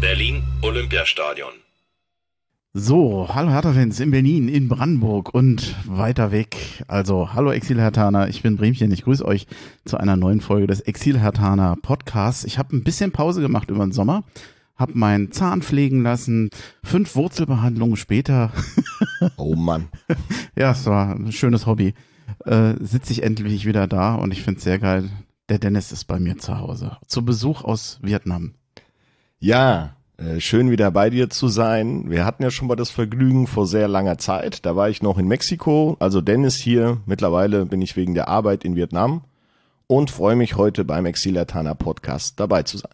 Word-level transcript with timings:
Berlin 0.00 0.42
Olympiastadion. 0.62 1.52
So, 2.72 3.28
hallo 3.28 3.50
Hertha-Fans 3.50 4.00
in 4.00 4.10
Berlin, 4.10 4.48
in 4.48 4.66
Brandenburg 4.68 5.34
und 5.34 5.74
weiter 5.86 6.32
weg. 6.32 6.56
Also, 6.88 7.34
hallo 7.34 7.52
Exil-Hertaner, 7.52 8.28
ich 8.28 8.42
bin 8.42 8.56
Bremchen. 8.56 8.92
Ich 8.92 9.02
grüße 9.02 9.22
euch 9.24 9.46
zu 9.84 9.98
einer 9.98 10.16
neuen 10.16 10.40
Folge 10.40 10.66
des 10.68 10.80
Exil-Hertaner 10.80 11.76
Podcasts. 11.82 12.44
Ich 12.44 12.58
habe 12.58 12.74
ein 12.76 12.82
bisschen 12.82 13.12
Pause 13.12 13.42
gemacht 13.42 13.68
über 13.70 13.84
den 13.84 13.92
Sommer, 13.92 14.24
habe 14.74 14.96
meinen 14.96 15.32
Zahn 15.32 15.60
pflegen 15.60 16.02
lassen, 16.02 16.48
fünf 16.82 17.14
Wurzelbehandlungen 17.14 17.96
später. 17.96 18.52
Oh 19.36 19.54
Mann. 19.54 19.88
ja, 20.56 20.70
es 20.70 20.86
war 20.86 21.14
ein 21.14 21.30
schönes 21.30 21.66
Hobby. 21.66 21.92
Äh, 22.46 22.74
Sitze 22.80 23.12
ich 23.12 23.22
endlich 23.22 23.66
wieder 23.66 23.86
da 23.86 24.14
und 24.14 24.32
ich 24.32 24.42
finde 24.42 24.58
es 24.58 24.64
sehr 24.64 24.78
geil. 24.78 25.10
Der 25.50 25.58
Dennis 25.58 25.92
ist 25.92 26.04
bei 26.04 26.18
mir 26.18 26.38
zu 26.38 26.58
Hause. 26.58 26.96
Zu 27.06 27.22
Besuch 27.22 27.62
aus 27.62 27.98
Vietnam. 28.00 28.54
Ja, 29.38 29.96
schön 30.38 30.70
wieder 30.70 30.90
bei 30.90 31.08
dir 31.10 31.30
zu 31.30 31.48
sein. 31.48 32.10
Wir 32.10 32.24
hatten 32.24 32.42
ja 32.42 32.50
schon 32.50 32.68
mal 32.68 32.76
das 32.76 32.90
Vergnügen 32.90 33.46
vor 33.46 33.66
sehr 33.66 33.88
langer 33.88 34.18
Zeit. 34.18 34.66
Da 34.66 34.76
war 34.76 34.90
ich 34.90 35.02
noch 35.02 35.18
in 35.18 35.26
Mexiko, 35.28 35.96
also 35.98 36.20
Dennis 36.20 36.56
hier. 36.56 36.98
Mittlerweile 37.06 37.64
bin 37.66 37.80
ich 37.80 37.96
wegen 37.96 38.14
der 38.14 38.28
Arbeit 38.28 38.64
in 38.64 38.76
Vietnam 38.76 39.22
und 39.86 40.10
freue 40.10 40.36
mich 40.36 40.56
heute 40.56 40.84
beim 40.84 41.06
Exilatana 41.06 41.74
Podcast 41.74 42.38
dabei 42.38 42.62
zu 42.64 42.76
sein. 42.78 42.92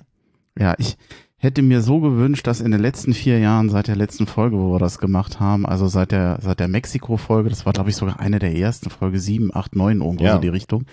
Ja, 0.58 0.74
ich 0.78 0.96
hätte 1.36 1.62
mir 1.62 1.82
so 1.82 2.00
gewünscht, 2.00 2.46
dass 2.46 2.60
in 2.60 2.70
den 2.70 2.80
letzten 2.80 3.12
vier 3.12 3.38
Jahren 3.38 3.68
seit 3.70 3.88
der 3.88 3.96
letzten 3.96 4.26
Folge, 4.26 4.56
wo 4.56 4.72
wir 4.74 4.78
das 4.78 4.98
gemacht 4.98 5.40
haben, 5.40 5.66
also 5.66 5.88
seit 5.88 6.12
der 6.12 6.38
seit 6.40 6.60
der 6.60 6.68
Mexiko-Folge, 6.68 7.50
das 7.50 7.66
war 7.66 7.72
glaube 7.72 7.90
ich 7.90 7.96
sogar 7.96 8.20
eine 8.20 8.38
der 8.38 8.54
ersten 8.56 8.88
Folge 8.88 9.18
sieben, 9.18 9.54
acht, 9.54 9.74
neun 9.76 10.00
irgendwo 10.00 10.24
Ja. 10.24 10.34
so 10.34 10.40
die 10.40 10.48
Richtung, 10.48 10.84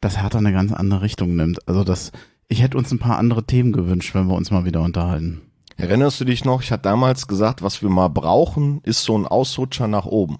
dass 0.00 0.22
Hertha 0.22 0.38
eine 0.38 0.52
ganz 0.52 0.72
andere 0.72 1.02
Richtung 1.02 1.34
nimmt. 1.36 1.66
Also 1.68 1.84
das, 1.84 2.12
ich 2.48 2.62
hätte 2.62 2.78
uns 2.78 2.92
ein 2.92 2.98
paar 2.98 3.18
andere 3.18 3.44
Themen 3.44 3.72
gewünscht, 3.72 4.14
wenn 4.14 4.26
wir 4.28 4.36
uns 4.36 4.50
mal 4.50 4.64
wieder 4.64 4.80
unterhalten. 4.80 5.42
Erinnerst 5.76 6.20
du 6.20 6.24
dich 6.24 6.44
noch? 6.44 6.62
Ich 6.62 6.70
hatte 6.70 6.82
damals 6.84 7.26
gesagt, 7.26 7.62
was 7.62 7.82
wir 7.82 7.88
mal 7.90 8.08
brauchen, 8.08 8.80
ist 8.84 9.02
so 9.02 9.16
ein 9.18 9.26
Ausrutscher 9.26 9.88
nach 9.88 10.06
oben. 10.06 10.38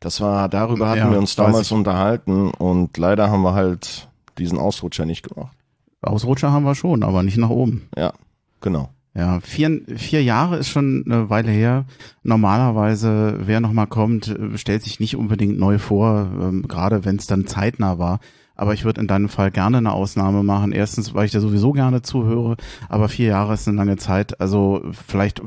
Das 0.00 0.20
war, 0.20 0.48
darüber 0.48 0.88
hatten 0.88 0.98
Ja, 0.98 1.10
wir 1.10 1.18
uns 1.18 1.36
damals 1.36 1.72
unterhalten 1.72 2.50
und 2.50 2.96
leider 2.96 3.30
haben 3.30 3.42
wir 3.42 3.54
halt 3.54 4.08
diesen 4.38 4.58
Ausrutscher 4.58 5.04
nicht 5.06 5.28
gemacht. 5.28 5.56
Ausrutscher 6.02 6.52
haben 6.52 6.64
wir 6.64 6.74
schon, 6.74 7.02
aber 7.02 7.22
nicht 7.22 7.38
nach 7.38 7.50
oben. 7.50 7.88
Ja, 7.96 8.12
genau. 8.60 8.90
Ja, 9.14 9.40
vier, 9.40 9.80
vier 9.96 10.22
Jahre 10.22 10.58
ist 10.58 10.68
schon 10.68 11.02
eine 11.06 11.28
Weile 11.28 11.50
her. 11.50 11.86
Normalerweise, 12.22 13.38
wer 13.40 13.58
nochmal 13.58 13.88
kommt, 13.88 14.28
äh, 14.28 14.56
stellt 14.56 14.84
sich 14.84 15.00
nicht 15.00 15.16
unbedingt 15.16 15.58
neu 15.58 15.78
vor, 15.78 16.30
ähm, 16.40 16.68
gerade 16.68 17.04
wenn 17.04 17.16
es 17.16 17.26
dann 17.26 17.46
zeitnah 17.46 17.98
war. 17.98 18.20
Aber 18.58 18.74
ich 18.74 18.84
würde 18.84 19.00
in 19.00 19.06
deinem 19.06 19.28
Fall 19.30 19.50
gerne 19.50 19.78
eine 19.78 19.92
Ausnahme 19.92 20.42
machen. 20.42 20.72
Erstens, 20.72 21.14
weil 21.14 21.24
ich 21.24 21.30
dir 21.30 21.40
sowieso 21.40 21.72
gerne 21.72 22.02
zuhöre, 22.02 22.56
aber 22.88 23.08
vier 23.08 23.28
Jahre 23.28 23.54
ist 23.54 23.66
eine 23.68 23.76
lange 23.76 23.96
Zeit. 23.96 24.40
Also 24.40 24.82
vielleicht 24.92 25.40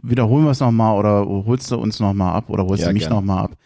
wiederholen 0.00 0.44
wir 0.44 0.52
es 0.52 0.60
nochmal 0.60 0.96
oder 0.98 1.26
holst 1.26 1.70
du 1.70 1.76
uns 1.76 2.00
nochmal 2.00 2.34
ab 2.34 2.48
oder 2.48 2.64
holst 2.64 2.82
Ja, 2.82 2.88
du 2.88 2.94
mich 2.94 3.08
nochmal 3.10 3.44
ab, 3.44 3.56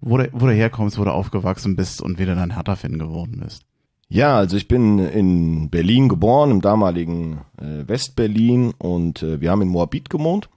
wo 0.00 0.16
du, 0.16 0.28
wo 0.32 0.46
du 0.46 0.52
herkommst, 0.52 0.98
wo 0.98 1.04
du 1.04 1.12
aufgewachsen 1.12 1.76
bist 1.76 2.02
und 2.02 2.18
wieder 2.18 2.34
dein 2.34 2.54
Hertha-Fan 2.54 2.98
geworden 2.98 3.40
bist. 3.42 3.62
Ja, 4.08 4.36
also 4.36 4.56
ich 4.56 4.68
bin 4.68 4.98
in 4.98 5.70
Berlin 5.70 6.08
geboren, 6.08 6.50
im 6.50 6.60
damaligen 6.60 7.38
äh, 7.58 7.86
Westberlin 7.86 8.72
und 8.78 9.22
äh, 9.22 9.40
wir 9.40 9.50
haben 9.50 9.62
in 9.62 9.68
Moabit 9.68 10.08
gewohnt. 10.10 10.48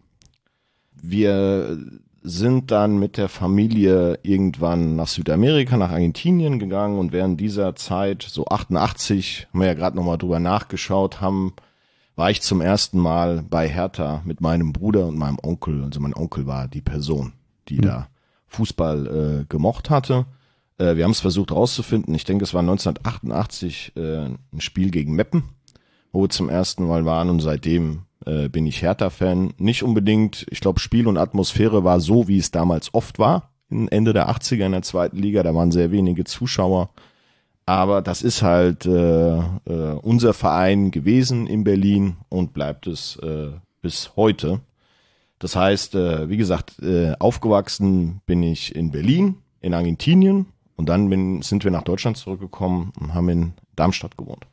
Wir 1.01 1.77
sind 2.27 2.71
dann 2.71 2.99
mit 2.99 3.17
der 3.17 3.29
Familie 3.29 4.19
irgendwann 4.21 4.97
nach 4.97 5.07
Südamerika, 5.07 5.77
nach 5.77 5.91
Argentinien 5.91 6.59
gegangen 6.59 6.99
und 6.99 7.13
während 7.13 7.39
dieser 7.39 7.75
Zeit, 7.75 8.23
so 8.23 8.45
88, 8.47 9.47
haben 9.51 9.59
wir 9.61 9.67
ja 9.67 9.73
gerade 9.73 9.95
nochmal 9.95 10.17
drüber 10.17 10.39
nachgeschaut, 10.39 11.21
haben, 11.21 11.53
war 12.15 12.29
ich 12.29 12.41
zum 12.41 12.59
ersten 12.59 12.99
Mal 12.99 13.43
bei 13.49 13.69
Hertha 13.69 14.21
mit 14.25 14.41
meinem 14.41 14.73
Bruder 14.73 15.07
und 15.07 15.17
meinem 15.17 15.38
Onkel. 15.41 15.83
Also 15.83 16.01
mein 16.01 16.13
Onkel 16.13 16.45
war 16.47 16.67
die 16.67 16.81
Person, 16.81 17.33
die 17.69 17.77
da 17.77 18.09
Fußball 18.47 19.07
äh, 19.07 19.45
gemocht 19.47 19.89
hatte. 19.89 20.25
Äh, 20.77 20.97
wir 20.97 21.05
haben 21.05 21.11
es 21.11 21.21
versucht 21.21 21.51
rauszufinden. 21.51 22.13
Ich 22.13 22.25
denke, 22.25 22.44
es 22.44 22.53
war 22.53 22.61
1988 22.61 23.94
äh, 23.95 24.25
ein 24.25 24.59
Spiel 24.59 24.91
gegen 24.91 25.15
Meppen, 25.15 25.44
wo 26.11 26.23
wir 26.23 26.29
zum 26.29 26.49
ersten 26.49 26.88
Mal 26.88 27.05
waren 27.05 27.29
und 27.29 27.39
seitdem 27.39 28.01
äh, 28.27 28.49
bin 28.49 28.67
ich 28.67 28.81
Hertha-Fan. 28.81 29.53
Nicht 29.57 29.83
unbedingt, 29.83 30.45
ich 30.49 30.59
glaube, 30.59 30.79
Spiel 30.79 31.07
und 31.07 31.17
Atmosphäre 31.17 31.83
war 31.83 31.99
so, 31.99 32.27
wie 32.27 32.38
es 32.38 32.51
damals 32.51 32.93
oft 32.93 33.19
war. 33.19 33.51
Ende 33.69 34.13
der 34.13 34.29
80er 34.29 34.65
in 34.65 34.71
der 34.71 34.81
zweiten 34.81 35.17
Liga, 35.17 35.43
da 35.43 35.53
waren 35.53 35.71
sehr 35.71 35.91
wenige 35.91 36.23
Zuschauer. 36.23 36.89
Aber 37.65 38.01
das 38.01 38.21
ist 38.21 38.41
halt 38.41 38.85
äh, 38.85 39.38
äh, 39.38 39.43
unser 40.01 40.33
Verein 40.33 40.91
gewesen 40.91 41.47
in 41.47 41.65
Berlin 41.65 42.15
und 42.29 42.53
bleibt 42.53 42.88
es 42.88 43.17
äh, 43.17 43.51
bis 43.81 44.15
heute. 44.15 44.61
Das 45.39 45.55
heißt, 45.55 45.95
äh, 45.95 46.29
wie 46.29 46.38
gesagt, 46.38 46.79
äh, 46.81 47.13
aufgewachsen 47.19 48.21
bin 48.25 48.41
ich 48.41 48.73
in 48.73 48.91
Berlin, 48.91 49.38
in 49.59 49.73
Argentinien 49.73 50.47
und 50.77 50.88
dann 50.88 51.09
bin, 51.09 51.41
sind 51.41 51.65
wir 51.65 51.71
nach 51.71 51.83
Deutschland 51.83 52.15
zurückgekommen 52.15 52.94
und 52.99 53.13
haben 53.13 53.29
in 53.29 53.53
Darmstadt 53.75 54.17
gewohnt. 54.17 54.47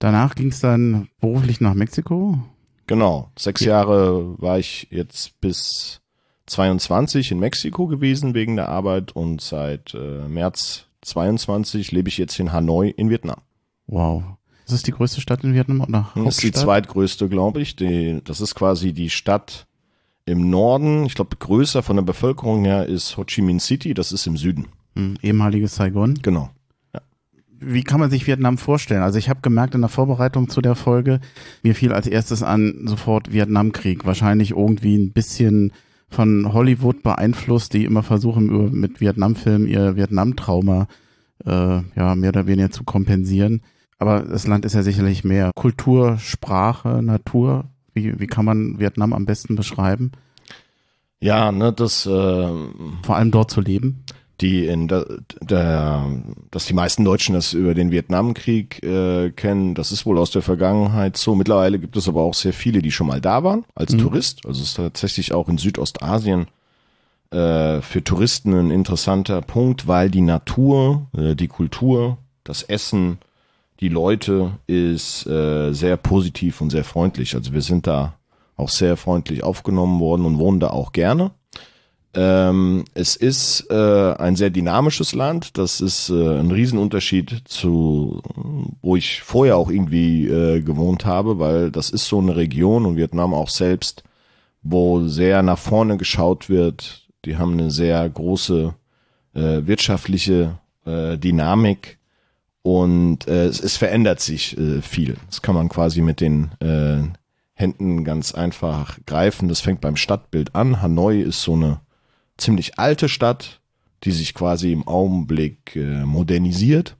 Danach 0.00 0.34
ging 0.34 0.48
es 0.48 0.58
dann 0.58 1.08
beruflich 1.20 1.60
nach 1.60 1.74
Mexiko. 1.74 2.40
Genau, 2.86 3.30
sechs 3.38 3.60
Ja. 3.62 3.72
Jahre 3.72 4.34
war 4.40 4.58
ich 4.58 4.88
jetzt 4.90 5.40
bis 5.40 6.00
22 6.46 7.30
in 7.30 7.38
Mexiko 7.38 7.86
gewesen 7.86 8.34
wegen 8.34 8.56
der 8.56 8.68
Arbeit 8.68 9.12
und 9.12 9.40
seit 9.40 9.94
äh, 9.94 10.26
März 10.28 10.86
22 11.02 11.92
lebe 11.92 12.08
ich 12.08 12.18
jetzt 12.18 12.38
in 12.38 12.52
Hanoi 12.52 12.88
in 12.90 13.10
Vietnam. 13.10 13.40
Wow. 13.86 14.22
Das 14.64 14.74
ist 14.74 14.86
die 14.86 14.92
größte 14.92 15.20
Stadt 15.20 15.42
in 15.44 15.54
Vietnam 15.54 15.84
nach 15.88 16.14
Das 16.14 16.34
ist 16.36 16.42
die 16.42 16.46
Hauptstadt? 16.48 16.64
zweitgrößte, 16.64 17.28
glaube 17.28 17.60
ich. 17.60 17.76
Die, 17.76 18.20
das 18.24 18.40
ist 18.40 18.54
quasi 18.54 18.92
die 18.92 19.10
Stadt 19.10 19.66
im 20.24 20.50
Norden. 20.50 21.04
Ich 21.04 21.14
glaube, 21.14 21.36
größer 21.36 21.82
von 21.82 21.96
der 21.96 22.04
Bevölkerung 22.04 22.64
her 22.64 22.86
ist 22.86 23.16
Ho 23.16 23.24
Chi 23.24 23.42
Minh 23.42 23.58
City. 23.60 23.92
Das 23.92 24.12
ist 24.12 24.26
im 24.26 24.36
Süden. 24.36 24.68
Hm, 24.94 25.16
ehemaliges 25.22 25.74
Saigon. 25.76 26.14
Genau. 26.22 26.50
Wie 27.64 27.84
kann 27.84 28.00
man 28.00 28.10
sich 28.10 28.26
Vietnam 28.26 28.58
vorstellen? 28.58 29.02
Also 29.02 29.18
ich 29.18 29.28
habe 29.28 29.40
gemerkt 29.42 29.74
in 29.74 29.80
der 29.80 29.90
Vorbereitung 29.90 30.48
zu 30.48 30.60
der 30.60 30.74
Folge, 30.74 31.20
mir 31.62 31.74
fiel 31.74 31.92
als 31.92 32.06
erstes 32.06 32.42
an 32.42 32.82
sofort 32.86 33.32
Vietnamkrieg. 33.32 34.04
Wahrscheinlich 34.04 34.50
irgendwie 34.50 34.96
ein 34.96 35.12
bisschen 35.12 35.72
von 36.08 36.52
Hollywood 36.52 37.02
beeinflusst, 37.02 37.72
die 37.72 37.84
immer 37.84 38.02
versuchen, 38.02 38.78
mit 38.78 39.00
Vietnamfilmen 39.00 39.66
ihr 39.66 39.96
Vietnam-Trauma 39.96 40.86
äh, 41.46 41.80
ja, 41.96 42.14
mehr 42.14 42.30
oder 42.30 42.46
weniger 42.46 42.70
zu 42.70 42.84
kompensieren. 42.84 43.62
Aber 43.98 44.20
das 44.20 44.46
Land 44.46 44.64
ist 44.64 44.74
ja 44.74 44.82
sicherlich 44.82 45.24
mehr 45.24 45.52
Kultur, 45.54 46.18
Sprache, 46.18 47.02
Natur. 47.02 47.66
Wie, 47.94 48.18
wie 48.18 48.26
kann 48.26 48.44
man 48.44 48.78
Vietnam 48.78 49.12
am 49.12 49.26
besten 49.26 49.54
beschreiben? 49.54 50.12
Ja, 51.20 51.52
ne, 51.52 51.72
das, 51.72 52.04
äh, 52.04 52.10
Vor 52.10 53.16
allem 53.16 53.30
dort 53.30 53.50
zu 53.50 53.60
leben. 53.60 54.04
Die 54.42 54.66
in 54.66 54.88
der, 54.88 55.06
der, 55.40 56.04
dass 56.50 56.66
die 56.66 56.74
meisten 56.74 57.04
Deutschen 57.04 57.34
das 57.34 57.52
über 57.52 57.74
den 57.74 57.90
Vietnamkrieg 57.90 58.82
äh, 58.82 59.30
kennen, 59.30 59.74
das 59.74 59.92
ist 59.92 60.04
wohl 60.04 60.18
aus 60.18 60.30
der 60.30 60.42
Vergangenheit 60.42 61.16
so. 61.16 61.34
Mittlerweile 61.34 61.78
gibt 61.78 61.96
es 61.96 62.08
aber 62.08 62.22
auch 62.22 62.34
sehr 62.34 62.52
viele, 62.52 62.82
die 62.82 62.90
schon 62.90 63.06
mal 63.06 63.20
da 63.20 63.44
waren 63.44 63.64
als 63.74 63.96
Tourist. 63.96 64.44
Also 64.44 64.60
es 64.60 64.68
ist 64.68 64.76
tatsächlich 64.76 65.32
auch 65.32 65.48
in 65.48 65.58
Südostasien 65.58 66.48
äh, 67.30 67.80
für 67.80 68.02
Touristen 68.04 68.52
ein 68.54 68.70
interessanter 68.70 69.40
Punkt, 69.40 69.86
weil 69.86 70.10
die 70.10 70.20
Natur, 70.20 71.06
äh, 71.16 71.34
die 71.34 71.48
Kultur, 71.48 72.18
das 72.44 72.62
Essen, 72.62 73.18
die 73.80 73.88
Leute 73.88 74.58
ist 74.66 75.26
äh, 75.26 75.72
sehr 75.72 75.96
positiv 75.96 76.60
und 76.60 76.70
sehr 76.70 76.84
freundlich. 76.84 77.34
Also 77.34 77.52
wir 77.52 77.62
sind 77.62 77.86
da 77.86 78.14
auch 78.56 78.68
sehr 78.68 78.96
freundlich 78.96 79.42
aufgenommen 79.42 79.98
worden 80.00 80.26
und 80.26 80.38
wohnen 80.38 80.60
da 80.60 80.70
auch 80.70 80.92
gerne. 80.92 81.30
Ähm, 82.14 82.84
es 82.92 83.16
ist 83.16 83.70
äh, 83.70 84.14
ein 84.14 84.36
sehr 84.36 84.50
dynamisches 84.50 85.14
Land. 85.14 85.56
Das 85.56 85.80
ist 85.80 86.10
äh, 86.10 86.40
ein 86.40 86.50
Riesenunterschied 86.50 87.42
zu, 87.46 88.20
wo 88.82 88.96
ich 88.96 89.22
vorher 89.22 89.56
auch 89.56 89.70
irgendwie 89.70 90.26
äh, 90.26 90.60
gewohnt 90.60 91.06
habe, 91.06 91.38
weil 91.38 91.70
das 91.70 91.88
ist 91.88 92.06
so 92.06 92.18
eine 92.18 92.36
Region 92.36 92.84
und 92.84 92.96
Vietnam 92.96 93.32
auch 93.32 93.48
selbst, 93.48 94.04
wo 94.62 95.06
sehr 95.06 95.42
nach 95.42 95.58
vorne 95.58 95.96
geschaut 95.96 96.50
wird. 96.50 97.08
Die 97.24 97.38
haben 97.38 97.54
eine 97.54 97.70
sehr 97.70 98.06
große 98.08 98.74
äh, 99.34 99.66
wirtschaftliche 99.66 100.58
äh, 100.84 101.16
Dynamik 101.16 101.98
und 102.60 103.26
äh, 103.26 103.46
es, 103.46 103.58
es 103.60 103.78
verändert 103.78 104.20
sich 104.20 104.56
viel. 104.82 105.16
Das 105.28 105.40
kann 105.40 105.54
man 105.54 105.68
quasi 105.70 106.02
mit 106.02 106.20
den 106.20 106.50
Händen 107.54 108.04
ganz 108.04 108.34
einfach 108.34 108.98
greifen. 109.06 109.48
Das 109.48 109.60
fängt 109.60 109.80
beim 109.80 109.96
Stadtbild 109.96 110.54
an. 110.54 110.82
Hanoi 110.82 111.20
ist 111.20 111.42
so 111.42 111.54
eine 111.54 111.80
ziemlich 112.36 112.78
alte 112.78 113.08
Stadt, 113.08 113.60
die 114.04 114.10
sich 114.10 114.34
quasi 114.34 114.72
im 114.72 114.86
Augenblick 114.86 115.76
äh, 115.76 116.04
modernisiert. 116.04 116.96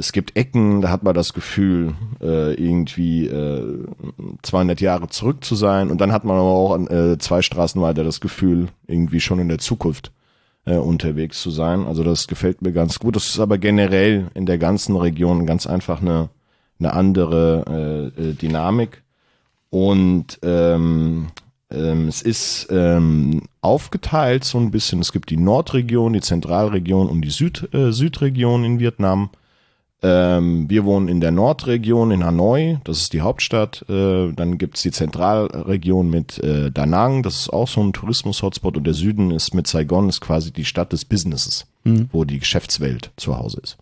Es 0.00 0.12
gibt 0.12 0.36
Ecken, 0.36 0.80
da 0.80 0.90
hat 0.90 1.02
man 1.02 1.14
das 1.14 1.32
Gefühl, 1.32 1.94
äh, 2.20 2.54
irgendwie 2.54 3.26
äh, 3.26 3.84
200 4.42 4.80
Jahre 4.80 5.08
zurück 5.08 5.44
zu 5.44 5.56
sein. 5.56 5.90
Und 5.90 6.00
dann 6.00 6.12
hat 6.12 6.24
man 6.24 6.36
aber 6.36 6.48
auch 6.48 6.78
äh, 6.88 7.18
zwei 7.18 7.42
Straßen 7.42 7.82
weiter 7.82 8.04
das 8.04 8.20
Gefühl, 8.20 8.68
irgendwie 8.86 9.20
schon 9.20 9.40
in 9.40 9.48
der 9.48 9.58
Zukunft 9.58 10.12
äh, 10.66 10.76
unterwegs 10.76 11.42
zu 11.42 11.50
sein. 11.50 11.84
Also 11.84 12.04
das 12.04 12.28
gefällt 12.28 12.62
mir 12.62 12.72
ganz 12.72 13.00
gut. 13.00 13.16
Das 13.16 13.26
ist 13.26 13.40
aber 13.40 13.58
generell 13.58 14.30
in 14.34 14.46
der 14.46 14.58
ganzen 14.58 14.94
Region 14.94 15.46
ganz 15.46 15.66
einfach 15.66 16.00
eine, 16.00 16.28
eine 16.78 16.92
andere 16.92 18.12
äh, 18.16 18.22
äh, 18.22 18.34
Dynamik. 18.34 19.02
Und 19.70 20.38
ähm, 20.42 21.28
ähm, 21.70 22.08
es 22.08 22.22
ist 22.22 22.68
ähm, 22.70 23.42
aufgeteilt 23.60 24.44
so 24.44 24.58
ein 24.58 24.70
bisschen. 24.70 25.00
Es 25.00 25.12
gibt 25.12 25.30
die 25.30 25.36
Nordregion, 25.36 26.12
die 26.12 26.20
Zentralregion 26.20 27.08
und 27.08 27.22
die 27.22 27.30
Süd, 27.30 27.68
äh, 27.74 27.92
Südregion 27.92 28.64
in 28.64 28.78
Vietnam. 28.78 29.30
Ähm, 30.00 30.70
wir 30.70 30.84
wohnen 30.84 31.08
in 31.08 31.20
der 31.20 31.32
Nordregion 31.32 32.12
in 32.12 32.24
Hanoi, 32.24 32.78
das 32.84 32.98
ist 33.00 33.12
die 33.12 33.20
Hauptstadt. 33.20 33.84
Äh, 33.88 34.32
dann 34.32 34.56
gibt's 34.56 34.82
die 34.82 34.92
Zentralregion 34.92 36.08
mit 36.08 36.38
äh, 36.38 36.70
Da 36.70 36.86
Nang, 36.86 37.24
das 37.24 37.40
ist 37.40 37.52
auch 37.52 37.66
so 37.66 37.82
ein 37.82 37.92
Tourismus-Hotspot. 37.92 38.76
Und 38.76 38.84
der 38.84 38.94
Süden 38.94 39.32
ist 39.32 39.54
mit 39.54 39.66
Saigon, 39.66 40.08
ist 40.08 40.20
quasi 40.20 40.52
die 40.52 40.64
Stadt 40.64 40.92
des 40.92 41.04
Businesses, 41.04 41.66
Mhm. 41.84 42.08
wo 42.12 42.24
die 42.24 42.38
Geschäftswelt 42.38 43.10
zu 43.16 43.36
Hause 43.36 43.60
ist. 43.60 43.76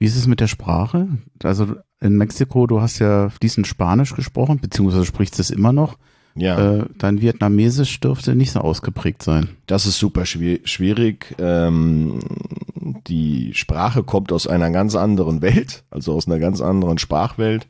Wie 0.00 0.06
ist 0.06 0.16
es 0.16 0.26
mit 0.26 0.40
der 0.40 0.48
Sprache? 0.48 1.06
Also 1.42 1.76
in 2.00 2.16
Mexiko, 2.16 2.66
du 2.66 2.80
hast 2.80 2.98
ja 2.98 3.30
fließend 3.30 3.66
Spanisch 3.66 4.14
gesprochen, 4.14 4.58
beziehungsweise 4.60 5.04
sprichst 5.04 5.38
es 5.38 5.50
immer 5.50 5.72
noch. 5.72 5.98
Ja. 6.36 6.78
Äh, 6.80 6.84
dein 6.98 7.20
Vietnamesisch 7.20 8.00
dürfte 8.00 8.34
nicht 8.34 8.52
so 8.52 8.60
ausgeprägt 8.60 9.22
sein. 9.22 9.50
Das 9.66 9.86
ist 9.86 9.98
super 9.98 10.22
schwi- 10.22 10.66
schwierig. 10.66 11.34
Ähm, 11.38 12.18
die 13.06 13.54
Sprache 13.54 14.02
kommt 14.02 14.32
aus 14.32 14.46
einer 14.46 14.70
ganz 14.70 14.94
anderen 14.96 15.42
Welt, 15.42 15.84
also 15.90 16.12
aus 16.14 16.26
einer 16.26 16.38
ganz 16.38 16.60
anderen 16.60 16.98
Sprachwelt. 16.98 17.66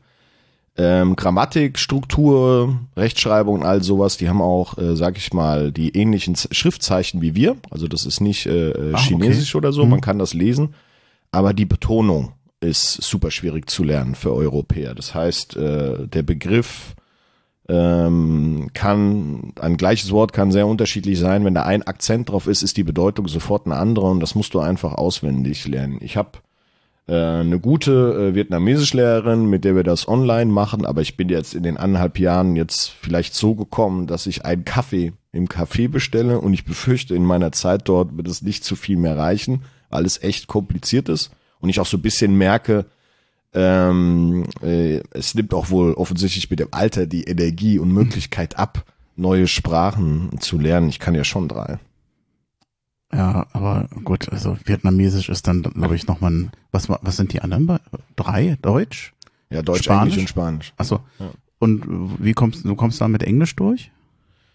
Ähm, 0.77 1.15
Grammatik, 1.15 1.79
Struktur, 1.79 2.79
Rechtschreibung 2.97 3.55
und 3.59 3.63
all 3.63 3.81
sowas, 3.81 4.17
die 4.17 4.27
haben 4.27 4.41
auch, 4.41 4.77
äh, 4.77 4.95
sag 4.97 5.15
ich 5.17 5.31
mal, 5.31 5.71
die 5.71 5.95
ähnlichen 5.95 6.35
Z 6.35 6.53
Schriftzeichen 6.53 7.21
wie 7.21 7.33
wir. 7.33 7.55
Also 7.69 7.87
das 7.87 8.05
ist 8.05 8.19
nicht 8.19 8.45
äh, 8.45 8.71
äh, 8.71 8.91
Ah, 8.93 8.97
okay. 8.97 9.07
Chinesisch 9.07 9.55
oder 9.55 9.71
so, 9.71 9.85
Mhm. 9.85 9.91
man 9.91 10.01
kann 10.01 10.19
das 10.19 10.33
lesen. 10.33 10.73
Aber 11.31 11.53
die 11.53 11.65
Betonung 11.65 12.33
ist 12.59 13.01
super 13.03 13.31
schwierig 13.31 13.69
zu 13.69 13.83
lernen 13.85 14.15
für 14.15 14.33
Europäer. 14.33 14.95
Das 14.95 15.13
heißt, 15.13 15.55
äh, 15.55 16.07
der 16.07 16.23
Begriff 16.23 16.95
ähm, 17.67 18.69
kann, 18.73 19.53
ein 19.59 19.77
gleiches 19.77 20.11
Wort 20.11 20.33
kann 20.33 20.51
sehr 20.51 20.67
unterschiedlich 20.67 21.19
sein. 21.19 21.45
Wenn 21.45 21.55
da 21.55 21.63
ein 21.63 21.83
Akzent 21.83 22.29
drauf 22.29 22.47
ist, 22.47 22.61
ist 22.61 22.77
die 22.77 22.83
Bedeutung 22.83 23.27
sofort 23.27 23.65
eine 23.65 23.75
andere 23.75 24.07
und 24.07 24.19
das 24.19 24.35
musst 24.35 24.53
du 24.53 24.59
einfach 24.59 24.93
auswendig 24.93 25.67
lernen. 25.67 25.97
Ich 26.01 26.15
habe 26.15 26.31
äh, 27.07 27.13
eine 27.13 27.59
gute 27.59 27.91
äh, 28.31 28.35
Vietnamesischlehrerin, 28.35 29.45
mit 29.45 29.63
der 29.63 29.75
wir 29.75 29.83
das 29.83 30.07
online 30.07 30.51
machen, 30.51 30.85
aber 30.85 31.01
ich 31.01 31.17
bin 31.17 31.29
jetzt 31.29 31.55
in 31.55 31.63
den 31.63 31.77
anderthalb 31.77 32.19
Jahren 32.19 32.55
jetzt 32.55 32.89
vielleicht 32.89 33.33
so 33.33 33.55
gekommen, 33.55 34.05
dass 34.05 34.27
ich 34.27 34.45
einen 34.45 34.65
Kaffee 34.65 35.13
im 35.31 35.47
Café 35.47 35.89
bestelle 35.89 36.39
und 36.39 36.53
ich 36.53 36.65
befürchte, 36.65 37.15
in 37.15 37.23
meiner 37.23 37.51
Zeit 37.51 37.81
dort 37.85 38.15
wird 38.15 38.27
es 38.27 38.41
nicht 38.43 38.63
zu 38.63 38.75
viel 38.75 38.97
mehr 38.97 39.17
reichen, 39.17 39.63
weil 39.89 40.05
es 40.05 40.21
echt 40.21 40.47
kompliziert 40.47 41.09
ist 41.09 41.31
und 41.59 41.69
ich 41.69 41.79
auch 41.79 41.85
so 41.85 41.97
ein 41.97 42.03
bisschen 42.03 42.37
merke, 42.37 42.85
ähm, 43.55 44.43
äh, 44.61 45.01
es 45.11 45.33
nimmt 45.33 45.53
auch 45.53 45.69
wohl 45.69 45.93
offensichtlich 45.93 46.49
mit 46.49 46.59
dem 46.59 46.67
Alter 46.71 47.07
die 47.07 47.23
Energie 47.23 47.79
und 47.79 47.91
Möglichkeit 47.91 48.59
ab, 48.59 48.85
neue 49.15 49.47
Sprachen 49.47 50.29
zu 50.39 50.59
lernen. 50.59 50.89
Ich 50.89 50.99
kann 50.99 51.15
ja 51.15 51.23
schon 51.23 51.47
drei. 51.47 51.79
Ja, 53.13 53.47
aber 53.53 53.87
gut, 54.03 54.29
also 54.29 54.57
Vietnamesisch 54.65 55.29
ist 55.29 55.47
dann, 55.47 55.63
glaube 55.63 55.95
ich, 55.95 56.05
nochmal 56.07 56.31
ein, 56.31 56.51
was, 56.71 56.89
wa- 56.89 56.99
was 57.01 57.15
sind 57.15 57.31
die 57.33 57.41
anderen? 57.41 57.79
Drei? 58.15 58.57
Deutsch? 58.61 59.13
Ja, 59.49 59.61
Deutsch, 59.61 59.83
Spanisch? 59.85 60.13
Englisch 60.13 60.17
und 60.23 60.27
Spanisch. 60.29 60.73
Achso. 60.77 60.99
Ja. 61.19 61.29
Und 61.59 61.85
wie 62.19 62.33
kommst 62.33 62.65
du 62.65 62.75
kommst 62.75 62.99
da 62.99 63.07
mit 63.07 63.23
Englisch 63.23 63.55
durch? 63.55 63.91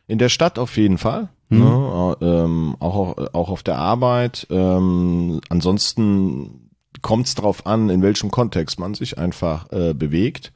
In 0.09 0.19
der 0.19 0.29
Stadt 0.29 0.59
auf 0.59 0.77
jeden 0.77 0.99
Fall. 0.99 1.29
Mhm. 1.49 1.59
Ne, 1.61 2.17
äh, 2.21 2.25
ähm, 2.27 2.77
auch, 2.81 3.17
auch 3.33 3.49
auf 3.49 3.63
der 3.63 3.79
Arbeit. 3.79 4.47
Ähm, 4.51 5.41
ansonsten 5.49 6.70
kommt 7.03 7.27
es 7.27 7.35
drauf 7.35 7.67
an, 7.67 7.91
in 7.91 8.03
welchem 8.03 8.31
Kontext 8.31 8.79
man 8.79 8.95
sich 8.95 9.19
einfach 9.19 9.71
äh, 9.73 9.95
bewegt. 9.95 10.53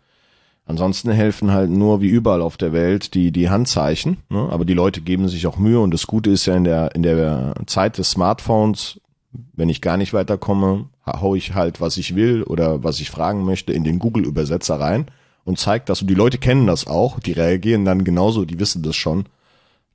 Ansonsten 0.66 1.10
helfen 1.10 1.52
halt 1.52 1.70
nur 1.70 2.00
wie 2.00 2.08
überall 2.08 2.40
auf 2.40 2.56
der 2.56 2.72
Welt 2.72 3.14
die, 3.14 3.32
die 3.32 3.50
Handzeichen. 3.50 4.18
Ne? 4.30 4.48
Aber 4.50 4.64
die 4.64 4.74
Leute 4.74 5.02
geben 5.02 5.28
sich 5.28 5.46
auch 5.46 5.58
Mühe 5.58 5.80
und 5.80 5.92
das 5.92 6.06
Gute 6.06 6.30
ist 6.30 6.46
ja 6.46 6.56
in 6.56 6.64
der, 6.64 6.94
in 6.94 7.02
der 7.02 7.54
Zeit 7.66 7.98
des 7.98 8.10
Smartphones, 8.10 9.00
wenn 9.52 9.68
ich 9.68 9.82
gar 9.82 9.96
nicht 9.96 10.14
weiterkomme, 10.14 10.86
hau 11.06 11.34
ich 11.34 11.54
halt, 11.54 11.80
was 11.80 11.96
ich 11.96 12.14
will 12.14 12.42
oder 12.44 12.82
was 12.82 13.00
ich 13.00 13.10
fragen 13.10 13.44
möchte, 13.44 13.72
in 13.72 13.84
den 13.84 13.98
Google-Übersetzer 13.98 14.80
rein 14.80 15.06
und 15.44 15.58
zeigt 15.58 15.88
das. 15.88 16.00
Und 16.00 16.08
die 16.08 16.14
Leute 16.14 16.38
kennen 16.38 16.66
das 16.66 16.86
auch, 16.86 17.20
die 17.20 17.32
reagieren 17.32 17.84
dann 17.84 18.04
genauso, 18.04 18.44
die 18.44 18.58
wissen 18.58 18.82
das 18.82 18.96
schon, 18.96 19.26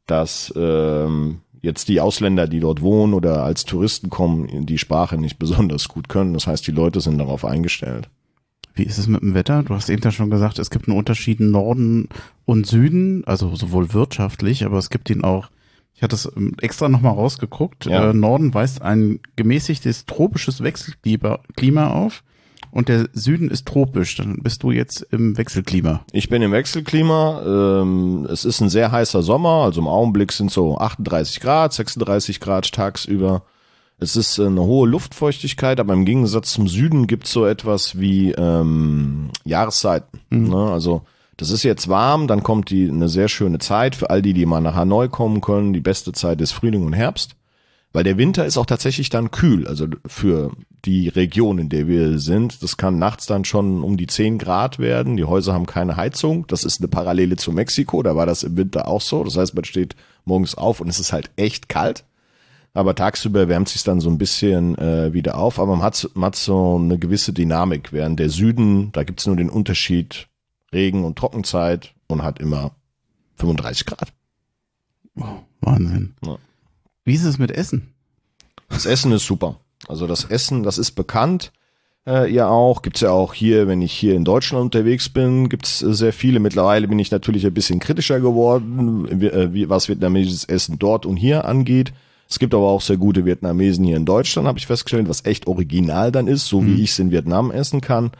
dass 0.05 0.53
ähm, 0.55 1.41
jetzt 1.61 1.89
die 1.89 2.01
Ausländer, 2.01 2.47
die 2.47 2.59
dort 2.59 2.81
wohnen 2.81 3.13
oder 3.13 3.44
als 3.44 3.65
Touristen 3.65 4.09
kommen, 4.09 4.65
die 4.65 4.77
Sprache 4.77 5.17
nicht 5.17 5.39
besonders 5.39 5.88
gut 5.88 6.09
können. 6.09 6.33
Das 6.33 6.47
heißt, 6.47 6.65
die 6.67 6.71
Leute 6.71 7.01
sind 7.01 7.17
darauf 7.17 7.45
eingestellt. 7.45 8.09
Wie 8.73 8.83
ist 8.83 8.97
es 8.97 9.07
mit 9.07 9.21
dem 9.21 9.33
Wetter? 9.33 9.63
Du 9.63 9.73
hast 9.73 9.89
eben 9.89 10.01
ja 10.01 10.11
schon 10.11 10.29
gesagt, 10.29 10.57
es 10.57 10.69
gibt 10.69 10.88
einen 10.88 10.97
Unterschied 10.97 11.39
in 11.39 11.51
Norden 11.51 12.07
und 12.45 12.65
Süden, 12.65 13.23
also 13.25 13.53
sowohl 13.56 13.94
wirtschaftlich, 13.94 14.63
aber 14.63 14.77
es 14.77 14.89
gibt 14.89 15.09
ihn 15.09 15.23
auch. 15.23 15.50
Ich 15.94 16.01
hatte 16.01 16.15
es 16.15 16.31
ähm, 16.38 16.56
extra 16.61 16.88
nochmal 16.88 17.13
rausgeguckt. 17.13 17.85
Ja. 17.85 18.11
Äh, 18.11 18.13
Norden 18.13 18.53
weist 18.53 18.81
ein 18.81 19.19
gemäßigtes 19.35 20.06
tropisches 20.06 20.63
Wechselklima 20.63 21.39
Klima 21.57 21.89
auf 21.89 22.23
und 22.71 22.89
der 22.89 23.10
Süden 23.13 23.50
ist 23.50 23.66
tropisch. 23.66 24.16
Dann 24.18 24.38
bist 24.42 24.63
du 24.63 24.71
jetzt 24.71 25.01
im 25.12 25.38
Wechselklima. 25.38 26.01
Ich 26.12 26.30
bin 26.30 26.42
im 26.42 26.51
Wechselklima. 26.51 27.81
Ähm, 27.81 28.27
es 28.31 28.45
ist 28.45 28.62
ein 28.62 28.69
sehr 28.69 28.92
heißer 28.92 29.24
Sommer, 29.24 29.63
also 29.63 29.81
im 29.81 29.88
Augenblick 29.88 30.31
sind 30.31 30.51
so 30.51 30.77
38 30.77 31.39
Grad, 31.39 31.74
36 31.74 32.39
Grad 32.39 32.71
tagsüber. 32.71 33.44
Es 34.01 34.16
ist 34.16 34.39
eine 34.39 34.62
hohe 34.62 34.88
Luftfeuchtigkeit, 34.88 35.80
aber 35.80 35.94
im 35.94 36.06
Gegensatz 36.06 36.54
zum 36.54 36.68
Süden 36.68 37.06
gibt 37.06 37.25
es 37.25 37.33
so 37.33 37.45
etwas 37.45 38.00
wie 38.00 38.31
ähm, 38.31 39.30
Jahreszeiten. 39.44 40.21
Ne? 40.30 40.71
Also 40.71 41.01
das 41.36 41.51
ist 41.51 41.63
jetzt 41.63 41.88
warm, 41.88 42.28
dann 42.28 42.44
kommt 42.44 42.69
die 42.69 42.90
eine 42.90 43.09
sehr 43.09 43.28
schöne 43.30 43.59
Zeit 43.59 43.95
für 43.95 44.09
all 44.09 44.21
die, 44.21 44.33
die 44.33 44.45
mal 44.45 44.61
nach 44.61 44.76
Hanoi 44.76 45.07
kommen 45.09 45.42
können. 45.42 45.73
Die 45.73 45.80
beste 45.80 46.11
Zeit 46.11 46.40
ist 46.42 46.52
Frühling 46.52 46.85
und 46.85 46.94
Herbst. 46.94 47.35
Weil 47.91 48.03
der 48.03 48.17
Winter 48.17 48.45
ist 48.45 48.57
auch 48.57 48.67
tatsächlich 48.67 49.09
dann 49.09 49.31
kühl, 49.31 49.67
also 49.67 49.87
für 50.05 50.51
die 50.85 51.07
Region, 51.07 51.57
in 51.57 51.69
der 51.69 51.87
wir 51.87 52.19
sind. 52.19 52.61
Das 52.61 52.77
kann 52.77 52.99
nachts 52.99 53.25
dann 53.25 53.45
schon 53.45 53.83
um 53.83 53.97
die 53.97 54.05
10 54.05 54.37
Grad 54.37 54.77
werden. 54.77 55.17
Die 55.17 55.25
Häuser 55.25 55.53
haben 55.53 55.65
keine 55.65 55.97
Heizung. 55.97 56.45
Das 56.47 56.63
ist 56.63 56.79
eine 56.79 56.87
Parallele 56.87 57.35
zu 57.35 57.51
Mexiko. 57.51 58.03
Da 58.03 58.15
war 58.15 58.25
das 58.25 58.43
im 58.43 58.55
Winter 58.57 58.87
auch 58.87 59.01
so. 59.01 59.23
Das 59.23 59.37
heißt, 59.37 59.55
man 59.55 59.63
steht 59.63 59.95
morgens 60.23 60.55
auf 60.55 60.81
und 60.81 60.87
es 60.87 60.99
ist 60.99 61.11
halt 61.11 61.31
echt 61.35 61.67
kalt. 61.67 62.05
Aber 62.73 62.93
tagsüber 62.93 63.47
wärmt 63.49 63.69
sich 63.69 63.83
dann 63.83 63.99
so 63.99 64.09
ein 64.09 64.19
bisschen 64.19 64.77
äh, 64.77 65.11
wieder 65.11 65.37
auf. 65.37 65.59
Aber 65.59 65.75
man 65.75 65.83
hat, 65.83 66.09
man 66.13 66.27
hat 66.27 66.35
so 66.35 66.77
eine 66.77 66.99
gewisse 66.99 67.33
Dynamik. 67.33 67.91
Während 67.91 68.19
der 68.19 68.29
Süden, 68.29 68.91
da 68.91 69.03
gibt's 69.03 69.25
nur 69.25 69.35
den 69.35 69.49
Unterschied 69.49 70.27
Regen- 70.71 71.03
und 71.03 71.17
Trockenzeit 71.17 71.95
und 72.07 72.21
hat 72.21 72.39
immer 72.39 72.71
35 73.37 73.87
Grad. 73.87 74.13
Wahnsinn. 75.61 76.13
Ja. 76.23 76.37
Wie 77.06 77.13
ist 77.13 77.23
es 77.23 77.37
mit 77.37 77.51
Essen? 77.51 77.94
Das 78.69 78.85
Essen 78.85 79.11
ist 79.11 79.25
super. 79.25 79.59
Also 79.87 80.07
das 80.07 80.25
Essen, 80.25 80.63
das 80.63 80.77
ist 80.77 80.91
bekannt. 80.91 81.51
Äh, 82.06 82.31
ja 82.31 82.47
auch, 82.47 82.81
gibt's 82.81 83.01
ja 83.01 83.11
auch 83.11 83.33
hier, 83.33 83.68
wenn 83.68 83.81
ich 83.81 83.94
hier 83.94 84.15
in 84.15 84.25
Deutschland 84.25 84.63
unterwegs 84.63 85.09
bin, 85.09 85.49
gibt's 85.49 85.81
äh, 85.81 85.94
sehr 85.94 86.13
viele. 86.13 86.39
Mittlerweile 86.39 86.87
bin 86.87 86.99
ich 86.99 87.11
natürlich 87.11 87.45
ein 87.45 87.53
bisschen 87.53 87.79
kritischer 87.79 88.19
geworden, 88.19 89.21
äh, 89.21 89.69
was 89.69 89.89
vietnamesisches 89.89 90.45
Essen 90.45 90.79
dort 90.79 91.06
und 91.06 91.18
hier 91.18 91.45
angeht. 91.45 91.94
Es 92.29 92.37
gibt 92.37 92.53
aber 92.53 92.68
auch 92.68 92.81
sehr 92.81 92.97
gute 92.97 93.25
Vietnamesen 93.25 93.83
hier 93.83 93.97
in 93.97 94.06
Deutschland, 94.06 94.47
habe 94.47 94.59
ich 94.59 94.68
festgestellt, 94.68 95.09
was 95.09 95.25
echt 95.25 95.47
original 95.47 96.11
dann 96.11 96.27
ist, 96.27 96.45
so 96.45 96.63
wie 96.63 96.83
ich 96.83 96.91
es 96.91 96.99
in 96.99 97.09
Vietnam 97.09 97.49
essen 97.49 97.81
kann. 97.81 98.11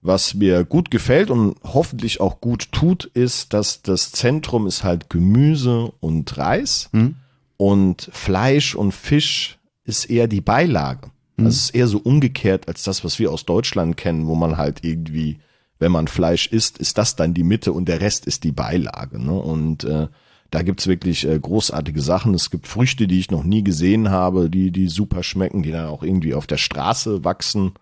Was 0.00 0.34
mir 0.34 0.64
gut 0.64 0.90
gefällt 0.92 1.28
und 1.30 1.56
hoffentlich 1.64 2.20
auch 2.20 2.40
gut 2.40 2.70
tut, 2.70 3.04
ist, 3.04 3.52
dass 3.52 3.82
das 3.82 4.12
Zentrum 4.12 4.66
ist 4.68 4.84
halt 4.84 5.10
Gemüse 5.10 5.92
und 6.00 6.36
Reis 6.38 6.88
Hm? 6.92 7.16
Und 7.62 8.10
Fleisch 8.10 8.74
und 8.74 8.90
Fisch 8.90 9.60
ist 9.84 10.10
eher 10.10 10.26
die 10.26 10.40
Beilage. 10.40 11.12
Also 11.36 11.48
es 11.50 11.56
ist 11.66 11.74
eher 11.76 11.86
so 11.86 11.98
umgekehrt 11.98 12.66
als 12.66 12.82
das, 12.82 13.04
was 13.04 13.20
wir 13.20 13.30
aus 13.30 13.44
Deutschland 13.46 13.96
kennen, 13.96 14.26
wo 14.26 14.34
man 14.34 14.56
halt 14.56 14.82
irgendwie, 14.82 15.38
wenn 15.78 15.92
man 15.92 16.08
Fleisch 16.08 16.48
isst, 16.48 16.78
ist 16.78 16.98
das 16.98 17.14
dann 17.14 17.34
die 17.34 17.44
Mitte 17.44 17.72
und 17.72 17.84
der 17.84 18.00
Rest 18.00 18.26
ist 18.26 18.42
die 18.42 18.50
Beilage. 18.50 19.24
Ne? 19.24 19.32
Und 19.32 19.84
äh, 19.84 20.08
da 20.50 20.62
gibt's 20.62 20.88
wirklich 20.88 21.24
äh, 21.24 21.38
großartige 21.38 22.02
Sachen. 22.02 22.34
Es 22.34 22.50
gibt 22.50 22.66
Früchte, 22.66 23.06
die 23.06 23.20
ich 23.20 23.30
noch 23.30 23.44
nie 23.44 23.62
gesehen 23.62 24.10
habe, 24.10 24.50
die, 24.50 24.72
die 24.72 24.88
super 24.88 25.22
schmecken, 25.22 25.62
die 25.62 25.70
dann 25.70 25.86
auch 25.86 26.02
irgendwie 26.02 26.34
auf 26.34 26.48
der 26.48 26.58
Straße 26.58 27.22
wachsen. 27.22 27.74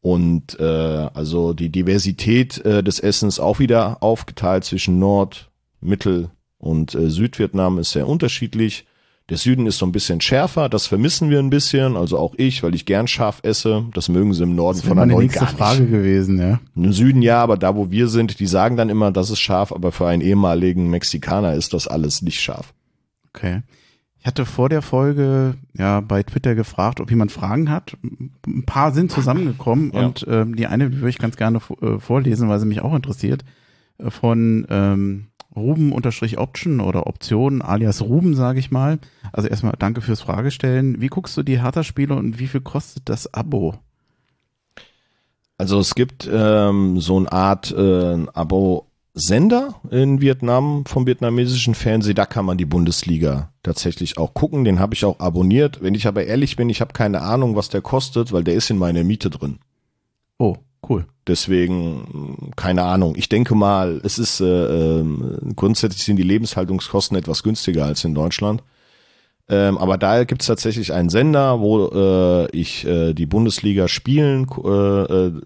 Und 0.00 0.60
äh, 0.60 1.08
also 1.12 1.54
die 1.54 1.70
Diversität 1.70 2.64
äh, 2.64 2.84
des 2.84 3.00
Essens 3.00 3.40
auch 3.40 3.58
wieder 3.58 4.00
aufgeteilt 4.00 4.62
zwischen 4.62 5.00
Nord, 5.00 5.50
Mittel 5.80 6.30
und 6.58 6.94
äh, 6.94 7.10
Südvietnam 7.10 7.80
ist 7.80 7.90
sehr 7.90 8.06
unterschiedlich. 8.06 8.86
Der 9.32 9.38
Süden 9.38 9.64
ist 9.66 9.78
so 9.78 9.86
ein 9.86 9.92
bisschen 9.92 10.20
schärfer, 10.20 10.68
das 10.68 10.86
vermissen 10.86 11.30
wir 11.30 11.38
ein 11.38 11.48
bisschen, 11.48 11.96
also 11.96 12.18
auch 12.18 12.34
ich, 12.36 12.62
weil 12.62 12.74
ich 12.74 12.84
gern 12.84 13.08
scharf 13.08 13.40
esse. 13.42 13.86
Das 13.94 14.10
mögen 14.10 14.34
sie 14.34 14.42
im 14.42 14.54
Norden 14.54 14.80
Das 14.80 14.86
von 14.86 14.98
Hanoi 14.98 15.22
nächste 15.22 15.40
gar 15.40 15.46
nicht. 15.46 15.56
Frage 15.56 15.86
gewesen, 15.86 16.38
ja. 16.38 16.60
Im 16.76 16.92
Süden 16.92 17.22
ja, 17.22 17.42
aber 17.42 17.56
da 17.56 17.74
wo 17.74 17.90
wir 17.90 18.08
sind, 18.08 18.40
die 18.40 18.46
sagen 18.46 18.76
dann 18.76 18.90
immer, 18.90 19.10
das 19.10 19.30
ist 19.30 19.40
scharf, 19.40 19.72
aber 19.72 19.90
für 19.90 20.06
einen 20.06 20.20
ehemaligen 20.20 20.90
Mexikaner 20.90 21.54
ist 21.54 21.72
das 21.72 21.88
alles 21.88 22.20
nicht 22.20 22.42
scharf. 22.42 22.74
Okay. 23.32 23.62
Ich 24.20 24.26
hatte 24.26 24.44
vor 24.44 24.68
der 24.68 24.82
Folge 24.82 25.54
ja 25.72 26.00
bei 26.00 26.22
Twitter 26.24 26.54
gefragt, 26.54 27.00
ob 27.00 27.08
jemand 27.10 27.32
Fragen 27.32 27.70
hat. 27.70 27.96
Ein 28.46 28.64
paar 28.66 28.92
sind 28.92 29.10
zusammengekommen 29.10 29.92
Ja. 29.94 30.04
und 30.04 30.26
ähm, 30.28 30.56
die 30.56 30.66
eine 30.66 30.92
würde 30.92 31.08
ich 31.08 31.16
ganz 31.18 31.36
gerne 31.38 31.58
äh, 31.80 31.98
vorlesen, 31.98 32.50
weil 32.50 32.60
sie 32.60 32.66
mich 32.66 32.82
auch 32.82 32.94
interessiert. 32.94 33.44
Äh, 33.96 34.10
Von 34.10 34.66
ähm, 34.68 35.28
Ruben-Option 35.54 36.80
oder 36.80 37.06
Option 37.06 37.62
alias 37.62 38.02
Ruben, 38.02 38.34
sage 38.34 38.58
ich 38.58 38.70
mal. 38.70 38.98
Also 39.32 39.48
erstmal 39.48 39.74
danke 39.78 40.00
fürs 40.00 40.20
Fragestellen. 40.20 41.00
Wie 41.00 41.08
guckst 41.08 41.36
du 41.36 41.42
die 41.42 41.62
Hertha-Spiele 41.62 42.14
und 42.14 42.38
wie 42.38 42.46
viel 42.46 42.60
kostet 42.60 43.08
das 43.08 43.32
Abo? 43.32 43.74
Also 45.58 45.78
es 45.78 45.94
gibt 45.94 46.28
ähm, 46.32 46.98
so 47.00 47.18
eine 47.18 47.30
Art 47.30 47.70
äh, 47.70 48.26
Abo-Sender 48.32 49.80
in 49.90 50.20
Vietnam 50.20 50.84
vom 50.86 51.06
vietnamesischen 51.06 51.74
Fernsehen. 51.74 52.16
Da 52.16 52.26
kann 52.26 52.44
man 52.44 52.58
die 52.58 52.64
Bundesliga 52.64 53.52
tatsächlich 53.62 54.18
auch 54.18 54.34
gucken. 54.34 54.64
Den 54.64 54.80
habe 54.80 54.94
ich 54.94 55.04
auch 55.04 55.20
abonniert. 55.20 55.82
Wenn 55.82 55.94
ich 55.94 56.06
aber 56.06 56.24
ehrlich 56.24 56.56
bin, 56.56 56.68
ich 56.68 56.80
habe 56.80 56.92
keine 56.92 57.22
Ahnung, 57.22 57.54
was 57.54 57.68
der 57.68 57.80
kostet, 57.80 58.32
weil 58.32 58.42
der 58.42 58.54
ist 58.54 58.70
in 58.70 58.78
meiner 58.78 59.04
Miete 59.04 59.30
drin. 59.30 59.58
Oh, 60.38 60.56
cool. 60.88 61.06
Deswegen 61.26 62.52
keine 62.56 62.82
Ahnung. 62.82 63.14
Ich 63.16 63.28
denke 63.28 63.54
mal, 63.54 64.00
es 64.04 64.18
ist 64.18 64.40
äh, 64.40 65.00
ähm, 65.00 65.54
grundsätzlich 65.54 66.02
sind 66.02 66.16
die 66.16 66.22
Lebenshaltungskosten 66.22 67.16
etwas 67.16 67.42
günstiger 67.42 67.84
als 67.84 68.04
in 68.04 68.14
Deutschland. 68.14 68.62
Ähm, 69.48 69.78
aber 69.78 69.98
da 69.98 70.24
gibt 70.24 70.42
es 70.42 70.48
tatsächlich 70.48 70.92
einen 70.92 71.10
Sender, 71.10 71.60
wo 71.60 71.88
äh, 71.88 72.50
ich 72.56 72.86
äh, 72.86 73.12
die 73.12 73.26
Bundesliga 73.26 73.88
spielen 73.88 74.46
äh, 74.64 74.68
äh, 74.68 75.40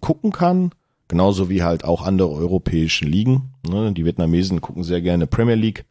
gucken 0.00 0.32
kann, 0.32 0.70
genauso 1.08 1.48
wie 1.48 1.62
halt 1.62 1.84
auch 1.84 2.02
andere 2.02 2.30
europäischen 2.30 3.08
Ligen. 3.08 3.52
Ne? 3.68 3.92
Die 3.92 4.04
Vietnamesen 4.04 4.60
gucken 4.60 4.82
sehr 4.82 5.02
gerne 5.02 5.26
Premier 5.26 5.56
League, 5.56 5.84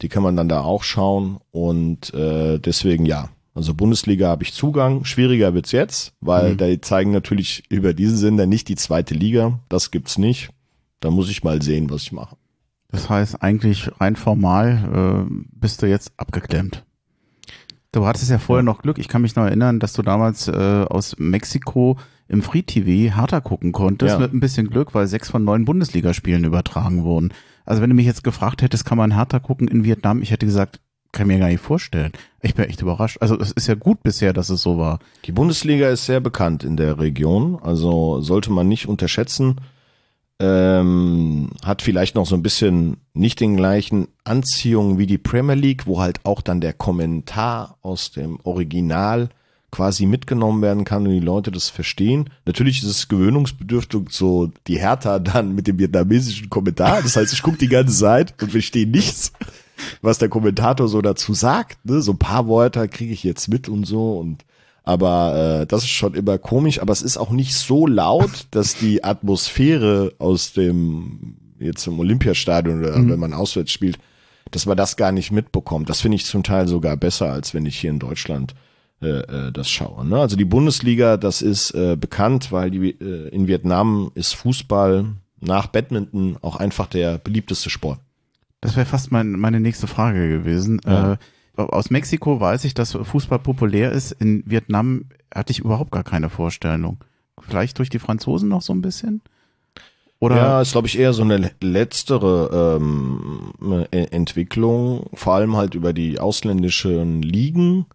die 0.00 0.08
kann 0.08 0.22
man 0.22 0.36
dann 0.36 0.48
da 0.48 0.62
auch 0.62 0.84
schauen 0.84 1.38
und 1.50 2.14
äh, 2.14 2.58
deswegen 2.58 3.04
ja. 3.06 3.28
Also 3.54 3.74
Bundesliga 3.74 4.28
habe 4.28 4.44
ich 4.44 4.54
Zugang. 4.54 5.04
Schwieriger 5.04 5.52
wird's 5.54 5.72
jetzt, 5.72 6.14
weil 6.20 6.52
Mhm. 6.52 6.56
da 6.56 6.82
zeigen 6.82 7.10
natürlich 7.10 7.64
über 7.68 7.92
diesen 7.92 8.16
Sender 8.16 8.46
nicht 8.46 8.68
die 8.68 8.76
zweite 8.76 9.14
Liga. 9.14 9.58
Das 9.68 9.90
gibt's 9.90 10.16
nicht. 10.18 10.50
Da 11.00 11.10
muss 11.10 11.28
ich 11.30 11.44
mal 11.44 11.60
sehen, 11.60 11.90
was 11.90 12.02
ich 12.02 12.12
mache. 12.12 12.36
Das 12.88 13.08
heißt, 13.10 13.42
eigentlich 13.42 13.90
rein 14.00 14.16
formal 14.16 15.26
äh, 15.28 15.34
bist 15.52 15.82
du 15.82 15.86
jetzt 15.86 16.12
abgeklemmt. 16.16 16.84
Du 17.90 18.06
hattest 18.06 18.30
ja 18.30 18.38
vorher 18.38 18.62
noch 18.62 18.80
Glück. 18.80 18.98
Ich 18.98 19.08
kann 19.08 19.20
mich 19.22 19.36
noch 19.36 19.44
erinnern, 19.44 19.78
dass 19.80 19.92
du 19.92 20.02
damals 20.02 20.48
äh, 20.48 20.52
aus 20.88 21.16
Mexiko 21.18 21.98
im 22.28 22.40
Free 22.40 22.62
TV 22.62 23.14
Hertha 23.14 23.40
gucken 23.40 23.72
konntest 23.72 24.14
Ja. 24.14 24.18
mit 24.18 24.32
ein 24.32 24.40
bisschen 24.40 24.70
Glück, 24.70 24.94
weil 24.94 25.06
sechs 25.06 25.28
von 25.28 25.44
neun 25.44 25.66
Bundesligaspielen 25.66 26.44
übertragen 26.44 27.04
wurden. 27.04 27.34
Also 27.66 27.82
wenn 27.82 27.90
du 27.90 27.96
mich 27.96 28.06
jetzt 28.06 28.24
gefragt 28.24 28.62
hättest, 28.62 28.86
kann 28.86 28.96
man 28.96 29.14
Hertha 29.14 29.40
gucken 29.40 29.68
in 29.68 29.84
Vietnam, 29.84 30.22
ich 30.22 30.30
hätte 30.30 30.46
gesagt, 30.46 30.80
kann 31.12 31.26
mir 31.26 31.38
gar 31.38 31.48
nicht 31.48 31.60
vorstellen. 31.60 32.12
Ich 32.40 32.54
bin 32.54 32.64
echt 32.64 32.80
überrascht. 32.80 33.18
Also 33.20 33.38
es 33.38 33.52
ist 33.52 33.68
ja 33.68 33.74
gut 33.74 34.02
bisher, 34.02 34.32
dass 34.32 34.48
es 34.50 34.62
so 34.62 34.78
war. 34.78 34.98
Die 35.26 35.32
Bundesliga 35.32 35.88
ist 35.90 36.06
sehr 36.06 36.20
bekannt 36.20 36.64
in 36.64 36.76
der 36.76 36.98
Region, 36.98 37.58
also 37.62 38.20
sollte 38.20 38.50
man 38.50 38.66
nicht 38.68 38.88
unterschätzen. 38.88 39.56
Ähm, 40.40 41.50
hat 41.62 41.82
vielleicht 41.82 42.16
noch 42.16 42.26
so 42.26 42.34
ein 42.34 42.42
bisschen 42.42 42.96
nicht 43.12 43.38
den 43.38 43.56
gleichen 43.56 44.08
Anziehung 44.24 44.98
wie 44.98 45.06
die 45.06 45.18
Premier 45.18 45.54
League, 45.54 45.86
wo 45.86 46.00
halt 46.00 46.20
auch 46.24 46.40
dann 46.40 46.60
der 46.60 46.72
Kommentar 46.72 47.76
aus 47.82 48.10
dem 48.10 48.40
Original 48.42 49.28
quasi 49.70 50.04
mitgenommen 50.06 50.60
werden 50.60 50.84
kann 50.84 51.06
und 51.06 51.12
die 51.12 51.20
Leute 51.20 51.50
das 51.50 51.68
verstehen. 51.68 52.28
Natürlich 52.44 52.82
ist 52.82 52.88
es 52.88 53.08
gewöhnungsbedürftig, 53.08 54.10
so 54.10 54.50
die 54.66 54.78
Hertha 54.78 55.18
dann 55.18 55.54
mit 55.54 55.66
dem 55.66 55.78
vietnamesischen 55.78 56.50
Kommentar. 56.50 57.02
Das 57.02 57.16
heißt, 57.16 57.32
ich 57.32 57.42
gucke 57.42 57.58
die 57.58 57.68
ganze 57.68 57.96
Zeit 57.96 58.34
und 58.42 58.50
verstehe 58.50 58.86
nichts, 58.86 59.32
was 60.00 60.18
der 60.18 60.28
Kommentator 60.28 60.88
so 60.88 61.02
dazu 61.02 61.34
sagt. 61.34 61.84
Ne? 61.84 62.02
So 62.02 62.12
ein 62.12 62.18
paar 62.18 62.48
Wörter 62.48 62.88
kriege 62.88 63.12
ich 63.12 63.24
jetzt 63.24 63.48
mit 63.48 63.68
und 63.68 63.84
so 63.84 64.18
und 64.18 64.44
aber 64.84 65.60
äh, 65.62 65.66
das 65.66 65.84
ist 65.84 65.90
schon 65.90 66.14
immer 66.14 66.38
komisch, 66.38 66.80
aber 66.80 66.92
es 66.92 67.02
ist 67.02 67.16
auch 67.16 67.30
nicht 67.30 67.54
so 67.54 67.86
laut, 67.86 68.48
dass 68.50 68.74
die 68.74 69.04
Atmosphäre 69.04 70.12
aus 70.18 70.52
dem 70.52 71.36
jetzt 71.60 71.86
im 71.86 72.00
Olympiastadion 72.00 72.80
oder 72.80 72.96
wenn 72.96 73.20
man 73.20 73.32
auswärts 73.32 73.70
spielt, 73.70 73.98
dass 74.50 74.66
man 74.66 74.76
das 74.76 74.96
gar 74.96 75.12
nicht 75.12 75.30
mitbekommt. 75.30 75.88
Das 75.88 76.00
finde 76.00 76.16
ich 76.16 76.24
zum 76.24 76.42
Teil 76.42 76.66
sogar 76.66 76.96
besser, 76.96 77.30
als 77.30 77.54
wenn 77.54 77.66
ich 77.66 77.78
hier 77.78 77.90
in 77.90 78.00
Deutschland 78.00 78.54
äh, 79.00 79.48
äh, 79.48 79.52
das 79.52 79.70
schaue. 79.70 80.06
Ne? 80.06 80.18
Also 80.18 80.36
die 80.36 80.44
Bundesliga, 80.44 81.16
das 81.16 81.42
ist 81.42 81.72
äh, 81.72 81.96
bekannt, 81.96 82.52
weil 82.52 82.70
die, 82.70 82.90
äh, 82.90 83.28
in 83.28 83.46
Vietnam 83.48 84.10
ist 84.14 84.34
Fußball 84.34 85.06
nach 85.40 85.66
Badminton 85.66 86.36
auch 86.40 86.56
einfach 86.56 86.86
der 86.86 87.18
beliebteste 87.18 87.70
Sport. 87.70 87.98
Das 88.62 88.76
wäre 88.76 88.86
fast 88.86 89.12
mein, 89.12 89.32
meine 89.32 89.60
nächste 89.60 89.86
Frage 89.86 90.28
gewesen. 90.28 90.80
Ja. 90.86 91.14
Äh, 91.14 91.16
aus 91.56 91.90
Mexiko 91.90 92.40
weiß 92.40 92.64
ich, 92.64 92.72
dass 92.72 92.92
Fußball 92.92 93.40
populär 93.40 93.92
ist. 93.92 94.12
In 94.12 94.42
Vietnam 94.46 95.06
hatte 95.34 95.50
ich 95.50 95.58
überhaupt 95.58 95.90
gar 95.90 96.04
keine 96.04 96.30
Vorstellung. 96.30 96.98
Vielleicht 97.40 97.78
durch 97.78 97.90
die 97.90 97.98
Franzosen 97.98 98.48
noch 98.48 98.62
so 98.62 98.72
ein 98.72 98.80
bisschen? 98.80 99.20
Oder 100.20 100.36
ja, 100.36 100.62
ist 100.62 100.72
glaube 100.72 100.86
ich 100.86 100.96
eher 100.96 101.12
so 101.12 101.22
eine 101.22 101.50
letztere 101.60 102.78
ähm, 102.80 103.52
äh, 103.90 104.04
Entwicklung, 104.12 105.06
vor 105.12 105.34
allem 105.34 105.56
halt 105.56 105.74
über 105.74 105.92
die 105.92 106.20
ausländischen 106.20 107.22
Ligen. 107.22 107.86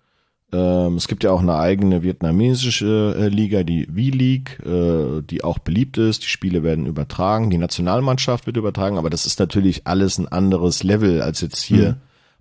Ähm, 0.54 0.96
es 0.96 1.08
gibt 1.10 1.24
ja 1.26 1.32
auch 1.32 1.42
eine 1.42 1.58
eigene 1.58 2.04
vietnamesische 2.04 3.16
äh, 3.20 3.28
Liga, 3.28 3.64
die 3.64 3.86
V-League, 3.86 4.60
äh, 4.66 5.22
die 5.22 5.44
auch 5.44 5.60
beliebt 5.60 5.98
ist. 5.98 6.24
Die 6.24 6.28
Spiele 6.30 6.64
werden 6.64 6.86
übertragen, 6.86 7.50
die 7.50 7.58
Nationalmannschaft 7.58 8.46
wird 8.46 8.56
übertragen, 8.58 8.98
aber 8.98 9.10
das 9.10 9.26
ist 9.26 9.40
natürlich 9.40 9.86
alles 9.88 10.18
ein 10.18 10.28
anderes 10.28 10.84
Level 10.84 11.22
als 11.22 11.42
jetzt 11.42 11.62
hier 11.62 11.92
Mhm. 11.92 11.96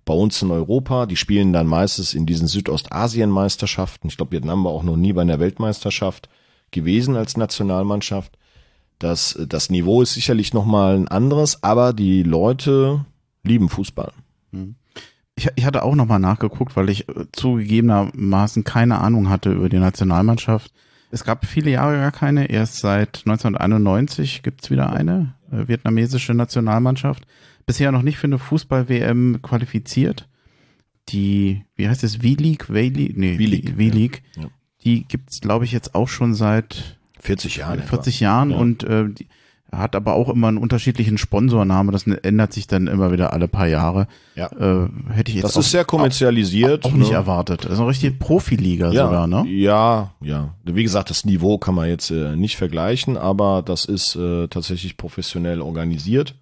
bei 0.05 0.13
uns 0.13 0.41
in 0.41 0.51
Europa. 0.51 1.05
Die 1.05 1.17
spielen 1.17 1.51
dann 1.51 1.67
meistens 1.67 2.13
in 2.13 2.25
diesen 2.25 2.47
Südostasien-Meisterschaften. 2.47 4.07
Ich 4.07 4.17
glaube, 4.17 4.31
Vietnam 4.31 4.63
war 4.63 4.71
auch 4.71 4.83
noch 4.83 4.95
nie 4.97 5.13
bei 5.13 5.21
einer 5.21 5.39
Weltmeisterschaft 5.39 6.29
gewesen 6.71 7.15
als 7.17 7.35
Nationalmannschaft. 7.37 8.37
Das, 8.99 9.37
das 9.47 9.69
Niveau 9.69 10.01
ist 10.01 10.13
sicherlich 10.13 10.53
nochmal 10.53 10.95
ein 10.95 11.07
anderes, 11.07 11.61
aber 11.61 11.93
die 11.93 12.23
Leute 12.23 13.05
lieben 13.43 13.69
Fußball. 13.69 14.11
Ich, 15.37 15.47
ich 15.55 15.65
hatte 15.65 15.83
auch 15.83 15.95
nochmal 15.95 16.19
nachgeguckt, 16.19 16.75
weil 16.75 16.89
ich 16.89 17.07
äh, 17.07 17.25
zugegebenermaßen 17.31 18.63
keine 18.63 18.99
Ahnung 18.99 19.29
hatte 19.29 19.51
über 19.53 19.69
die 19.69 19.79
Nationalmannschaft. 19.79 20.73
Es 21.11 21.23
gab 21.23 21.45
viele 21.45 21.71
Jahre 21.71 21.95
gar 21.95 22.11
keine. 22.11 22.49
Erst 22.49 22.79
seit 22.79 23.19
1991 23.25 24.43
gibt's 24.43 24.69
wieder 24.69 24.91
eine 24.91 25.33
äh, 25.51 25.67
vietnamesische 25.67 26.33
Nationalmannschaft. 26.33 27.25
Bisher 27.65 27.91
noch 27.91 28.01
nicht 28.01 28.17
für 28.17 28.27
eine 28.27 28.39
Fußball-WM 28.39 29.39
qualifiziert. 29.41 30.27
Die, 31.09 31.63
wie 31.75 31.87
heißt 31.87 32.03
es, 32.03 32.17
V-League? 32.17 32.65
V-League? 32.65 33.17
Nee, 33.17 33.35
V-League, 33.37 33.69
V-League. 33.71 34.23
ja. 34.35 34.45
Die 34.83 35.03
gibt's, 35.05 35.41
glaube 35.41 35.65
ich, 35.65 35.71
jetzt 35.71 35.95
auch 35.95 36.07
schon 36.07 36.33
seit 36.33 36.97
40 37.19 37.57
Jahre. 37.57 37.81
40 37.81 38.19
Jahren 38.19 38.51
Ja. 38.51 38.57
und 38.57 38.83
äh, 38.83 39.09
die 39.09 39.27
hat 39.71 39.95
aber 39.95 40.13
auch 40.13 40.29
immer 40.29 40.47
einen 40.47 40.57
unterschiedlichen 40.57 41.17
Sponsornamen. 41.17 41.91
Das 41.91 42.07
ändert 42.07 42.53
sich 42.53 42.67
dann 42.67 42.87
immer 42.87 43.11
wieder 43.11 43.33
alle 43.33 43.47
paar 43.47 43.67
Jahre. 43.67 44.07
Ja. 44.35 44.47
Äh, 44.51 44.89
hätte 45.11 45.29
ich 45.29 45.35
jetzt 45.35 45.43
Das 45.43 45.57
auch, 45.57 45.61
ist 45.61 45.71
sehr 45.71 45.85
kommerzialisiert. 45.85 46.85
auch 46.85 46.93
nicht 46.93 47.11
ne? 47.11 47.15
erwartet. 47.15 47.65
Das 47.65 47.73
ist 47.73 47.79
eine 47.79 47.87
richtige 47.87 48.13
Profiliga 48.13 48.91
ja, 48.91 49.05
sogar, 49.05 49.27
ne? 49.27 49.45
Ja, 49.47 50.11
ja. 50.21 50.53
Wie 50.63 50.83
gesagt, 50.83 51.09
das 51.09 51.25
Niveau 51.25 51.57
kann 51.57 51.75
man 51.75 51.89
jetzt 51.89 52.11
äh, 52.11 52.35
nicht 52.35 52.55
vergleichen, 52.55 53.17
aber 53.17 53.61
das 53.61 53.85
ist 53.85 54.15
äh, 54.15 54.47
tatsächlich 54.47 54.97
professionell 54.97 55.61
organisiert 55.61 56.35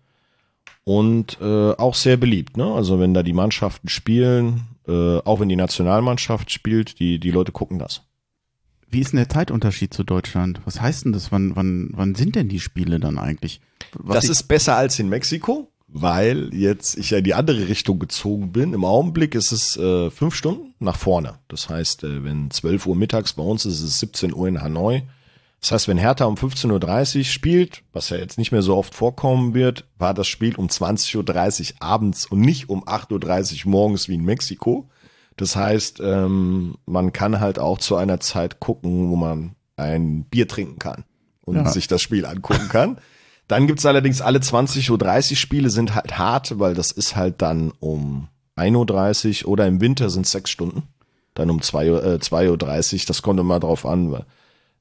und 0.83 1.37
äh, 1.41 1.71
auch 1.71 1.95
sehr 1.95 2.17
beliebt. 2.17 2.57
Ne? 2.57 2.65
Also 2.65 2.99
wenn 2.99 3.13
da 3.13 3.23
die 3.23 3.33
Mannschaften 3.33 3.89
spielen, 3.89 4.67
äh, 4.87 5.17
auch 5.19 5.39
wenn 5.39 5.49
die 5.49 5.55
Nationalmannschaft 5.55 6.51
spielt, 6.51 6.99
die, 6.99 7.19
die 7.19 7.31
Leute 7.31 7.51
gucken 7.51 7.79
das. 7.79 8.03
Wie 8.89 8.99
ist 8.99 9.11
denn 9.11 9.17
der 9.17 9.29
Zeitunterschied 9.29 9.93
zu 9.93 10.03
Deutschland? 10.03 10.61
Was 10.65 10.79
heißt 10.79 11.05
denn 11.05 11.13
das? 11.13 11.31
Wann, 11.31 11.55
wann, 11.55 11.89
wann 11.93 12.15
sind 12.15 12.35
denn 12.35 12.49
die 12.49 12.59
Spiele 12.59 12.99
dann 12.99 13.17
eigentlich? 13.17 13.61
Was 13.93 14.15
das 14.15 14.29
ist 14.29 14.43
besser 14.43 14.75
als 14.75 14.99
in 14.99 15.09
Mexiko, 15.09 15.69
weil 15.87 16.53
jetzt 16.53 16.97
ich 16.97 17.11
ja 17.11 17.19
in 17.19 17.23
die 17.23 17.33
andere 17.33 17.67
Richtung 17.67 17.99
gezogen 17.99 18.51
bin. 18.51 18.73
Im 18.73 18.85
Augenblick 18.85 19.35
ist 19.35 19.51
es 19.51 19.77
äh, 19.77 20.09
fünf 20.11 20.35
Stunden 20.35 20.73
nach 20.79 20.97
vorne. 20.97 21.39
Das 21.47 21.69
heißt, 21.69 22.03
äh, 22.03 22.23
wenn 22.23 22.51
12 22.51 22.85
Uhr 22.85 22.95
mittags 22.95 23.33
bei 23.33 23.43
uns 23.43 23.65
ist, 23.65 23.75
ist 23.75 23.83
es 23.83 23.99
17 23.99 24.33
Uhr 24.33 24.47
in 24.47 24.61
Hanoi. 24.61 25.03
Das 25.61 25.71
heißt, 25.71 25.87
wenn 25.87 25.97
Hertha 25.97 26.25
um 26.25 26.35
15.30 26.35 27.17
Uhr 27.17 27.23
spielt, 27.23 27.81
was 27.91 28.09
ja 28.09 28.17
jetzt 28.17 28.37
nicht 28.37 28.51
mehr 28.51 28.61
so 28.61 28.75
oft 28.75 28.93
vorkommen 28.93 29.53
wird, 29.53 29.85
war 29.97 30.13
das 30.13 30.27
Spiel 30.27 30.55
um 30.55 30.67
20.30 30.67 31.73
Uhr 31.73 31.75
abends 31.79 32.25
und 32.25 32.41
nicht 32.41 32.69
um 32.69 32.83
8.30 32.83 33.65
Uhr 33.65 33.71
morgens 33.71 34.07
wie 34.07 34.15
in 34.15 34.23
Mexiko. 34.23 34.87
Das 35.37 35.55
heißt, 35.55 35.99
ähm, 36.01 36.75
man 36.85 37.11
kann 37.13 37.39
halt 37.39 37.59
auch 37.59 37.77
zu 37.77 37.95
einer 37.95 38.19
Zeit 38.19 38.59
gucken, 38.59 39.09
wo 39.09 39.15
man 39.15 39.55
ein 39.77 40.23
Bier 40.25 40.47
trinken 40.47 40.79
kann 40.79 41.03
und 41.41 41.55
Ja. 41.55 41.69
sich 41.69 41.87
das 41.87 42.01
Spiel 42.01 42.25
angucken 42.25 42.69
kann. 42.69 42.97
Dann 43.47 43.67
gibt's 43.67 43.85
allerdings 43.85 44.21
alle 44.21 44.39
20.30 44.39 44.89
Uhr 45.31 45.37
Spiele 45.37 45.69
sind 45.69 45.93
halt 45.93 46.17
hart, 46.17 46.57
weil 46.59 46.73
das 46.73 46.91
ist 46.91 47.15
halt 47.15 47.41
dann 47.43 47.71
um 47.79 48.27
1.30 48.57 49.43
Uhr 49.45 49.51
oder 49.51 49.67
im 49.67 49.81
Winter 49.81 50.09
sind 50.09 50.25
sechs 50.25 50.49
Stunden. 50.49 50.83
Dann 51.35 51.51
um 51.51 51.61
2 51.61 51.91
Uhr, 51.91 52.03
äh, 52.03 52.15
2.30 52.15 52.93
Uhr, 53.01 53.05
das 53.07 53.21
kommt 53.21 53.39
immer 53.39 53.59
drauf 53.59 53.85
an, 53.85 54.13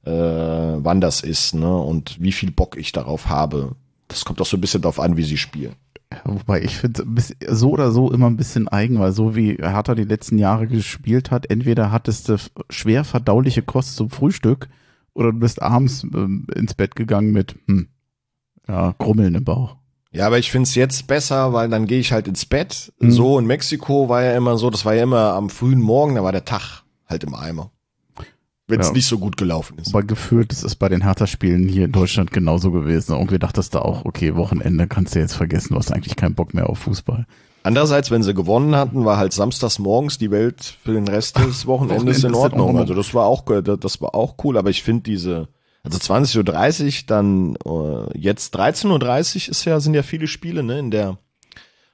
äh, 0.03 0.09
wann 0.11 0.99
das 1.01 1.21
ist, 1.21 1.53
ne? 1.53 1.77
Und 1.77 2.19
wie 2.19 2.31
viel 2.31 2.49
Bock 2.51 2.75
ich 2.77 2.91
darauf 2.91 3.27
habe. 3.27 3.75
Das 4.07 4.23
kommt 4.25 4.41
auch 4.41 4.45
so 4.47 4.57
ein 4.57 4.61
bisschen 4.61 4.81
darauf 4.81 4.99
an, 4.99 5.17
wie 5.17 5.23
sie 5.23 5.37
spielen. 5.37 5.75
Wobei 6.23 6.61
ich 6.61 6.77
finde 6.77 7.05
so 7.49 7.71
oder 7.71 7.91
so 7.91 8.11
immer 8.11 8.27
ein 8.27 8.37
bisschen 8.37 8.67
eigen, 8.67 8.99
weil 8.99 9.11
so 9.11 9.35
wie 9.35 9.55
Hertha 9.55 9.95
die 9.95 10.03
letzten 10.03 10.37
Jahre 10.37 10.67
gespielt 10.67 11.31
hat, 11.31 11.49
entweder 11.49 11.91
hattest 11.91 12.29
du 12.29 12.37
schwer 12.69 13.03
verdauliche 13.03 13.63
Kost 13.63 13.95
zum 13.95 14.09
Frühstück 14.09 14.69
oder 15.13 15.31
du 15.31 15.39
bist 15.39 15.61
abends 15.61 16.03
ähm, 16.03 16.47
ins 16.53 16.73
Bett 16.73 16.95
gegangen 16.95 17.31
mit 17.31 17.55
hm, 17.67 17.87
ja, 18.67 18.93
Grummeln 18.97 19.35
im 19.35 19.43
Bauch. 19.43 19.77
Ja, 20.11 20.27
aber 20.27 20.39
ich 20.39 20.51
find's 20.51 20.75
jetzt 20.75 21.07
besser, 21.07 21.51
weil 21.51 21.69
dann 21.69 21.87
gehe 21.87 21.99
ich 21.99 22.13
halt 22.13 22.27
ins 22.27 22.45
Bett. 22.45 22.93
Mhm. 22.99 23.11
So 23.11 23.37
in 23.37 23.45
Mexiko 23.45 24.07
war 24.07 24.23
ja 24.23 24.35
immer 24.37 24.57
so, 24.57 24.69
das 24.69 24.85
war 24.85 24.93
ja 24.93 25.03
immer 25.03 25.33
am 25.33 25.49
frühen 25.49 25.81
Morgen, 25.81 26.15
da 26.15 26.23
war 26.23 26.31
der 26.31 26.45
Tag 26.45 26.83
halt 27.05 27.23
im 27.23 27.35
Eimer. 27.35 27.71
Wenn's 28.67 28.87
Ja. 28.87 28.93
nicht 28.93 29.07
so 29.07 29.19
gut 29.19 29.37
gelaufen 29.37 29.77
ist. 29.77 29.93
Aber 29.93 30.03
gefühlt 30.03 30.51
ist 30.51 30.63
es 30.63 30.75
bei 30.75 30.89
den 30.89 31.01
Hertha-Spielen 31.01 31.67
hier 31.67 31.85
in 31.85 31.91
Deutschland 31.91 32.31
genauso 32.31 32.71
gewesen. 32.71 33.13
Irgendwie 33.13 33.37
dachtest 33.37 33.75
du 33.75 33.79
auch, 33.79 34.05
okay, 34.05 34.35
Wochenende 34.35 34.87
kannst 34.87 35.13
du 35.13 35.19
jetzt 35.19 35.35
vergessen, 35.35 35.73
du 35.73 35.79
hast 35.79 35.91
eigentlich 35.91 36.15
keinen 36.15 36.33
Bock 36.33 36.53
mehr 36.55 36.69
auf 36.69 36.79
Fußball. 36.79 37.27
Andererseits, 37.61 38.11
wenn 38.11 38.23
sie 38.23 38.33
gewonnen 38.33 38.75
hatten, 38.75 39.05
war 39.05 39.17
halt 39.17 39.33
samstags 39.33 39.79
morgens 39.79 40.17
die 40.17 40.31
Welt 40.31 40.77
für 40.83 40.93
den 40.93 41.07
Rest 41.07 41.37
des 41.39 41.65
Wochenendes 41.65 42.23
in 42.23 42.33
Ordnung. 42.35 42.77
Also 42.77 42.93
das 42.93 43.13
war 43.13 43.25
auch, 43.25 43.43
das 43.61 44.01
war 44.01 44.15
auch 44.15 44.35
cool, 44.43 44.57
aber 44.57 44.69
ich 44.69 44.83
finde 44.83 45.03
diese, 45.03 45.47
also 45.83 45.97
20.30 45.97 46.85
Uhr, 46.85 46.93
dann 47.07 47.55
äh, 47.65 48.17
jetzt 48.19 48.55
13.30 48.55 48.89
Uhr 49.45 49.51
ist 49.51 49.65
ja, 49.65 49.79
sind 49.79 49.93
ja 49.93 50.03
viele 50.03 50.27
Spiele, 50.27 50.63
ne, 50.63 50.79
in 50.79 50.91
der, 50.91 51.17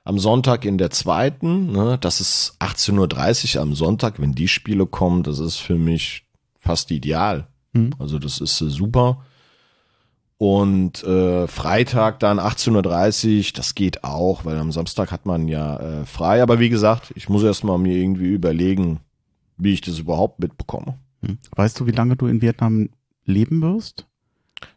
am 0.04 0.20
Sonntag 0.20 0.66
in 0.66 0.78
der 0.78 0.90
zweiten, 0.90 1.72
ne, 1.72 1.98
das 2.00 2.20
ist 2.22 2.56
18.30 2.60 3.56
Uhr 3.56 3.62
am 3.62 3.74
Sonntag, 3.76 4.20
wenn 4.20 4.34
die 4.34 4.48
Spiele 4.48 4.86
kommen, 4.86 5.24
das 5.24 5.40
ist 5.40 5.58
für 5.58 5.76
mich 5.76 6.26
fast 6.72 6.90
ideal. 6.92 7.48
Hm. 7.74 7.90
Also 8.00 8.18
das 8.18 8.40
ist 8.40 8.62
äh, 8.62 8.70
super. 8.70 9.26
Und 10.38 11.04
äh, 11.04 11.48
Freitag 11.48 12.20
dann 12.20 12.40
18.30 12.40 13.38
Uhr, 13.38 13.54
das 13.56 13.76
geht 13.76 14.04
auch, 14.06 14.46
weil 14.46 14.58
am 14.58 14.72
Samstag 14.72 15.12
hat 15.12 15.26
man 15.26 15.50
ja 15.50 15.78
äh, 15.78 16.06
frei. 16.06 16.42
Aber 16.42 16.60
wie 16.60 16.70
gesagt, 16.70 17.12
ich 17.16 17.28
muss 17.28 17.44
erst 17.44 17.66
mal 17.66 17.78
mir 17.78 17.96
irgendwie 17.96 18.30
überlegen, 18.30 19.02
wie 19.58 19.74
ich 19.74 19.82
das 19.82 20.00
überhaupt 20.00 20.40
mitbekomme. 20.40 20.98
Hm. 21.24 21.38
Weißt 21.56 21.80
du, 21.80 21.88
wie 21.88 21.92
lange 21.92 22.16
du 22.16 22.28
in 22.28 22.42
Vietnam 22.42 22.90
leben 23.26 23.62
wirst? 23.62 24.08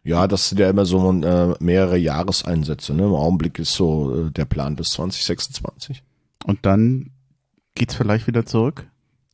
Ja, 0.02 0.26
das 0.26 0.48
sind 0.48 0.58
ja 0.58 0.68
immer 0.68 0.84
so 0.84 0.98
äh, 1.12 1.54
mehrere 1.60 1.96
Jahreseinsätze. 1.96 2.92
Ne? 2.92 3.04
Im 3.04 3.14
Augenblick 3.14 3.58
ist 3.60 3.74
so 3.74 4.26
äh, 4.26 4.30
der 4.32 4.46
Plan 4.46 4.74
bis 4.74 4.90
2026. 4.90 6.02
Und 6.44 6.66
dann 6.66 7.12
geht's 7.76 7.94
vielleicht 7.94 8.26
wieder 8.26 8.44
zurück? 8.44 8.86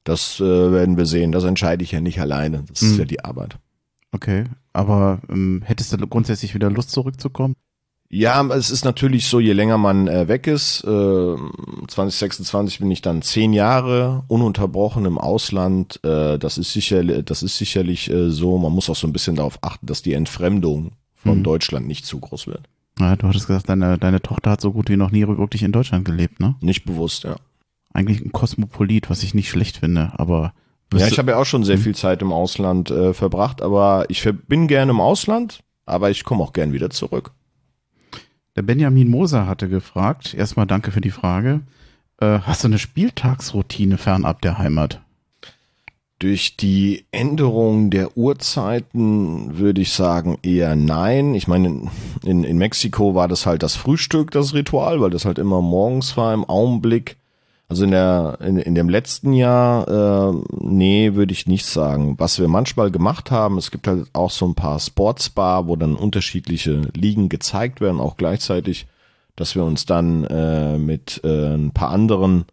Das 0.04 0.40
äh, 0.40 0.72
werden 0.72 0.96
wir 0.96 1.06
sehen. 1.06 1.32
Das 1.32 1.44
entscheide 1.44 1.84
ich 1.84 1.92
ja 1.92 2.00
nicht 2.00 2.20
alleine. 2.20 2.64
Das 2.68 2.82
ist 2.82 2.92
Hm. 2.92 2.98
ja 3.00 3.04
die 3.04 3.24
Arbeit. 3.24 3.58
Okay, 4.12 4.44
aber 4.72 5.20
ähm, 5.28 5.62
hättest 5.64 5.92
du 5.92 6.06
grundsätzlich 6.06 6.54
wieder 6.54 6.70
Lust 6.70 6.90
zurückzukommen? 6.90 7.54
Ja, 8.12 8.44
es 8.48 8.70
ist 8.72 8.84
natürlich 8.84 9.28
so, 9.28 9.38
je 9.38 9.52
länger 9.52 9.78
man 9.78 10.08
äh, 10.08 10.26
weg 10.26 10.48
ist, 10.48 10.82
äh, 10.82 11.36
2026 11.86 12.80
bin 12.80 12.90
ich 12.90 13.02
dann 13.02 13.22
zehn 13.22 13.52
Jahre 13.52 14.24
ununterbrochen 14.28 15.04
im 15.04 15.18
Ausland. 15.18 16.00
Äh, 16.04 16.38
das 16.38 16.58
ist 16.58 16.72
sicher, 16.72 17.04
das 17.22 17.42
ist 17.42 17.56
sicherlich 17.56 18.10
äh, 18.10 18.30
so. 18.30 18.58
Man 18.58 18.72
muss 18.72 18.90
auch 18.90 18.96
so 18.96 19.06
ein 19.06 19.12
bisschen 19.12 19.36
darauf 19.36 19.58
achten, 19.62 19.86
dass 19.86 20.02
die 20.02 20.14
Entfremdung 20.14 20.92
von 21.14 21.38
Mhm. 21.38 21.42
Deutschland 21.44 21.86
nicht 21.86 22.06
zu 22.06 22.18
groß 22.18 22.46
wird. 22.46 22.62
Ja, 22.98 23.14
du 23.16 23.28
hattest 23.28 23.46
gesagt, 23.46 23.68
deine, 23.68 23.98
deine 23.98 24.20
Tochter 24.20 24.50
hat 24.50 24.60
so 24.60 24.72
gut 24.72 24.88
wie 24.88 24.96
noch 24.96 25.10
nie 25.10 25.26
wirklich 25.26 25.62
in 25.62 25.72
Deutschland 25.72 26.04
gelebt, 26.04 26.40
ne? 26.40 26.54
Nicht 26.60 26.84
bewusst, 26.84 27.24
ja. 27.24 27.36
Eigentlich 27.92 28.20
ein 28.20 28.32
Kosmopolit, 28.32 29.10
was 29.10 29.22
ich 29.22 29.34
nicht 29.34 29.50
schlecht 29.50 29.78
finde, 29.78 30.12
aber 30.16 30.52
Ja, 30.94 31.06
ich 31.06 31.18
habe 31.18 31.32
ja 31.32 31.38
auch 31.38 31.46
schon 31.46 31.64
sehr 31.64 31.78
viel 31.78 31.94
Zeit 31.94 32.22
im 32.22 32.32
Ausland 32.32 32.90
äh, 32.90 33.14
verbracht, 33.14 33.62
aber 33.62 34.06
ich 34.08 34.28
bin 34.48 34.68
gerne 34.68 34.90
im 34.90 35.00
Ausland, 35.00 35.60
aber 35.86 36.10
ich 36.10 36.24
komme 36.24 36.42
auch 36.42 36.52
gern 36.52 36.72
wieder 36.72 36.90
zurück. 36.90 37.32
Der 38.56 38.62
Benjamin 38.62 39.08
Moser 39.08 39.46
hatte 39.46 39.68
gefragt, 39.68 40.34
erstmal 40.34 40.66
danke 40.66 40.90
für 40.90 41.00
die 41.00 41.10
Frage, 41.10 41.60
äh, 42.20 42.40
hast 42.40 42.64
du 42.64 42.68
eine 42.68 42.78
Spieltagsroutine 42.78 43.98
fernab 43.98 44.42
der 44.42 44.58
Heimat? 44.58 45.00
Durch 46.18 46.58
die 46.58 47.06
Änderung 47.12 47.90
der 47.90 48.16
Uhrzeiten 48.16 49.56
würde 49.56 49.80
ich 49.80 49.92
sagen 49.92 50.36
eher 50.42 50.76
nein. 50.76 51.34
Ich 51.34 51.48
meine, 51.48 51.88
in, 52.22 52.44
in 52.44 52.58
Mexiko 52.58 53.14
war 53.14 53.26
das 53.26 53.46
halt 53.46 53.62
das 53.62 53.74
Frühstück, 53.74 54.30
das 54.30 54.52
Ritual, 54.52 55.00
weil 55.00 55.08
das 55.08 55.24
halt 55.24 55.38
immer 55.38 55.62
morgens 55.62 56.18
war 56.18 56.34
im 56.34 56.44
Augenblick. 56.44 57.16
Also 57.70 57.84
in 57.84 57.92
der 57.92 58.38
in, 58.40 58.58
in 58.58 58.74
dem 58.74 58.88
letzten 58.88 59.32
Jahr, 59.32 59.86
äh, 59.86 60.42
nee, 60.58 61.14
würde 61.14 61.32
ich 61.32 61.46
nicht 61.46 61.66
sagen. 61.66 62.16
Was 62.18 62.40
wir 62.40 62.48
manchmal 62.48 62.90
gemacht 62.90 63.30
haben, 63.30 63.58
es 63.58 63.70
gibt 63.70 63.86
halt 63.86 64.08
auch 64.12 64.32
so 64.32 64.44
ein 64.44 64.56
paar 64.56 64.80
Sportsbar, 64.80 65.68
wo 65.68 65.76
dann 65.76 65.94
unterschiedliche 65.94 66.82
Ligen 66.96 67.28
gezeigt 67.28 67.80
werden, 67.80 68.00
auch 68.00 68.16
gleichzeitig, 68.16 68.88
dass 69.36 69.54
wir 69.54 69.62
uns 69.62 69.86
dann 69.86 70.24
äh, 70.24 70.78
mit 70.78 71.20
äh, 71.22 71.54
ein 71.54 71.70
paar 71.70 71.90
anderen 71.90 72.46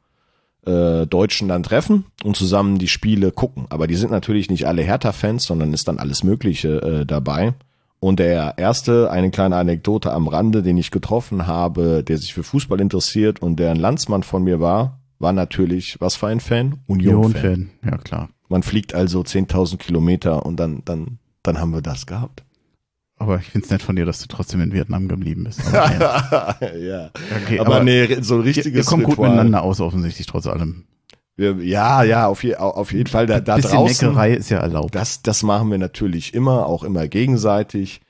äh, 0.67 1.07
Deutschen 1.07 1.47
dann 1.47 1.63
treffen 1.63 2.05
und 2.23 2.37
zusammen 2.37 2.77
die 2.77 2.87
Spiele 2.87 3.31
gucken. 3.31 3.65
Aber 3.69 3.87
die 3.87 3.95
sind 3.95 4.11
natürlich 4.11 4.51
nicht 4.51 4.67
alle 4.67 4.83
Hertha-Fans, 4.83 5.45
sondern 5.45 5.73
ist 5.73 5.87
dann 5.87 5.97
alles 5.97 6.23
Mögliche 6.23 6.79
äh, 6.83 7.05
dabei. 7.07 7.55
Und 7.99 8.19
der 8.19 8.59
erste, 8.59 9.09
eine 9.09 9.31
kleine 9.31 9.55
Anekdote 9.55 10.13
am 10.13 10.27
Rande, 10.27 10.61
den 10.61 10.77
ich 10.77 10.91
getroffen 10.91 11.47
habe, 11.47 12.03
der 12.03 12.19
sich 12.19 12.35
für 12.35 12.43
Fußball 12.43 12.79
interessiert 12.79 13.41
und 13.41 13.55
der 13.55 13.71
ein 13.71 13.77
Landsmann 13.77 14.21
von 14.21 14.43
mir 14.43 14.59
war, 14.59 14.99
war 15.19 15.33
natürlich, 15.33 15.99
was 15.99 16.15
für 16.15 16.27
ein 16.27 16.39
Fan? 16.39 16.79
Union-Fan. 16.87 17.43
Union-Fan, 17.43 17.69
ja 17.83 17.97
klar. 17.97 18.29
Man 18.49 18.63
fliegt 18.63 18.93
also 18.93 19.21
10.000 19.21 19.77
Kilometer 19.77 20.45
und 20.45 20.57
dann, 20.57 20.83
dann, 20.85 21.19
dann 21.43 21.59
haben 21.59 21.73
wir 21.73 21.81
das 21.81 22.05
gehabt. 22.05 22.43
Aber 23.19 23.39
ich 23.39 23.47
find's 23.47 23.69
nett 23.69 23.81
von 23.81 23.95
dir, 23.95 24.05
dass 24.05 24.21
du 24.21 24.27
trotzdem 24.27 24.61
in 24.61 24.71
Vietnam 24.71 25.07
geblieben 25.07 25.45
bist. 25.45 25.61
Aber, 25.67 26.55
ja. 26.61 26.75
ja. 26.77 27.11
okay, 27.43 27.59
Aber, 27.59 27.75
aber 27.75 27.83
nee, 27.83 28.21
so 28.21 28.35
ein 28.35 28.41
ihr, 28.41 28.45
richtiges 28.45 28.85
ihr 28.85 28.89
kommt 28.89 29.05
gut 29.05 29.17
miteinander 29.17 29.63
aus, 29.63 29.81
offensichtlich, 29.81 30.27
trotz 30.27 30.45
allem. 30.45 30.85
Wir, 31.35 31.55
ja, 31.63 32.03
ja, 32.03 32.27
auf, 32.27 32.43
je, 32.43 32.55
auf 32.55 32.91
jeden 32.93 33.09
Fall. 33.09 33.27
Da, 33.27 33.39
da 33.39 33.55
Bisschen 33.55 33.71
draußen. 33.71 34.07
Neckerei 34.07 34.33
ist 34.33 34.49
ja 34.49 34.59
erlaubt. 34.59 34.95
Das, 34.95 35.21
das 35.21 35.43
machen 35.43 35.69
wir 35.69 35.77
natürlich 35.77 36.33
immer, 36.33 36.65
auch 36.67 36.83
immer 36.83 37.07
gegenseitig. 37.07 38.01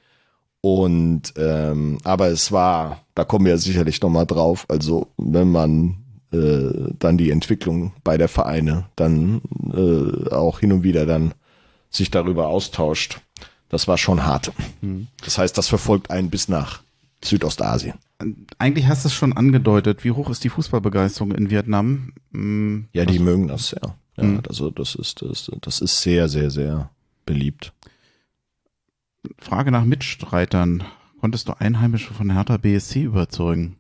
Und 0.62 1.34
ähm, 1.38 1.98
aber 2.04 2.28
es 2.28 2.52
war, 2.52 3.02
da 3.16 3.24
kommen 3.24 3.46
wir 3.46 3.58
sicherlich 3.58 4.02
noch 4.02 4.10
mal 4.10 4.26
drauf. 4.26 4.66
Also 4.70 5.08
wenn 5.18 5.52
man 5.52 5.98
äh, 6.32 6.92
dann 7.00 7.18
die 7.18 7.32
Entwicklung 7.32 7.94
bei 8.04 8.18
der 8.18 8.28
Vereine 8.28 8.86
dann 8.96 9.42
äh, 9.74 10.30
auch 10.34 10.60
hin 10.60 10.72
und 10.74 10.84
wieder 10.84 11.06
dann 11.06 11.34
sich 11.90 12.12
darüber 12.12 12.48
austauscht, 12.48 13.22
das 13.70 13.88
war 13.88 13.98
schon 13.98 14.26
hart. 14.26 14.52
Das 15.24 15.38
heißt, 15.38 15.58
das 15.58 15.68
verfolgt 15.68 16.12
einen 16.12 16.30
bis 16.30 16.48
nach 16.50 16.82
Südostasien. 17.24 17.96
Eigentlich 18.60 18.88
hast 18.88 19.04
du 19.06 19.08
es 19.10 19.14
schon 19.14 19.34
angedeutet. 19.34 20.04
Wie 20.04 20.12
hoch 20.12 20.30
ist 20.30 20.44
die 20.44 20.50
Fußballbegeisterung 20.50 21.32
in 21.32 21.50
Vietnam? 21.50 22.14
Hm, 22.34 22.88
Ja, 22.94 23.06
die 23.06 23.20
mögen 23.20 23.48
das 23.48 23.70
sehr. 23.70 23.96
Ja, 24.18 24.24
Mhm. 24.24 24.42
also 24.48 24.70
das 24.72 24.96
ist 24.96 25.22
das, 25.22 25.52
das 25.62 25.80
ist 25.82 26.02
sehr, 26.02 26.28
sehr, 26.30 26.50
sehr 26.50 26.90
beliebt. 27.26 27.74
Frage 29.40 29.72
nach 29.72 29.86
Mitstreitern. 29.86 30.84
Konntest 31.20 31.48
du 31.50 31.54
Einheimische 31.60 32.14
von 32.14 32.32
Hertha 32.32 32.58
BSC 32.58 33.04
überzeugen? 33.04 33.78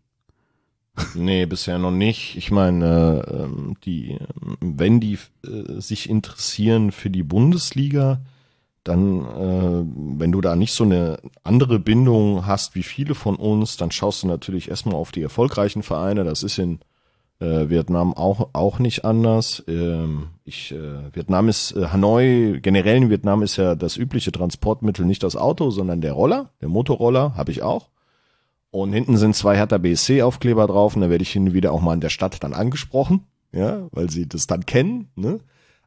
Nee, 1.16 1.46
bisher 1.46 1.78
noch 1.78 1.92
nicht. 1.92 2.38
Ich 2.38 2.52
meine, 2.52 3.24
äh, 3.28 3.44
ähm, 3.44 3.76
die, 3.86 4.18
wenn 4.60 5.00
die 5.00 5.20
äh, 5.46 5.80
sich 5.80 6.10
interessieren 6.10 6.92
für 6.92 7.10
die 7.10 7.24
Bundesliga, 7.24 8.22
dann, 8.84 9.22
äh, 9.22 10.20
wenn 10.20 10.32
du 10.32 10.42
da 10.42 10.56
nicht 10.56 10.74
so 10.74 10.84
eine 10.84 11.20
andere 11.44 11.80
Bindung 11.80 12.46
hast 12.46 12.76
wie 12.76 12.84
viele 12.84 13.16
von 13.16 13.36
uns, 13.36 13.78
dann 13.78 13.92
schaust 13.92 14.24
du 14.24 14.28
natürlich 14.28 14.70
erstmal 14.70 14.96
auf 14.96 15.12
die 15.12 15.22
erfolgreichen 15.22 15.84
Vereine. 15.84 16.24
Das 16.24 16.42
ist 16.42 16.58
in 16.58 16.80
äh, 17.40 17.70
Vietnam 17.70 18.14
auch, 18.14 18.50
auch 18.54 18.80
nicht 18.80 19.06
anders. 19.06 19.64
Ähm, 19.68 20.30
ich, 20.46 20.72
äh, 20.72 21.14
Vietnam 21.14 21.50
ist, 21.50 21.76
äh, 21.76 21.88
Hanoi, 21.88 22.60
generell 22.62 22.98
in 22.98 23.10
Vietnam 23.10 23.44
ist 23.44 23.58
ja 23.58 23.76
das 23.76 23.98
übliche 23.98 24.32
Transportmittel 24.32 25.06
nicht 25.06 25.24
das 25.24 25.36
Auto, 25.36 25.70
sondern 25.70 26.02
der 26.02 26.14
Roller, 26.14 26.50
der 26.62 26.70
Motorroller, 26.70 27.36
habe 27.36 27.52
ich 27.52 27.62
auch. 27.62 27.90
Und 28.82 28.94
hinten 28.94 29.18
sind 29.18 29.36
zwei 29.36 29.56
Hertha 29.56 29.78
BSC 29.78 30.22
Aufkleber 30.22 30.68
drauf 30.68 30.96
und 30.96 31.02
da 31.02 31.10
werde 31.10 31.24
ich 31.24 31.32
hin 31.32 31.48
und 31.48 31.54
wieder 31.54 31.72
auch 31.72 31.82
mal 31.82 31.94
in 31.94 32.02
der 32.02 32.10
Stadt 32.10 32.44
dann 32.44 32.54
angesprochen, 32.54 33.22
ja, 33.52 33.88
weil 33.92 34.10
sie 34.10 34.28
das 34.28 34.48
dann 34.48 34.66
kennen, 34.66 35.10
ne? 35.16 35.40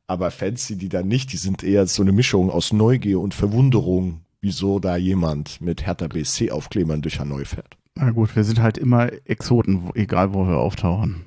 Aber 0.07 0.33
Fans, 0.33 0.67
die 0.67 0.89
dann 0.89 1.07
nicht, 1.07 1.33
die 1.33 1.37
sind 1.37 1.63
eher 1.63 1.87
so 1.87 2.03
eine 2.03 2.11
Mischung 2.11 2.51
aus 2.51 2.73
Neugier 2.73 3.21
und 3.21 3.33
Verwunderung, 3.33 4.23
wieso 4.41 4.81
da 4.81 4.97
jemand 4.97 5.61
mit 5.61 5.87
Hertha 5.87 6.09
BSC 6.09 6.51
Aufklebern 6.51 7.01
durch 7.01 7.21
Hanoi 7.21 7.45
fährt. 7.45 7.77
Na 7.95 8.11
gut, 8.11 8.35
wir 8.35 8.43
sind 8.43 8.61
halt 8.61 8.77
immer 8.77 9.11
Exoten, 9.25 9.91
egal 9.95 10.35
wo 10.35 10.49
wir 10.49 10.59
auftauchen. 10.59 11.27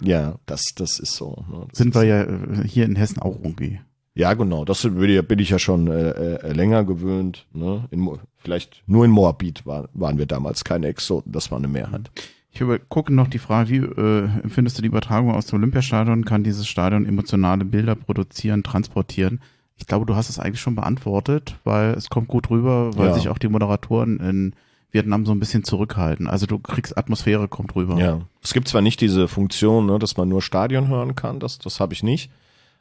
Ja, 0.00 0.36
das, 0.46 0.74
das 0.74 0.98
ist 0.98 1.12
so. 1.12 1.44
Ne? 1.50 1.66
Das 1.68 1.78
Sind 1.78 1.94
wir 1.94 2.04
ja 2.04 2.22
äh, 2.22 2.66
hier 2.66 2.86
in 2.86 2.96
Hessen 2.96 3.20
auch 3.20 3.38
irgendwie. 3.42 3.80
Ja, 4.14 4.34
genau. 4.34 4.64
Das 4.64 4.82
bin 4.82 5.38
ich 5.38 5.50
ja 5.50 5.58
schon 5.58 5.86
äh, 5.88 6.10
äh, 6.10 6.52
länger 6.52 6.84
gewöhnt. 6.84 7.46
Ne? 7.52 7.84
In, 7.90 8.08
vielleicht 8.38 8.82
nur 8.86 9.04
in 9.04 9.10
Moabit 9.10 9.64
war, 9.64 9.88
waren 9.94 10.18
wir 10.18 10.26
damals 10.26 10.64
keine 10.64 10.88
Exoten. 10.88 11.32
Das 11.32 11.50
war 11.50 11.58
eine 11.58 11.68
Mehrheit. 11.68 12.10
Ich 12.54 12.62
gucke 12.90 13.14
noch 13.14 13.28
die 13.28 13.38
Frage, 13.38 13.70
wie 13.70 13.76
äh, 13.78 14.24
empfindest 14.42 14.76
du 14.76 14.82
die 14.82 14.88
Übertragung 14.88 15.32
aus 15.32 15.46
dem 15.46 15.58
Olympiastadion? 15.58 16.26
Kann 16.26 16.44
dieses 16.44 16.66
Stadion 16.68 17.06
emotionale 17.06 17.64
Bilder 17.64 17.94
produzieren, 17.94 18.62
transportieren? 18.62 19.40
Ich 19.78 19.86
glaube, 19.86 20.04
du 20.04 20.14
hast 20.14 20.28
es 20.28 20.38
eigentlich 20.38 20.60
schon 20.60 20.74
beantwortet, 20.74 21.56
weil 21.64 21.92
es 21.94 22.10
kommt 22.10 22.28
gut 22.28 22.50
rüber, 22.50 22.90
weil 22.96 23.08
Ja. 23.08 23.14
sich 23.14 23.30
auch 23.30 23.38
die 23.38 23.48
Moderatoren 23.48 24.20
in 24.20 24.52
Vietnam 24.90 25.24
so 25.24 25.32
ein 25.32 25.40
bisschen 25.40 25.64
zurückhalten. 25.64 26.28
Also 26.28 26.44
du 26.44 26.58
kriegst 26.58 26.98
Atmosphäre, 26.98 27.48
kommt 27.48 27.74
rüber. 27.74 27.98
Ja. 27.98 28.20
Es 28.42 28.52
gibt 28.52 28.68
zwar 28.68 28.82
nicht 28.82 29.00
diese 29.00 29.26
Funktion, 29.28 29.86
ne, 29.86 29.98
dass 29.98 30.18
man 30.18 30.28
nur 30.28 30.42
Stadion 30.42 30.88
hören 30.88 31.14
kann, 31.16 31.40
das, 31.40 31.58
das 31.58 31.80
habe 31.80 31.94
ich 31.94 32.02
nicht. 32.02 32.30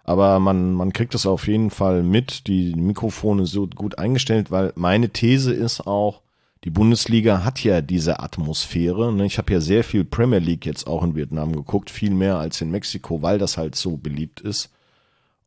Aber 0.04 0.40
man, 0.40 0.74
man 0.74 0.94
kriegt 0.94 1.14
es 1.16 1.26
auf 1.26 1.48
jeden 1.48 1.70
Fall 1.70 2.04
mit. 2.04 2.48
Die 2.48 2.74
Mikrofone 2.76 3.46
so 3.46 3.68
gut 3.68 3.98
eingestellt, 4.00 4.52
weil 4.52 4.74
meine 4.76 5.10
These 5.10 5.54
ist 5.54 5.86
auch, 5.86 6.22
die 6.64 6.70
Bundesliga 6.70 7.44
hat 7.44 7.64
ja 7.64 7.82
diese 7.82 8.20
Atmosphäre. 8.20 9.12
Ne? 9.12 9.26
Ich 9.26 9.38
habe 9.38 9.54
ja 9.54 9.62
sehr 9.62 9.84
viel 9.84 10.04
Premier 10.04 10.40
League 10.40 10.66
jetzt 10.66 10.86
auch 10.86 11.04
in 11.04 11.16
Vietnam 11.16 11.56
geguckt, 11.56 11.90
viel 11.90 12.12
mehr 12.12 12.38
als 12.38 12.62
in 12.62 12.70
Mexiko, 12.70 13.22
weil 13.22 13.40
das 13.40 13.58
halt 13.58 13.76
so 13.76 13.98
beliebt 13.98 14.42
ist. 14.42 14.70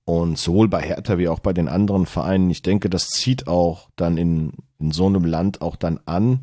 Und 0.04 0.38
sowohl 0.38 0.68
bei 0.68 0.82
Hertha 0.82 1.16
wie 1.16 1.28
auch 1.28 1.38
bei 1.38 1.52
den 1.52 1.68
anderen 1.68 2.06
Vereinen, 2.06 2.50
ich 2.50 2.62
denke, 2.62 2.90
das 2.90 3.08
zieht 3.08 3.46
auch 3.46 3.88
dann 3.96 4.18
in, 4.18 4.52
in 4.78 4.90
so 4.90 5.06
einem 5.06 5.24
Land 5.24 5.62
auch 5.62 5.76
dann 5.76 5.98
an, 6.04 6.40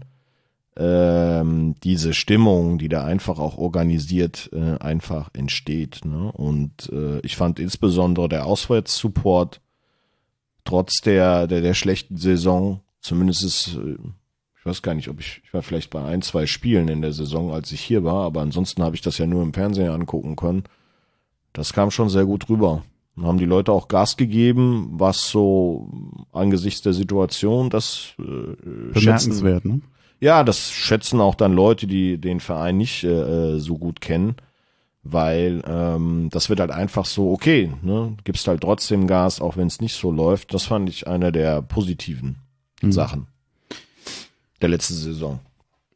ähm, 0.77 1.75
diese 1.83 2.13
Stimmung, 2.13 2.77
die 2.77 2.89
da 2.89 3.03
einfach 3.03 3.39
auch 3.39 3.57
organisiert 3.57 4.49
äh, 4.53 4.77
einfach 4.79 5.29
entsteht. 5.33 6.01
Ne? 6.05 6.31
Und 6.31 6.89
äh, 6.91 7.19
ich 7.19 7.35
fand 7.35 7.59
insbesondere 7.59 8.29
der 8.29 8.45
Auswärtssupport 8.45 9.61
trotz 10.63 11.01
der, 11.01 11.47
der, 11.47 11.61
der 11.61 11.73
schlechten 11.73 12.17
Saison, 12.17 12.81
zumindest 13.01 13.43
ist, 13.43 13.75
äh, 13.75 13.97
ich 14.57 14.65
weiß 14.65 14.81
gar 14.81 14.93
nicht, 14.93 15.09
ob 15.09 15.19
ich, 15.19 15.41
ich 15.43 15.53
war 15.53 15.63
vielleicht 15.63 15.89
bei 15.89 16.03
ein, 16.03 16.21
zwei 16.21 16.45
Spielen 16.45 16.87
in 16.87 17.01
der 17.01 17.13
Saison, 17.13 17.51
als 17.51 17.71
ich 17.71 17.81
hier 17.81 18.03
war, 18.03 18.25
aber 18.25 18.41
ansonsten 18.41 18.83
habe 18.83 18.95
ich 18.95 19.01
das 19.01 19.17
ja 19.17 19.25
nur 19.25 19.43
im 19.43 19.53
Fernsehen 19.53 19.89
angucken 19.89 20.35
können. 20.35 20.63
Das 21.51 21.73
kam 21.73 21.91
schon 21.91 22.09
sehr 22.09 22.25
gut 22.25 22.47
rüber. 22.47 22.83
Dann 23.15 23.25
haben 23.25 23.37
die 23.39 23.45
Leute 23.45 23.73
auch 23.73 23.89
Gas 23.89 24.15
gegeben, 24.15 24.87
was 24.93 25.27
so 25.27 25.89
angesichts 26.31 26.81
der 26.81 26.93
Situation 26.93 27.69
das 27.69 28.13
äh, 28.19 28.97
schätzen, 28.97 29.31
Bemerkenswert, 29.31 29.65
ne? 29.65 29.81
Ja, 30.21 30.43
das 30.43 30.71
schätzen 30.71 31.19
auch 31.19 31.35
dann 31.35 31.53
Leute, 31.53 31.87
die 31.87 32.17
den 32.17 32.39
Verein 32.39 32.77
nicht 32.77 33.03
äh, 33.03 33.59
so 33.59 33.77
gut 33.77 33.99
kennen, 33.99 34.35
weil 35.03 35.63
ähm, 35.67 36.29
das 36.31 36.47
wird 36.49 36.59
halt 36.59 36.71
einfach 36.71 37.05
so, 37.05 37.31
okay, 37.31 37.73
ne, 37.81 38.15
gibst 38.23 38.47
halt 38.47 38.61
trotzdem 38.61 39.07
Gas, 39.07 39.41
auch 39.41 39.57
wenn 39.57 39.67
es 39.67 39.81
nicht 39.81 39.95
so 39.95 40.11
läuft. 40.11 40.53
Das 40.53 40.65
fand 40.65 40.89
ich 40.89 41.07
eine 41.07 41.31
der 41.31 41.61
positiven 41.61 42.37
Sachen 42.83 43.27
der 44.61 44.69
letzten 44.69 44.93
Saison. 44.95 45.39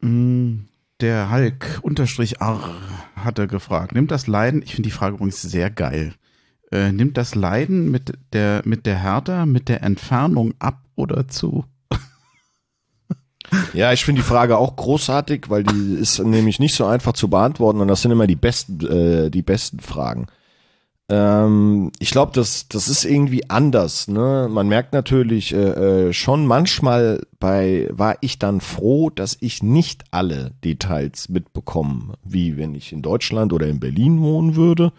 Mm, 0.01 0.65
Der 1.01 1.31
Hulk 1.31 1.79
unterstrich 1.81 2.41
R 2.41 2.59
hatte 3.15 3.47
gefragt, 3.47 3.93
nimmt 3.93 4.11
das 4.11 4.27
Leiden, 4.27 4.61
ich 4.63 4.75
finde 4.75 4.89
die 4.89 4.95
Frage 4.95 5.15
übrigens 5.15 5.41
sehr 5.41 5.69
geil, 5.69 6.13
äh, 6.71 6.91
nimmt 6.91 7.17
das 7.17 7.35
Leiden 7.35 7.91
mit 7.91 8.13
der, 8.33 8.61
mit 8.65 8.85
der 8.85 9.01
Hertha, 9.01 9.45
mit 9.45 9.69
der 9.69 9.83
Entfernung 9.83 10.53
ab 10.59 10.81
oder 10.95 11.27
zu? 11.27 11.65
Ja, 13.73 13.93
ich 13.93 14.05
finde 14.05 14.21
die 14.21 14.27
Frage 14.27 14.57
auch 14.57 14.75
großartig, 14.75 15.49
weil 15.49 15.63
die 15.63 15.95
ist 15.95 16.19
nämlich 16.19 16.59
nicht 16.59 16.75
so 16.75 16.85
einfach 16.85 17.13
zu 17.13 17.29
beantworten 17.29 17.81
und 17.81 17.87
das 17.87 18.01
sind 18.01 18.11
immer 18.11 18.27
die 18.27 18.35
besten, 18.35 18.85
äh, 18.85 19.29
die 19.29 19.41
besten 19.41 19.79
Fragen. 19.79 20.27
Ähm, 21.07 21.91
ich 21.99 22.09
glaube, 22.09 22.31
das, 22.33 22.67
das 22.67 22.87
ist 22.87 23.05
irgendwie 23.05 23.49
anders. 23.49 24.07
Ne? 24.07 24.47
Man 24.49 24.67
merkt 24.67 24.93
natürlich 24.93 25.53
äh, 25.53 26.07
äh, 26.07 26.13
schon 26.13 26.47
manchmal 26.47 27.21
bei, 27.39 27.87
war 27.91 28.17
ich 28.21 28.39
dann 28.39 28.59
froh, 28.59 29.11
dass 29.11 29.37
ich 29.39 29.61
nicht 29.61 30.03
alle 30.11 30.51
Details 30.63 31.29
mitbekomme, 31.29 32.15
wie 32.23 32.57
wenn 32.57 32.73
ich 32.73 32.91
in 32.91 33.03
Deutschland 33.03 33.53
oder 33.53 33.67
in 33.67 33.79
Berlin 33.79 34.21
wohnen 34.21 34.55
würde, 34.55 34.93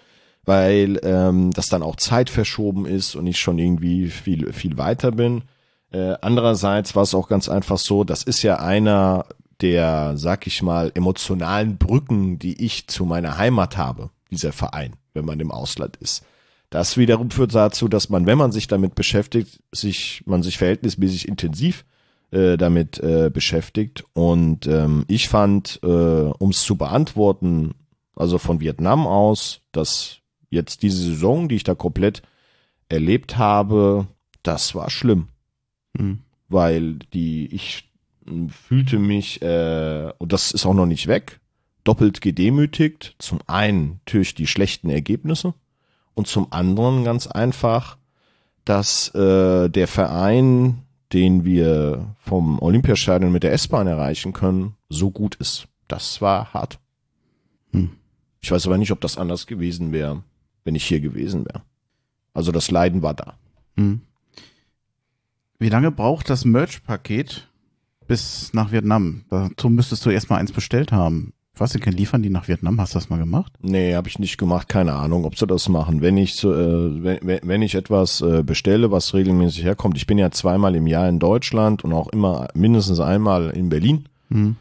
weil 0.44 1.00
ähm, 1.02 1.50
das 1.50 1.68
dann 1.68 1.82
auch 1.82 1.96
Zeit 1.96 2.30
verschoben 2.30 2.86
ist 2.86 3.16
und 3.16 3.26
ich 3.26 3.40
schon 3.40 3.58
irgendwie 3.58 4.08
viel, 4.08 4.52
viel 4.52 4.78
weiter 4.78 5.10
bin. 5.10 5.42
Äh, 5.92 6.14
andererseits 6.20 6.96
war 6.96 7.02
es 7.04 7.14
auch 7.14 7.28
ganz 7.28 7.48
einfach 7.48 7.78
so, 7.78 8.04
das 8.04 8.22
ist 8.22 8.42
ja 8.42 8.56
einer 8.56 9.26
der, 9.60 10.16
sag 10.16 10.46
ich 10.46 10.62
mal, 10.62 10.90
emotionalen 10.94 11.78
Brücken, 11.78 12.38
die 12.38 12.64
ich 12.64 12.88
zu 12.88 13.04
meiner 13.04 13.38
Heimat 13.38 13.76
habe, 13.76 14.10
dieser 14.30 14.52
Verein, 14.52 14.94
wenn 15.14 15.24
man 15.24 15.40
im 15.40 15.50
Ausland 15.50 15.96
ist. 15.96 16.24
Das 16.68 16.96
wiederum 16.96 17.30
führt 17.30 17.54
dazu, 17.54 17.88
dass 17.88 18.10
man, 18.10 18.26
wenn 18.26 18.38
man 18.38 18.52
sich 18.52 18.66
damit 18.66 18.94
beschäftigt, 18.94 19.62
sich, 19.72 20.22
man 20.26 20.42
sich 20.42 20.58
verhältnismäßig 20.58 21.28
intensiv 21.28 21.84
äh, 22.32 22.56
damit 22.56 22.98
äh, 22.98 23.30
beschäftigt. 23.32 24.04
Und 24.12 24.66
ähm, 24.66 25.04
ich 25.08 25.28
fand, 25.28 25.80
äh, 25.82 25.86
um 25.86 26.50
es 26.50 26.62
zu 26.62 26.76
beantworten, 26.76 27.74
also 28.16 28.38
von 28.38 28.60
Vietnam 28.60 29.06
aus, 29.06 29.60
dass 29.72 30.18
jetzt 30.50 30.82
diese 30.82 31.02
Saison, 31.02 31.48
die 31.48 31.56
ich 31.56 31.64
da 31.64 31.74
komplett 31.74 32.22
erlebt 32.88 33.38
habe, 33.38 34.08
das 34.42 34.74
war 34.74 34.90
schlimm 34.90 35.28
Hm. 35.98 36.18
weil 36.48 36.94
die 37.12 37.46
ich 37.54 37.90
fühlte 38.50 38.98
mich 38.98 39.40
äh, 39.42 40.12
und 40.18 40.32
das 40.32 40.52
ist 40.52 40.66
auch 40.66 40.74
noch 40.74 40.86
nicht 40.86 41.06
weg 41.06 41.40
doppelt 41.84 42.20
gedemütigt 42.20 43.14
zum 43.18 43.38
einen 43.46 44.00
durch 44.04 44.34
die 44.34 44.46
schlechten 44.46 44.90
Ergebnisse 44.90 45.54
und 46.14 46.26
zum 46.26 46.52
anderen 46.52 47.04
ganz 47.04 47.26
einfach 47.26 47.96
dass 48.64 49.14
äh, 49.14 49.68
der 49.68 49.88
Verein 49.88 50.82
den 51.12 51.44
wir 51.44 52.16
vom 52.18 52.60
Olympiastadion 52.60 53.30
mit 53.30 53.44
der 53.44 53.52
S-Bahn 53.52 53.86
erreichen 53.86 54.32
können 54.32 54.74
so 54.88 55.10
gut 55.10 55.36
ist 55.36 55.68
das 55.88 56.20
war 56.20 56.52
hart 56.52 56.78
Hm. 57.70 57.90
ich 58.40 58.50
weiß 58.50 58.66
aber 58.66 58.78
nicht 58.78 58.90
ob 58.92 59.00
das 59.00 59.18
anders 59.18 59.46
gewesen 59.46 59.92
wäre 59.92 60.22
wenn 60.64 60.74
ich 60.74 60.84
hier 60.84 61.00
gewesen 61.00 61.44
wäre 61.46 61.62
also 62.34 62.50
das 62.50 62.70
Leiden 62.70 63.02
war 63.02 63.14
da 63.14 63.38
Hm. 63.76 64.00
Wie 65.58 65.68
lange 65.68 65.90
braucht 65.90 66.28
das 66.30 66.44
Merch-Paket 66.44 67.48
bis 68.06 68.52
nach 68.52 68.72
Vietnam? 68.72 69.24
Dazu 69.30 69.68
müsstest 69.70 70.04
du 70.06 70.10
erstmal 70.10 70.40
eins 70.40 70.52
bestellt 70.52 70.92
haben. 70.92 71.32
Was, 71.58 71.72
denn, 71.72 71.80
liefern 71.94 72.22
die 72.22 72.28
nach 72.28 72.48
Vietnam? 72.48 72.78
Hast 72.78 72.94
du 72.94 72.98
das 72.98 73.08
mal 73.08 73.18
gemacht? 73.18 73.54
Nee, 73.62 73.94
habe 73.94 74.08
ich 74.08 74.18
nicht 74.18 74.36
gemacht. 74.36 74.68
Keine 74.68 74.92
Ahnung, 74.92 75.24
ob 75.24 75.38
sie 75.38 75.46
das 75.46 75.70
machen. 75.70 76.02
Wenn 76.02 76.18
ich 76.18 76.44
äh, 76.44 77.02
wenn, 77.02 77.40
wenn- 77.42 77.62
ich 77.62 77.74
etwas 77.74 78.20
äh, 78.20 78.42
bestelle, 78.42 78.90
was 78.90 79.14
regelmäßig 79.14 79.64
herkommt, 79.64 79.96
ich 79.96 80.06
bin 80.06 80.18
ja 80.18 80.30
zweimal 80.30 80.74
im 80.76 80.86
Jahr 80.86 81.08
in 81.08 81.18
Deutschland 81.18 81.82
und 81.82 81.94
auch 81.94 82.08
immer 82.08 82.48
mindestens 82.54 83.00
einmal 83.00 83.50
in 83.50 83.70
Berlin, 83.70 84.04
Hm. 84.30 84.56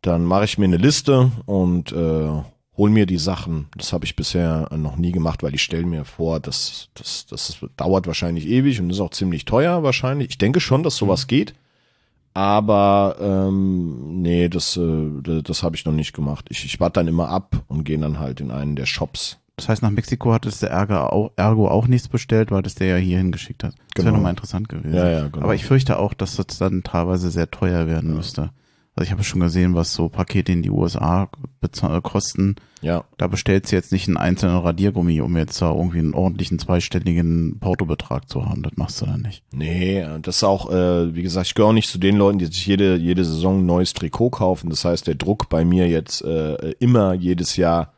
dann 0.00 0.24
mache 0.24 0.44
ich 0.46 0.56
mir 0.56 0.64
eine 0.64 0.78
Liste 0.78 1.30
und 1.44 1.92
äh, 1.92 2.30
hol 2.76 2.90
mir 2.90 3.06
die 3.06 3.18
Sachen. 3.18 3.66
Das 3.76 3.92
habe 3.92 4.04
ich 4.04 4.16
bisher 4.16 4.68
noch 4.76 4.96
nie 4.96 5.12
gemacht, 5.12 5.42
weil 5.42 5.54
ich 5.54 5.62
stelle 5.62 5.86
mir 5.86 6.04
vor, 6.04 6.40
das, 6.40 6.88
das, 6.94 7.26
das 7.26 7.58
dauert 7.76 8.06
wahrscheinlich 8.06 8.48
ewig 8.48 8.80
und 8.80 8.90
ist 8.90 9.00
auch 9.00 9.10
ziemlich 9.10 9.44
teuer 9.44 9.82
wahrscheinlich. 9.82 10.30
Ich 10.30 10.38
denke 10.38 10.60
schon, 10.60 10.82
dass 10.82 10.96
sowas 10.96 11.26
geht. 11.26 11.54
Aber 12.36 13.16
ähm, 13.20 14.20
nee, 14.22 14.48
das, 14.48 14.76
äh, 14.76 15.40
das, 15.42 15.62
habe 15.62 15.76
ich 15.76 15.84
noch 15.84 15.92
nicht 15.92 16.12
gemacht. 16.12 16.46
Ich, 16.48 16.64
ich 16.64 16.80
warte 16.80 16.98
dann 16.98 17.06
immer 17.06 17.28
ab 17.28 17.62
und 17.68 17.84
gehe 17.84 17.98
dann 17.98 18.18
halt 18.18 18.40
in 18.40 18.50
einen 18.50 18.74
der 18.74 18.86
Shops. 18.86 19.38
Das 19.54 19.68
heißt, 19.68 19.82
nach 19.82 19.90
Mexiko 19.90 20.32
hat 20.32 20.44
es 20.44 20.58
der 20.58 20.70
Ergo 20.70 20.96
auch, 20.96 21.30
Ergo 21.36 21.68
auch 21.68 21.86
nichts 21.86 22.08
bestellt, 22.08 22.50
weil 22.50 22.62
das 22.62 22.74
der 22.74 22.88
ja 22.88 22.96
hier 22.96 23.18
hingeschickt 23.18 23.62
hat. 23.62 23.74
Das 23.94 24.04
wäre 24.04 24.06
Genau. 24.06 24.16
nochmal 24.16 24.30
interessant 24.30 24.68
gewesen. 24.68 24.94
Ja, 24.96 25.08
ja, 25.08 25.28
genau. 25.28 25.44
Aber 25.44 25.54
ich 25.54 25.64
fürchte 25.64 25.96
auch, 25.96 26.12
dass 26.12 26.34
das 26.34 26.58
dann 26.58 26.82
teilweise 26.82 27.30
sehr 27.30 27.48
teuer 27.48 27.86
werden 27.86 28.14
müsste. 28.16 28.50
Also 28.96 29.06
ich 29.06 29.12
habe 29.12 29.24
schon 29.24 29.40
gesehen, 29.40 29.74
was 29.74 29.92
so 29.92 30.08
Pakete 30.08 30.52
in 30.52 30.62
die 30.62 30.70
USA 30.70 31.28
bezahl- 31.60 32.00
kosten. 32.00 32.54
Ja, 32.80 33.02
Da 33.18 33.26
bestellst 33.26 33.72
du 33.72 33.76
jetzt 33.76 33.90
nicht 33.90 34.06
einen 34.06 34.16
einzelnen 34.18 34.58
Radiergummi, 34.58 35.20
um 35.20 35.36
jetzt 35.36 35.60
da 35.60 35.72
irgendwie 35.72 35.98
einen 35.98 36.14
ordentlichen 36.14 36.58
zweistelligen 36.60 37.58
Portobetrag 37.58 38.28
zu 38.28 38.44
haben. 38.46 38.62
Das 38.62 38.74
machst 38.76 39.00
du 39.02 39.06
dann 39.06 39.22
nicht. 39.22 39.42
nee, 39.52 40.04
das 40.22 40.36
ist 40.36 40.44
auch, 40.44 40.70
äh, 40.70 41.14
wie 41.14 41.22
gesagt, 41.22 41.46
ich 41.48 41.54
gehöre 41.54 41.70
auch 41.70 41.74
nicht 41.74 41.88
zu 41.90 41.98
den 41.98 42.16
Leuten, 42.16 42.38
die 42.38 42.46
sich 42.46 42.66
jede, 42.66 42.94
jede 42.96 43.24
Saison 43.24 43.60
ein 43.60 43.66
neues 43.66 43.94
Trikot 43.94 44.30
kaufen. 44.30 44.70
Das 44.70 44.84
heißt, 44.84 45.06
der 45.08 45.14
Druck 45.16 45.48
bei 45.48 45.64
mir 45.64 45.88
jetzt 45.88 46.22
äh, 46.22 46.70
immer 46.78 47.14
jedes 47.14 47.56
Jahr 47.56 47.94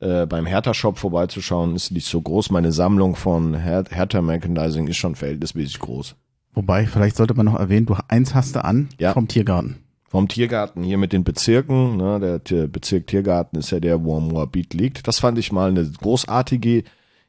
äh, 0.00 0.26
beim 0.26 0.44
Hertha-Shop 0.44 0.98
vorbeizuschauen, 0.98 1.74
ist 1.76 1.90
nicht 1.92 2.06
so 2.06 2.20
groß. 2.20 2.50
Meine 2.50 2.72
Sammlung 2.72 3.16
von 3.16 3.54
Her 3.54 3.84
Hertha-Merchandising 3.88 4.88
ist 4.88 4.96
schon 4.98 5.14
verhältnismäßig 5.14 5.78
groß. 5.78 6.16
Wobei, 6.52 6.86
vielleicht 6.86 7.16
sollte 7.16 7.32
man 7.34 7.46
noch 7.46 7.58
erwähnen, 7.58 7.86
du 7.86 7.96
eins 8.08 8.34
hast 8.34 8.56
du 8.56 8.64
an 8.64 8.88
Ja. 8.98 9.12
vom 9.14 9.26
Tiergarten. 9.28 9.76
Vom 10.14 10.28
Tiergarten 10.28 10.84
hier 10.84 10.96
mit 10.96 11.12
den 11.12 11.24
Bezirken. 11.24 11.96
Ne, 11.96 12.38
der 12.38 12.68
Bezirk 12.68 13.08
Tiergarten 13.08 13.58
ist 13.58 13.72
ja 13.72 13.80
der, 13.80 14.04
wo 14.04 14.20
Moabit 14.20 14.72
liegt. 14.72 15.08
Das 15.08 15.18
fand 15.18 15.38
ich 15.38 15.50
mal 15.50 15.70
eine 15.70 15.90
großartige 15.90 16.84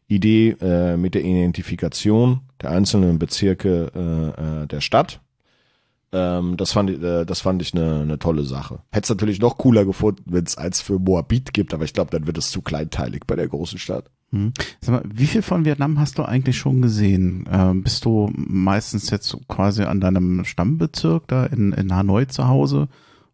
Idee 0.07 0.49
äh, 0.61 0.95
mit 0.95 1.15
der 1.15 1.23
Identifikation 1.23 2.41
der 2.61 2.69
einzelnen 2.69 3.17
Bezirke 3.17 3.91
äh, 3.95 4.63
äh, 4.63 4.67
der 4.67 4.81
Stadt. 4.81 5.19
Ähm, 6.11 6.57
das 6.57 6.73
fand 6.73 6.91
ich, 6.91 7.01
äh, 7.01 7.25
das 7.25 7.41
fand 7.41 7.63
ich 7.63 7.73
eine, 7.73 8.01
eine 8.01 8.19
tolle 8.19 8.43
Sache. 8.43 8.83
Hätte 8.91 9.05
es 9.05 9.09
natürlich 9.09 9.39
noch 9.39 9.57
cooler 9.57 9.83
gefunden, 9.83 10.21
wenn 10.27 10.45
es 10.45 10.55
eins 10.55 10.79
für 10.79 10.99
Moabit 10.99 11.55
gibt, 11.55 11.73
aber 11.73 11.85
ich 11.85 11.93
glaube, 11.93 12.11
dann 12.11 12.27
wird 12.27 12.37
es 12.37 12.51
zu 12.51 12.61
kleinteilig 12.61 13.23
bei 13.25 13.35
der 13.35 13.47
großen 13.47 13.79
Stadt. 13.79 14.11
Hm. 14.35 14.53
Mal, 14.91 15.03
wie 15.11 15.27
viel 15.27 15.41
von 15.41 15.65
Vietnam 15.65 15.99
hast 15.99 16.17
du 16.17 16.23
eigentlich 16.23 16.57
schon 16.57 16.81
gesehen? 16.81 17.45
Ähm, 17.51 17.83
bist 17.83 18.05
du 18.05 18.29
meistens 18.35 19.09
jetzt 19.09 19.35
quasi 19.47 19.83
an 19.83 19.99
deinem 20.01 20.45
Stammbezirk 20.45 21.27
da 21.27 21.45
in, 21.45 21.71
in 21.73 21.95
Hanoi 21.95 22.25
zu 22.27 22.47
Hause? 22.47 22.87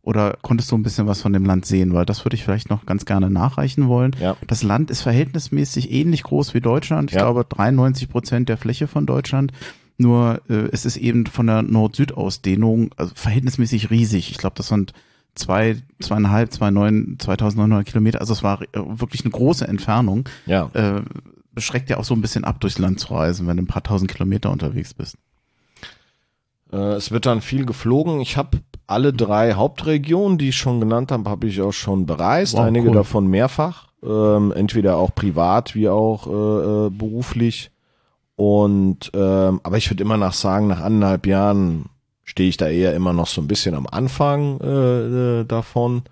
Oder 0.04 0.38
konntest 0.42 0.72
du 0.72 0.78
ein 0.78 0.82
bisschen 0.84 1.06
was 1.06 1.22
von 1.22 1.32
dem 1.34 1.46
Land 1.46 1.66
sehen? 1.66 1.94
Weil 1.94 2.06
das 2.06 2.26
würde 2.26 2.36
ich 2.36 2.44
vielleicht 2.44 2.70
noch 2.72 2.86
ganz 2.88 3.06
gerne 3.06 3.30
nachreichen 3.30 3.88
wollen. 3.88 4.16
Ja. 4.20 4.36
Das 4.48 4.64
Land 4.64 4.90
ist 4.90 5.02
verhältnismäßig 5.02 5.92
ähnlich 5.92 6.24
groß 6.24 6.54
wie 6.56 6.62
Deutschland. 6.62 7.12
Ich 7.12 7.16
Ja. 7.18 7.24
glaube 7.24 7.46
93 7.48 8.10
Prozent 8.10 8.50
der 8.50 8.58
Fläche 8.58 8.88
von 8.88 9.06
Deutschland. 9.06 9.52
Nur 9.98 10.42
äh, 10.50 10.70
es 10.72 10.86
ist 10.86 10.98
eben 10.98 11.28
von 11.28 11.46
der 11.46 11.62
Nord-Süd-Ausdehnung 11.62 12.90
also 12.98 13.14
verhältnismäßig 13.16 13.92
riesig. 13.92 14.32
Ich 14.32 14.38
glaube, 14.38 14.56
das 14.58 14.70
sind 14.70 14.94
zwei, 15.36 15.78
zweieinhalb, 16.00 16.52
zwei 16.52 16.72
neun, 16.72 17.18
2900 17.20 17.86
Kilometer. 17.86 18.22
Also 18.22 18.34
es 18.34 18.44
war 18.44 18.62
äh, 18.62 18.68
wirklich 18.74 19.24
eine 19.24 19.32
große 19.32 19.68
Entfernung. 19.68 20.28
Ja. 20.46 20.70
Äh, 20.74 21.02
beschreckt 21.54 21.90
ja 21.90 21.98
auch 21.98 22.04
so 22.04 22.14
ein 22.14 22.22
bisschen 22.22 22.44
ab, 22.44 22.60
durchs 22.62 22.80
Land 22.80 23.00
zu 23.00 23.14
reisen, 23.14 23.48
wenn 23.48 23.58
du 23.58 23.64
ein 23.64 23.68
paar 23.68 23.84
tausend 23.84 24.12
Kilometer 24.12 24.52
unterwegs 24.52 24.94
bist. 24.94 25.18
Äh, 26.72 26.78
es 26.94 27.12
wird 27.12 27.26
dann 27.26 27.42
viel 27.42 27.66
geflogen. 27.66 28.22
Ich 28.22 28.38
habe 28.38 28.60
alle 28.88 29.14
drei 29.14 29.54
Hauptregionen, 29.54 30.38
die 30.38 30.50
ich 30.50 30.58
schon 30.58 30.80
genannt 30.80 31.12
habe, 31.12 31.30
habe 31.30 31.48
ich 31.48 31.62
auch 31.62 31.72
schon 31.72 32.06
bereist. 32.06 32.54
Wow, 32.54 32.62
Einige 32.62 32.90
cool. 32.90 32.96
davon 32.96 33.28
mehrfach, 33.28 33.88
ähm, 34.04 34.52
entweder 34.52 34.98
auch 34.98 35.14
privat 35.14 35.76
wie 35.76 35.90
auch 35.90 36.28
äh, 36.28 36.88
äh, 36.88 36.90
beruflich. 36.90 37.72
Und 38.36 39.12
ähm, 39.14 39.60
aber 39.64 39.78
ich 39.78 39.90
würde 39.90 40.04
immer 40.04 40.18
nach 40.18 40.34
sagen, 40.34 40.68
nach 40.68 40.82
anderthalb 40.82 41.28
Jahren 41.28 41.86
stehe 42.32 42.48
ich 42.48 42.56
da 42.56 42.70
eher 42.70 42.96
immer 42.96 43.12
noch 43.12 43.28
so 43.28 43.42
ein 43.42 43.48
bisschen 43.50 43.76
am 43.76 43.86
Anfang 43.86 44.62
äh, 44.62 45.42
äh, 45.42 45.44
davon, 45.44 46.04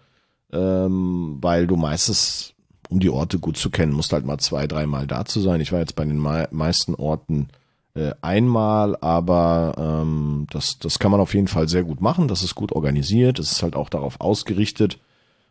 ähm, 0.52 1.38
weil 1.40 1.66
du 1.66 1.78
meistens, 1.78 2.56
um 2.90 3.00
die 3.00 3.10
Orte 3.10 3.40
gut 3.40 3.56
zu 3.56 3.70
kennen, 3.70 3.94
musst 3.94 4.12
halt 4.12 4.26
mal 4.26 4.38
zwei, 4.38 4.68
dreimal 4.68 5.08
da 5.08 5.24
zu 5.24 5.40
sein. 5.40 5.62
Ich 5.62 5.72
war 5.72 5.80
jetzt 5.80 5.96
bei 5.96 6.04
den 6.04 6.18
mei 6.18 6.46
meisten 6.52 6.94
Orten 6.94 7.48
äh, 7.96 8.12
einmal, 8.22 8.98
aber 9.00 9.76
ähm, 9.78 10.46
das, 10.52 10.78
das 10.78 11.00
kann 11.00 11.12
man 11.12 11.22
auf 11.22 11.34
jeden 11.34 11.48
Fall 11.48 11.70
sehr 11.70 11.84
gut 11.84 12.02
machen. 12.02 12.28
Das 12.28 12.44
ist 12.44 12.54
gut 12.54 12.74
organisiert. 12.74 13.40
Es 13.40 13.54
ist 13.54 13.64
halt 13.64 13.78
auch 13.78 13.88
darauf 13.88 14.20
ausgerichtet, 14.20 15.00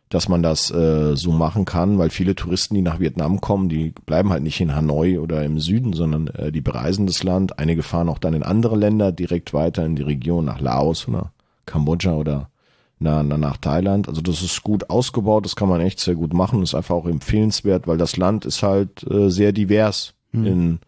dass 0.09 0.27
man 0.27 0.41
das 0.41 0.71
äh, 0.71 1.15
so 1.15 1.31
machen 1.31 1.65
kann, 1.65 1.99
weil 1.99 2.09
viele 2.09 2.33
Touristen, 2.35 2.73
die 2.73 2.81
nach 2.81 2.99
Vietnam 2.99 3.41
kommen, 3.41 3.69
die 3.69 3.93
bleiben 4.07 4.31
halt 4.31 4.41
nicht 4.41 4.59
in 4.59 4.75
Hanoi 4.75 5.19
oder 5.19 5.43
im 5.43 5.59
Süden, 5.59 5.93
sondern 5.93 6.27
äh, 6.27 6.51
die 6.51 6.61
bereisen 6.61 7.05
das 7.05 7.23
Land. 7.23 7.59
Einige 7.59 7.83
fahren 7.83 8.09
auch 8.09 8.17
dann 8.17 8.33
in 8.33 8.41
andere 8.41 8.75
Länder 8.75 9.11
direkt 9.11 9.53
weiter 9.53 9.85
in 9.85 9.95
die 9.95 10.01
Region, 10.01 10.45
nach 10.45 10.59
Laos 10.59 11.07
oder 11.07 11.31
Kambodscha 11.67 12.13
oder 12.13 12.49
na, 12.97 13.21
na, 13.21 13.37
nach 13.37 13.57
Thailand. 13.57 14.09
Also 14.09 14.21
das 14.21 14.41
ist 14.41 14.63
gut 14.63 14.89
ausgebaut, 14.89 15.45
das 15.45 15.55
kann 15.55 15.69
man 15.69 15.79
echt 15.79 15.99
sehr 15.99 16.15
gut 16.15 16.33
machen. 16.33 16.63
ist 16.63 16.75
einfach 16.75 16.95
auch 16.95 17.07
empfehlenswert, 17.07 17.87
weil 17.87 17.97
das 17.97 18.17
Land 18.17 18.45
ist 18.45 18.63
halt 18.63 19.09
äh, 19.09 19.29
sehr 19.29 19.51
divers 19.51 20.15
in, 20.31 20.79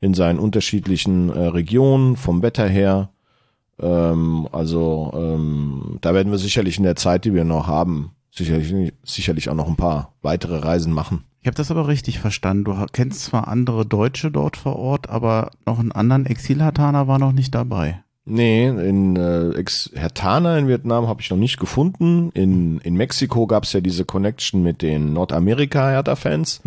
in 0.00 0.14
seinen 0.14 0.38
unterschiedlichen 0.38 1.30
äh, 1.30 1.46
Regionen, 1.46 2.16
vom 2.16 2.42
Wetter 2.42 2.68
her. 2.68 3.10
Ähm, 3.80 4.48
also 4.52 5.10
ähm, 5.14 5.98
da 6.00 6.14
werden 6.14 6.30
wir 6.30 6.38
sicherlich 6.38 6.78
in 6.78 6.84
der 6.84 6.96
Zeit, 6.96 7.24
die 7.24 7.34
wir 7.34 7.44
noch 7.44 7.66
haben, 7.66 8.12
sicherlich, 8.30 8.92
sicherlich 9.04 9.48
auch 9.50 9.54
noch 9.54 9.68
ein 9.68 9.76
paar 9.76 10.14
weitere 10.22 10.58
Reisen 10.58 10.92
machen. 10.92 11.24
Ich 11.40 11.46
habe 11.46 11.56
das 11.56 11.70
aber 11.70 11.88
richtig 11.88 12.18
verstanden. 12.18 12.64
Du 12.64 12.86
kennst 12.92 13.24
zwar 13.24 13.48
andere 13.48 13.86
Deutsche 13.86 14.30
dort 14.30 14.56
vor 14.56 14.76
Ort, 14.76 15.08
aber 15.08 15.50
noch 15.66 15.78
einen 15.78 15.92
anderen 15.92 16.26
Exilhataner 16.26 17.06
war 17.08 17.18
noch 17.18 17.32
nicht 17.32 17.54
dabei. 17.54 18.02
Nee, 18.30 18.68
in 18.68 19.16
äh, 19.16 19.52
Ex 19.52 19.90
Hertana 19.94 20.58
in 20.58 20.68
Vietnam 20.68 21.06
habe 21.06 21.22
ich 21.22 21.30
noch 21.30 21.38
nicht 21.38 21.58
gefunden. 21.58 22.30
In, 22.34 22.78
in 22.80 22.94
Mexiko 22.94 23.46
gab 23.46 23.64
es 23.64 23.72
ja 23.72 23.80
diese 23.80 24.04
Connection 24.04 24.62
mit 24.62 24.82
den 24.82 25.14
Nordamerika-Hertha-Fans 25.14 26.60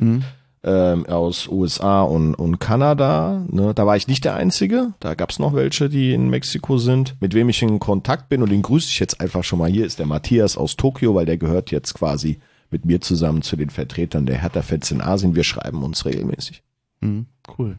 ähm, 0.63 1.05
aus 1.07 1.47
USA 1.47 2.01
und, 2.03 2.35
und 2.35 2.59
Kanada. 2.59 3.45
Ne? 3.49 3.73
Da 3.73 3.85
war 3.85 3.97
ich 3.97 4.07
nicht 4.07 4.25
der 4.25 4.35
Einzige. 4.35 4.93
Da 4.99 5.15
gab 5.15 5.31
es 5.31 5.39
noch 5.39 5.53
welche, 5.53 5.89
die 5.89 6.13
in 6.13 6.29
Mexiko 6.29 6.77
sind, 6.77 7.15
mit 7.19 7.33
wem 7.33 7.49
ich 7.49 7.61
in 7.61 7.79
Kontakt 7.79 8.29
bin. 8.29 8.43
Und 8.43 8.51
den 8.51 8.61
grüße 8.61 8.87
ich 8.89 8.99
jetzt 8.99 9.19
einfach 9.19 9.43
schon 9.43 9.59
mal. 9.59 9.69
Hier 9.69 9.85
ist 9.85 9.99
der 9.99 10.05
Matthias 10.05 10.57
aus 10.57 10.77
Tokio, 10.77 11.15
weil 11.15 11.25
der 11.25 11.37
gehört 11.37 11.71
jetzt 11.71 11.93
quasi 11.93 12.39
mit 12.69 12.85
mir 12.85 13.01
zusammen 13.01 13.41
zu 13.41 13.55
den 13.55 13.69
Vertretern 13.69 14.25
der 14.25 14.37
Hertha-Fans 14.37 14.91
in 14.91 15.01
Asien. 15.01 15.35
Wir 15.35 15.43
schreiben 15.43 15.83
uns 15.83 16.05
regelmäßig. 16.05 16.63
Hm, 17.01 17.25
cool. 17.57 17.77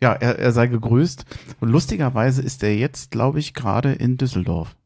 Ja, 0.00 0.12
er, 0.12 0.38
er 0.38 0.52
sei 0.52 0.66
gegrüßt. 0.66 1.24
Und 1.60 1.68
lustigerweise 1.68 2.42
ist 2.42 2.62
er 2.62 2.76
jetzt, 2.76 3.10
glaube 3.10 3.38
ich, 3.38 3.54
gerade 3.54 3.92
in 3.92 4.16
Düsseldorf. 4.16 4.76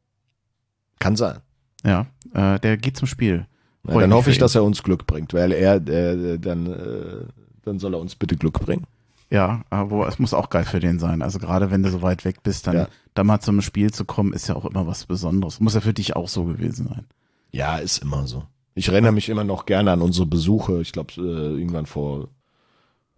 Kann 0.99 1.17
sein. 1.17 1.39
Ja, 1.85 2.07
äh, 2.35 2.59
der 2.59 2.77
geht 2.77 2.97
zum 2.97 3.07
Spiel. 3.07 3.47
Na, 3.89 4.01
dann 4.01 4.13
hoffe 4.15 4.31
ich, 4.31 4.39
dass 4.39 4.55
er 4.55 4.65
uns 4.65 4.83
Glück 4.83 5.07
bringt, 5.07 5.33
weil 5.35 5.53
er, 5.53 5.77
äh, 5.77 6.39
dann, 6.39 6.67
äh, 6.67 7.25
dann 7.65 7.79
soll 7.79 7.95
er 7.95 8.01
uns 8.01 8.15
bitte 8.15 8.37
Glück 8.37 8.61
bringen. 8.61 8.85
Ja, 9.31 9.63
aber 9.69 10.09
es 10.09 10.19
muss 10.19 10.33
auch 10.33 10.49
geil 10.49 10.65
für 10.65 10.81
den 10.81 10.99
sein. 10.99 11.21
Also 11.23 11.39
gerade 11.39 11.71
wenn 11.71 11.83
du 11.83 11.91
so 11.91 12.01
weit 12.01 12.25
weg 12.25 12.43
bist, 12.43 12.67
dann 12.67 12.77
Ja. 12.77 12.89
da 13.15 13.25
mal 13.25 13.41
zum 13.41 13.61
Spiel 13.61 13.93
zu 13.93 14.05
kommen, 14.05 14.33
ist 14.33 14.49
ja 14.49 14.57
auch 14.57 14.65
immer 14.65 14.87
was 14.87 15.05
Besonderes. 15.05 15.61
Muss 15.61 15.75
ja 15.75 15.81
für 15.81 15.93
dich 15.93 16.17
auch 16.17 16.29
so 16.29 16.45
gewesen 16.45 16.89
sein. 16.89 17.05
Ja, 17.51 17.77
ist 17.77 17.99
immer 18.03 18.27
so. 18.27 18.45
Ich 18.75 18.89
erinnere 18.89 19.13
mich 19.13 19.29
immer 19.29 19.45
noch 19.45 19.67
gerne 19.67 19.91
an 19.93 20.01
unsere 20.03 20.27
Besuche. 20.27 20.81
Ich 20.81 20.93
glaube, 20.93 21.13
äh, 21.19 21.21
irgendwann 21.59 21.87
vor 21.87 22.29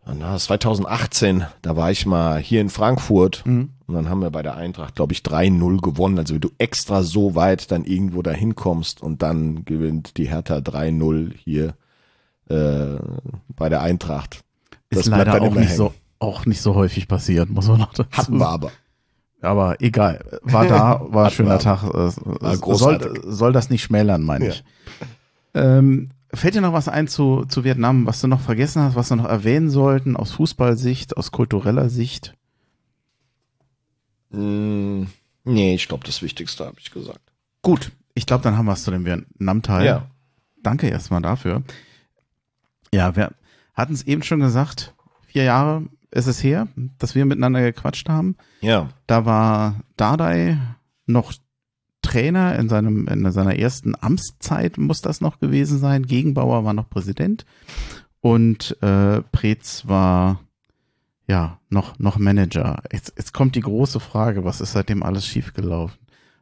na, 0.07 0.37
2018, 0.37 1.45
da 1.63 1.77
war 1.77 1.91
ich 1.91 2.07
mal 2.07 2.39
hier 2.41 2.61
in 2.61 2.71
Frankfurt 2.71 3.45
und 3.91 3.97
dann 3.97 4.09
haben 4.09 4.21
wir 4.23 4.31
bei 4.31 4.43
der 4.43 4.57
Eintracht, 4.57 4.95
glaube 4.95 5.13
ich, 5.13 5.21
3-0 5.21 5.81
gewonnen. 5.81 6.19
Also 6.19 6.35
wenn 6.35 6.41
du 6.41 6.51
extra 6.59 7.03
so 7.03 7.35
weit 7.35 7.71
dann 7.71 7.85
irgendwo 7.85 8.23
dahin 8.23 8.55
kommst 8.55 9.03
und 9.03 9.23
dann 9.23 9.65
gewinnt 9.65 10.17
die 10.17 10.29
Hertha 10.29 10.57
3-0 10.59 11.33
hier 11.37 11.75
äh, 12.49 12.97
bei 13.57 13.69
der 13.69 13.83
Eintracht. 13.83 14.43
Ist 14.91 15.01
Das 15.01 15.07
bleibt 15.07 15.27
leider 15.27 15.43
auch 15.43 15.55
nicht 15.55 15.69
hängen. 15.69 15.77
so 15.77 15.93
auch 16.19 16.47
nicht 16.47 16.61
so 16.61 16.75
häufig 16.75 17.09
passiert, 17.09 17.49
muss 17.51 17.67
man 17.69 17.79
noch 17.81 17.93
dazu 17.95 18.11
Hatten 18.17 18.39
wir 18.39 18.49
aber. 18.49 18.71
Aber 19.41 19.81
egal. 19.81 20.23
War 20.43 20.67
da, 20.67 21.01
war 21.09 21.27
ein 21.27 21.31
schöner. 21.31 21.59
Tag. 21.59 21.83
War 21.85 22.57
soll, 22.77 23.21
soll 23.25 23.53
das 23.53 23.71
nicht 23.71 23.83
schmälern, 23.83 24.23
meine 24.23 24.47
Ja. 24.47 24.51
ich. 24.53 24.65
Ähm, 25.55 26.11
fällt 26.33 26.55
dir 26.55 26.61
noch 26.61 26.73
was 26.75 26.89
ein 26.89 27.09
zu, 27.09 27.45
zu 27.49 27.65
Vietnam, 27.65 28.07
was 28.07 28.21
du 28.21 28.29
noch 28.29 28.41
vergessen 28.41 28.83
hast, 28.83 28.95
was 28.97 29.11
wir 29.11 29.17
noch 29.17 29.25
erwähnen 29.29 29.71
sollten, 29.71 30.17
aus 30.17 30.33
Fußballsicht, 30.33 31.17
aus 31.17 31.33
kultureller 31.33 31.89
Sicht? 31.89 32.35
Mm, 34.31 35.05
nee, 35.45 35.75
ich 35.75 35.89
glaube, 35.89 36.05
das 36.07 36.23
Wichtigste 36.23 36.67
habe 36.67 36.77
ich 36.79 36.91
gesagt. 36.91 37.33
Gut, 37.63 37.93
ich 38.15 38.27
glaube, 38.27 38.43
dann 38.43 38.57
haben 38.57 38.67
wir 38.67 38.73
es 38.73 38.85
zu 38.85 38.91
dem 38.91 39.05
Vietnam-Teil. 39.05 39.87
Ja. 39.87 40.07
Danke 40.63 40.89
erstmal 40.89 41.23
dafür. 41.23 41.63
Ja, 42.93 43.17
wir 43.17 43.33
hatten 43.75 43.95
es 43.95 44.07
eben 44.07 44.23
schon 44.23 44.41
gesagt, 44.41 44.95
vier 45.27 45.45
Jahre 45.45 45.85
ist 46.11 46.27
es 46.27 46.43
her, 46.43 46.69
dass 46.99 47.15
wir 47.15 47.25
miteinander 47.25 47.63
gequatscht 47.63 48.09
haben. 48.09 48.37
Ja. 48.61 48.89
Da 49.07 49.25
war 49.25 49.81
Dardai 49.97 50.59
noch 51.07 51.33
Trainer 52.03 52.59
in 52.59 52.69
seinem 52.69 53.07
in 53.09 53.31
seiner 53.31 53.59
ersten 53.59 53.95
Amtszeit 54.01 54.79
muss 54.79 55.01
das 55.01 55.21
noch 55.21 55.39
gewesen 55.39 55.79
sein. 55.79 56.07
Gegenbauer 56.07 56.65
war 56.65 56.73
noch 56.73 56.89
Präsident 56.89 57.45
und 58.21 58.77
äh, 58.83 59.21
Preetz 59.33 59.87
war 59.87 60.41
ja 61.31 61.61
noch 61.71 61.99
noch 61.99 62.19
Manager. 62.19 62.83
Jetzt, 62.93 63.15
jetzt 63.17 63.33
kommt 63.33 63.55
die 63.55 63.61
große 63.61 64.01
Frage: 64.01 64.45
Was 64.45 64.61
ist 64.61 64.73
seitdem 64.73 65.03
alles 65.03 65.27
schiefgelaufen? 65.27 65.99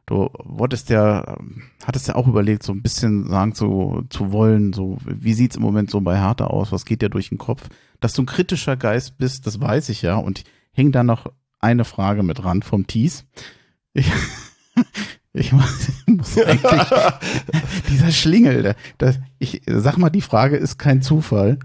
Du 0.09 0.27
wolltest 0.39 0.89
ja, 0.89 1.37
hattest 1.85 2.07
ja 2.07 2.15
auch 2.15 2.27
überlegt, 2.27 2.63
so 2.63 2.73
ein 2.73 2.81
bisschen 2.81 3.29
sagen 3.29 3.53
zu, 3.53 4.05
zu 4.09 4.31
wollen, 4.31 4.73
so, 4.73 4.97
wie 5.05 5.33
sieht's 5.33 5.55
im 5.55 5.61
Moment 5.61 5.91
so 5.91 6.01
bei 6.01 6.19
Hertha 6.19 6.45
aus? 6.45 6.71
Was 6.71 6.85
geht 6.85 7.03
dir 7.03 7.09
durch 7.09 7.29
den 7.29 7.37
Kopf? 7.37 7.69
Dass 7.99 8.13
du 8.13 8.23
ein 8.23 8.25
kritischer 8.25 8.75
Geist 8.75 9.19
bist, 9.19 9.45
das 9.45 9.61
weiß 9.61 9.89
ich 9.89 10.01
ja. 10.01 10.15
Und 10.15 10.45
hing 10.71 10.91
da 10.91 11.03
noch 11.03 11.27
eine 11.59 11.85
Frage 11.85 12.23
mit 12.23 12.43
ran 12.43 12.63
vom 12.63 12.87
Thies. 12.87 13.27
Ich, 13.93 14.11
ich 15.33 15.51
muss, 15.51 15.89
eigentlich, 16.07 16.87
dieser 17.89 18.11
Schlingel, 18.11 18.63
der, 18.63 18.75
das, 18.97 19.19
ich 19.37 19.61
sag 19.67 19.97
mal, 19.97 20.09
die 20.09 20.21
Frage 20.21 20.57
ist 20.57 20.79
kein 20.79 21.01
Zufall. 21.01 21.59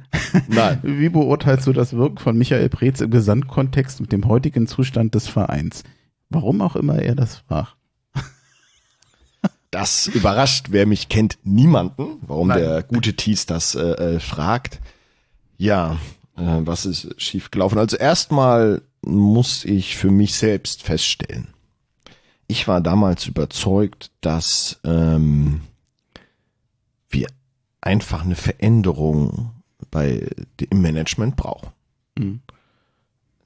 Nein. 0.49 0.81
Wie 0.83 1.09
beurteilst 1.09 1.67
du 1.67 1.73
das 1.73 1.95
Wirken 1.95 2.19
von 2.19 2.37
Michael 2.37 2.69
Preetz 2.69 3.01
im 3.01 3.11
Gesamtkontext 3.11 4.01
mit 4.01 4.13
dem 4.13 4.29
heutigen 4.29 4.67
Zustand 4.67 5.15
des 5.15 5.29
Vereins? 5.29 5.83
Warum 6.29 6.61
auch 6.61 6.77
immer 6.77 6.99
er 7.01 7.15
das 7.15 7.37
fragt. 7.37 7.77
Das 9.71 10.07
überrascht, 10.07 10.67
wer 10.71 10.87
mich 10.87 11.09
kennt, 11.09 11.39
niemanden, 11.43 12.19
warum 12.29 12.47
Nein. 12.47 12.59
der 12.59 12.83
gute 12.85 13.15
Thies 13.15 13.47
das 13.47 13.75
äh, 13.75 13.81
äh, 13.81 14.21
fragt. 14.21 14.81
Ja, 15.57 15.99
äh, 16.37 16.61
was 16.61 16.87
ist 16.87 17.21
schiefgelaufen? 17.21 17.79
Also 17.79 17.97
erstmal 17.97 18.83
muss 19.03 19.65
ich 19.65 19.97
für 19.97 20.13
mich 20.13 20.35
selbst 20.35 20.85
feststellen. 20.85 21.54
Ich 22.47 22.69
war 22.69 22.81
damals 22.81 23.27
überzeugt, 23.27 24.11
dass 24.21 24.81
ähm, 24.85 25.63
wir 27.09 27.27
einfach 27.81 28.25
eine 28.25 28.35
Veränderung 28.35 29.51
bei 29.91 30.29
im 30.59 30.83
Management 30.83 31.37
brauchen. 31.37 31.71
Mhm. 32.19 32.41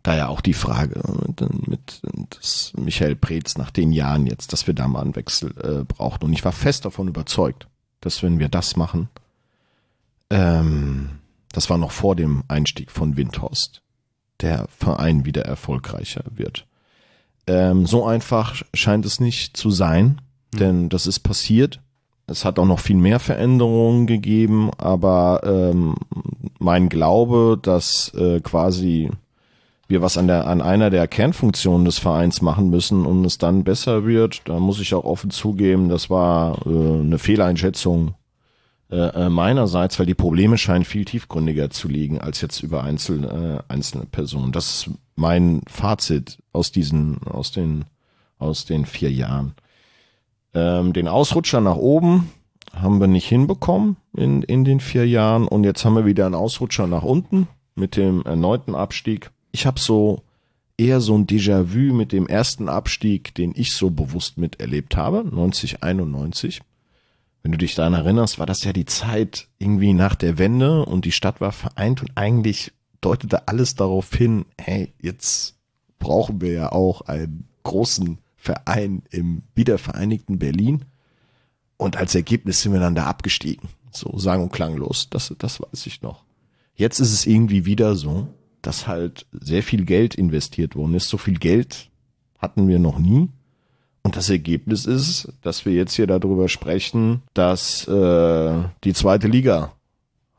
Da 0.03 0.17
ja 0.17 0.29
auch 0.29 0.41
die 0.41 0.55
Frage 0.55 1.03
mit, 1.27 1.69
mit 1.69 2.03
dass 2.31 2.73
Michael 2.77 3.17
Preetz 3.17 3.59
nach 3.59 3.71
den 3.71 3.93
Jahren 3.93 4.27
jetzt, 4.27 4.53
dass 4.53 4.67
wir 4.67 4.75
da 4.75 4.89
mal 4.89 5.03
einen 5.03 5.17
Wechsel 5.17 5.51
äh, 5.59 5.85
brauchten. 5.85 6.25
Und 6.25 6.33
ich 6.33 6.45
war 6.45 6.53
fest 6.53 6.85
davon 6.85 7.09
überzeugt, 7.09 7.67
dass 8.01 8.23
wenn 8.23 8.39
wir 8.39 8.49
das 8.49 8.77
machen, 8.77 9.09
ähm, 10.31 11.19
das 11.53 11.69
war 11.69 11.79
noch 11.79 11.91
vor 11.91 12.17
dem 12.17 12.45
Einstieg 12.49 12.91
von 12.91 13.17
Windhorst, 13.17 13.83
der 14.41 14.67
Verein 14.69 15.25
wieder 15.25 15.43
erfolgreicher 15.43 16.25
wird. 16.31 16.67
Ähm, 17.49 17.87
so 17.87 18.05
einfach 18.05 18.63
scheint 18.75 19.07
es 19.07 19.21
nicht 19.21 19.57
zu 19.57 19.71
sein, 19.71 20.21
mhm. 20.53 20.59
denn 20.59 20.89
das 20.91 21.07
ist 21.07 21.21
passiert. 21.21 21.81
Es 22.27 22.45
hat 22.45 22.59
auch 22.59 22.67
noch 22.67 22.81
viel 22.81 22.97
mehr 22.97 23.21
Veränderungen 23.21 24.07
gegeben, 24.07 24.71
aber 24.77 25.41
ähm, 25.45 25.95
mein 26.59 26.91
Glaube, 26.91 27.59
dass 27.61 28.13
äh, 28.15 28.41
quasi 28.41 29.11
wir 29.89 30.03
was 30.03 30.19
an 30.19 30.27
der 30.27 30.47
an 30.47 30.61
einer 30.61 30.91
der 30.91 31.09
Kernfunktionen 31.09 31.87
des 31.87 31.99
Vereins 31.99 32.43
machen 32.43 32.69
müssen 32.69 33.07
und 33.07 33.25
es 33.25 33.39
dann 33.39 33.65
besser 33.65 34.05
wird, 34.05 34.43
da 34.45 34.61
muss 34.61 34.79
ich 34.81 34.95
auch 34.95 35.05
offen 35.05 35.31
zugeben, 35.31 35.89
das 35.89 36.11
war 36.11 36.59
äh, 36.67 37.01
eine 37.01 37.19
Fehleinschätzung 37.19 38.15
äh, 38.91 38.97
äh, 38.97 39.29
meinerseits, 39.29 39.99
weil 39.99 40.07
die 40.07 40.15
Probleme 40.15 40.59
scheinen 40.59 40.85
viel 40.85 41.05
tiefgründiger 41.05 41.71
zu 41.71 41.89
liegen 41.89 42.21
als 42.21 42.41
jetzt 42.41 42.63
über 42.63 42.85
einzelne 42.85 43.65
äh, 43.69 43.73
einzelne 43.73 44.07
Personen. 44.07 44.53
Das 44.53 44.71
ist 44.87 44.91
mein 45.17 45.63
Fazit 45.67 46.39
aus 46.53 46.73
diesen 46.73 47.23
aus 47.25 47.53
den 47.53 47.85
aus 48.39 48.65
den 48.65 48.87
vier 48.87 49.11
Jahren. 49.11 49.55
Ähm, 50.55 50.93
den 50.93 51.09
Ausrutscher 51.09 51.61
nach 51.61 51.77
oben 51.77 52.31
haben 52.75 53.01
wir 53.01 53.09
nicht 53.09 53.29
hinbekommen 53.29 53.97
in 54.17 54.43
in 54.43 54.65
den 54.65 54.81
vier 54.81 55.07
Jahren 55.07 55.49
und 55.49 55.65
jetzt 55.65 55.85
haben 55.85 55.95
wir 55.95 56.07
wieder 56.07 56.27
einen 56.27 56.35
Ausrutscher 56.35 56.87
nach 56.87 57.03
unten 57.03 57.49
mit 57.75 57.97
dem 57.97 58.23
erneuten 58.23 58.75
Abstieg 58.75 59.31
ich 59.53 59.67
habe 59.67 59.81
so 59.81 60.23
eher 60.77 61.01
so 61.01 61.17
ein 61.17 61.27
Déjà-vu 61.27 61.93
mit 61.93 62.13
dem 62.13 62.29
ersten 62.29 62.69
Abstieg, 62.69 63.35
den 63.35 63.53
ich 63.57 63.73
so 63.73 63.91
bewusst 63.91 64.39
miterlebt 64.39 64.97
habe, 64.97 65.19
1991. 65.19 66.61
Wenn 67.43 67.53
du 67.53 67.59
dich 67.59 67.75
daran 67.75 67.95
erinnerst, 67.95 68.39
war 68.39 68.47
das 68.47 68.65
ja 68.65 68.73
die 68.73 68.85
Zeit 68.85 69.49
irgendwie 69.59 69.93
nach 69.93 70.15
der 70.15 70.39
Wende 70.39 70.85
und 70.85 71.05
die 71.05 71.13
Stadt 71.13 71.41
war 71.41 71.53
vereint 71.53 72.03
und 72.03 72.13
eigentlich 72.17 72.73
deutete 73.01 73.47
alles 73.49 73.75
darauf 73.75 74.13
hin, 74.13 74.45
hey, 74.59 74.93
jetzt 75.01 75.57
brauchen 75.99 76.41
wir 76.41 76.53
ja 76.53 76.73
auch 76.73 77.03
einen 77.03 77.49
großen 77.63 78.19
Verein 78.37 79.03
im 79.11 79.43
wiedervereinigten 79.55 80.39
Berlin. 80.39 80.85
Und 81.77 81.97
als 81.97 82.15
Ergebnis 82.15 82.63
sind 82.63 82.73
wir 82.73 82.81
dann 82.81 82.95
da 82.95 83.07
abgestiegen. 83.07 83.69
So 83.91 84.19
sang- 84.19 84.43
und 84.43 84.53
klanglos. 84.53 85.09
Das, 85.11 85.35
das 85.39 85.61
weiß 85.61 85.87
ich 85.87 86.03
noch. 86.03 86.25
Jetzt 86.75 86.99
ist 87.01 87.13
es 87.13 87.27
irgendwie 87.27 87.67
wieder 87.67 87.95
so, 87.95 88.29
dass 88.63 88.87
halt 88.87 89.27
sehr 89.33 89.63
viel 89.63 89.85
Geld 89.85 90.15
investiert 90.15 90.77
worden 90.77 90.95
ist. 90.95 91.09
So 91.09 91.19
viel 91.19 91.39
Geld 91.39 91.91
hatten 92.39 92.69
wir 92.69 92.79
noch 92.79 92.99
nie. 92.99 93.29
Und 94.09 94.17
das 94.17 94.31
Ergebnis 94.31 94.87
ist, 94.87 95.29
dass 95.43 95.67
wir 95.67 95.75
jetzt 95.75 95.93
hier 95.93 96.07
darüber 96.07 96.49
sprechen, 96.49 97.21
dass 97.35 97.87
äh, 97.89 98.55
die 98.83 98.95
zweite 98.95 99.29
Liga 99.29 99.73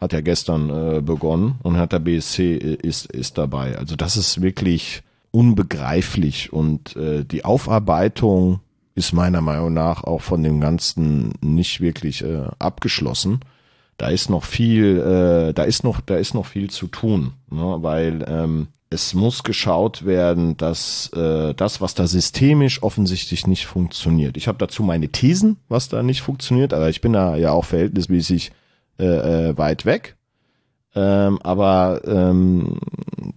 hat 0.01 0.12
ja 0.12 0.21
gestern 0.21 0.71
äh, 0.71 1.01
begonnen 1.01 1.60
und 1.62 1.77
hat 1.77 1.91
der 1.91 1.99
BSC 1.99 2.55
ist, 2.58 3.05
ist 3.05 3.38
dabei. 3.38 3.77
Also 3.77 3.95
das 3.95 4.17
ist 4.17 4.41
wirklich 4.41 5.03
unbegreiflich 5.29 6.51
und 6.51 6.95
äh, 6.95 7.23
die 7.23 7.45
Aufarbeitung 7.45 8.62
ist 8.95 9.13
meiner 9.13 9.41
Meinung 9.41 9.71
nach 9.71 10.03
auch 10.03 10.21
von 10.21 10.41
dem 10.41 10.60
Ganzen 10.62 11.34
nicht 11.39 11.79
wirklich 11.79 12.23
äh, 12.23 12.45
abgeschlossen 12.58 13.41
da 13.99 14.08
ist 14.08 14.29
noch 14.29 14.45
viel, 14.45 14.97
äh, 14.97 15.53
da 15.53 15.63
ist 15.63 15.84
noch, 15.84 15.99
da 15.99 16.15
ist 16.15 16.34
noch 16.34 16.45
viel 16.45 16.69
zu 16.69 16.88
tun, 16.88 17.34
ne? 17.51 17.75
weil 17.82 18.25
ähm, 18.27 18.67
es 18.89 19.13
muss 19.13 19.43
geschaut 19.43 20.06
werden, 20.06 20.58
dass 20.58 21.12
äh, 21.13 21.54
das, 21.54 21.80
was 21.80 21.93
da 21.93 22.08
systemisch 22.08 22.82
offensichtlich 22.82 23.45
nicht 23.45 23.67
funktioniert. 23.67 24.36
Ich 24.36 24.47
habe 24.47 24.58
dazu 24.58 24.82
meine 24.82 25.10
Thesen, 25.10 25.58
was 25.67 25.89
da 25.89 26.02
nicht 26.02 26.21
funktioniert, 26.21 26.73
aber 26.73 26.89
ich 26.89 27.02
bin 27.02 27.13
da 27.13 27.36
ja 27.36 27.52
auch 27.52 27.65
verhältnismäßig 27.65 28.52
äh, 28.97 29.49
äh, 29.49 29.58
weit 29.58 29.86
weg. 29.86 30.17
Ähm, 30.95 31.39
aber 31.43 32.02
ähm, 32.06 32.80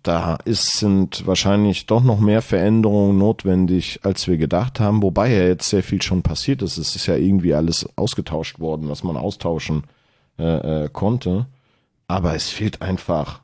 da 0.03 0.37
ist, 0.47 0.79
sind 0.79 1.27
wahrscheinlich 1.27 1.85
doch 1.85 2.03
noch 2.03 2.19
mehr 2.19 2.41
Veränderungen 2.41 3.19
notwendig, 3.19 4.01
als 4.05 4.27
wir 4.27 4.38
gedacht 4.38 4.81
haben, 4.81 5.03
wobei 5.03 5.31
ja 5.31 5.45
jetzt 5.45 5.69
sehr 5.69 5.83
viel 5.83 6.01
schon 6.01 6.23
passiert 6.23 6.62
ist. 6.62 6.79
Es 6.79 6.97
ist 6.97 7.07
ja 7.07 7.17
irgendwie 7.17 7.53
alles 7.53 7.87
ausgetauscht 7.97 8.59
worden, 8.59 8.88
was 8.88 9.05
man 9.05 9.19
austauschen 9.19 9.85
äh, 10.38 10.85
äh, 10.85 10.88
konnte. 10.91 11.47
Aber 12.09 12.35
es 12.35 12.49
fehlt 12.49 12.81
einfach 12.81 13.42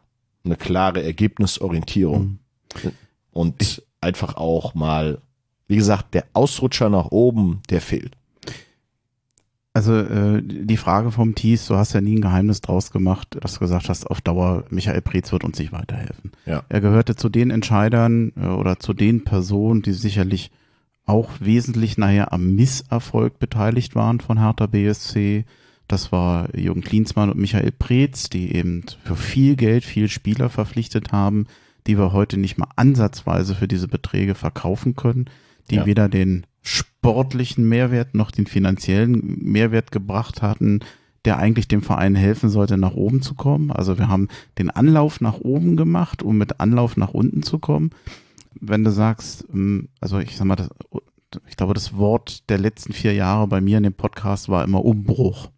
eine 0.49 0.57
klare 0.57 1.03
Ergebnisorientierung. 1.03 2.39
Mhm. 2.83 2.93
Und 3.33 3.63
ich, 3.63 3.83
einfach 4.01 4.37
auch 4.37 4.75
mal, 4.75 5.19
wie 5.67 5.77
gesagt, 5.77 6.15
der 6.15 6.25
Ausrutscher 6.33 6.89
nach 6.89 7.11
oben, 7.11 7.61
der 7.71 7.81
fehlt. 7.81 8.17
Also 9.75 9.95
äh, 9.95 10.43
die 10.43 10.77
Frage 10.77 11.13
vom 11.13 11.35
Thies, 11.35 11.67
du 11.67 11.77
hast 11.77 11.93
ja 11.93 12.01
nie 12.01 12.17
ein 12.17 12.21
Geheimnis 12.21 12.61
draus 12.61 12.91
gemacht, 12.91 13.37
dass 13.41 13.55
du 13.55 13.61
gesagt 13.61 13.89
hast, 13.89 14.11
auf 14.11 14.21
Dauer, 14.21 14.65
Michael 14.71 15.03
Preetz 15.03 15.31
wird 15.31 15.45
uns 15.45 15.59
nicht 15.59 15.73
weiterhelfen. 15.73 16.33
Ja. 16.47 16.65
Er 16.69 16.81
gehörte 16.81 17.15
zu 17.15 17.29
den 17.29 17.51
Entscheidern 17.51 18.33
äh, 18.37 18.47
oder 18.47 18.81
zu 18.81 18.93
den 18.93 19.23
Personen, 19.25 19.83
die 19.83 19.93
sicherlich 19.93 20.51
auch 21.07 21.31
wesentlich 21.41 21.97
nachher 21.97 22.33
am 22.33 22.55
Misserfolg 22.57 23.39
beteiligt 23.39 23.95
waren 23.95 24.21
von 24.21 24.41
Hertha 24.41 24.67
BSC. 24.67 25.45
Das 25.89 26.13
war 26.13 26.55
Jürgen 26.55 26.83
Klinsmann 26.83 27.31
und 27.31 27.39
Michael 27.39 27.73
Preetz, 27.73 28.29
die 28.29 28.55
eben 28.55 28.85
für 29.03 29.17
viel 29.17 29.57
Geld 29.57 29.85
viel 29.85 30.09
Spieler 30.09 30.51
verpflichtet 30.51 31.13
haben, 31.13 31.47
die 31.87 31.97
wir 31.99 32.13
heute 32.13 32.37
nicht 32.37 32.59
mal 32.59 32.69
ansatzweise 32.77 33.55
für 33.55 33.67
diese 33.67 33.89
Beträge 33.89 34.35
verkaufen 34.35 34.95
können, 34.95 35.31
die 35.71 35.77
ja. 35.77 35.87
weder 35.87 36.11
den 36.11 36.47
sportlichen 36.61 37.67
Mehrwert 37.67 38.15
noch 38.15 38.31
den 38.31 38.47
finanziellen 38.47 39.39
Mehrwert 39.41 39.91
gebracht 39.91 40.43
hatten, 40.43 40.81
der 41.25 41.39
eigentlich 41.39 41.69
dem 41.69 41.81
Verein 41.81 42.15
helfen 42.15 42.51
sollte, 42.51 42.77
nach 42.77 42.95
oben 42.95 43.23
zu 43.23 43.35
kommen. 43.35 43.71
Also 43.71 43.99
wir 43.99 44.09
haben 44.09 44.29
den 44.59 44.71
Anlauf 44.71 45.23
nach 45.23 45.41
oben 45.41 45.77
gemacht, 45.77 46.23
um 46.23 46.37
mit 46.37 46.61
Anlauf 46.61 46.99
nach 46.99 47.15
unten 47.15 47.43
zu 47.43 47.59
kommen. 47.59 47.91
Wenn 48.61 48.85
du 48.85 48.91
sagst, 48.91 49.47
ähm, 49.53 49.89
also 50.01 50.19
ich 50.19 50.37
sag 50.37 50.47
mal, 50.47 50.57
das, 50.57 50.69
ich 51.49 51.57
glaube, 51.57 51.75
das 51.75 51.97
Wort 51.97 52.49
der 52.51 52.59
letzten 52.59 52.93
vier 52.93 53.15
Jahre 53.15 53.47
bei 53.47 53.61
mir 53.61 53.79
in 53.79 53.85
dem 53.85 53.95
Podcast 53.95 54.49
war 54.49 54.65
immer 54.65 54.85
Umbruch. 54.85 55.51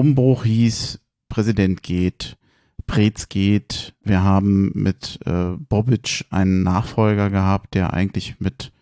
Umbruch 0.00 0.44
hieß, 0.44 0.98
Präsident 1.28 1.82
geht, 1.82 2.38
Preetz 2.86 3.28
geht. 3.28 3.94
Wir 4.02 4.22
haben 4.22 4.72
mit 4.72 5.20
äh, 5.26 5.56
Bobic 5.58 6.24
einen 6.30 6.62
Nachfolger 6.62 7.28
gehabt, 7.28 7.74
der 7.74 7.92
eigentlich 7.92 8.40
mit 8.40 8.72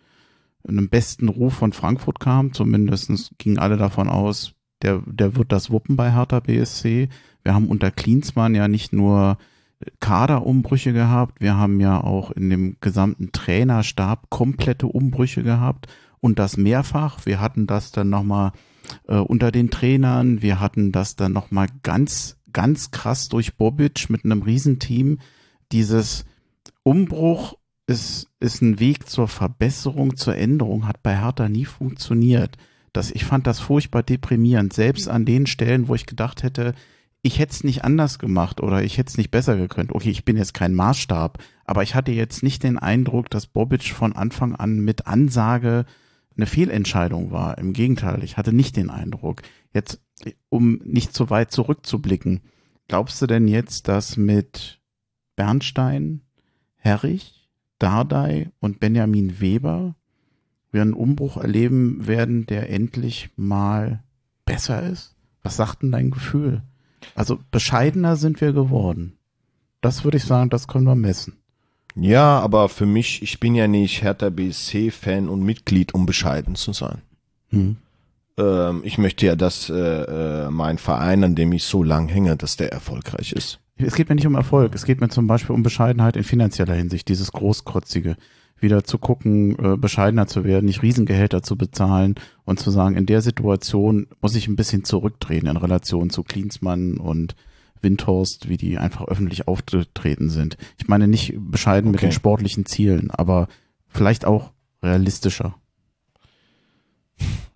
einem 0.65 0.87
besten 0.87 1.27
Ruf 1.27 1.55
von 1.55 1.73
Frankfurt 1.73 2.21
kam. 2.21 2.53
Zumindest 2.53 3.33
gingen 3.37 3.59
alle 3.59 3.75
davon 3.75 4.07
aus, 4.07 4.53
der, 4.81 5.01
der 5.07 5.35
wird 5.35 5.51
das 5.51 5.71
wuppen 5.71 5.97
bei 5.97 6.13
Hertha 6.13 6.39
BSC. 6.39 7.09
Wir 7.43 7.53
haben 7.53 7.67
unter 7.67 7.91
Klinsmann 7.91 8.55
ja 8.55 8.69
nicht 8.69 8.93
nur 8.93 9.37
Kaderumbrüche 9.99 10.93
gehabt, 10.93 11.41
wir 11.41 11.57
haben 11.57 11.81
ja 11.81 12.01
auch 12.01 12.31
in 12.31 12.49
dem 12.49 12.77
gesamten 12.79 13.33
Trainerstab 13.33 14.29
komplette 14.29 14.87
Umbrüche 14.87 15.43
gehabt 15.43 15.87
und 16.21 16.39
das 16.39 16.55
mehrfach. 16.55 17.25
Wir 17.25 17.41
hatten 17.41 17.67
das 17.67 17.91
dann 17.91 18.09
nochmal 18.09 18.53
äh, 19.07 19.15
unter 19.15 19.51
den 19.51 19.69
Trainern. 19.69 20.41
Wir 20.41 20.59
hatten 20.59 20.91
das 20.91 21.15
dann 21.15 21.33
nochmal 21.33 21.67
ganz, 21.83 22.37
ganz 22.53 22.91
krass 22.91 23.29
durch 23.29 23.55
Bobic 23.55 24.09
mit 24.09 24.25
einem 24.25 24.41
Riesenteam. 24.41 25.19
Dieses 25.71 26.25
Umbruch 26.83 27.55
ist, 27.87 28.27
ist 28.39 28.61
ein 28.61 28.79
Weg 28.79 29.09
zur 29.09 29.27
Verbesserung, 29.27 30.15
zur 30.15 30.35
Änderung, 30.35 30.87
hat 30.87 31.03
bei 31.03 31.17
Hertha 31.19 31.49
nie 31.49 31.65
funktioniert. 31.65 32.57
Das, 32.93 33.11
ich 33.11 33.25
fand 33.25 33.47
das 33.47 33.59
furchtbar 33.59 34.03
deprimierend, 34.03 34.73
selbst 34.73 35.07
an 35.07 35.25
den 35.25 35.45
Stellen, 35.45 35.87
wo 35.87 35.95
ich 35.95 36.05
gedacht 36.05 36.43
hätte, 36.43 36.73
ich 37.21 37.39
hätte 37.39 37.51
es 37.51 37.63
nicht 37.63 37.83
anders 37.83 38.17
gemacht 38.17 38.61
oder 38.61 38.83
ich 38.83 38.97
hätte 38.97 39.09
es 39.09 39.17
nicht 39.17 39.31
besser 39.31 39.57
gekönnt. 39.57 39.93
Okay, 39.93 40.09
ich 40.09 40.23
bin 40.23 40.37
jetzt 40.37 40.53
kein 40.53 40.73
Maßstab, 40.73 41.37
aber 41.65 41.83
ich 41.83 41.93
hatte 41.93 42.11
jetzt 42.11 42.43
nicht 42.43 42.63
den 42.63 42.77
Eindruck, 42.77 43.29
dass 43.29 43.47
Bobic 43.47 43.83
von 43.83 44.13
Anfang 44.13 44.55
an 44.55 44.79
mit 44.79 45.05
Ansage 45.05 45.85
eine 46.39 46.45
Fehlentscheidung 46.45 47.31
war. 47.31 47.57
Im 47.57 47.73
Gegenteil, 47.73 48.23
ich 48.23 48.37
hatte 48.37 48.53
nicht 48.53 48.77
den 48.77 48.89
Eindruck. 48.89 49.41
Jetzt, 49.73 50.01
um 50.47 50.79
nicht 50.85 51.13
zu 51.13 51.29
weit 51.29 51.51
zurückzublicken, 51.51 52.39
glaubst 52.87 53.21
du 53.21 53.27
denn 53.27 53.47
jetzt, 53.49 53.89
dass 53.89 54.15
mit 54.15 54.79
Bernstein, 55.35 56.21
Herrich, 56.75 57.49
Dardai 57.77 58.51
und 58.59 58.79
Benjamin 58.79 59.41
Weber 59.41 59.95
wir 60.71 60.81
einen 60.81 60.93
Umbruch 60.93 61.35
erleben 61.35 62.07
werden, 62.07 62.45
der 62.45 62.69
endlich 62.69 63.31
mal 63.35 64.03
besser 64.45 64.83
ist? 64.83 65.15
Was 65.43 65.57
sagt 65.57 65.83
denn 65.83 65.91
dein 65.91 66.09
Gefühl? 66.09 66.63
Also 67.15 67.39
bescheidener 67.51 68.15
sind 68.15 68.39
wir 68.39 68.53
geworden. 68.53 69.17
Das 69.81 70.05
würde 70.05 70.17
ich 70.17 70.23
sagen, 70.23 70.49
das 70.49 70.67
können 70.67 70.85
wir 70.85 70.95
messen. 70.95 71.38
Ja, 72.01 72.39
aber 72.39 72.69
für 72.69 72.85
mich, 72.85 73.21
ich 73.21 73.39
bin 73.39 73.55
ja 73.55 73.67
nicht 73.67 74.01
Hertha 74.01 74.29
BSC-Fan 74.29 75.29
und 75.29 75.43
Mitglied, 75.43 75.93
um 75.93 76.05
bescheiden 76.05 76.55
zu 76.55 76.73
sein. 76.73 77.01
Hm. 77.49 77.77
Ähm, 78.37 78.81
ich 78.83 78.97
möchte 78.97 79.25
ja, 79.25 79.35
dass 79.35 79.69
äh, 79.69 79.75
äh, 79.75 80.49
mein 80.49 80.77
Verein, 80.77 81.23
an 81.23 81.35
dem 81.35 81.51
ich 81.51 81.63
so 81.63 81.83
lang 81.83 82.07
hänge, 82.07 82.37
dass 82.37 82.57
der 82.57 82.71
erfolgreich 82.71 83.33
ist. 83.33 83.59
Es 83.77 83.95
geht 83.95 84.09
mir 84.09 84.15
nicht 84.15 84.27
um 84.27 84.35
Erfolg, 84.35 84.75
es 84.75 84.83
geht 84.83 84.99
mir 84.99 85.09
zum 85.09 85.27
Beispiel 85.27 85.55
um 85.55 85.63
Bescheidenheit 85.63 86.17
in 86.17 86.23
finanzieller 86.23 86.73
Hinsicht, 86.73 87.07
dieses 87.07 87.31
Großkrotzige 87.31 88.17
wieder 88.59 88.83
zu 88.83 88.97
gucken, 88.97 89.57
äh, 89.57 89.77
bescheidener 89.77 90.27
zu 90.27 90.43
werden, 90.43 90.65
nicht 90.65 90.81
Riesengehälter 90.81 91.43
zu 91.43 91.55
bezahlen 91.55 92.15
und 92.43 92.59
zu 92.59 92.71
sagen, 92.71 92.97
in 92.97 93.05
der 93.05 93.21
Situation 93.21 94.07
muss 94.21 94.35
ich 94.35 94.47
ein 94.47 94.57
bisschen 94.57 94.83
zurückdrehen 94.83 95.47
in 95.47 95.55
Relation 95.57 96.09
zu 96.09 96.23
Klinsmann 96.23 96.97
und 96.97 97.35
Windhorst, 97.81 98.49
wie 98.49 98.57
die 98.57 98.77
einfach 98.77 99.07
öffentlich 99.07 99.47
aufgetreten 99.47 100.29
sind. 100.29 100.57
Ich 100.77 100.87
meine 100.87 101.07
nicht 101.07 101.33
bescheiden 101.37 101.91
mit 101.91 101.99
Okay. 101.99 102.07
den 102.07 102.13
sportlichen 102.13 102.65
Zielen, 102.65 103.11
aber 103.11 103.47
vielleicht 103.87 104.25
auch 104.25 104.51
realistischer. 104.83 105.55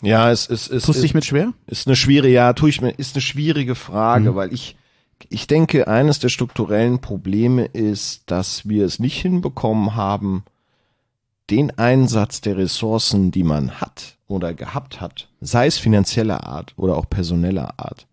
Ja, 0.01 0.31
es 0.31 0.47
ist, 0.47 0.69
es 0.69 0.83
Tust 0.83 1.01
dich 1.01 1.13
mit 1.13 1.25
schwer? 1.25 1.53
ist 1.67 1.87
eine 1.87 1.95
schwierige, 1.95 2.33
ja, 2.33 2.53
tue 2.53 2.69
ich 2.69 2.81
mir, 2.81 2.91
ist 2.91 3.15
eine 3.15 3.21
schwierige 3.21 3.75
Frage, 3.75 4.31
Mhm. 4.31 4.35
weil 4.35 4.53
ich, 4.53 4.75
ich 5.29 5.47
denke, 5.47 5.87
eines 5.87 6.19
der 6.19 6.27
strukturellen 6.29 6.99
Probleme 6.99 7.65
ist, 7.65 8.23
dass 8.29 8.67
wir 8.67 8.85
es 8.85 8.99
nicht 8.99 9.21
hinbekommen 9.21 9.95
haben, 9.95 10.43
den 11.49 11.77
Einsatz 11.77 12.41
der 12.41 12.57
Ressourcen, 12.57 13.31
die 13.31 13.43
man 13.43 13.79
hat 13.79 14.17
oder 14.27 14.53
gehabt 14.53 14.99
hat, 14.99 15.29
sei 15.39 15.67
es 15.67 15.77
finanzieller 15.77 16.45
Art 16.47 16.73
oder 16.75 16.97
auch 16.97 17.09
personeller 17.09 17.73
Art, 17.77 18.07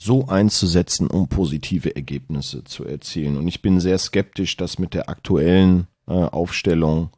so 0.00 0.28
einzusetzen, 0.28 1.08
um 1.08 1.26
positive 1.28 1.94
Ergebnisse 1.96 2.62
zu 2.64 2.84
erzielen. 2.84 3.36
Und 3.36 3.48
ich 3.48 3.62
bin 3.62 3.80
sehr 3.80 3.98
skeptisch, 3.98 4.56
dass 4.56 4.78
mit 4.78 4.94
der 4.94 5.08
aktuellen 5.08 5.88
äh, 6.06 6.12
Aufstellung 6.12 7.10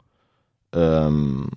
ähm, 0.73 1.47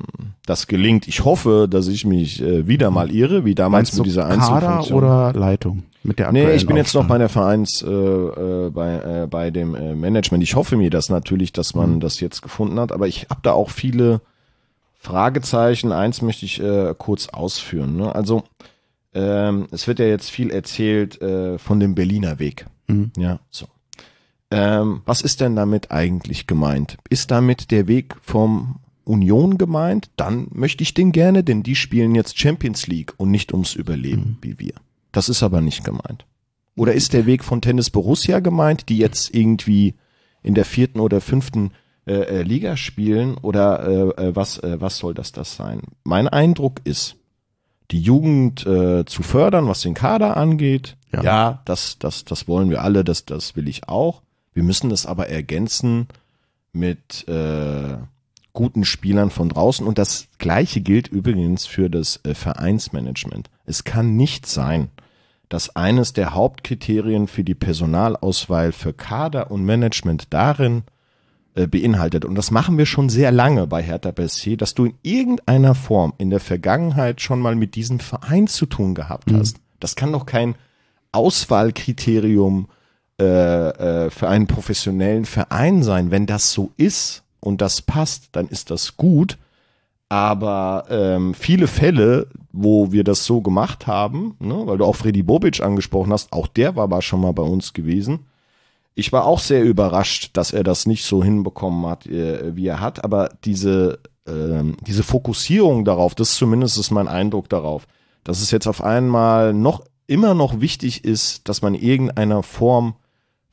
das 0.44 0.66
gelingt. 0.66 1.08
Ich 1.08 1.24
hoffe, 1.24 1.66
dass 1.70 1.86
ich 1.86 2.04
mich 2.04 2.42
äh, 2.42 2.66
wieder 2.66 2.90
mal 2.90 3.10
irre, 3.10 3.44
wie 3.44 3.54
damals 3.54 3.88
Meinst 3.90 3.98
mit 3.98 4.06
dieser 4.06 4.24
Kader 4.28 4.52
Einzelfunktion. 4.52 4.98
oder 4.98 5.32
Leitung? 5.32 5.84
Mit 6.02 6.18
der 6.18 6.30
Nee, 6.32 6.52
ich 6.52 6.66
bin 6.66 6.76
jetzt 6.76 6.94
noch 6.94 7.06
bei 7.08 7.16
Aufstellung? 7.16 7.18
der 7.20 7.28
Vereins, 7.30 7.82
äh, 7.82 8.66
äh, 8.66 8.70
bei, 8.70 9.22
äh, 9.22 9.26
bei 9.26 9.50
dem 9.50 9.74
äh, 9.74 9.94
Management. 9.94 10.42
Ich 10.44 10.54
hoffe 10.56 10.76
mir 10.76 10.90
das 10.90 11.08
natürlich, 11.08 11.52
dass 11.52 11.74
man 11.74 11.94
Mhm. 11.94 12.00
das 12.00 12.20
jetzt 12.20 12.42
gefunden 12.42 12.78
hat, 12.78 12.92
aber 12.92 13.06
ich 13.08 13.26
habe 13.30 13.40
da 13.42 13.52
auch 13.52 13.70
viele 13.70 14.20
Fragezeichen. 14.98 15.92
Eins 15.92 16.20
möchte 16.22 16.44
ich 16.44 16.60
äh, 16.60 16.94
kurz 16.98 17.28
ausführen. 17.28 17.96
Ne? 17.96 18.14
Also 18.14 18.42
ähm, 19.14 19.68
es 19.70 19.86
wird 19.86 19.98
ja 19.98 20.06
jetzt 20.06 20.30
viel 20.30 20.50
erzählt 20.50 21.20
äh, 21.22 21.58
von 21.58 21.80
dem 21.80 21.94
Berliner 21.94 22.38
Weg. 22.38 22.66
Mhm. 22.88 23.12
Ja, 23.16 23.40
so. 23.50 23.66
Ähm, 24.50 25.02
was 25.04 25.22
ist 25.22 25.40
denn 25.40 25.56
damit 25.56 25.90
eigentlich 25.90 26.46
gemeint? 26.46 26.98
Ist 27.08 27.30
damit 27.30 27.70
der 27.70 27.88
Weg 27.88 28.16
vom 28.22 28.80
Union 29.04 29.58
gemeint? 29.58 30.10
Dann 30.16 30.48
möchte 30.52 30.82
ich 30.82 30.94
den 30.94 31.12
gerne, 31.12 31.42
denn 31.44 31.62
die 31.62 31.76
spielen 31.76 32.14
jetzt 32.14 32.38
Champions 32.38 32.86
League 32.86 33.14
und 33.16 33.30
nicht 33.30 33.52
ums 33.52 33.74
Überleben 33.74 34.38
wie 34.42 34.58
wir. 34.58 34.74
Das 35.12 35.28
ist 35.28 35.42
aber 35.42 35.60
nicht 35.60 35.84
gemeint. 35.84 36.26
Oder 36.76 36.92
ist 36.92 37.12
der 37.12 37.26
Weg 37.26 37.44
von 37.44 37.62
Tennis 37.62 37.90
Borussia 37.90 38.40
gemeint, 38.40 38.88
die 38.88 38.98
jetzt 38.98 39.34
irgendwie 39.34 39.94
in 40.42 40.54
der 40.54 40.64
vierten 40.64 41.00
oder 41.00 41.20
fünften 41.20 41.70
äh, 42.06 42.14
äh, 42.14 42.42
Liga 42.42 42.76
spielen? 42.76 43.36
Oder 43.38 43.86
äh, 44.18 44.26
äh, 44.26 44.36
was, 44.36 44.58
äh, 44.58 44.80
was 44.80 44.98
soll 44.98 45.14
das 45.14 45.32
das 45.32 45.56
sein? 45.56 45.80
Mein 46.02 46.28
Eindruck 46.28 46.80
ist, 46.84 47.16
die 47.94 48.00
Jugend 48.00 48.66
äh, 48.66 49.04
zu 49.04 49.22
fördern, 49.22 49.68
was 49.68 49.82
den 49.82 49.94
Kader 49.94 50.36
angeht. 50.36 50.96
Ja. 51.12 51.22
Ja, 51.22 51.62
das, 51.64 51.96
das, 52.00 52.24
das 52.24 52.48
wollen 52.48 52.68
wir 52.68 52.82
alle, 52.82 53.04
das, 53.04 53.24
das 53.24 53.54
will 53.54 53.68
ich 53.68 53.88
auch. 53.88 54.20
Wir 54.52 54.64
müssen 54.64 54.90
das 54.90 55.06
aber 55.06 55.28
ergänzen 55.28 56.08
mit 56.72 57.24
äh, 57.28 57.96
guten 58.52 58.84
Spielern 58.84 59.30
von 59.30 59.48
draußen. 59.48 59.86
Und 59.86 59.98
das 59.98 60.26
Gleiche 60.38 60.80
gilt 60.80 61.06
übrigens 61.06 61.66
für 61.66 61.88
das 61.88 62.18
äh, 62.24 62.34
Vereinsmanagement. 62.34 63.48
Es 63.64 63.84
kann 63.84 64.16
nicht 64.16 64.46
sein, 64.46 64.88
dass 65.48 65.76
eines 65.76 66.12
der 66.12 66.34
Hauptkriterien 66.34 67.28
für 67.28 67.44
die 67.44 67.54
Personalauswahl 67.54 68.72
für 68.72 68.92
Kader 68.92 69.52
und 69.52 69.64
Management 69.64 70.26
darin 70.30 70.82
äh, 71.54 71.66
beinhaltet. 71.66 72.24
Und 72.24 72.34
das 72.34 72.50
machen 72.50 72.78
wir 72.78 72.86
schon 72.86 73.08
sehr 73.08 73.30
lange 73.30 73.66
bei 73.66 73.82
Hertha 73.82 74.10
BSC, 74.10 74.56
dass 74.56 74.74
du 74.74 74.86
in 74.86 74.94
irgendeiner 75.02 75.74
Form 75.74 76.12
in 76.18 76.30
der 76.30 76.40
Vergangenheit 76.40 77.20
schon 77.20 77.40
mal 77.40 77.54
mit 77.54 77.74
diesem 77.74 78.00
Verein 78.00 78.46
zu 78.46 78.66
tun 78.66 78.94
gehabt 78.94 79.32
hast. 79.32 79.58
Das 79.78 79.96
kann 79.96 80.12
doch 80.12 80.26
kein 80.26 80.56
Auswahlkriterium 81.12 82.66
äh, 83.20 83.24
äh, 83.24 84.10
für 84.10 84.28
einen 84.28 84.48
professionellen 84.48 85.24
Verein 85.24 85.84
sein. 85.84 86.10
Wenn 86.10 86.26
das 86.26 86.52
so 86.52 86.72
ist 86.76 87.22
und 87.38 87.60
das 87.60 87.82
passt, 87.82 88.30
dann 88.32 88.48
ist 88.48 88.70
das 88.70 88.96
gut. 88.96 89.38
Aber 90.08 90.86
ähm, 90.90 91.34
viele 91.34 91.68
Fälle, 91.68 92.26
wo 92.52 92.90
wir 92.90 93.04
das 93.04 93.24
so 93.24 93.40
gemacht 93.40 93.86
haben, 93.86 94.34
ne, 94.40 94.62
weil 94.66 94.78
du 94.78 94.84
auch 94.84 94.96
Freddy 94.96 95.22
Bobic 95.22 95.60
angesprochen 95.62 96.12
hast, 96.12 96.32
auch 96.32 96.48
der 96.48 96.74
war 96.76 96.84
aber 96.84 97.02
schon 97.02 97.20
mal 97.20 97.32
bei 97.32 97.42
uns 97.44 97.72
gewesen. 97.72 98.26
Ich 98.94 99.12
war 99.12 99.24
auch 99.24 99.40
sehr 99.40 99.62
überrascht, 99.64 100.30
dass 100.34 100.52
er 100.52 100.62
das 100.62 100.86
nicht 100.86 101.04
so 101.04 101.22
hinbekommen 101.22 101.86
hat, 101.86 102.06
äh, 102.06 102.54
wie 102.56 102.66
er 102.66 102.80
hat. 102.80 103.04
Aber 103.04 103.30
diese, 103.44 103.98
ähm, 104.26 104.76
diese 104.86 105.02
Fokussierung 105.02 105.84
darauf, 105.84 106.14
das 106.14 106.34
zumindest 106.34 106.78
ist 106.78 106.90
mein 106.90 107.08
Eindruck 107.08 107.48
darauf, 107.48 107.86
dass 108.22 108.40
es 108.40 108.50
jetzt 108.50 108.66
auf 108.66 108.82
einmal 108.82 109.52
noch 109.52 109.82
immer 110.06 110.34
noch 110.34 110.60
wichtig 110.60 111.04
ist, 111.04 111.48
dass 111.48 111.62
man 111.62 111.74
in 111.74 111.82
irgendeiner 111.82 112.42
Form 112.42 112.94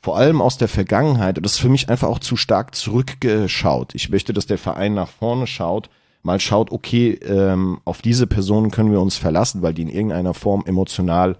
vor 0.01 0.17
allem 0.17 0.41
aus 0.41 0.57
der 0.57 0.67
Vergangenheit, 0.67 1.37
das 1.43 1.53
ist 1.53 1.59
für 1.59 1.69
mich 1.69 1.89
einfach 1.89 2.07
auch 2.07 2.19
zu 2.19 2.35
stark 2.35 2.73
zurückgeschaut. 2.73 3.93
Ich 3.93 4.09
möchte, 4.09 4.33
dass 4.33 4.47
der 4.47 4.57
Verein 4.57 4.95
nach 4.95 5.09
vorne 5.09 5.45
schaut, 5.45 5.89
mal 6.23 6.39
schaut, 6.39 6.71
okay, 6.71 7.13
ähm, 7.13 7.79
auf 7.85 8.01
diese 8.01 8.25
Personen 8.25 8.71
können 8.71 8.91
wir 8.91 9.01
uns 9.01 9.17
verlassen, 9.17 9.61
weil 9.61 9.73
die 9.73 9.83
in 9.83 9.89
irgendeiner 9.89 10.33
Form 10.33 10.63
emotional 10.65 11.37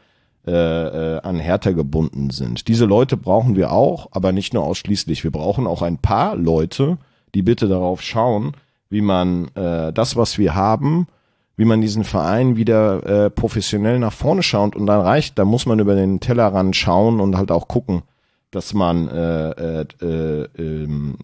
äh, 0.47 0.51
äh, 0.51 1.21
an 1.21 1.39
Hertha 1.39 1.71
gebunden 1.71 2.31
sind. 2.31 2.67
Diese 2.67 2.85
Leute 2.85 3.15
brauchen 3.15 3.55
wir 3.55 3.71
auch, 3.71 4.07
aber 4.11 4.31
nicht 4.31 4.55
nur 4.55 4.63
ausschließlich. 4.63 5.23
Wir 5.23 5.31
brauchen 5.31 5.67
auch 5.67 5.83
ein 5.83 5.99
paar 5.99 6.35
Leute, 6.35 6.97
die 7.35 7.43
bitte 7.43 7.67
darauf 7.67 8.01
schauen, 8.01 8.53
wie 8.89 9.01
man 9.01 9.49
äh, 9.55 9.93
das, 9.93 10.15
was 10.15 10.39
wir 10.39 10.55
haben, 10.55 11.05
wie 11.57 11.65
man 11.65 11.79
diesen 11.79 12.03
Verein 12.03 12.55
wieder 12.55 13.25
äh, 13.25 13.29
professionell 13.29 13.99
nach 13.99 14.13
vorne 14.13 14.41
schaut 14.41 14.75
und 14.75 14.87
dann 14.87 15.01
reicht, 15.01 15.37
da 15.37 15.45
muss 15.45 15.67
man 15.67 15.77
über 15.77 15.93
den 15.93 16.19
Tellerrand 16.19 16.75
schauen 16.75 17.19
und 17.19 17.37
halt 17.37 17.51
auch 17.51 17.67
gucken, 17.67 18.01
dass 18.49 18.73
man 18.73 19.09
äh, 19.09 19.49
äh, 19.51 19.85
äh, 20.01 20.47
ähm, 20.57 21.17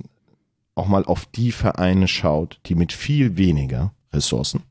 auch 0.75 0.87
mal 0.87 1.05
auf 1.05 1.25
die 1.25 1.51
Vereine 1.51 2.07
schaut, 2.07 2.59
die 2.67 2.75
mit 2.75 2.93
viel 2.93 3.35
weniger 3.35 3.93
Ressourcen 4.13 4.61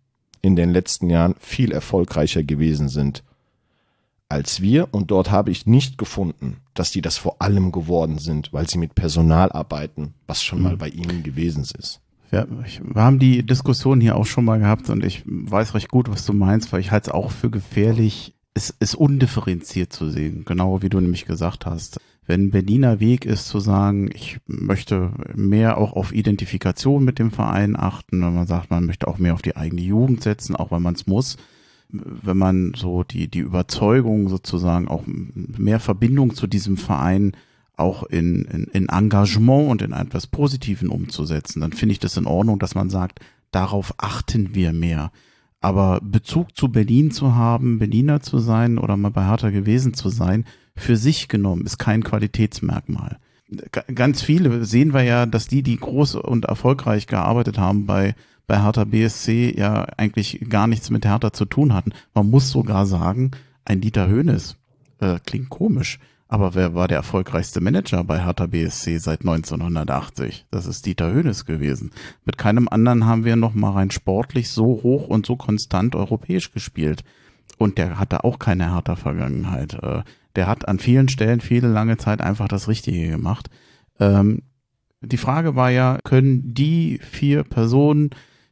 in 0.40 0.54
den 0.54 0.70
letzten 0.70 1.10
Jahren 1.10 1.34
viel 1.40 1.72
erfolgreicher 1.72 2.44
gewesen 2.44 2.88
sind 2.88 3.24
als 4.28 4.60
wir. 4.60 4.88
Und 4.92 5.10
dort 5.10 5.30
habe 5.30 5.50
ich 5.50 5.66
nicht 5.66 5.98
gefunden, 5.98 6.58
dass 6.74 6.90
die 6.90 7.02
das 7.02 7.18
vor 7.18 7.40
allem 7.40 7.72
geworden 7.72 8.18
sind, 8.18 8.52
weil 8.52 8.68
sie 8.68 8.78
mit 8.78 8.94
Personal 8.94 9.52
arbeiten, 9.52 10.14
was 10.26 10.42
schon 10.42 10.62
mal 10.62 10.76
bei 10.76 10.88
ihnen 10.88 11.22
gewesen 11.22 11.64
ist. 11.78 12.00
Ja, 12.32 12.46
ich, 12.64 12.80
wir 12.82 13.02
haben 13.02 13.18
die 13.18 13.44
Diskussion 13.44 14.00
hier 14.00 14.16
auch 14.16 14.26
schon 14.26 14.44
mal 14.44 14.58
gehabt 14.58 14.90
und 14.90 15.04
ich 15.04 15.22
weiß 15.26 15.74
recht 15.74 15.88
gut, 15.88 16.10
was 16.10 16.26
du 16.26 16.32
meinst, 16.32 16.72
weil 16.72 16.80
ich 16.80 16.90
halte 16.90 17.10
es 17.10 17.14
auch 17.14 17.30
für 17.30 17.50
gefährlich, 17.50 18.34
es 18.52 18.70
ist 18.70 18.96
undifferenziert 18.96 19.92
zu 19.92 20.10
sehen, 20.10 20.44
genau 20.44 20.82
wie 20.82 20.88
du 20.88 21.00
nämlich 21.00 21.26
gesagt 21.26 21.66
hast. 21.66 22.00
Wenn 22.26 22.50
Berliner 22.50 22.98
Weg 22.98 23.24
ist 23.24 23.46
zu 23.46 23.60
sagen, 23.60 24.10
ich 24.12 24.38
möchte 24.46 25.12
mehr 25.34 25.78
auch 25.78 25.92
auf 25.92 26.12
Identifikation 26.12 27.04
mit 27.04 27.20
dem 27.20 27.30
Verein 27.30 27.76
achten, 27.76 28.22
wenn 28.22 28.34
man 28.34 28.48
sagt, 28.48 28.70
man 28.70 28.86
möchte 28.86 29.06
auch 29.06 29.18
mehr 29.18 29.34
auf 29.34 29.42
die 29.42 29.56
eigene 29.56 29.82
Jugend 29.82 30.22
setzen, 30.24 30.56
auch 30.56 30.72
weil 30.72 30.80
man 30.80 30.94
es 30.94 31.06
muss, 31.06 31.36
wenn 31.88 32.36
man 32.36 32.72
so 32.74 33.04
die, 33.04 33.28
die 33.28 33.40
Überzeugung 33.40 34.28
sozusagen 34.28 34.88
auch 34.88 35.04
mehr 35.06 35.80
Verbindung 35.80 36.34
zu 36.34 36.46
diesem 36.46 36.76
Verein 36.76 37.32
auch 37.76 38.04
in, 38.04 38.44
in, 38.46 38.64
in 38.72 38.88
Engagement 38.88 39.68
und 39.68 39.82
in 39.82 39.92
etwas 39.92 40.26
Positiven 40.26 40.88
umzusetzen, 40.88 41.60
dann 41.60 41.72
finde 41.72 41.92
ich 41.92 41.98
das 41.98 42.16
in 42.16 42.26
Ordnung, 42.26 42.58
dass 42.58 42.74
man 42.74 42.90
sagt, 42.90 43.20
darauf 43.50 43.94
achten 43.98 44.54
wir 44.54 44.72
mehr. 44.72 45.12
Aber 45.60 46.00
Bezug 46.02 46.56
zu 46.56 46.68
Berlin 46.68 47.10
zu 47.10 47.34
haben, 47.34 47.78
Berliner 47.78 48.20
zu 48.20 48.38
sein 48.38 48.78
oder 48.78 48.96
mal 48.96 49.10
bei 49.10 49.26
Hertha 49.26 49.50
gewesen 49.50 49.94
zu 49.94 50.08
sein, 50.08 50.44
für 50.74 50.96
sich 50.96 51.28
genommen 51.28 51.64
ist 51.64 51.78
kein 51.78 52.04
Qualitätsmerkmal. 52.04 53.18
Ganz 53.94 54.22
viele 54.22 54.64
sehen 54.64 54.92
wir 54.92 55.02
ja, 55.02 55.24
dass 55.24 55.46
die, 55.46 55.62
die 55.62 55.76
groß 55.76 56.16
und 56.16 56.46
erfolgreich 56.46 57.06
gearbeitet 57.06 57.58
haben 57.58 57.86
bei, 57.86 58.14
bei 58.46 58.62
Hertha 58.62 58.84
BSC, 58.84 59.54
ja 59.56 59.84
eigentlich 59.96 60.46
gar 60.48 60.66
nichts 60.66 60.90
mit 60.90 61.04
Hertha 61.04 61.32
zu 61.32 61.44
tun 61.44 61.74
hatten. 61.74 61.92
Man 62.14 62.30
muss 62.30 62.50
sogar 62.50 62.86
sagen, 62.86 63.32
ein 63.64 63.80
Dieter 63.80 64.06
Höhnes 64.08 64.56
äh, 65.00 65.18
klingt 65.24 65.50
komisch, 65.50 65.98
aber 66.28 66.54
wer 66.54 66.74
war 66.74 66.88
der 66.88 66.98
erfolgreichste 66.98 67.60
Manager 67.60 68.02
bei 68.04 68.24
Hertha 68.24 68.46
BSC 68.46 68.98
seit 68.98 69.20
1980? 69.20 70.46
Das 70.50 70.66
ist 70.66 70.86
Dieter 70.86 71.12
Höhnes 71.12 71.44
gewesen. 71.44 71.90
Mit 72.24 72.38
keinem 72.38 72.68
anderen 72.68 73.06
haben 73.06 73.24
wir 73.24 73.36
noch 73.36 73.54
mal 73.54 73.72
rein 73.72 73.90
sportlich 73.90 74.50
so 74.50 74.80
hoch 74.82 75.08
und 75.08 75.26
so 75.26 75.36
konstant 75.36 75.94
europäisch 75.94 76.52
gespielt. 76.52 77.04
Und 77.58 77.78
der 77.78 77.98
hatte 77.98 78.24
auch 78.24 78.38
keine 78.38 78.72
Hertha-Vergangenheit. 78.74 79.74
Äh, 79.82 80.02
Der 80.34 80.46
hat 80.46 80.68
an 80.68 80.78
vielen 80.78 81.08
Stellen 81.08 81.40
viele 81.40 81.68
lange 81.68 81.96
Zeit 81.96 82.20
einfach 82.20 82.48
das 82.48 82.68
Richtige 82.68 83.08
gemacht. 83.08 83.48
Ähm, 83.98 84.42
die 85.00 85.16
Frage 85.16 85.56
war 85.56 85.70
ja, 85.70 85.98
können 86.04 86.52
die 86.54 86.98
vier 86.98 87.44
Personen, 87.44 88.10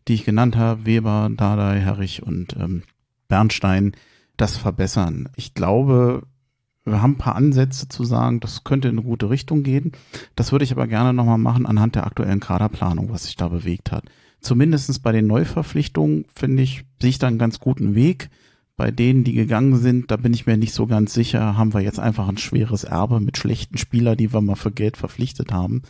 die 0.09 0.15
ich 0.15 0.25
genannt 0.25 0.57
habe, 0.57 0.87
Weber, 0.87 1.31
Dardai, 1.35 1.81
Herrich 1.81 2.23
und 2.23 2.57
ähm, 2.59 2.83
Bernstein, 3.29 3.93
das 4.37 4.57
verbessern? 4.57 5.29
Ich 5.37 5.55
glaube, 5.55 6.23
wir 6.85 7.01
haben 7.01 7.13
ein 7.13 7.19
paar 7.19 7.37
Ansätze 7.37 7.89
zu 7.89 8.05
sagen, 8.05 8.41
das 8.41 8.65
könnte 8.65 8.89
in 8.89 8.99
eine 8.99 9.07
gute 9.07 9.31
Richtung 9.31 9.63
gehen. 9.63 9.93
Das 10.37 10.53
würde 10.53 10.65
ich 10.65 10.73
aber 10.73 10.87
gerne 10.87 11.15
nochmal 11.15 11.39
machen 11.39 11.65
anhand 11.65 11.95
der 11.95 12.07
aktuellen 12.07 12.41
Kaderplanung, 12.41 13.11
was 13.11 13.25
sich 13.25 13.37
da 13.37 13.49
bewegt 13.49 13.91
hat. 13.93 14.05
Zumindestens 14.41 14.99
bei 14.99 15.11
den 15.11 15.27
Neuverpflichtungen, 15.27 16.27
finde 16.35 16.63
ich, 16.63 16.85
sehe 17.01 17.11
ich 17.11 17.19
da 17.19 17.29
einen 17.29 17.39
ganz 17.39 17.59
guten 17.61 17.95
Weg. 17.95 18.29
bei 18.77 18.91
denen, 18.91 19.25
die 19.25 19.35
gegangen 19.35 19.77
sind, 19.77 20.11
da 20.11 20.17
bin 20.17 20.35
ich 20.35 20.47
mir 20.47 20.57
nicht 20.57 20.75
so 20.75 20.87
ganz 20.87 21.15
sicher, 21.15 21.57
haben 21.57 21.75
wir 21.75 21.81
jetzt 21.81 22.01
einfach 22.01 22.29
ein 22.29 22.39
schweres 22.39 22.85
Erbe 22.85 23.21
mit 23.21 23.37
schlechten 23.39 23.79
Spielern, 23.79 24.17
die 24.17 24.33
wir 24.33 24.41
mal 24.41 24.57
für 24.57 24.73
Geld 24.73 24.97
verpflichtet 24.97 25.53
haben. 25.53 25.83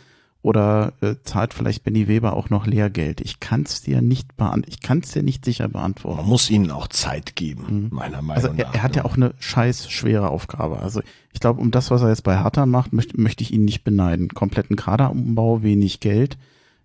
Oder 0.45 0.93
äh, 1.01 1.15
zahlt 1.23 1.55
vielleicht 1.55 1.83
Benny 1.83 2.07
Weber 2.07 2.33
auch 2.33 2.51
noch 2.51 2.67
Lehrgeld? 2.67 3.19
Ich 3.19 3.39
kann 3.39 3.63
es 3.63 3.81
dir 3.81 4.03
nicht 4.03 4.37
beantworten. 4.37 4.69
Ich 4.71 4.79
kann 4.79 4.99
es 4.99 5.09
dir 5.09 5.23
nicht 5.23 5.43
sicher 5.43 5.67
beantworten. 5.67 6.17
Man 6.17 6.27
muss 6.27 6.51
ihnen 6.51 6.69
auch 6.69 6.87
Zeit 6.87 7.35
geben, 7.35 7.87
meiner 7.91 8.21
Meinung 8.21 8.43
Also 8.43 8.49
er, 8.49 8.67
nach. 8.67 8.75
er 8.75 8.83
hat 8.83 8.91
ne? 8.91 8.97
ja 8.97 9.05
auch 9.05 9.15
eine 9.15 9.33
scheiß 9.39 9.89
schwere 9.89 10.29
Aufgabe. 10.29 10.81
Also 10.81 11.01
ich 11.33 11.39
glaube, 11.39 11.61
um 11.61 11.71
das, 11.71 11.89
was 11.89 12.03
er 12.03 12.09
jetzt 12.09 12.21
bei 12.23 12.43
Hertha 12.43 12.67
macht, 12.67 12.93
möchte, 12.93 13.19
möchte 13.19 13.41
ich 13.41 13.53
ihn 13.53 13.65
nicht 13.65 13.83
beneiden. 13.83 14.27
Kompletten 14.27 14.75
Kaderumbau, 14.75 15.63
wenig 15.63 15.99
Geld. 15.99 16.37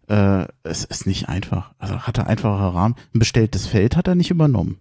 Äh, 0.08 0.46
es 0.62 0.86
ist 0.86 1.06
nicht 1.06 1.28
einfach. 1.28 1.72
Also 1.78 1.98
hat 1.98 2.16
er 2.16 2.28
einfacher 2.28 2.74
Rahmen. 2.74 2.94
Ein 3.14 3.18
bestelltes 3.18 3.66
Feld 3.66 3.94
hat 3.94 4.08
er 4.08 4.14
nicht 4.14 4.30
übernommen. 4.30 4.78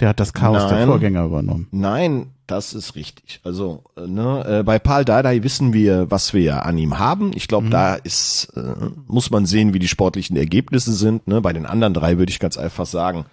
Der 0.00 0.10
hat 0.10 0.20
das 0.20 0.34
Chaos 0.34 0.68
der 0.68 0.80
Nein. 0.80 0.88
Vorgänger 0.88 1.24
übernommen. 1.24 1.66
Nein, 1.70 2.26
das 2.52 2.74
ist 2.74 2.94
richtig. 2.94 3.40
Also 3.44 3.82
äh, 3.96 4.06
ne, 4.06 4.44
äh, 4.60 4.62
bei 4.62 4.78
Paul 4.78 5.04
Dardai 5.04 5.42
wissen 5.42 5.72
wir, 5.72 6.10
was 6.10 6.34
wir 6.34 6.64
an 6.64 6.78
ihm 6.78 6.98
haben. 6.98 7.32
Ich 7.34 7.44
Mhm. 7.44 7.48
glaube, 7.48 7.70
da 7.70 7.94
ist 7.94 8.52
äh, 8.56 8.60
muss 9.06 9.30
man 9.30 9.46
sehen, 9.46 9.74
wie 9.74 9.78
die 9.78 9.88
sportlichen 9.88 10.36
Ergebnisse 10.36 10.92
sind. 10.92 11.26
Ne? 11.26 11.40
Bei 11.40 11.52
den 11.52 11.66
anderen 11.66 11.94
drei 11.94 12.18
würde 12.18 12.30
ich 12.30 12.38
ganz 12.38 12.56
einfach 12.56 12.86
sagen, 12.86 13.24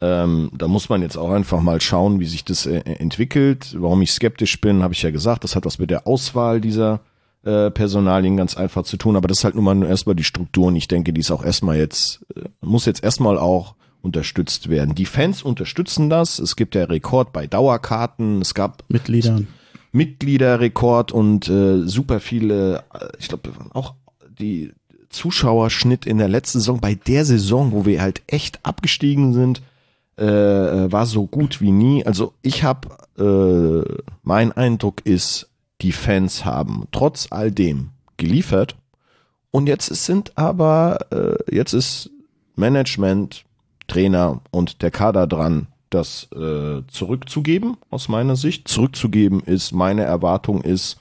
ähm, 0.00 0.50
da 0.56 0.66
muss 0.68 0.88
man 0.88 1.02
jetzt 1.02 1.16
auch 1.16 1.30
einfach 1.30 1.60
mal 1.60 1.80
schauen, 1.80 2.18
wie 2.20 2.26
sich 2.26 2.44
das 2.44 2.66
äh, 2.66 2.78
entwickelt. 2.80 3.74
Warum 3.78 4.02
ich 4.02 4.12
skeptisch 4.12 4.60
bin, 4.60 4.82
habe 4.82 4.94
ich 4.94 5.02
ja 5.02 5.10
gesagt. 5.10 5.44
Das 5.44 5.54
hat 5.54 5.64
was 5.64 5.78
mit 5.78 5.90
der 5.90 6.06
Auswahl 6.06 6.60
dieser 6.60 7.00
äh, 7.44 7.70
Personalien 7.70 8.36
ganz 8.36 8.56
einfach 8.56 8.82
zu 8.84 8.96
tun. 8.96 9.16
Aber 9.16 9.28
das 9.28 9.38
ist 9.38 9.44
halt 9.44 9.54
nun 9.54 9.64
mal 9.64 9.82
erstmal 9.84 10.16
die 10.16 10.24
Struktur. 10.24 10.66
Und 10.68 10.76
ich 10.76 10.88
denke, 10.88 11.12
die 11.12 11.20
ist 11.20 11.30
auch 11.30 11.44
erstmal 11.44 11.76
jetzt 11.76 12.20
äh, 12.36 12.42
muss 12.60 12.86
jetzt 12.86 13.04
erstmal 13.04 13.38
auch 13.38 13.74
unterstützt 14.02 14.68
werden. 14.68 14.94
Die 14.94 15.06
Fans 15.06 15.42
unterstützen 15.42 16.10
das. 16.10 16.38
Es 16.38 16.56
gibt 16.56 16.74
ja 16.74 16.84
Rekord 16.84 17.32
bei 17.32 17.46
Dauerkarten. 17.46 18.42
Es 18.42 18.54
gab 18.54 18.84
Mitgliedern. 18.88 19.48
Mitgliederrekord 19.92 21.12
und 21.12 21.48
äh, 21.48 21.86
super 21.86 22.20
viele, 22.20 22.84
äh, 22.94 23.08
ich 23.18 23.28
glaube 23.28 23.50
auch 23.72 23.94
die 24.38 24.72
Zuschauerschnitt 25.10 26.06
in 26.06 26.18
der 26.18 26.28
letzten 26.28 26.58
Saison, 26.58 26.80
bei 26.80 26.94
der 26.94 27.24
Saison, 27.24 27.72
wo 27.72 27.84
wir 27.84 28.00
halt 28.00 28.22
echt 28.26 28.58
abgestiegen 28.64 29.34
sind, 29.34 29.62
äh, 30.18 30.24
äh, 30.24 30.92
war 30.92 31.06
so 31.06 31.26
gut 31.26 31.60
wie 31.60 31.70
nie. 31.70 32.04
Also 32.04 32.32
ich 32.42 32.64
habe, 32.64 32.88
äh, 33.18 34.02
mein 34.22 34.52
Eindruck 34.52 35.04
ist, 35.04 35.50
die 35.82 35.92
Fans 35.92 36.44
haben 36.44 36.84
trotz 36.90 37.28
all 37.30 37.50
dem 37.50 37.90
geliefert 38.16 38.76
und 39.50 39.66
jetzt 39.66 39.86
sind 39.86 40.32
aber, 40.36 40.98
äh, 41.10 41.54
jetzt 41.54 41.74
ist 41.74 42.10
Management, 42.56 43.44
Trainer 43.92 44.40
und 44.50 44.80
der 44.80 44.90
Kader 44.90 45.26
dran, 45.26 45.66
das 45.90 46.28
äh, 46.32 46.82
zurückzugeben, 46.88 47.76
aus 47.90 48.08
meiner 48.08 48.36
Sicht. 48.36 48.66
Zurückzugeben 48.66 49.40
ist, 49.40 49.72
meine 49.72 50.02
Erwartung 50.02 50.62
ist, 50.62 50.96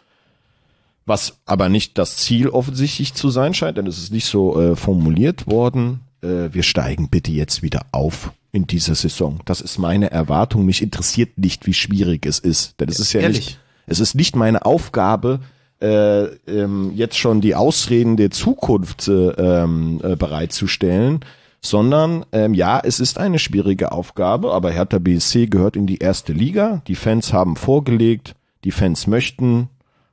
was 1.06 1.38
aber 1.46 1.70
nicht 1.70 1.98
das 1.98 2.18
Ziel 2.18 2.50
offensichtlich 2.50 3.14
zu 3.14 3.30
sein 3.30 3.54
scheint, 3.54 3.78
denn 3.78 3.88
es 3.88 3.98
ist 3.98 4.12
nicht 4.12 4.26
so 4.26 4.60
äh, 4.60 4.76
formuliert 4.76 5.48
worden. 5.48 6.02
Äh, 6.22 6.50
wir 6.52 6.64
steigen 6.64 7.10
bitte 7.10 7.32
jetzt 7.32 7.64
wieder 7.64 7.86
auf 7.94 8.34
in 8.52 8.68
dieser 8.68 8.96
Saison. 8.96 9.40
Das 9.46 9.62
ist 9.62 9.78
meine 9.78 10.12
Erwartung. 10.12 10.66
Mich 10.66 10.82
interessiert 10.82 11.38
nicht, 11.38 11.66
wie 11.66 11.74
schwierig 11.74 12.26
es 12.26 12.40
ist, 12.40 12.78
denn 12.82 12.90
es 12.90 13.00
ist 13.00 13.14
ja 13.14 13.22
Ehrlich? 13.22 13.46
nicht, 13.46 13.60
es 13.88 14.02
ist 14.02 14.16
nicht 14.16 14.36
meine 14.36 14.66
Aufgabe, 14.66 15.40
äh, 15.82 16.26
ähm, 16.26 16.92
jetzt 16.94 17.18
schon 17.18 17.40
die 17.40 17.56
Ausreden 17.56 18.18
der 18.18 18.32
Zukunft 18.32 19.08
äh, 19.08 19.30
ähm, 19.30 20.02
äh, 20.04 20.18
bereitzustellen, 20.18 21.22
sondern 21.62 22.26
ähm, 22.32 22.54
ja, 22.54 22.82
es 22.84 23.00
ist 23.00 23.18
eine 23.20 23.40
schwierige 23.40 23.92
Aufgabe, 23.92 24.52
aber 24.52 24.72
Hertha 24.72 24.98
BSC 24.98 25.46
gehört 25.48 25.76
in 25.76 25.86
die 25.86 26.00
erste 26.00 26.34
Liga. 26.34 26.82
Die 26.88 26.96
Fans 26.96 27.34
haben 27.34 27.56
vorgelegt, 27.56 28.36
die 28.64 28.72
Fans 28.72 29.08
möchten, 29.08 29.70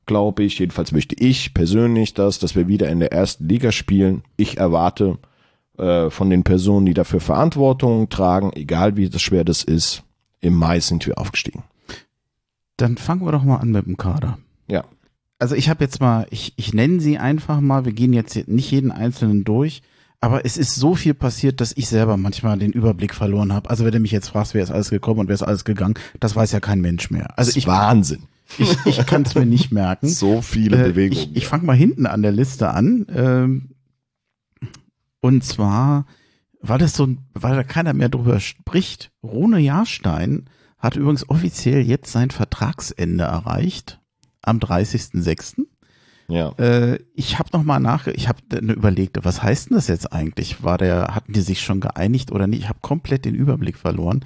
glaube 0.07 0.43
ich, 0.43 0.59
jedenfalls 0.59 0.93
möchte 0.93 1.17
ich 1.19 1.55
persönlich 1.55 2.15
das, 2.15 2.39
dass 2.39 2.55
wir 2.55 2.69
wieder 2.69 2.89
in 2.89 3.01
der 3.01 3.13
ersten 3.13 3.49
Liga 3.49 3.73
spielen. 3.73 4.23
Ich 4.37 4.59
erwarte 4.59 5.19
äh, 5.79 6.11
von 6.11 6.29
den 6.29 6.45
Personen, 6.45 6.87
die 6.87 6.95
dafür 6.95 7.21
Verantwortung 7.21 8.09
tragen, 8.11 8.53
egal 8.55 8.97
wie 8.97 9.09
das 9.09 9.23
schwer 9.23 9.45
das 9.45 9.65
ist, 9.65 10.03
im 10.41 10.55
Mai 10.55 10.81
sind 10.81 11.07
wir 11.07 11.19
aufgestiegen. 11.19 11.63
Dann 12.77 12.97
fangen 12.97 13.25
wir 13.25 13.33
doch 13.33 13.43
mal 13.43 13.57
an 13.57 13.73
mit 13.73 13.87
dem 13.87 13.97
Kader. 13.97 14.39
Ja. 14.69 14.85
Also 15.39 15.55
ich 15.55 15.69
habe 15.69 15.85
jetzt 15.85 16.01
mal, 16.01 16.27
ich, 16.31 16.53
ich 16.57 16.75
nenne 16.75 17.01
sie 17.01 17.19
einfach 17.19 17.61
mal, 17.61 17.85
wir 17.85 17.93
gehen 17.93 18.13
jetzt 18.13 18.49
nicht 18.49 18.71
jeden 18.71 18.93
einzelnen 18.93 19.45
durch, 19.45 19.83
aber 20.21 20.45
es 20.45 20.57
ist 20.57 20.75
so 20.75 20.95
viel 20.95 21.15
passiert, 21.15 21.61
dass 21.61 21.73
ich 21.77 21.89
selber 21.89 22.17
manchmal 22.17 22.59
den 22.59 22.73
Überblick 22.73 23.15
verloren 23.15 23.53
habe. 23.53 23.71
Also 23.71 23.85
wenn 23.85 23.93
du 23.93 24.01
mich 24.01 24.11
jetzt 24.11 24.29
fragst, 24.31 24.55
wer 24.55 24.63
ist 24.63 24.71
alles 24.73 24.91
gekommen 24.91 25.21
und 25.21 25.29
wer 25.29 25.35
ist 25.35 25.43
alles 25.43 25.65
gegangen, 25.65 25.95
das 26.21 26.35
weiß 26.35 26.53
ja 26.53 26.61
kein 26.61 26.81
Mensch 26.81 27.11
mehr. 27.11 27.39
Also 27.39 27.53
ich, 27.57 27.67
Wahnsinn. 27.67 28.25
ich, 28.59 28.77
ich 28.85 29.07
kann 29.07 29.23
es 29.23 29.35
mir 29.35 29.47
nicht 29.47 29.71
merken. 29.71 30.09
So 30.09 30.43
viele 30.43 30.77
Äh, 30.79 30.89
Bewegungen. 30.91 31.21
Ich, 31.33 31.37
ich 31.37 31.47
fange 31.47 31.65
mal 31.65 31.77
hinten 31.77 32.07
an 32.07 32.23
der 32.23 32.33
Liste 32.33 32.71
an. 32.71 33.07
Ähm, 33.15 33.71
und 35.21 35.45
zwar 35.45 36.07
war 36.61 36.79
das 36.79 36.95
so, 36.95 37.07
ein- 37.07 37.19
weil 37.35 37.55
da 37.55 37.63
keiner 37.63 37.93
mehr 37.93 38.09
drüber 38.09 38.41
spricht. 38.41 39.11
Rune 39.23 39.59
Jahrstein 39.61 40.49
hat 40.79 40.97
übrigens 40.97 41.29
offiziell 41.29 41.83
jetzt 41.83 42.11
sein 42.13 42.31
Vertragsende 42.31 43.25
erreicht 43.25 44.01
am 44.43 44.59
30.06. 44.59 45.67
ja. 46.29 46.51
Äh, 46.59 47.01
ich 47.15 47.39
habe 47.39 47.51
noch 47.53 47.65
mal 47.65 47.81
nach, 47.81 48.07
ich 48.07 48.29
habe 48.29 48.41
überlegt, 48.57 49.25
was 49.25 49.43
heißt 49.43 49.71
denn 49.71 49.77
das 49.77 49.89
jetzt 49.89 50.13
eigentlich? 50.13 50.63
War 50.63 50.79
der, 50.79 51.15
hatten 51.15 51.33
die 51.33 51.41
sich 51.41 51.61
schon 51.61 51.81
geeinigt 51.81 52.33
oder 52.33 52.47
nicht? 52.47 52.61
Ich 52.61 52.69
habe 52.69 52.81
komplett 52.83 53.25
den 53.25 53.35
Überblick 53.35 53.77
verloren. 53.77 54.25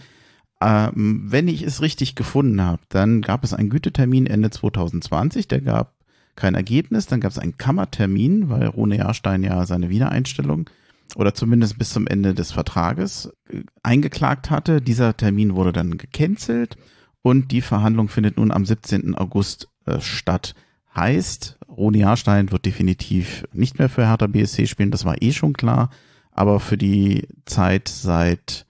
Ähm, 0.61 1.25
wenn 1.27 1.49
ich 1.49 1.63
es 1.63 1.81
richtig 1.81 2.15
gefunden 2.15 2.61
habe, 2.61 2.83
dann 2.89 3.23
gab 3.23 3.45
es 3.45 3.55
einen 3.55 3.71
Gütetermin 3.71 4.27
Ende 4.27 4.51
2020, 4.51 5.49
der 5.49 5.61
gab 5.61 5.95
kein 6.37 6.55
Ergebnis, 6.55 7.07
dann 7.07 7.21
gab 7.21 7.31
es 7.31 7.39
einen 7.39 7.59
Kammertermin, 7.59 8.49
weil 8.49 8.67
Rune 8.67 8.97
Jahrstein 8.97 9.43
ja 9.43 9.65
seine 9.67 9.91
Wiedereinstellung 9.91 10.71
oder 11.17 11.35
zumindest 11.35 11.79
bis 11.79 11.91
zum 11.91 12.07
Ende 12.07 12.35
des 12.35 12.53
Vertrages 12.53 13.33
äh, 13.49 13.63
eingeklagt 13.83 14.51
hatte. 14.51 14.81
Dieser 14.81 15.17
Termin 15.17 15.55
wurde 15.55 15.73
dann 15.73 15.99
gecancelt 15.99 16.77
und 17.23 17.53
die 17.53 17.61
Verhandlung 17.61 18.09
findet 18.09 18.39
nun 18.39 18.51
am 18.51 18.65
17. 18.65 19.15
August 19.15 19.69
äh, 19.87 20.01
statt. 20.01 20.55
Heißt, 20.95 21.59
Roni 21.69 21.99
Jahrstein 21.99 22.53
wird 22.53 22.67
definitiv 22.67 23.45
nicht 23.53 23.79
mehr 23.79 23.89
für 23.89 24.07
Hertha 24.07 24.27
BSC 24.27 24.67
spielen, 24.67 24.91
das 24.91 25.05
war 25.05 25.21
eh 25.23 25.33
schon 25.33 25.55
klar, 25.55 25.91
aber 26.33 26.61
für 26.61 26.77
die 26.77 27.27
Zeit 27.47 27.89
seit 27.89 28.67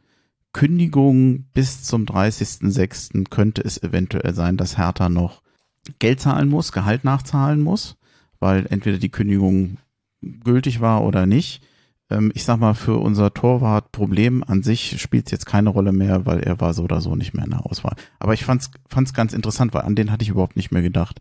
Kündigung 0.53 1.45
bis 1.55 1.83
zum 1.83 2.05
30.06. 2.05 3.29
könnte 3.31 3.63
es 3.63 3.83
eventuell 3.83 4.35
sein, 4.35 4.57
dass 4.57 4.77
Hertha 4.77 5.09
noch 5.09 5.43
Geld 5.99 6.21
zahlen 6.21 6.49
muss, 6.49 6.73
Gehalt 6.73 7.05
nachzahlen 7.05 7.61
muss, 7.61 7.97
weil 8.39 8.67
entweder 8.69 8.99
die 8.99 9.11
Kündigung 9.11 9.79
gültig 10.21 10.81
war 10.81 11.03
oder 11.03 11.27
nicht. 11.27 11.63
Ähm, 12.11 12.31
ich 12.35 12.45
sag 12.45 12.59
mal, 12.59 12.75
für 12.75 12.99
unser 12.99 13.35
Torwartproblem 13.35 14.45
an 14.45 14.63
sich 14.63 15.01
spielt 15.01 15.27
es 15.27 15.33
jetzt 15.33 15.47
keine 15.47 15.71
Rolle 15.71 15.93
mehr, 15.93 16.27
weil 16.27 16.41
er 16.41 16.61
war 16.61 16.75
so 16.75 16.85
oder 16.85 17.01
so 17.01 17.17
nicht 17.17 17.35
mehr 17.35 17.45
in 17.45 17.51
der 17.51 17.67
Auswahl. 17.67 17.97
Aber 18.19 18.35
ich 18.35 18.45
fand's, 18.45 18.71
fand's 18.87 19.15
ganz 19.15 19.33
interessant, 19.33 19.75
weil 19.75 19.83
an 19.83 19.95
den 19.95 20.13
hatte 20.13 20.23
ich 20.23 20.29
überhaupt 20.29 20.57
nicht 20.57 20.71
mehr 20.71 20.83
gedacht. 20.83 21.21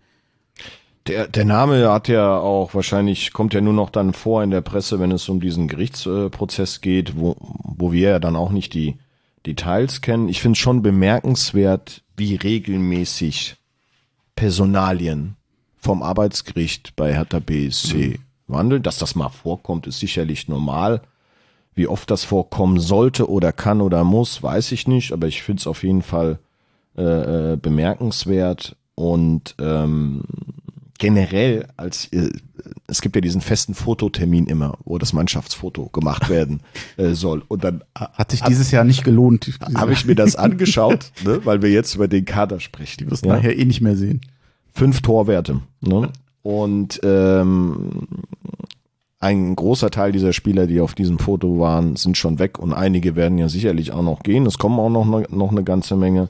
Der, 1.08 1.28
der 1.28 1.45
Name 1.45 1.91
hat 1.91 2.08
ja 2.08 2.38
auch 2.38 2.76
wahrscheinlich, 2.76 3.34
kommt 3.34 3.54
ja 3.54 3.62
nur 3.62 3.74
noch 3.74 3.89
dann 3.89 4.14
vor 4.14 4.43
in 4.43 4.52
der 4.52 4.62
Presse, 4.62 4.99
wenn 4.99 5.12
es 5.12 5.28
um 5.30 5.39
diesen 5.39 5.68
Gerichtsprozess 5.68 6.82
geht, 6.82 7.18
wo, 7.18 7.36
wo 7.39 7.91
wir 7.91 8.10
ja 8.10 8.20
dann 8.20 8.36
auch 8.36 8.52
nicht 8.52 8.74
die 8.74 8.97
Details 9.45 10.02
kennen. 10.02 10.30
Ich 10.30 10.41
finde 10.41 10.54
es 10.54 10.60
schon 10.60 10.84
bemerkenswert, 10.84 12.04
wie 12.16 12.36
regelmäßig 12.36 13.56
Personalien 14.36 15.38
vom 15.78 16.04
Arbeitsgericht 16.04 16.95
bei 16.95 17.14
Hertha 17.14 17.39
BSC 17.39 18.20
wandeln. 18.47 18.84
Dass 18.84 18.99
das 18.99 19.16
mal 19.16 19.30
vorkommt, 19.30 19.88
ist 19.88 19.99
sicherlich 19.99 20.47
normal. 20.47 21.02
Wie 21.74 21.88
oft 21.88 22.12
das 22.12 22.24
vorkommen 22.24 22.80
sollte 22.80 23.30
oder 23.30 23.52
kann 23.52 23.82
oder 23.82 24.04
muss, 24.04 24.43
weiß 24.43 24.72
ich 24.74 24.88
nicht, 24.88 25.14
aber 25.14 25.28
ich 25.28 25.41
finde 25.41 25.62
es 25.62 25.68
auf 25.68 25.84
jeden 25.84 26.04
Fall 26.04 26.38
äh, 26.97 27.54
äh, 27.54 27.56
bemerkenswert 27.56 28.76
und 28.95 29.56
ähm, 29.60 30.24
generell 31.02 31.68
als 31.78 32.06
äh, 32.14 32.30
es 32.86 33.02
gibt 33.02 33.16
ja 33.16 33.22
diesen 33.22 33.41
festen 33.41 33.74
Fototermin 33.74 34.45
immer, 34.45 34.78
wo 34.86 34.99
das 34.99 35.14
Mannschaftsfoto 35.14 35.88
gemacht 35.88 36.30
werden 36.30 36.62
äh, 36.97 37.14
soll. 37.14 37.41
Und 37.47 37.64
dann 37.64 37.84
Hat 37.95 38.30
sich 38.30 38.41
dieses 38.43 38.70
Jahr 38.70 38.84
nicht 38.84 39.04
gelohnt. 39.04 39.49
habe 39.74 39.93
ich 39.93 40.06
mir 40.06 40.14
das 40.14 40.36
angeschaut, 40.38 41.12
ne, 41.26 41.43
weil 41.43 41.64
wir 41.64 41.72
jetzt 41.72 41.95
über 41.95 42.08
den 42.08 42.24
Kader 42.26 42.60
sprechen. 42.60 42.97
Die 42.99 43.10
wirst 43.12 43.26
Ja? 43.26 43.36
nachher 43.36 43.58
eh 43.58 43.66
nicht 43.66 43.82
mehr 43.82 43.95
sehen. 43.97 44.22
Fünf 44.74 45.02
Torwerte. 45.02 45.62
Ne? 45.82 46.10
Und 46.43 46.99
ähm, 47.04 48.08
ein 49.20 49.56
großer 49.56 49.89
Teil 49.89 50.12
dieser 50.12 50.34
Spieler, 50.34 50.68
die 50.68 50.82
auf 50.82 50.93
diesem 50.93 51.18
Foto 51.18 51.60
waren, 51.60 51.95
sind 51.95 52.16
schon 52.16 52.38
weg 52.38 52.60
und 52.60 52.74
einige 52.74 53.16
werden 53.16 53.39
ja 53.39 53.49
sicherlich 53.49 53.91
auch 53.91 54.04
noch 54.04 54.22
gehen. 54.22 54.45
Es 54.45 54.60
kommen 54.60 54.80
auch 54.80 54.89
noch, 54.91 55.06
ne, 55.06 55.26
noch 55.32 55.49
eine 55.49 55.64
ganze 55.64 55.95
Menge. 55.95 56.30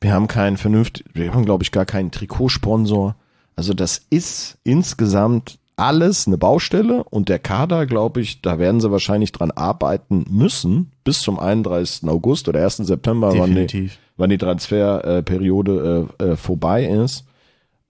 Wir 0.00 0.14
haben 0.14 0.28
keinen 0.28 0.56
vernünftig, 0.56 1.04
wir 1.12 1.34
haben 1.34 1.44
glaube 1.44 1.62
ich 1.62 1.72
gar 1.72 1.84
keinen 1.84 2.10
Trikotsponsor. 2.10 3.16
Also 3.56 3.74
das 3.74 4.02
ist 4.10 4.58
insgesamt 4.64 5.58
alles 5.76 6.26
eine 6.26 6.38
Baustelle 6.38 7.04
und 7.04 7.28
der 7.28 7.38
Kader, 7.38 7.86
glaube 7.86 8.20
ich, 8.20 8.40
da 8.42 8.58
werden 8.58 8.80
sie 8.80 8.90
wahrscheinlich 8.90 9.32
dran 9.32 9.50
arbeiten 9.50 10.24
müssen 10.30 10.92
bis 11.02 11.20
zum 11.20 11.38
31. 11.38 12.08
August 12.08 12.48
oder 12.48 12.62
1. 12.62 12.76
September, 12.78 13.36
wann 13.36 13.66
die, 13.66 13.90
wann 14.16 14.30
die 14.30 14.38
Transferperiode 14.38 16.08
äh, 16.18 16.24
äh, 16.24 16.36
vorbei 16.36 16.84
ist. 16.84 17.24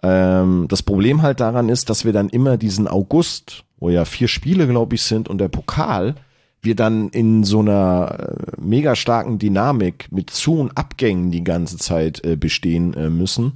Ähm, 0.02 0.66
das 0.68 0.82
Problem 0.82 1.22
halt 1.22 1.40
daran 1.40 1.68
ist, 1.68 1.90
dass 1.90 2.04
wir 2.04 2.12
dann 2.12 2.28
immer 2.30 2.56
diesen 2.56 2.88
August, 2.88 3.64
wo 3.78 3.90
ja 3.90 4.04
vier 4.04 4.28
Spiele, 4.28 4.66
glaube 4.66 4.94
ich, 4.94 5.02
sind 5.02 5.28
und 5.28 5.38
der 5.38 5.48
Pokal, 5.48 6.14
wir 6.62 6.74
dann 6.74 7.10
in 7.10 7.44
so 7.44 7.60
einer 7.60 8.16
äh, 8.18 8.60
mega 8.60 8.96
starken 8.96 9.38
Dynamik 9.38 10.08
mit 10.10 10.30
Zu- 10.30 10.58
und 10.58 10.76
Abgängen 10.76 11.30
die 11.30 11.44
ganze 11.44 11.76
Zeit 11.76 12.24
äh, 12.24 12.36
bestehen 12.36 12.94
äh, 12.94 13.10
müssen. 13.10 13.54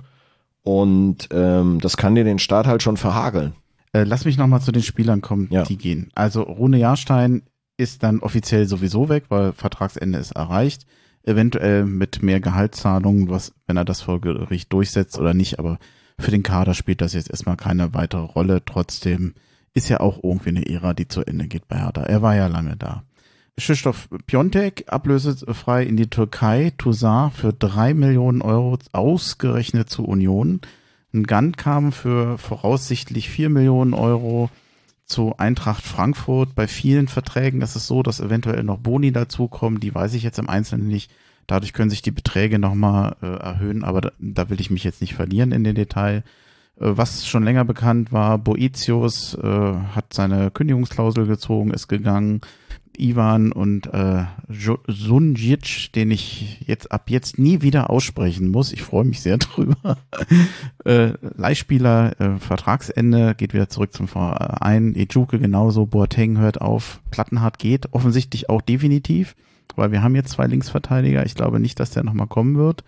Und 0.68 1.28
ähm, 1.30 1.80
das 1.80 1.96
kann 1.96 2.14
dir 2.14 2.24
den 2.24 2.38
Start 2.38 2.66
halt 2.66 2.82
schon 2.82 2.98
verhageln. 2.98 3.54
Äh, 3.94 4.04
lass 4.04 4.26
mich 4.26 4.36
nochmal 4.36 4.60
zu 4.60 4.70
den 4.70 4.82
Spielern 4.82 5.22
kommen, 5.22 5.48
ja. 5.50 5.62
die 5.62 5.78
gehen. 5.78 6.10
Also 6.14 6.42
Rune 6.42 6.76
Jahrstein 6.76 7.40
ist 7.78 8.02
dann 8.02 8.20
offiziell 8.20 8.66
sowieso 8.66 9.08
weg, 9.08 9.24
weil 9.30 9.54
Vertragsende 9.54 10.18
ist 10.18 10.32
erreicht. 10.32 10.84
Eventuell 11.22 11.86
mit 11.86 12.22
mehr 12.22 12.40
Gehaltszahlungen, 12.40 13.30
was, 13.30 13.54
wenn 13.66 13.78
er 13.78 13.86
das 13.86 14.02
vor 14.02 14.20
Gericht 14.20 14.70
durchsetzt 14.70 15.18
oder 15.18 15.32
nicht, 15.32 15.58
aber 15.58 15.78
für 16.20 16.32
den 16.32 16.42
Kader 16.42 16.74
spielt 16.74 17.00
das 17.00 17.14
jetzt 17.14 17.30
erstmal 17.30 17.56
keine 17.56 17.94
weitere 17.94 18.20
Rolle. 18.20 18.62
Trotzdem 18.62 19.32
ist 19.72 19.88
ja 19.88 20.00
auch 20.00 20.22
irgendwie 20.22 20.50
eine 20.50 20.68
Ära, 20.68 20.92
die 20.92 21.08
zu 21.08 21.24
Ende 21.24 21.46
geht 21.46 21.66
bei 21.66 21.78
Hertha. 21.78 22.02
Er 22.02 22.20
war 22.20 22.36
ja 22.36 22.46
lange 22.46 22.76
da. 22.76 23.04
Krzysztof 23.58 24.08
Piontek, 24.26 24.84
ablösefrei 24.86 25.82
in 25.82 25.96
die 25.96 26.08
Türkei, 26.08 26.72
Toussaint 26.78 27.34
für 27.34 27.52
drei 27.52 27.92
Millionen 27.92 28.40
Euro 28.40 28.78
ausgerechnet 28.92 29.90
zu 29.90 30.04
Union. 30.04 30.60
Ein 31.12 31.24
Gant 31.24 31.58
kam 31.58 31.90
für 31.90 32.38
voraussichtlich 32.38 33.28
vier 33.28 33.48
Millionen 33.48 33.94
Euro 33.94 34.50
zu 35.06 35.34
Eintracht 35.38 35.84
Frankfurt. 35.84 36.54
Bei 36.54 36.68
vielen 36.68 37.08
Verträgen 37.08 37.60
ist 37.60 37.74
es 37.74 37.86
so, 37.86 38.02
dass 38.02 38.20
eventuell 38.20 38.62
noch 38.62 38.78
Boni 38.78 39.10
dazukommen. 39.10 39.80
Die 39.80 39.94
weiß 39.94 40.14
ich 40.14 40.22
jetzt 40.22 40.38
im 40.38 40.48
Einzelnen 40.48 40.86
nicht. 40.86 41.10
Dadurch 41.48 41.72
können 41.72 41.90
sich 41.90 42.02
die 42.02 42.10
Beträge 42.10 42.58
nochmal 42.58 43.16
äh, 43.22 43.26
erhöhen, 43.26 43.82
aber 43.82 44.02
da, 44.02 44.12
da, 44.18 44.50
will 44.50 44.60
ich 44.60 44.70
mich 44.70 44.84
jetzt 44.84 45.00
nicht 45.00 45.14
verlieren 45.14 45.50
in 45.50 45.64
den 45.64 45.74
Detail. 45.74 46.22
Äh, 46.78 46.90
was 46.96 47.26
schon 47.26 47.42
länger 47.42 47.64
bekannt 47.64 48.12
war, 48.12 48.38
Boetius 48.38 49.34
äh, 49.34 49.74
hat 49.94 50.12
seine 50.12 50.50
Kündigungsklausel 50.50 51.26
gezogen, 51.26 51.70
ist 51.70 51.88
gegangen. 51.88 52.42
Ivan 52.98 53.52
und 53.52 53.86
äh, 53.92 54.24
Sunjic, 54.86 55.92
den 55.94 56.10
ich 56.10 56.60
jetzt 56.66 56.90
ab 56.92 57.10
jetzt 57.10 57.38
nie 57.38 57.62
wieder 57.62 57.90
aussprechen 57.90 58.50
muss. 58.50 58.72
Ich 58.72 58.82
freue 58.82 59.04
mich 59.04 59.20
sehr 59.20 59.38
drüber. 59.38 59.98
äh, 60.84 61.12
Leihspieler, 61.36 62.20
äh, 62.20 62.38
Vertragsende, 62.38 63.34
geht 63.34 63.54
wieder 63.54 63.68
zurück 63.68 63.92
zum 63.92 64.08
Verein. 64.08 64.94
Ejuke 64.94 65.38
genauso, 65.38 65.86
Boateng 65.86 66.38
hört 66.38 66.60
auf, 66.60 67.00
Plattenhardt 67.10 67.58
geht, 67.58 67.92
offensichtlich 67.92 68.50
auch 68.50 68.62
definitiv, 68.62 69.36
weil 69.76 69.92
wir 69.92 70.02
haben 70.02 70.16
jetzt 70.16 70.30
zwei 70.30 70.46
Linksverteidiger. 70.46 71.24
Ich 71.24 71.34
glaube 71.34 71.60
nicht, 71.60 71.80
dass 71.80 71.90
der 71.90 72.04
nochmal 72.04 72.26
kommen 72.26 72.56
wird. 72.56 72.84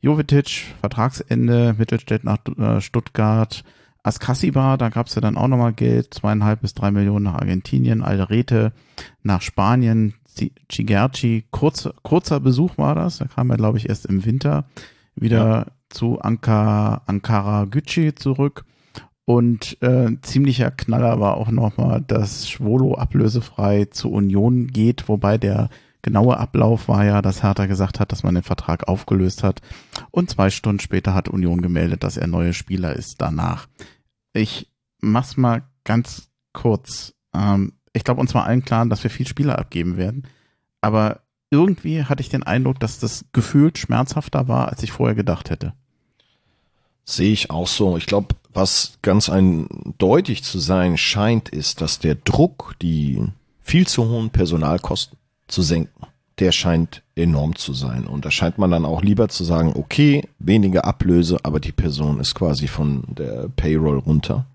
Jovetic, 0.00 0.74
Vertragsende, 0.80 1.74
Mittelstädt 1.78 2.24
nach 2.24 2.38
äh, 2.58 2.80
Stuttgart, 2.80 3.64
Ascasiba, 4.04 4.76
da 4.76 4.90
gab 4.90 5.06
es 5.06 5.14
ja 5.14 5.22
dann 5.22 5.36
auch 5.36 5.48
nochmal 5.48 5.72
Geld, 5.72 6.12
zweieinhalb 6.12 6.60
bis 6.60 6.74
drei 6.74 6.90
Millionen 6.90 7.24
nach 7.24 7.36
Argentinien, 7.36 8.02
Alderete 8.02 8.72
nach 9.22 9.40
Spanien, 9.40 10.14
Cigerci, 10.70 11.46
kurz, 11.50 11.88
kurzer 12.02 12.38
Besuch 12.38 12.76
war 12.76 12.94
das, 12.94 13.18
da 13.18 13.24
kam 13.24 13.50
er 13.50 13.56
glaube 13.56 13.78
ich 13.78 13.88
erst 13.88 14.04
im 14.06 14.24
Winter 14.24 14.66
wieder 15.16 15.46
ja. 15.46 15.66
zu 15.88 16.20
Anka, 16.20 17.02
Ankara 17.06 17.64
Gücü 17.64 18.14
zurück 18.14 18.66
und 19.24 19.80
äh, 19.80 20.10
ziemlicher 20.20 20.70
Knaller 20.70 21.18
war 21.18 21.38
auch 21.38 21.50
nochmal, 21.50 22.02
dass 22.06 22.50
Schwolo 22.50 22.96
ablösefrei 22.96 23.86
zur 23.86 24.12
Union 24.12 24.66
geht, 24.66 25.08
wobei 25.08 25.38
der 25.38 25.70
genaue 26.02 26.36
Ablauf 26.36 26.88
war 26.88 27.06
ja, 27.06 27.22
dass 27.22 27.42
Hertha 27.42 27.64
gesagt 27.64 27.98
hat, 27.98 28.12
dass 28.12 28.22
man 28.22 28.34
den 28.34 28.44
Vertrag 28.44 28.86
aufgelöst 28.86 29.42
hat 29.42 29.62
und 30.10 30.28
zwei 30.28 30.50
Stunden 30.50 30.80
später 30.80 31.14
hat 31.14 31.30
Union 31.30 31.62
gemeldet, 31.62 32.04
dass 32.04 32.18
er 32.18 32.26
neuer 32.26 32.52
Spieler 32.52 32.94
ist 32.94 33.22
danach. 33.22 33.66
Ich 34.34 34.68
mach's 35.00 35.38
mal 35.38 35.62
ganz 35.84 36.28
kurz. 36.52 37.14
Ähm, 37.32 37.72
ich 37.94 38.04
glaube, 38.04 38.20
uns 38.20 38.34
war 38.34 38.44
allen 38.44 38.64
klar, 38.64 38.84
dass 38.86 39.02
wir 39.02 39.10
viel 39.10 39.26
Spieler 39.26 39.58
abgeben 39.58 39.96
werden. 39.96 40.26
Aber 40.80 41.20
irgendwie 41.50 42.04
hatte 42.04 42.20
ich 42.20 42.28
den 42.28 42.42
Eindruck, 42.42 42.80
dass 42.80 42.98
das 42.98 43.24
gefühlt 43.32 43.78
schmerzhafter 43.78 44.48
war, 44.48 44.68
als 44.68 44.82
ich 44.82 44.92
vorher 44.92 45.14
gedacht 45.14 45.50
hätte. 45.50 45.72
Sehe 47.04 47.32
ich 47.32 47.50
auch 47.50 47.68
so. 47.68 47.96
Ich 47.96 48.06
glaube, 48.06 48.34
was 48.52 48.98
ganz 49.02 49.28
eindeutig 49.28 50.42
zu 50.42 50.58
sein 50.58 50.98
scheint, 50.98 51.48
ist, 51.48 51.80
dass 51.80 51.98
der 51.98 52.16
Druck, 52.16 52.74
die 52.82 53.22
viel 53.60 53.86
zu 53.86 54.08
hohen 54.08 54.30
Personalkosten 54.30 55.18
zu 55.46 55.62
senken, 55.62 56.06
der 56.38 56.52
scheint 56.52 57.02
enorm 57.14 57.54
zu 57.54 57.72
sein. 57.72 58.06
Und 58.06 58.24
da 58.24 58.30
scheint 58.30 58.58
man 58.58 58.70
dann 58.70 58.84
auch 58.84 59.02
lieber 59.02 59.28
zu 59.28 59.44
sagen, 59.44 59.72
okay, 59.76 60.28
weniger 60.38 60.84
Ablöse, 60.84 61.38
aber 61.42 61.60
die 61.60 61.72
Person 61.72 62.20
ist 62.20 62.34
quasi 62.34 62.66
von 62.66 63.04
der 63.08 63.48
Payroll 63.54 63.98
runter. 63.98 64.46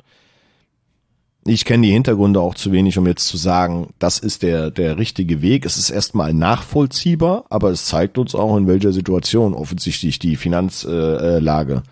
Ich 1.45 1.63
kenne 1.63 1.87
die 1.87 1.93
Hintergründe 1.93 2.41
auch 2.41 2.53
zu 2.53 2.71
wenig, 2.73 2.97
um 2.97 3.07
jetzt 3.07 3.27
zu 3.27 3.37
sagen, 3.37 3.93
das 3.97 4.19
ist 4.19 4.43
der, 4.43 4.71
der 4.71 4.97
richtige 4.97 5.41
Weg. 5.41 5.65
Es 5.65 5.77
ist 5.77 5.89
erstmal 5.89 6.33
nachvollziehbar, 6.33 7.45
aber 7.49 7.69
es 7.71 7.85
zeigt 7.85 8.17
uns 8.17 8.35
auch, 8.35 8.57
in 8.57 8.67
welcher 8.67 8.91
Situation 8.91 9.53
offensichtlich 9.53 10.19
die 10.19 10.35
Finanzlage 10.35 11.83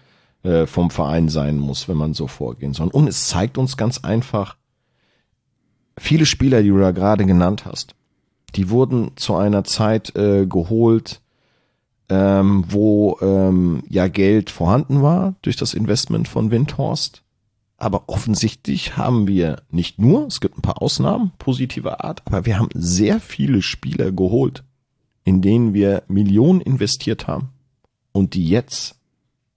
äh, 0.43 0.65
vom 0.65 0.91
Verein 0.91 1.29
sein 1.29 1.57
muss, 1.57 1.87
wenn 1.87 1.97
man 1.97 2.13
so 2.13 2.27
vorgehen 2.27 2.73
soll. 2.73 2.89
Und 2.89 3.07
es 3.07 3.29
zeigt 3.29 3.57
uns 3.57 3.77
ganz 3.77 3.99
einfach, 4.03 4.57
viele 5.97 6.25
Spieler, 6.25 6.61
die 6.61 6.69
du 6.69 6.79
da 6.79 6.91
gerade 6.91 7.25
genannt 7.25 7.65
hast, 7.65 7.95
die 8.57 8.71
wurden 8.71 9.11
zu 9.15 9.35
einer 9.35 9.63
Zeit 9.63 10.15
äh, 10.15 10.47
geholt, 10.47 11.21
ähm, 12.09 12.65
wo 12.67 13.17
ähm, 13.21 13.83
ja 13.87 14.07
Geld 14.07 14.49
vorhanden 14.49 15.03
war 15.03 15.35
durch 15.43 15.55
das 15.55 15.75
Investment 15.75 16.27
von 16.27 16.49
Windhorst. 16.49 17.23
Aber 17.77 18.05
offensichtlich 18.07 18.97
haben 18.97 19.27
wir 19.27 19.61
nicht 19.69 19.99
nur, 19.99 20.25
es 20.25 20.39
gibt 20.41 20.57
ein 20.57 20.63
paar 20.63 20.81
Ausnahmen 20.81 21.31
positiver 21.37 22.03
Art, 22.03 22.23
aber 22.25 22.47
wir 22.47 22.57
haben 22.57 22.69
sehr 22.73 23.19
viele 23.19 23.61
Spieler 23.61 24.11
geholt, 24.11 24.63
in 25.23 25.43
denen 25.43 25.75
wir 25.75 26.01
Millionen 26.07 26.59
investiert 26.61 27.27
haben 27.27 27.49
und 28.11 28.33
die 28.33 28.47
jetzt 28.47 28.95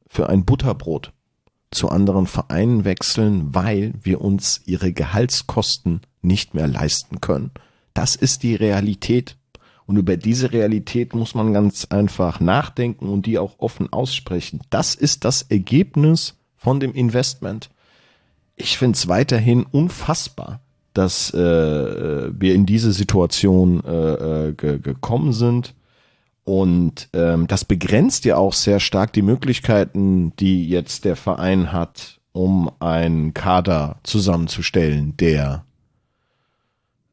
für 0.06 0.28
ein 0.28 0.44
Butterbrot 0.44 1.12
zu 1.70 1.88
anderen 1.88 2.26
Vereinen 2.26 2.84
wechseln, 2.84 3.54
weil 3.54 3.94
wir 4.02 4.20
uns 4.20 4.60
ihre 4.66 4.92
Gehaltskosten 4.92 6.02
nicht 6.20 6.52
mehr 6.52 6.68
leisten 6.68 7.22
können. 7.22 7.52
Das 7.94 8.16
ist 8.16 8.42
die 8.42 8.54
Realität. 8.54 9.36
Und 9.86 9.96
über 9.96 10.16
diese 10.16 10.52
Realität 10.52 11.14
muss 11.14 11.34
man 11.34 11.52
ganz 11.52 11.86
einfach 11.86 12.38
nachdenken 12.38 13.08
und 13.08 13.26
die 13.26 13.38
auch 13.38 13.56
offen 13.58 13.92
aussprechen. 13.92 14.60
Das 14.70 14.94
ist 14.94 15.24
das 15.24 15.42
Ergebnis 15.42 16.36
von 16.56 16.78
dem 16.78 16.94
Investment. 16.94 17.70
Ich 18.54 18.78
finde 18.78 18.96
es 18.96 19.08
weiterhin 19.08 19.64
unfassbar, 19.64 20.60
dass 20.94 21.34
äh, 21.34 22.30
wir 22.32 22.54
in 22.54 22.66
diese 22.66 22.92
Situation 22.92 23.82
äh, 23.82 24.48
äh, 24.48 24.52
ge 24.52 24.78
gekommen 24.78 25.32
sind. 25.32 25.74
Und 26.44 27.08
ähm, 27.12 27.46
das 27.46 27.64
begrenzt 27.64 28.24
ja 28.24 28.36
auch 28.36 28.52
sehr 28.52 28.78
stark 28.80 29.12
die 29.12 29.22
Möglichkeiten, 29.22 30.36
die 30.36 30.68
jetzt 30.68 31.04
der 31.04 31.16
Verein 31.16 31.72
hat, 31.72 32.20
um 32.32 32.70
einen 32.80 33.34
Kader 33.34 33.98
zusammenzustellen, 34.02 35.16
der 35.16 35.64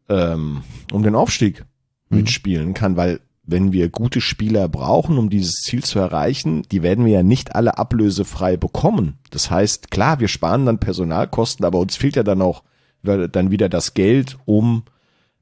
ähm, 0.09 0.63
um 0.91 1.03
den 1.03 1.15
Aufstieg 1.15 1.65
mhm. 2.09 2.17
mitspielen 2.17 2.73
kann, 2.73 2.95
weil 2.95 3.19
wenn 3.47 3.71
wir 3.71 3.89
gute 3.89 4.19
Spieler 4.19 4.67
brauchen, 4.67 5.17
um 5.17 5.29
dieses 5.29 5.61
Ziel 5.61 5.83
zu 5.83 5.99
erreichen, 5.99 6.63
die 6.71 6.83
werden 6.83 7.05
wir 7.05 7.13
ja 7.13 7.23
nicht 7.23 7.55
alle 7.55 7.77
ablösefrei 7.77 8.57
bekommen. 8.57 9.19
Das 9.31 9.49
heißt, 9.49 9.89
klar, 9.89 10.19
wir 10.19 10.27
sparen 10.27 10.65
dann 10.65 10.79
Personalkosten, 10.79 11.65
aber 11.65 11.79
uns 11.79 11.95
fehlt 11.95 12.17
ja 12.17 12.23
dann 12.23 12.41
auch 12.41 12.63
dann 13.03 13.51
wieder 13.51 13.69
das 13.69 13.93
Geld, 13.93 14.37
um 14.45 14.83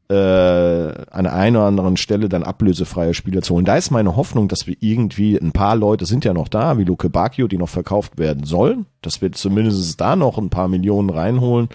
äh, 0.08 0.14
an 0.14 1.26
einer 1.26 1.60
oder 1.60 1.68
anderen 1.68 1.98
Stelle 1.98 2.30
dann 2.30 2.44
ablösefreie 2.44 3.16
Spieler 3.16 3.42
zu 3.42 3.56
holen. 3.56 3.66
Da 3.66 3.76
ist 3.76 3.90
meine 3.90 4.16
Hoffnung, 4.16 4.48
dass 4.48 4.68
wir 4.68 4.76
irgendwie 4.80 5.36
ein 5.36 5.52
paar 5.52 5.76
Leute 5.76 6.06
sind 6.06 6.26
ja 6.26 6.34
noch 6.34 6.48
da, 6.48 6.78
wie 6.78 6.84
Luke 6.84 7.10
Bacchio, 7.10 7.48
die 7.48 7.58
noch 7.58 7.70
verkauft 7.70 8.20
werden 8.20 8.44
sollen, 8.44 8.86
dass 9.02 9.22
wir 9.22 9.32
zumindest 9.32 10.00
da 10.00 10.16
noch 10.16 10.38
ein 10.38 10.52
paar 10.52 10.68
Millionen 10.68 11.10
reinholen 11.10 11.70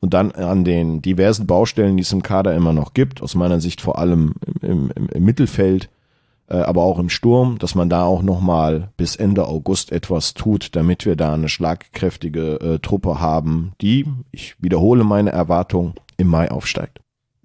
und 0.00 0.14
dann 0.14 0.32
an 0.32 0.64
den 0.64 1.02
diversen 1.02 1.46
Baustellen, 1.46 1.96
die 1.96 2.02
es 2.02 2.12
im 2.12 2.22
Kader 2.22 2.54
immer 2.54 2.72
noch 2.72 2.94
gibt, 2.94 3.22
aus 3.22 3.34
meiner 3.34 3.60
Sicht 3.60 3.80
vor 3.80 3.98
allem 3.98 4.34
im, 4.62 4.90
im, 4.94 5.08
im 5.08 5.24
Mittelfeld, 5.24 5.90
äh, 6.48 6.56
aber 6.56 6.82
auch 6.82 6.98
im 6.98 7.10
Sturm, 7.10 7.58
dass 7.58 7.74
man 7.74 7.90
da 7.90 8.04
auch 8.04 8.22
nochmal 8.22 8.88
bis 8.96 9.16
Ende 9.16 9.46
August 9.46 9.92
etwas 9.92 10.34
tut, 10.34 10.74
damit 10.74 11.04
wir 11.04 11.16
da 11.16 11.34
eine 11.34 11.48
schlagkräftige 11.48 12.60
äh, 12.60 12.78
Truppe 12.78 13.20
haben, 13.20 13.72
die, 13.80 14.06
ich 14.32 14.56
wiederhole 14.60 15.04
meine 15.04 15.30
Erwartung, 15.30 15.94
im 16.16 16.28
Mai 16.28 16.50
aufsteigt. 16.50 17.00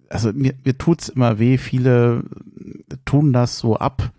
Also 0.10 0.32
mir, 0.34 0.54
mir 0.64 0.78
tut's 0.78 1.10
immer 1.10 1.40
weh, 1.40 1.58
viele 1.58 2.24
tun 3.06 3.34
das 3.34 3.60
so 3.60 3.78
ab, 3.78 4.12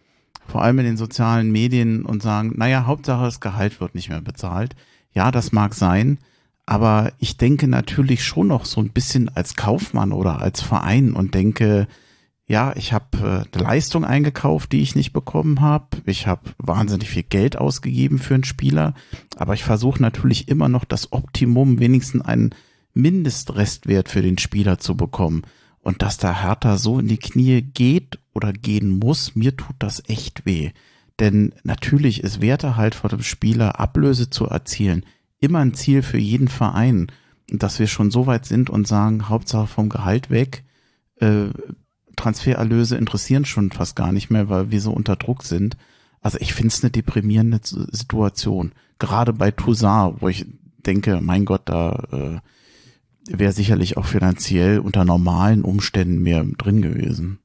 vor 0.46 0.62
allem 0.62 0.78
in 0.78 0.84
den 0.84 0.96
sozialen 0.96 1.50
Medien 1.50 2.04
und 2.04 2.22
sagen, 2.22 2.54
naja, 2.56 2.86
Hauptsache 2.86 3.24
das 3.24 3.40
Gehalt 3.40 3.80
wird 3.80 3.94
nicht 3.94 4.08
mehr 4.08 4.20
bezahlt. 4.20 4.76
Ja, 5.12 5.30
das 5.30 5.52
mag 5.52 5.74
sein, 5.74 6.18
Aber 6.66 7.12
ich 7.18 7.36
denke 7.36 7.68
natürlich 7.68 8.24
schon 8.24 8.48
noch 8.48 8.64
so 8.64 8.80
ein 8.80 8.90
bisschen 8.90 9.28
als 9.28 9.54
Kaufmann 9.54 10.12
oder 10.12 10.40
als 10.40 10.60
Verein 10.60 11.12
und 11.12 11.34
denke, 11.34 11.86
ja, 12.48 12.74
ich 12.76 12.92
habe 12.92 13.46
äh, 13.54 13.58
Leistung 13.58 14.04
eingekauft, 14.04 14.72
die 14.72 14.82
ich 14.82 14.96
nicht 14.96 15.12
bekommen 15.12 15.60
habe. 15.60 15.98
Ich 16.06 16.26
habe 16.26 16.42
wahnsinnig 16.58 17.08
viel 17.08 17.22
Geld 17.22 17.56
ausgegeben 17.56 18.18
für 18.18 18.34
einen 18.34 18.44
Spieler, 18.44 18.94
aber 19.36 19.54
ich 19.54 19.64
versuche 19.64 20.02
natürlich 20.02 20.48
immer 20.48 20.68
noch 20.68 20.84
das 20.84 21.12
Optimum, 21.12 21.78
wenigstens 21.78 22.24
einen 22.24 22.54
Mindestrestwert 22.94 24.08
für 24.08 24.22
den 24.22 24.38
Spieler 24.38 24.78
zu 24.78 24.96
bekommen. 24.96 25.42
Und 25.80 26.02
dass 26.02 26.18
da 26.18 26.42
Hertha 26.42 26.78
so 26.78 26.98
in 26.98 27.06
die 27.06 27.18
Knie 27.18 27.62
geht 27.62 28.18
oder 28.34 28.52
gehen 28.52 28.90
muss, 28.90 29.36
mir 29.36 29.56
tut 29.56 29.76
das 29.78 30.02
echt 30.08 30.44
weh. 30.44 30.72
Denn 31.20 31.52
natürlich 31.62 32.24
ist 32.24 32.40
Werte 32.40 32.76
halt 32.76 32.96
vor 32.96 33.08
dem 33.08 33.22
Spieler 33.22 33.78
Ablöse 33.78 34.30
zu 34.30 34.46
erzielen 34.46 35.04
immer 35.40 35.60
ein 35.60 35.74
Ziel 35.74 36.02
für 36.02 36.18
jeden 36.18 36.48
Verein. 36.48 37.08
Dass 37.48 37.78
wir 37.78 37.86
schon 37.86 38.10
so 38.10 38.26
weit 38.26 38.44
sind 38.44 38.70
und 38.70 38.88
sagen, 38.88 39.28
Hauptsache 39.28 39.68
vom 39.68 39.88
Gehalt 39.88 40.30
weg, 40.30 40.64
äh, 41.20 41.48
Transfererlöse 42.16 42.96
interessieren 42.96 43.44
schon 43.44 43.70
fast 43.70 43.94
gar 43.94 44.10
nicht 44.10 44.30
mehr, 44.30 44.48
weil 44.48 44.70
wir 44.70 44.80
so 44.80 44.90
unter 44.90 45.16
Druck 45.16 45.44
sind. 45.44 45.76
Also 46.20 46.38
ich 46.40 46.54
finde 46.54 46.68
es 46.68 46.82
eine 46.82 46.90
deprimierende 46.90 47.60
Situation. 47.62 48.72
Gerade 48.98 49.32
bei 49.32 49.50
Toussaint, 49.50 50.20
wo 50.20 50.28
ich 50.28 50.46
denke, 50.78 51.20
mein 51.20 51.44
Gott, 51.44 51.62
da 51.66 52.02
äh, 52.10 53.36
wäre 53.38 53.52
sicherlich 53.52 53.96
auch 53.96 54.06
finanziell 54.06 54.78
unter 54.78 55.04
normalen 55.04 55.62
Umständen 55.62 56.22
mehr 56.22 56.44
drin 56.44 56.82
gewesen. 56.82 57.38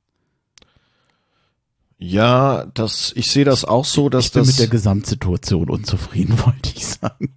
Ja, 2.03 2.65
das, 2.73 3.13
ich 3.15 3.29
sehe 3.29 3.45
das 3.45 3.63
auch 3.63 3.85
so, 3.85 4.09
dass 4.09 4.25
ich 4.25 4.31
bin 4.31 4.41
das. 4.41 4.47
mit 4.47 4.59
der 4.59 4.67
Gesamtsituation 4.67 5.69
unzufrieden, 5.69 6.35
wollte 6.45 6.71
ich 6.75 6.87
sagen. 6.87 7.35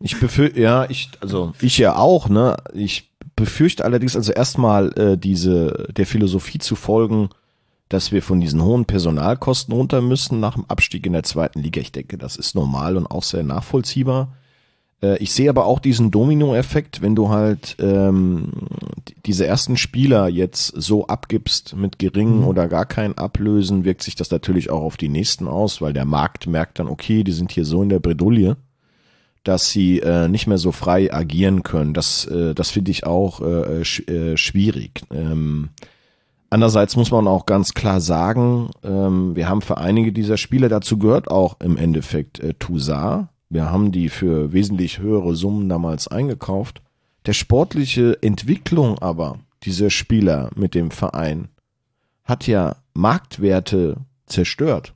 Ich 0.00 0.18
befürchte, 0.18 0.58
ja, 0.58 0.88
ich, 0.88 1.10
also 1.20 1.52
ich 1.60 1.76
ja 1.76 1.94
auch, 1.96 2.30
ne? 2.30 2.56
Ich 2.72 3.12
befürchte 3.36 3.84
allerdings 3.84 4.16
also 4.16 4.32
erstmal 4.32 4.98
äh, 4.98 5.18
diese 5.18 5.88
der 5.94 6.06
Philosophie 6.06 6.58
zu 6.58 6.74
folgen, 6.74 7.28
dass 7.90 8.10
wir 8.10 8.22
von 8.22 8.40
diesen 8.40 8.62
hohen 8.62 8.86
Personalkosten 8.86 9.74
runter 9.74 10.00
müssen 10.00 10.40
nach 10.40 10.54
dem 10.54 10.64
Abstieg 10.68 11.04
in 11.04 11.12
der 11.12 11.22
zweiten 11.22 11.60
Liga. 11.60 11.82
Ich 11.82 11.92
denke, 11.92 12.16
das 12.16 12.36
ist 12.36 12.54
normal 12.54 12.96
und 12.96 13.06
auch 13.06 13.22
sehr 13.22 13.42
nachvollziehbar. 13.42 14.32
Äh, 15.02 15.18
ich 15.18 15.32
sehe 15.32 15.50
aber 15.50 15.66
auch 15.66 15.78
diesen 15.78 16.10
Domino-Effekt, 16.10 17.02
wenn 17.02 17.14
du 17.14 17.28
halt 17.28 17.76
ähm, 17.80 18.52
diese 19.26 19.46
ersten 19.46 19.76
Spieler 19.76 20.28
jetzt 20.28 20.66
so 20.68 21.06
abgibst 21.06 21.76
mit 21.76 21.98
geringen 21.98 22.40
mhm. 22.40 22.48
oder 22.48 22.68
gar 22.68 22.86
kein 22.86 23.16
Ablösen, 23.16 23.84
wirkt 23.84 24.02
sich 24.02 24.14
das 24.14 24.30
natürlich 24.30 24.70
auch 24.70 24.82
auf 24.82 24.96
die 24.96 25.08
nächsten 25.08 25.48
aus, 25.48 25.80
weil 25.80 25.92
der 25.92 26.04
Markt 26.04 26.46
merkt 26.46 26.78
dann, 26.78 26.88
okay, 26.88 27.24
die 27.24 27.32
sind 27.32 27.52
hier 27.52 27.64
so 27.64 27.82
in 27.82 27.88
der 27.88 28.00
Bredouille, 28.00 28.56
dass 29.44 29.70
sie 29.70 30.00
äh, 30.00 30.28
nicht 30.28 30.46
mehr 30.46 30.58
so 30.58 30.72
frei 30.72 31.12
agieren 31.12 31.62
können. 31.62 31.94
Das, 31.94 32.26
äh, 32.26 32.54
das 32.54 32.70
finde 32.70 32.90
ich 32.90 33.06
auch 33.06 33.40
äh, 33.40 33.84
sch 33.84 34.00
äh, 34.08 34.36
schwierig. 34.36 35.02
Ähm, 35.12 35.70
Andererseits 36.50 36.96
muss 36.96 37.10
man 37.10 37.28
auch 37.28 37.44
ganz 37.44 37.74
klar 37.74 38.00
sagen, 38.00 38.70
ähm, 38.82 39.36
wir 39.36 39.50
haben 39.50 39.60
für 39.60 39.76
einige 39.76 40.12
dieser 40.12 40.38
Spieler, 40.38 40.70
dazu 40.70 40.98
gehört 40.98 41.30
auch 41.30 41.60
im 41.60 41.76
Endeffekt 41.76 42.40
äh, 42.40 42.54
Toussaint, 42.54 43.28
wir 43.50 43.70
haben 43.70 43.92
die 43.92 44.08
für 44.08 44.52
wesentlich 44.52 44.98
höhere 44.98 45.34
Summen 45.34 45.68
damals 45.68 46.08
eingekauft. 46.08 46.82
Der 47.26 47.32
sportliche 47.32 48.18
Entwicklung 48.22 48.98
aber 48.98 49.38
dieser 49.62 49.90
Spieler 49.90 50.50
mit 50.54 50.74
dem 50.74 50.90
Verein 50.90 51.48
hat 52.24 52.46
ja 52.46 52.76
Marktwerte 52.94 53.96
zerstört. 54.26 54.94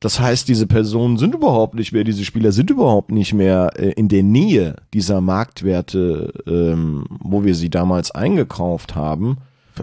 Das 0.00 0.20
heißt, 0.20 0.48
diese 0.48 0.66
Personen 0.66 1.16
sind 1.16 1.34
überhaupt 1.34 1.74
nicht 1.74 1.92
mehr, 1.92 2.04
diese 2.04 2.24
Spieler 2.24 2.52
sind 2.52 2.70
überhaupt 2.70 3.10
nicht 3.10 3.32
mehr 3.32 3.70
äh, 3.76 3.92
in 3.92 4.08
der 4.08 4.22
Nähe 4.22 4.76
dieser 4.92 5.20
Marktwerte, 5.20 6.32
ähm, 6.46 7.06
wo 7.08 7.44
wir 7.44 7.54
sie 7.54 7.70
damals 7.70 8.10
eingekauft 8.10 8.94
haben. 8.94 9.38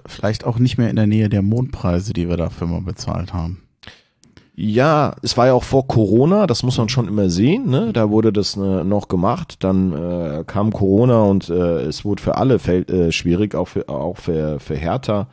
Vielleicht 0.05 0.45
auch 0.45 0.59
nicht 0.59 0.77
mehr 0.77 0.89
in 0.89 0.95
der 0.95 1.07
Nähe 1.07 1.29
der 1.29 1.41
Mondpreise, 1.41 2.13
die 2.13 2.29
wir 2.29 2.37
dafür 2.37 2.67
mal 2.67 2.81
bezahlt 2.81 3.33
haben. 3.33 3.62
Ja, 4.55 5.15
es 5.23 5.35
war 5.35 5.47
ja 5.47 5.53
auch 5.53 5.63
vor 5.63 5.87
Corona, 5.87 6.45
das 6.45 6.61
muss 6.61 6.77
man 6.77 6.87
schon 6.87 7.07
immer 7.07 7.29
sehen, 7.29 7.69
ne? 7.69 7.91
Da 7.91 8.11
wurde 8.11 8.31
das 8.31 8.55
äh, 8.55 8.83
noch 8.83 9.07
gemacht, 9.07 9.63
dann 9.63 9.93
äh, 9.93 10.43
kam 10.45 10.71
Corona 10.71 11.23
und 11.23 11.49
äh, 11.49 11.81
es 11.81 12.05
wurde 12.05 12.21
für 12.21 12.37
alle 12.37 12.55
äh, 12.55 13.11
schwierig, 13.11 13.55
auch 13.55 13.67
für, 13.67 13.89
auch 13.89 14.17
für, 14.17 14.59
für 14.59 14.75
Hertha. 14.75 15.27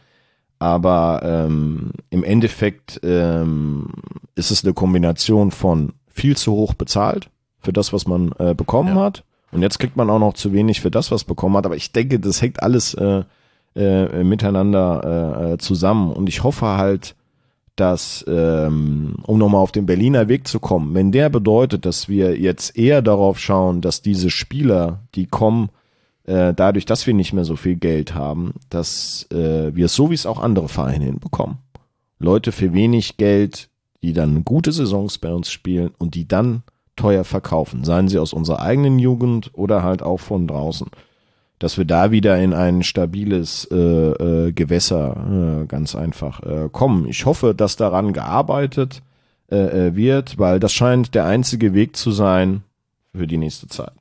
Aber 0.59 1.21
ähm, 1.23 1.93
im 2.09 2.25
Endeffekt 2.25 3.01
ähm, 3.03 3.89
ist 4.37 4.51
es 4.51 4.65
eine 4.65 4.73
Kombination 4.73 5.51
von 5.51 5.93
viel 6.09 6.37
zu 6.37 6.53
hoch 6.53 6.75
bezahlt 6.75 7.31
für 7.59 7.73
das, 7.73 7.93
was 7.93 8.07
man 8.07 8.33
äh, 8.39 8.55
bekommen 8.55 8.97
ja. 8.97 9.03
hat. 9.03 9.25
Und 9.53 9.63
jetzt 9.63 9.79
kriegt 9.79 9.97
man 9.97 10.09
auch 10.09 10.19
noch 10.19 10.35
zu 10.35 10.53
wenig 10.53 10.81
für 10.81 10.91
das, 10.91 11.11
was 11.11 11.25
bekommen 11.25 11.57
hat. 11.57 11.67
Aber 11.67 11.77
ich 11.77 11.93
denke, 11.93 12.21
das 12.21 12.41
hängt 12.41 12.63
alles 12.63 12.95
äh, 12.95 13.25
äh, 13.75 14.25
miteinander 14.25 15.45
äh, 15.49 15.53
äh 15.53 15.59
zusammen. 15.59 16.13
Und 16.13 16.29
ich 16.29 16.43
hoffe 16.43 16.67
halt, 16.67 17.17
dass, 17.81 18.25
ähm, 18.29 19.15
um 19.23 19.39
nochmal 19.39 19.63
auf 19.63 19.73
den 19.73 19.87
Berliner 19.87 20.29
Weg 20.29 20.47
zu 20.47 20.61
kommen, 20.61 20.95
wenn 20.95 21.13
der 21.13 21.31
bedeutet, 21.31 21.87
dass 21.87 22.11
wir 22.11 22.39
jetzt 22.39 22.77
eher 22.77 23.01
darauf 23.01 23.39
schauen, 23.39 23.81
dass 23.81 24.03
diese 24.03 24.29
Spieler, 24.29 25.01
die 25.15 25.27
kommen, 25.27 25.71
äh, 26.25 26.53
dadurch, 26.53 26.85
dass 26.85 27.07
wir 27.07 27.15
nicht 27.15 27.33
mehr 27.33 27.45
so 27.45 27.57
viel 27.57 27.77
Geld 27.77 28.15
haben, 28.15 28.53
dass 28.69 29.27
äh, 29.33 29.75
wir 29.75 29.87
es 29.87 29.95
so 29.95 30.11
wie 30.11 30.15
es 30.15 30.27
auch 30.27 30.41
andere 30.41 30.69
Vereine 30.69 31.07
hinbekommen. 31.07 31.57
Leute 32.19 32.53
für 32.53 32.75
wenig 32.75 33.17
Geld, 33.17 33.71
die 34.03 34.13
dann 34.13 34.45
gute 34.45 34.73
Saisons 34.73 35.17
bei 35.17 35.33
uns 35.33 35.51
spielen 35.51 35.93
und 35.97 36.15
die 36.15 36.29
dann 36.29 36.63
teuer 36.97 37.25
verkaufen, 37.25 37.83
seien 37.85 38.09
sie 38.09 38.19
aus 38.19 38.35
unserer 38.35 38.61
eigenen 38.61 38.99
Jugend 38.99 39.53
oder 39.55 39.83
halt 39.83 40.03
auch 40.03 40.21
von 40.21 40.47
draußen 40.47 40.89
dass 41.61 41.77
wir 41.77 41.85
da 41.85 42.11
wieder 42.11 42.43
in 42.43 42.55
ein 42.55 42.83
stabiles 42.83 43.69
äh, 43.71 43.77
äh, 43.77 44.53
Gewässer 44.53 45.61
äh, 45.63 45.67
ganz 45.67 45.95
einfach 45.95 46.43
äh, 46.43 46.69
kommen. 46.73 47.07
Ich 47.07 47.27
hoffe, 47.27 47.55
dass 47.55 47.77
daran 47.77 48.15
gearbeitet 48.15 49.03
äh, 49.53 49.89
äh, 49.89 49.95
wird, 49.95 50.39
weil 50.39 50.59
das 50.59 50.73
scheint 50.73 51.15
der 51.15 51.27
einzige 51.27 51.75
Weg 51.75 51.97
zu 51.97 52.13
sein 52.13 52.63
für 53.15 53.27
die 53.27 53.37
nächste 53.37 53.69
Zeit. 53.69 53.93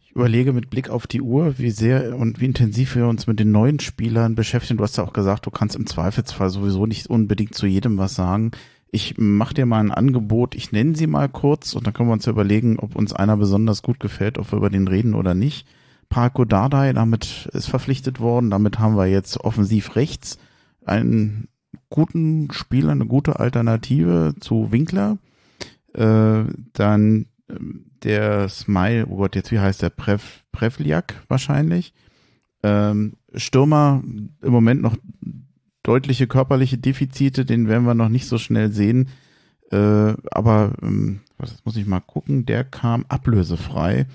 Ich 0.00 0.12
überlege 0.12 0.52
mit 0.52 0.70
Blick 0.70 0.90
auf 0.90 1.08
die 1.08 1.22
Uhr, 1.22 1.58
wie 1.58 1.70
sehr 1.70 2.16
und 2.16 2.40
wie 2.40 2.46
intensiv 2.46 2.94
wir 2.94 3.08
uns 3.08 3.26
mit 3.26 3.40
den 3.40 3.50
neuen 3.50 3.80
Spielern 3.80 4.36
beschäftigen. 4.36 4.78
Du 4.78 4.84
hast 4.84 4.96
ja 4.96 5.04
auch 5.04 5.12
gesagt, 5.12 5.44
du 5.44 5.50
kannst 5.50 5.74
im 5.74 5.86
Zweifelsfall 5.86 6.50
sowieso 6.50 6.86
nicht 6.86 7.08
unbedingt 7.08 7.54
zu 7.54 7.66
jedem 7.66 7.98
was 7.98 8.14
sagen. 8.14 8.52
Ich 8.92 9.16
mache 9.18 9.54
dir 9.54 9.66
mal 9.66 9.80
ein 9.80 9.90
Angebot, 9.90 10.54
ich 10.54 10.70
nenne 10.70 10.94
sie 10.94 11.08
mal 11.08 11.28
kurz 11.28 11.74
und 11.74 11.84
dann 11.84 11.94
können 11.94 12.08
wir 12.08 12.14
uns 12.14 12.26
ja 12.26 12.32
überlegen, 12.32 12.78
ob 12.78 12.94
uns 12.94 13.12
einer 13.12 13.36
besonders 13.36 13.82
gut 13.82 13.98
gefällt, 13.98 14.38
ob 14.38 14.52
wir 14.52 14.58
über 14.58 14.70
den 14.70 14.86
reden 14.86 15.14
oder 15.14 15.34
nicht. 15.34 15.66
Parko 16.08 16.44
Dardai, 16.44 16.92
damit 16.92 17.48
ist 17.52 17.68
verpflichtet 17.68 18.20
worden. 18.20 18.50
Damit 18.50 18.78
haben 18.78 18.96
wir 18.96 19.06
jetzt 19.06 19.38
offensiv 19.40 19.96
rechts 19.96 20.38
einen 20.84 21.48
guten 21.90 22.50
Spieler, 22.52 22.92
eine 22.92 23.06
gute 23.06 23.40
Alternative 23.40 24.34
zu 24.40 24.72
Winkler. 24.72 25.18
Äh, 25.94 26.44
dann 26.72 27.26
äh, 27.48 27.54
der 28.02 28.48
Smile, 28.48 29.06
oh 29.08 29.16
Gott, 29.16 29.34
jetzt 29.34 29.50
wie 29.52 29.58
heißt 29.58 29.82
der? 29.82 29.90
Prev, 29.90 30.44
Prevliak 30.52 31.22
wahrscheinlich. 31.28 31.92
Ähm, 32.62 33.14
Stürmer 33.34 34.02
im 34.04 34.52
Moment 34.52 34.82
noch 34.82 34.96
deutliche 35.82 36.26
körperliche 36.26 36.78
Defizite, 36.78 37.44
den 37.44 37.68
werden 37.68 37.86
wir 37.86 37.94
noch 37.94 38.08
nicht 38.08 38.26
so 38.26 38.38
schnell 38.38 38.72
sehen. 38.72 39.08
Äh, 39.70 40.14
aber 40.30 40.72
ähm, 40.82 41.20
das 41.38 41.64
muss 41.64 41.76
ich 41.76 41.86
mal 41.86 42.00
gucken, 42.00 42.46
der 42.46 42.64
kam 42.64 43.04
ablösefrei. 43.08 44.06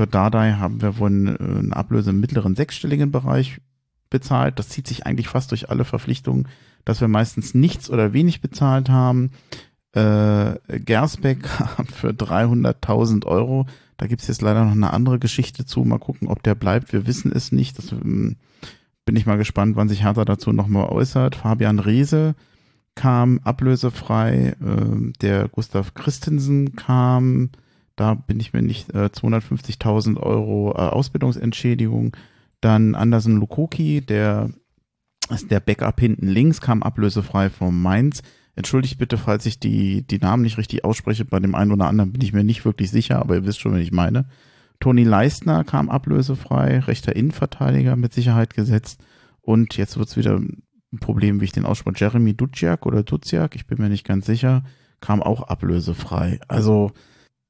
Für 0.00 0.06
Dardai 0.06 0.52
haben 0.52 0.80
wir 0.80 0.96
wohl 0.96 1.10
eine 1.10 1.76
Ablöse 1.76 2.08
im 2.08 2.20
mittleren 2.20 2.56
sechsstelligen 2.56 3.10
Bereich 3.10 3.60
bezahlt. 4.08 4.58
Das 4.58 4.70
zieht 4.70 4.86
sich 4.86 5.04
eigentlich 5.04 5.28
fast 5.28 5.50
durch 5.50 5.68
alle 5.68 5.84
Verpflichtungen, 5.84 6.48
dass 6.86 7.02
wir 7.02 7.08
meistens 7.08 7.52
nichts 7.52 7.90
oder 7.90 8.14
wenig 8.14 8.40
bezahlt 8.40 8.88
haben. 8.88 9.32
Äh, 9.92 10.54
Gersbeck 10.68 11.46
für 11.92 12.12
300.000 12.12 13.26
Euro. 13.26 13.66
Da 13.98 14.06
gibt's 14.06 14.26
jetzt 14.26 14.40
leider 14.40 14.64
noch 14.64 14.72
eine 14.72 14.94
andere 14.94 15.18
Geschichte 15.18 15.66
zu. 15.66 15.84
Mal 15.84 15.98
gucken, 15.98 16.28
ob 16.28 16.42
der 16.42 16.54
bleibt. 16.54 16.94
Wir 16.94 17.06
wissen 17.06 17.30
es 17.30 17.52
nicht. 17.52 17.76
Das 17.76 17.92
ähm, 17.92 18.36
bin 19.04 19.16
ich 19.16 19.26
mal 19.26 19.36
gespannt, 19.36 19.76
wann 19.76 19.90
sich 19.90 20.02
Hertha 20.02 20.24
dazu 20.24 20.50
nochmal 20.54 20.88
äußert. 20.88 21.36
Fabian 21.36 21.78
Reese 21.78 22.36
kam 22.94 23.38
ablösefrei. 23.44 24.56
Äh, 24.64 25.12
der 25.20 25.48
Gustav 25.48 25.92
Christensen 25.92 26.74
kam 26.74 27.50
da 28.00 28.14
bin 28.14 28.40
ich 28.40 28.54
mir 28.54 28.62
nicht 28.62 28.94
äh, 28.94 29.10
250.000 29.12 30.16
Euro 30.16 30.72
äh, 30.72 30.78
Ausbildungsentschädigung. 30.78 32.16
Dann 32.62 32.94
Andersen 32.94 33.36
Lukoki, 33.36 34.00
der 34.00 34.48
ist 35.28 35.50
der 35.50 35.60
Backup 35.60 36.00
hinten 36.00 36.26
links, 36.26 36.62
kam 36.62 36.82
ablösefrei 36.82 37.50
vom 37.50 37.82
Mainz. 37.82 38.22
Entschuldigt 38.56 38.96
bitte, 38.96 39.18
falls 39.18 39.44
ich 39.44 39.60
die, 39.60 40.00
die 40.00 40.18
Namen 40.18 40.44
nicht 40.44 40.56
richtig 40.56 40.82
ausspreche. 40.82 41.26
Bei 41.26 41.40
dem 41.40 41.54
einen 41.54 41.72
oder 41.72 41.88
anderen 41.88 42.10
bin 42.10 42.22
ich 42.22 42.32
mir 42.32 42.42
nicht 42.42 42.64
wirklich 42.64 42.90
sicher, 42.90 43.18
aber 43.18 43.34
ihr 43.34 43.44
wisst 43.44 43.60
schon, 43.60 43.74
wen 43.74 43.82
ich 43.82 43.92
meine. 43.92 44.24
Toni 44.80 45.04
Leistner 45.04 45.62
kam 45.62 45.90
ablösefrei, 45.90 46.78
rechter 46.78 47.14
Innenverteidiger 47.14 47.96
mit 47.96 48.14
Sicherheit 48.14 48.54
gesetzt. 48.54 49.04
Und 49.42 49.76
jetzt 49.76 49.98
wird's 49.98 50.16
wieder 50.16 50.38
ein 50.38 50.62
Problem, 51.00 51.42
wie 51.42 51.44
ich 51.44 51.52
den 51.52 51.66
ausspreche. 51.66 51.98
Jeremy 51.98 52.32
Duciak 52.32 52.86
oder 52.86 53.02
Duciak, 53.02 53.56
ich 53.56 53.66
bin 53.66 53.76
mir 53.76 53.90
nicht 53.90 54.06
ganz 54.06 54.24
sicher, 54.24 54.64
kam 55.02 55.22
auch 55.22 55.42
ablösefrei. 55.42 56.40
Also 56.48 56.92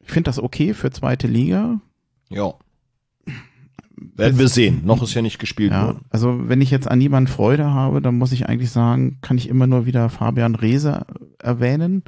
ich 0.02 0.10
finde 0.10 0.28
das 0.28 0.38
okay 0.38 0.74
für 0.74 0.90
zweite 0.90 1.26
Liga. 1.26 1.80
Ja. 2.28 2.54
Werden 4.16 4.38
wir 4.38 4.48
sehen. 4.48 4.80
Noch 4.84 5.02
ist 5.02 5.12
ja 5.14 5.20
nicht 5.22 5.38
gespielt 5.38 5.72
Ja, 5.72 5.86
worden. 5.88 6.00
also 6.08 6.48
wenn 6.48 6.62
ich 6.62 6.70
jetzt 6.70 6.90
an 6.90 7.00
jemanden 7.00 7.30
Freude 7.30 7.66
habe, 7.70 8.00
dann 8.00 8.16
muss 8.16 8.32
ich 8.32 8.48
eigentlich 8.48 8.70
sagen, 8.70 9.18
kann 9.20 9.36
ich 9.36 9.48
immer 9.48 9.66
nur 9.66 9.84
wieder 9.84 10.08
Fabian 10.08 10.54
Reese 10.54 11.04
erwähnen, 11.38 12.02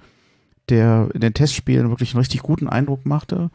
der 0.70 1.10
in 1.12 1.20
den 1.20 1.34
Testspielen 1.34 1.90
wirklich 1.90 2.14
einen 2.14 2.20
richtig 2.20 2.40
guten 2.40 2.68
Eindruck 2.68 3.04
machte, 3.04 3.50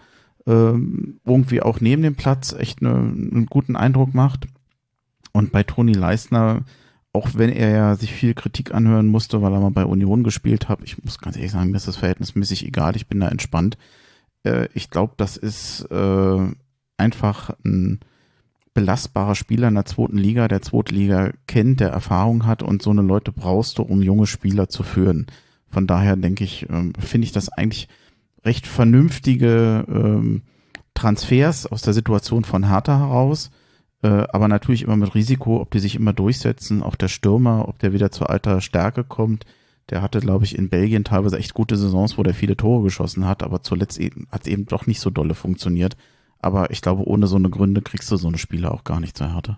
ähm, 0.46 1.20
irgendwie 1.26 1.62
auch 1.64 1.82
neben 1.82 2.04
dem 2.04 2.16
Platz 2.16 2.54
echt 2.54 2.82
eine, 2.82 2.94
einen 2.96 3.48
guten 3.48 3.76
Eindruck 3.76 4.14
macht. 4.14 4.48
Und 5.34 5.52
bei 5.52 5.64
Toni 5.64 5.94
Leistner, 5.94 6.64
auch 7.14 7.30
wenn 7.34 7.50
er 7.50 7.70
ja 7.72 7.96
sich 7.96 8.12
viel 8.14 8.36
Kritik 8.36 8.74
anhören 8.74 9.08
musste, 9.08 9.42
weil 9.42 9.52
er 9.54 9.60
mal 9.62 9.72
bei 9.72 9.86
Union 9.86 10.24
gespielt 10.24 10.70
hat, 10.70 10.80
ich 10.84 11.04
muss 11.04 11.18
ganz 11.20 11.38
ehrlich 11.38 11.52
sagen, 11.52 11.72
mir 11.72 11.78
ist 11.78 11.88
das 11.88 11.98
verhältnismäßig 11.98 12.66
egal, 12.68 12.96
ich 12.96 13.08
bin 13.08 13.20
da 13.20 13.30
entspannt. 13.30 13.78
Äh, 14.48 14.70
ich 14.74 14.90
glaube, 14.90 15.14
das 15.18 15.38
ist 15.38 15.82
äh, 15.92 16.38
einfach 16.98 17.52
ein 17.64 18.00
belastbarer 18.74 19.36
Spieler 19.36 19.68
in 19.70 19.76
der 19.76 19.86
zweiten 19.86 20.18
Liga, 20.18 20.48
der 20.48 20.62
zweite 20.62 20.94
Liga 20.94 21.32
kennt, 21.48 21.80
der 21.80 21.90
Erfahrung 21.90 22.46
hat 22.46 22.62
und 22.62 22.82
so 22.82 22.92
eine 22.92 23.02
Leute 23.02 23.32
brauchst 23.32 23.80
du, 23.80 23.84
um 23.84 24.04
junge 24.04 24.28
Spieler 24.28 24.70
zu 24.70 24.84
führen. 24.84 25.26
Von 25.68 25.88
daher 25.88 26.16
denke 26.16 26.44
ich, 26.44 26.70
ähm, 26.70 26.94
finde 27.00 27.26
ich 27.26 27.32
das 27.32 27.50
eigentlich 27.50 27.88
recht 28.46 28.68
vernünftige 28.68 29.84
ähm, 29.90 30.44
Transfers 30.94 31.66
aus 31.66 31.82
der 31.82 31.94
Situation 31.94 32.44
von 32.44 32.70
Hertha 32.70 33.00
heraus, 33.00 33.50
äh, 34.04 34.08
aber 34.32 34.48
natürlich 34.48 34.84
immer 34.84 34.96
mit 34.96 35.16
Risiko, 35.16 35.60
ob 35.60 35.72
die 35.72 35.80
sich 35.80 35.96
immer 35.96 36.14
durchsetzen, 36.14 36.84
auch 36.84 36.96
der 36.96 37.08
Stürmer, 37.08 37.68
ob 37.68 37.80
der 37.80 37.94
wieder 37.94 38.12
zu 38.12 38.28
alter 38.28 38.62
Stärke 38.62 39.04
kommt. 39.04 39.46
Der 39.90 40.02
hatte, 40.02 40.20
glaube 40.20 40.44
ich, 40.44 40.58
in 40.58 40.70
Belgien 40.70 41.04
teilweise 41.04 41.38
echt 41.38 41.54
gute 41.54 41.78
Saisons, 41.78 42.18
wo 42.18 42.24
der 42.24 42.34
viele 42.34 42.58
Tore 42.58 42.84
geschossen 42.84 43.26
hat, 43.26 43.42
aber 43.42 43.62
zuletzt 43.62 44.00
eben, 44.00 44.28
hat 44.32 44.42
es 44.42 44.48
eben 44.48 44.66
doch 44.66 44.86
nicht 44.86 45.00
so 45.00 45.10
dolle 45.10 45.34
funktioniert. 45.34 45.96
Aber 46.40 46.72
ich 46.72 46.82
glaube, 46.82 47.08
ohne 47.08 47.28
so 47.28 47.38
eine 47.38 47.50
Gründe 47.50 47.82
kriegst 47.82 48.12
du 48.12 48.18
so 48.18 48.28
eine 48.28 48.38
Spieler 48.38 48.74
auch 48.74 48.84
gar 48.84 49.00
nicht 49.00 49.18
zur 49.18 49.34
Härte. 49.34 49.58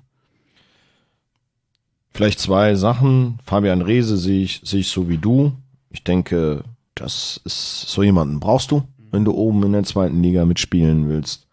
Vielleicht 2.11 2.39
zwei 2.39 2.75
Sachen. 2.75 3.39
Fabian 3.43 3.81
Reese 3.81 4.17
sehe 4.17 4.43
ich, 4.43 4.61
sehe 4.63 4.81
ich 4.81 4.89
so 4.89 5.09
wie 5.09 5.17
du. 5.17 5.53
Ich 5.89 6.03
denke, 6.03 6.63
das 6.95 7.39
ist 7.45 7.81
so 7.87 8.03
jemanden 8.03 8.39
brauchst 8.39 8.71
du, 8.71 8.83
wenn 9.11 9.25
du 9.25 9.33
oben 9.33 9.63
in 9.63 9.73
der 9.73 9.83
zweiten 9.83 10.21
Liga 10.21 10.45
mitspielen 10.45 11.09
willst. 11.09 11.47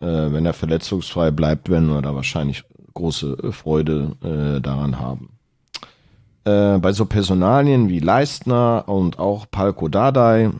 Äh, 0.00 0.32
wenn 0.32 0.46
er 0.46 0.52
verletzungsfrei 0.52 1.30
bleibt, 1.30 1.68
werden 1.68 1.88
wir 1.88 2.02
da 2.02 2.14
wahrscheinlich 2.14 2.64
große 2.94 3.38
äh, 3.42 3.52
Freude 3.52 4.16
äh, 4.22 4.60
daran 4.60 4.98
haben. 4.98 5.30
Äh, 6.44 6.78
bei 6.78 6.92
so 6.92 7.06
Personalien 7.06 7.88
wie 7.88 8.00
Leistner 8.00 8.84
und 8.86 9.18
auch 9.18 9.46
Palko 9.50 9.88
Dardai 9.88 10.50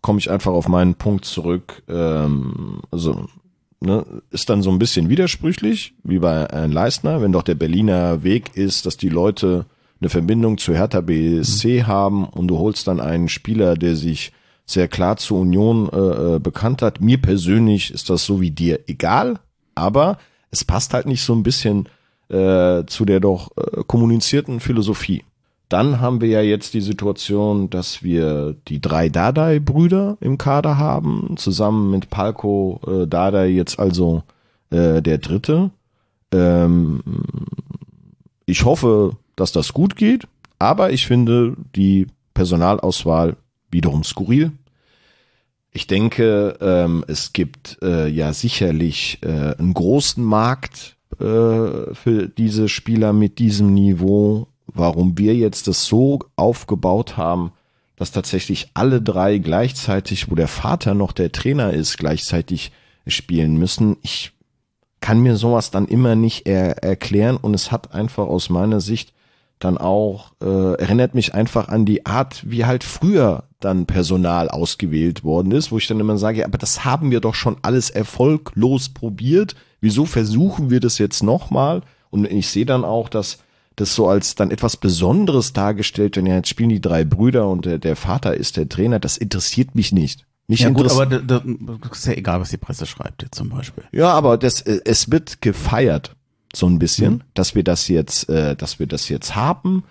komme 0.00 0.18
ich 0.18 0.30
einfach 0.30 0.52
auf 0.52 0.68
meinen 0.68 0.94
Punkt 0.94 1.24
zurück. 1.24 1.82
Ähm, 1.88 2.80
also 2.90 3.26
ne, 3.80 4.04
ist 4.30 4.50
dann 4.50 4.62
so 4.62 4.70
ein 4.70 4.78
bisschen 4.78 5.08
widersprüchlich, 5.08 5.94
wie 6.04 6.18
bei 6.18 6.44
äh, 6.44 6.66
Leistner, 6.66 7.22
wenn 7.22 7.32
doch 7.32 7.42
der 7.42 7.54
Berliner 7.54 8.22
Weg 8.22 8.56
ist, 8.56 8.86
dass 8.86 8.96
die 8.96 9.08
Leute 9.08 9.66
eine 10.00 10.10
Verbindung 10.10 10.58
zu 10.58 10.74
Hertha 10.74 11.00
BSC 11.00 11.84
haben 11.84 12.24
und 12.24 12.48
du 12.48 12.58
holst 12.58 12.88
dann 12.88 13.00
einen 13.00 13.28
Spieler, 13.28 13.76
der 13.76 13.96
sich 13.96 14.32
sehr 14.64 14.88
klar 14.88 15.16
zur 15.16 15.40
Union 15.40 15.88
äh, 15.92 16.36
äh, 16.36 16.38
bekannt 16.38 16.82
hat. 16.82 17.00
Mir 17.00 17.20
persönlich 17.20 17.92
ist 17.92 18.10
das 18.10 18.24
so 18.24 18.40
wie 18.40 18.50
dir 18.50 18.80
egal, 18.86 19.38
aber 19.74 20.18
es 20.50 20.64
passt 20.64 20.94
halt 20.94 21.06
nicht 21.06 21.22
so 21.22 21.34
ein 21.34 21.42
bisschen 21.42 21.88
äh, 22.28 22.84
zu 22.86 23.04
der 23.04 23.20
doch 23.20 23.50
äh, 23.56 23.82
kommunizierten 23.86 24.60
Philosophie. 24.60 25.24
Dann 25.72 26.02
haben 26.02 26.20
wir 26.20 26.28
ja 26.28 26.42
jetzt 26.42 26.74
die 26.74 26.82
Situation, 26.82 27.70
dass 27.70 28.02
wir 28.02 28.54
die 28.68 28.82
drei 28.82 29.08
Dardai-Brüder 29.08 30.18
im 30.20 30.36
Kader 30.36 30.76
haben, 30.76 31.36
zusammen 31.38 31.90
mit 31.90 32.10
Palko 32.10 32.78
äh, 32.86 33.06
Dardai 33.06 33.48
jetzt 33.48 33.78
also 33.78 34.22
äh, 34.68 35.00
der 35.00 35.16
dritte. 35.16 35.70
Ähm, 36.30 37.00
ich 38.44 38.66
hoffe, 38.66 39.16
dass 39.34 39.52
das 39.52 39.72
gut 39.72 39.96
geht, 39.96 40.28
aber 40.58 40.92
ich 40.92 41.06
finde 41.06 41.56
die 41.74 42.06
Personalauswahl 42.34 43.36
wiederum 43.70 44.04
skurril. 44.04 44.52
Ich 45.70 45.86
denke, 45.86 46.58
ähm, 46.60 47.02
es 47.08 47.32
gibt 47.32 47.78
äh, 47.80 48.08
ja 48.08 48.34
sicherlich 48.34 49.20
äh, 49.22 49.56
einen 49.56 49.72
großen 49.72 50.22
Markt 50.22 50.96
äh, 51.18 51.94
für 51.94 52.28
diese 52.36 52.68
Spieler 52.68 53.14
mit 53.14 53.38
diesem 53.38 53.72
Niveau. 53.72 54.48
Warum 54.66 55.18
wir 55.18 55.34
jetzt 55.34 55.68
das 55.68 55.86
so 55.86 56.20
aufgebaut 56.36 57.16
haben, 57.16 57.52
dass 57.96 58.10
tatsächlich 58.10 58.70
alle 58.74 59.00
drei 59.00 59.38
gleichzeitig, 59.38 60.30
wo 60.30 60.34
der 60.34 60.48
Vater 60.48 60.94
noch 60.94 61.12
der 61.12 61.30
Trainer 61.30 61.72
ist, 61.72 61.98
gleichzeitig 61.98 62.72
spielen 63.06 63.56
müssen. 63.58 63.96
Ich 64.02 64.32
kann 65.00 65.20
mir 65.20 65.36
sowas 65.36 65.70
dann 65.70 65.86
immer 65.86 66.14
nicht 66.14 66.46
er 66.46 66.82
erklären 66.82 67.36
und 67.36 67.54
es 67.54 67.70
hat 67.70 67.94
einfach 67.94 68.26
aus 68.26 68.50
meiner 68.50 68.80
Sicht 68.80 69.12
dann 69.58 69.78
auch, 69.78 70.32
äh, 70.42 70.74
erinnert 70.74 71.14
mich 71.14 71.34
einfach 71.34 71.68
an 71.68 71.84
die 71.84 72.06
Art, 72.06 72.42
wie 72.50 72.64
halt 72.64 72.82
früher 72.82 73.44
dann 73.60 73.86
Personal 73.86 74.48
ausgewählt 74.48 75.22
worden 75.22 75.52
ist, 75.52 75.70
wo 75.70 75.78
ich 75.78 75.86
dann 75.86 76.00
immer 76.00 76.18
sage, 76.18 76.44
aber 76.44 76.58
das 76.58 76.84
haben 76.84 77.10
wir 77.10 77.20
doch 77.20 77.34
schon 77.34 77.56
alles 77.62 77.90
erfolglos 77.90 78.88
probiert. 78.88 79.54
Wieso 79.80 80.04
versuchen 80.06 80.70
wir 80.70 80.80
das 80.80 80.98
jetzt 80.98 81.22
nochmal? 81.22 81.82
Und 82.10 82.24
ich 82.26 82.48
sehe 82.48 82.66
dann 82.66 82.84
auch, 82.84 83.08
dass 83.08 83.38
das 83.76 83.94
so 83.94 84.08
als 84.08 84.34
dann 84.34 84.50
etwas 84.50 84.76
Besonderes 84.76 85.52
dargestellt, 85.52 86.16
wenn 86.16 86.26
ja 86.26 86.36
jetzt 86.36 86.48
spielen 86.48 86.68
die 86.68 86.80
drei 86.80 87.04
Brüder 87.04 87.48
und 87.48 87.64
der, 87.64 87.78
der 87.78 87.96
Vater 87.96 88.34
ist 88.34 88.56
der 88.56 88.68
Trainer, 88.68 88.98
das 89.00 89.16
interessiert 89.16 89.74
mich 89.74 89.92
nicht. 89.92 90.26
Mich 90.48 90.60
Ja 90.60 90.68
gut, 90.70 90.84
interessiert- 90.90 91.12
aber 91.12 91.20
da, 91.20 91.42
da, 91.78 91.88
ist 91.90 92.06
ja 92.06 92.12
egal, 92.12 92.40
was 92.40 92.50
die 92.50 92.56
Presse 92.58 92.84
schreibt 92.86 93.22
jetzt 93.22 93.36
zum 93.36 93.48
Beispiel. 93.48 93.84
ja, 93.92 94.10
aber 94.12 94.36
das, 94.36 94.60
äh, 94.62 94.80
es 94.84 95.10
wird 95.10 95.40
gefeiert 95.40 96.14
so 96.54 96.66
ein 96.66 96.78
bisschen, 96.78 97.24
dass 97.34 97.54
wir 97.54 97.64
das 97.64 97.88
jetzt, 97.88 98.28
äh, 98.28 98.54
dass 98.56 98.78
wir 98.78 98.86
das 98.86 99.08
jetzt 99.08 99.34
haben. 99.34 99.84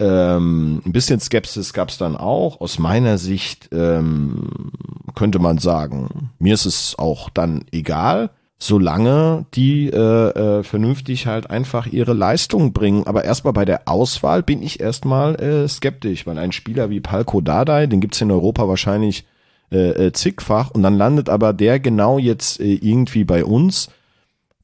Ähm, 0.00 0.80
ein 0.86 0.92
bisschen 0.92 1.20
Skepsis 1.20 1.72
gab 1.72 1.88
es 1.90 1.98
dann 1.98 2.16
auch. 2.16 2.60
Aus 2.60 2.78
meiner 2.78 3.18
Sicht 3.18 3.68
ähm, 3.72 4.70
könnte 5.14 5.38
man 5.38 5.58
sagen, 5.58 6.30
mir 6.38 6.54
ist 6.54 6.66
es 6.66 6.94
auch 6.98 7.28
dann 7.30 7.64
egal, 7.72 8.30
solange 8.58 9.46
die 9.54 9.88
äh, 9.88 9.96
äh, 9.98 10.62
vernünftig 10.64 11.26
halt 11.26 11.48
einfach 11.48 11.86
ihre 11.86 12.12
Leistung 12.12 12.72
bringen. 12.72 13.06
Aber 13.06 13.24
erstmal 13.24 13.52
bei 13.52 13.64
der 13.64 13.82
Auswahl 13.86 14.42
bin 14.42 14.62
ich 14.62 14.80
erstmal 14.80 15.36
äh, 15.36 15.68
skeptisch, 15.68 16.26
weil 16.26 16.38
ein 16.38 16.52
Spieler 16.52 16.90
wie 16.90 17.00
Palko 17.00 17.40
Dardai, 17.40 17.86
den 17.86 18.00
gibt's 18.00 18.20
in 18.20 18.32
Europa 18.32 18.66
wahrscheinlich 18.66 19.24
äh, 19.70 20.06
äh, 20.06 20.12
zigfach 20.12 20.70
und 20.72 20.82
dann 20.82 20.96
landet 20.96 21.28
aber 21.28 21.52
der 21.52 21.78
genau 21.78 22.18
jetzt 22.18 22.60
äh, 22.60 22.74
irgendwie 22.74 23.24
bei 23.24 23.44
uns. 23.44 23.90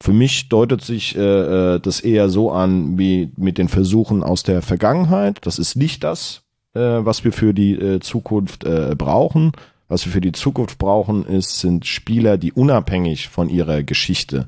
Für 0.01 0.11
mich 0.11 0.49
deutet 0.49 0.81
sich 0.81 1.15
äh, 1.15 1.75
äh, 1.75 1.79
das 1.79 2.01
eher 2.01 2.27
so 2.27 2.51
an 2.51 2.97
wie 2.97 3.31
mit 3.37 3.57
den 3.57 3.69
Versuchen 3.69 4.23
aus 4.23 4.43
der 4.43 4.61
Vergangenheit. 4.61 5.37
Das 5.43 5.57
ist 5.57 5.77
nicht 5.77 6.03
das, 6.03 6.41
äh, 6.73 6.79
was 6.79 7.23
wir 7.23 7.31
für 7.31 7.53
die 7.53 7.73
äh, 7.73 7.99
Zukunft 8.01 8.65
äh, 8.65 8.93
brauchen. 8.97 9.53
Was 9.87 10.05
wir 10.05 10.11
für 10.11 10.21
die 10.21 10.31
Zukunft 10.31 10.77
brauchen, 10.77 11.25
ist, 11.25 11.59
sind 11.59 11.85
Spieler, 11.85 12.37
die 12.37 12.51
unabhängig 12.51 13.29
von 13.29 13.49
ihrer 13.49 13.83
Geschichte 13.83 14.47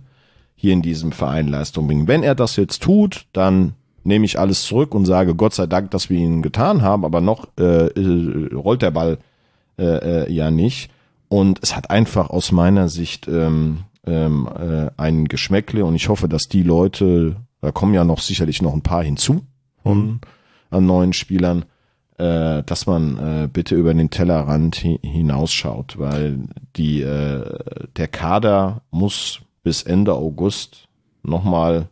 hier 0.56 0.74
in 0.74 0.82
diesem 0.82 1.12
Verein 1.12 1.48
Leistung 1.48 1.88
bringen. 1.88 2.08
Wenn 2.08 2.24
er 2.24 2.34
das 2.34 2.56
jetzt 2.56 2.82
tut, 2.82 3.28
dann 3.34 3.74
nehme 4.04 4.26
ich 4.26 4.40
alles 4.40 4.64
zurück 4.64 4.96
und 4.96 5.06
sage 5.06 5.36
Gott 5.36 5.54
sei 5.54 5.68
Dank, 5.68 5.92
dass 5.92 6.10
wir 6.10 6.18
ihn 6.18 6.42
getan 6.42 6.82
haben, 6.82 7.06
aber 7.06 7.22
noch 7.22 7.48
äh, 7.60 7.88
äh, 7.88 8.54
rollt 8.56 8.82
der 8.82 8.92
Ball 8.92 9.20
äh, 9.78 9.84
äh, 9.84 10.32
ja 10.32 10.50
nicht. 10.50 10.90
Und 11.30 11.60
es 11.62 11.76
hat 11.76 11.92
einfach 11.92 12.30
aus 12.30 12.52
meiner 12.52 12.90
Sicht 12.90 13.28
ähm, 13.28 13.80
ähm, 14.06 14.48
äh, 14.48 14.90
ein 14.98 15.28
Geschmäckle 15.28 15.86
und 15.86 15.96
ich 15.96 16.10
hoffe, 16.10 16.28
dass 16.28 16.48
die 16.48 16.64
Leute, 16.64 17.36
da 17.62 17.72
kommen 17.72 17.94
ja 17.94 18.06
noch 18.06 18.20
sicherlich 18.20 18.62
noch 18.62 18.74
ein 18.74 18.82
paar 18.82 19.04
hinzu 19.04 19.42
von 19.84 20.22
an 20.70 20.86
neuen 20.86 21.14
Spielern, 21.14 21.66
äh, 22.18 22.64
dass 22.64 22.86
man 22.86 23.18
äh, 23.18 23.48
bitte 23.48 23.76
über 23.76 23.94
den 23.94 24.10
Tellerrand 24.10 24.78
hi 24.84 25.00
hinausschaut, 25.04 26.00
weil 26.00 26.40
die 26.76 27.02
äh, 27.02 27.86
der 27.96 28.08
Kader 28.08 28.82
muss 28.92 29.42
bis 29.64 29.84
Ende 29.84 30.14
August 30.14 30.88
nochmal 31.24 31.90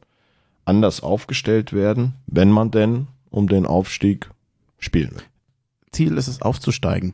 anders 0.66 1.04
aufgestellt 1.04 1.74
werden, 1.74 2.14
wenn 2.28 2.50
man 2.50 2.72
denn 2.72 3.08
um 3.30 3.48
den 3.48 3.66
Aufstieg 3.66 4.30
spielen 4.80 5.12
will. 5.12 5.24
Ziel 5.92 6.18
ist 6.18 6.28
es 6.28 6.42
aufzusteigen. 6.42 7.14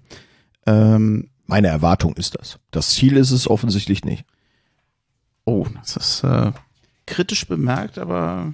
Ähm, 0.66 1.30
Meine 1.48 1.68
Erwartung 1.68 2.14
ist 2.14 2.38
das. 2.40 2.60
Das 2.72 2.92
Ziel 2.92 3.18
ist 3.18 3.32
es 3.32 3.50
offensichtlich 3.50 4.06
nicht. 4.06 4.24
oh, 5.46 5.66
das 5.82 5.98
ist 5.98 6.24
äh, 6.24 6.52
kritisch 7.06 7.46
bemerkt, 7.48 7.98
aber 7.98 8.54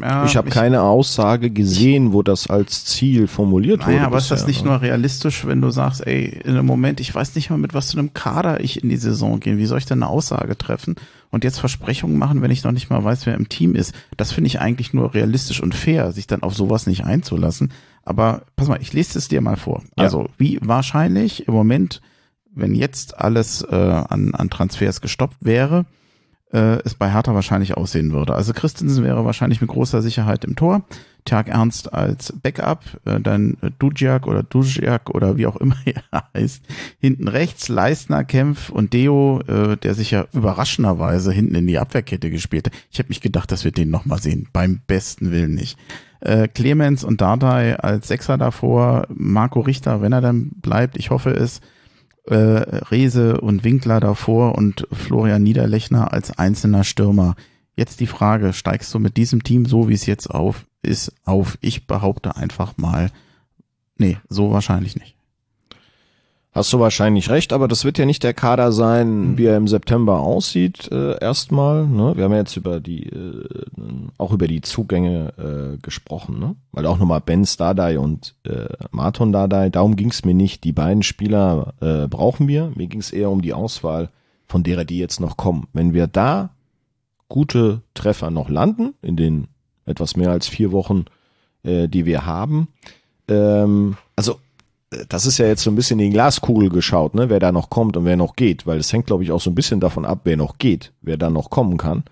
ja, 0.00 0.24
ich 0.24 0.36
habe 0.36 0.50
keine 0.50 0.82
Aussage 0.82 1.50
gesehen, 1.50 2.12
wo 2.12 2.22
das 2.22 2.48
als 2.48 2.84
Ziel 2.84 3.26
formuliert 3.26 3.80
wurde. 3.80 3.96
Naja, 3.96 4.06
aber 4.06 4.18
ist 4.18 4.30
das 4.30 4.40
bisher, 4.40 4.48
nicht 4.48 4.64
ne? 4.64 4.70
nur 4.70 4.82
realistisch, 4.82 5.46
wenn 5.46 5.60
du 5.60 5.70
sagst, 5.70 6.06
ey, 6.06 6.40
in 6.44 6.52
einem 6.52 6.66
Moment, 6.66 7.00
ich 7.00 7.12
weiß 7.14 7.34
nicht 7.34 7.50
mal, 7.50 7.58
mit 7.58 7.74
was 7.74 7.92
für 7.92 7.98
einem 7.98 8.14
Kader 8.14 8.60
ich 8.60 8.82
in 8.82 8.88
die 8.88 8.96
Saison 8.96 9.40
gehe. 9.40 9.58
Wie 9.58 9.66
soll 9.66 9.78
ich 9.78 9.86
denn 9.86 10.02
eine 10.02 10.10
Aussage 10.10 10.56
treffen 10.56 10.94
und 11.30 11.42
jetzt 11.42 11.58
Versprechungen 11.58 12.18
machen, 12.18 12.40
wenn 12.40 12.52
ich 12.52 12.62
noch 12.62 12.72
nicht 12.72 12.88
mal 12.88 13.02
weiß, 13.02 13.26
wer 13.26 13.34
im 13.34 13.48
Team 13.48 13.74
ist? 13.74 13.92
Das 14.16 14.32
finde 14.32 14.46
ich 14.48 14.60
eigentlich 14.60 14.94
nur 14.94 15.12
realistisch 15.12 15.60
und 15.60 15.74
fair, 15.74 16.12
sich 16.12 16.26
dann 16.26 16.42
auf 16.42 16.54
sowas 16.54 16.86
nicht 16.86 17.04
einzulassen. 17.04 17.72
Aber 18.04 18.42
pass 18.56 18.68
mal, 18.68 18.80
ich 18.80 18.92
lese 18.92 19.18
es 19.18 19.28
dir 19.28 19.40
mal 19.40 19.56
vor. 19.56 19.82
Ja. 19.96 20.04
Also, 20.04 20.28
wie 20.38 20.58
wahrscheinlich 20.62 21.48
im 21.48 21.54
Moment, 21.54 22.00
wenn 22.54 22.74
jetzt 22.74 23.18
alles 23.18 23.62
äh, 23.62 23.74
an, 23.74 24.34
an 24.34 24.50
Transfers 24.50 25.00
gestoppt 25.00 25.36
wäre, 25.40 25.84
äh, 26.52 26.78
es 26.84 26.94
bei 26.94 27.10
Hertha 27.10 27.34
wahrscheinlich 27.34 27.76
aussehen 27.76 28.12
würde. 28.12 28.34
Also 28.34 28.52
Christensen 28.52 29.04
wäre 29.04 29.24
wahrscheinlich 29.24 29.60
mit 29.60 29.70
großer 29.70 30.02
Sicherheit 30.02 30.44
im 30.44 30.56
Tor. 30.56 30.82
Tag 31.24 31.48
Ernst 31.48 31.92
als 31.92 32.32
Backup, 32.32 32.84
äh, 33.04 33.20
dann 33.20 33.56
äh, 33.60 33.70
Dujiak 33.78 34.26
oder 34.26 34.42
Dujiak 34.42 35.10
oder 35.10 35.36
wie 35.36 35.46
auch 35.46 35.56
immer 35.56 35.76
er 35.84 36.24
heißt. 36.34 36.64
Hinten 36.98 37.28
rechts 37.28 37.68
Leistner, 37.68 38.24
Kempf 38.24 38.70
und 38.70 38.92
Deo, 38.92 39.40
äh, 39.46 39.76
der 39.76 39.94
sich 39.94 40.10
ja 40.10 40.26
überraschenderweise 40.32 41.32
hinten 41.32 41.54
in 41.54 41.66
die 41.66 41.78
Abwehrkette 41.78 42.30
gespielt 42.30 42.66
hat. 42.66 42.74
Ich 42.90 42.98
habe 42.98 43.08
mich 43.08 43.20
gedacht, 43.20 43.52
dass 43.52 43.64
wir 43.64 43.72
den 43.72 43.90
nochmal 43.90 44.20
sehen. 44.20 44.48
Beim 44.52 44.80
besten 44.86 45.30
Willen 45.30 45.54
nicht. 45.54 45.78
Äh, 46.20 46.48
Clemens 46.48 47.04
und 47.04 47.20
Dardai 47.20 47.78
als 47.78 48.08
Sechser 48.08 48.36
davor, 48.36 49.06
Marco 49.08 49.60
Richter, 49.60 50.02
wenn 50.02 50.12
er 50.12 50.20
dann 50.20 50.50
bleibt, 50.56 50.98
ich 50.98 51.10
hoffe 51.10 51.30
es, 51.30 51.60
äh, 52.30 52.36
Rese 52.90 53.40
und 53.40 53.64
Winkler 53.64 54.00
davor 54.00 54.56
und 54.56 54.86
Florian 54.92 55.42
Niederlechner 55.42 56.12
als 56.12 56.38
einzelner 56.38 56.84
Stürmer. 56.84 57.34
Jetzt 57.76 58.00
die 58.00 58.06
Frage, 58.06 58.52
steigst 58.52 58.92
du 58.94 58.98
mit 58.98 59.16
diesem 59.16 59.42
Team 59.42 59.66
so 59.66 59.88
wie 59.88 59.94
es 59.94 60.06
jetzt 60.06 60.30
auf 60.30 60.66
ist 60.82 61.12
auf? 61.24 61.58
Ich 61.60 61.86
behaupte 61.86 62.36
einfach 62.36 62.76
mal, 62.76 63.10
nee, 63.96 64.18
so 64.28 64.50
wahrscheinlich 64.50 64.96
nicht. 64.96 65.16
Hast 66.52 66.72
du 66.72 66.80
wahrscheinlich 66.80 67.30
recht, 67.30 67.52
aber 67.52 67.68
das 67.68 67.84
wird 67.84 67.96
ja 67.96 68.06
nicht 68.06 68.24
der 68.24 68.34
Kader 68.34 68.72
sein, 68.72 69.38
wie 69.38 69.44
er 69.44 69.56
im 69.56 69.68
September 69.68 70.18
aussieht, 70.18 70.90
äh, 70.90 71.16
erstmal. 71.20 71.86
Ne? 71.86 72.16
Wir 72.16 72.24
haben 72.24 72.32
ja 72.32 72.38
jetzt 72.38 72.56
über 72.56 72.80
die, 72.80 73.04
äh, 73.06 73.44
auch 74.18 74.32
über 74.32 74.48
die 74.48 74.60
Zugänge 74.60 75.32
äh, 75.38 75.78
gesprochen, 75.80 76.40
ne? 76.40 76.56
Weil 76.72 76.86
auch 76.86 76.98
nochmal 76.98 77.20
Ben 77.20 77.46
Stardai 77.46 78.00
und 78.00 78.34
äh, 78.42 78.66
Marton 78.90 79.30
Dardai, 79.30 79.70
darum 79.70 79.94
ging 79.94 80.10
es 80.10 80.24
mir 80.24 80.34
nicht. 80.34 80.64
Die 80.64 80.72
beiden 80.72 81.04
Spieler 81.04 81.74
äh, 81.80 82.08
brauchen 82.08 82.48
wir. 82.48 82.72
Mir 82.74 82.88
ging 82.88 83.00
es 83.00 83.12
eher 83.12 83.30
um 83.30 83.42
die 83.42 83.54
Auswahl 83.54 84.08
von 84.48 84.64
derer, 84.64 84.84
die 84.84 84.98
jetzt 84.98 85.20
noch 85.20 85.36
kommen. 85.36 85.68
Wenn 85.72 85.94
wir 85.94 86.08
da 86.08 86.50
gute 87.28 87.82
Treffer 87.94 88.32
noch 88.32 88.48
landen, 88.48 88.94
in 89.02 89.16
den 89.16 89.46
etwas 89.86 90.16
mehr 90.16 90.32
als 90.32 90.48
vier 90.48 90.72
Wochen, 90.72 91.04
äh, 91.62 91.86
die 91.86 92.06
wir 92.06 92.26
haben, 92.26 92.66
ähm, 93.28 93.96
also 94.16 94.40
das 95.08 95.26
ist 95.26 95.38
ja 95.38 95.46
jetzt 95.46 95.62
so 95.62 95.70
ein 95.70 95.76
bisschen 95.76 96.00
in 96.00 96.06
die 96.06 96.12
Glaskugel 96.12 96.68
geschaut, 96.68 97.14
ne, 97.14 97.30
wer 97.30 97.38
da 97.38 97.52
noch 97.52 97.70
kommt 97.70 97.96
und 97.96 98.04
wer 98.04 98.16
noch 98.16 98.34
geht, 98.34 98.66
weil 98.66 98.78
es 98.78 98.92
hängt, 98.92 99.06
glaube 99.06 99.22
ich, 99.22 99.30
auch 99.30 99.40
so 99.40 99.50
ein 99.50 99.54
bisschen 99.54 99.80
davon 99.80 100.04
ab, 100.04 100.20
wer 100.24 100.36
noch 100.36 100.58
geht, 100.58 100.92
wer 101.00 101.16
da 101.16 101.30
noch 101.30 101.50
kommen 101.50 101.76
kann. 101.76 102.04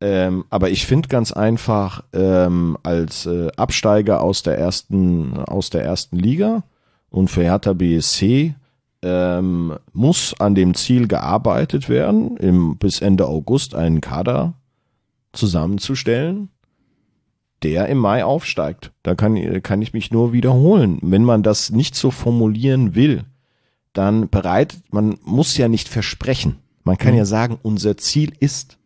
Ähm, 0.00 0.44
aber 0.50 0.70
ich 0.70 0.86
finde 0.86 1.08
ganz 1.08 1.32
einfach, 1.32 2.02
ähm, 2.12 2.76
als 2.82 3.26
äh, 3.26 3.48
Absteiger 3.56 4.20
aus 4.20 4.42
der 4.42 4.58
ersten, 4.58 5.38
aus 5.38 5.70
der 5.70 5.84
ersten 5.84 6.16
Liga 6.16 6.64
und 7.10 7.28
für 7.28 7.42
Hertha 7.42 7.72
BSC 7.72 8.54
ähm, 9.02 9.76
muss 9.92 10.34
an 10.38 10.54
dem 10.54 10.74
Ziel 10.74 11.08
gearbeitet 11.08 11.88
werden, 11.88 12.36
im, 12.36 12.78
bis 12.78 13.00
Ende 13.00 13.26
August 13.26 13.74
einen 13.74 14.00
Kader 14.00 14.54
zusammenzustellen, 15.32 16.50
der 17.62 17.88
im 17.88 17.98
Mai 17.98 18.24
aufsteigt. 18.24 18.92
Da 19.02 19.14
kann, 19.14 19.62
kann 19.62 19.82
ich 19.82 19.92
mich 19.92 20.10
nur 20.10 20.32
wiederholen. 20.32 20.98
Wenn 21.02 21.24
man 21.24 21.42
das 21.42 21.70
nicht 21.70 21.94
so 21.94 22.10
formulieren 22.10 22.94
will, 22.94 23.24
dann 23.92 24.28
bereitet, 24.28 24.82
man 24.90 25.18
muss 25.22 25.56
ja 25.56 25.68
nicht 25.68 25.88
versprechen. 25.88 26.56
Man 26.84 26.98
kann 26.98 27.12
mhm. 27.12 27.18
ja 27.18 27.24
sagen, 27.24 27.58
unser 27.62 27.96
Ziel 27.96 28.32
ist 28.40 28.78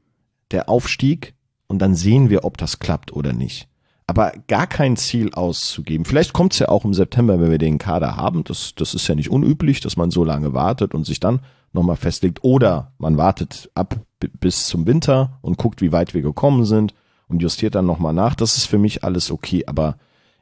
der 0.51 0.69
Aufstieg 0.69 1.35
und 1.67 1.81
dann 1.81 1.95
sehen 1.95 2.31
wir, 2.31 2.45
ob 2.45 2.59
das 2.59 2.79
klappt 2.79 3.13
oder 3.13 3.33
nicht. 3.33 3.69
Aber 4.09 4.33
gar 4.47 4.69
kein 4.69 4.97
Ziel 4.97 5.35
auszugeben. 5.35 6.05
Vielleicht 6.05 6.33
kommt 6.33 6.53
es 6.53 6.61
ja 6.61 6.69
auch 6.69 6.85
im 6.85 6.95
September, 6.95 7.41
wenn 7.41 7.51
wir 7.51 7.59
den 7.59 7.79
Kader 7.79 8.17
haben. 8.17 8.45
Das, 8.45 8.75
das 8.77 8.95
ist 8.95 9.09
ja 9.09 9.17
nicht 9.17 9.31
unüblich, 9.31 9.81
dass 9.81 9.97
man 9.97 10.13
so 10.13 10.23
lange 10.23 10.53
wartet 10.53 10.95
und 10.95 11.05
sich 11.05 11.19
dann 11.19 11.41
nochmal 11.73 11.97
festlegt. 11.97 12.45
Oder 12.45 12.93
man 12.99 13.17
wartet 13.17 13.69
ab 13.75 13.99
bis 14.21 14.67
zum 14.69 14.87
Winter 14.87 15.39
und 15.41 15.59
guckt, 15.59 15.81
wie 15.81 15.91
weit 15.91 16.15
wir 16.15 16.23
gekommen 16.23 16.65
sind 16.65 16.95
und 17.29 17.43
justiert 17.43 17.75
dann 17.75 17.87
nochmal 17.87 18.13
nach. 18.13 18.35
Das 18.35 18.57
ist 18.57 18.67
für 18.67 18.79
mich 18.79 19.05
alles 19.05 19.31
okay, 19.31 19.65
aber 19.67 19.97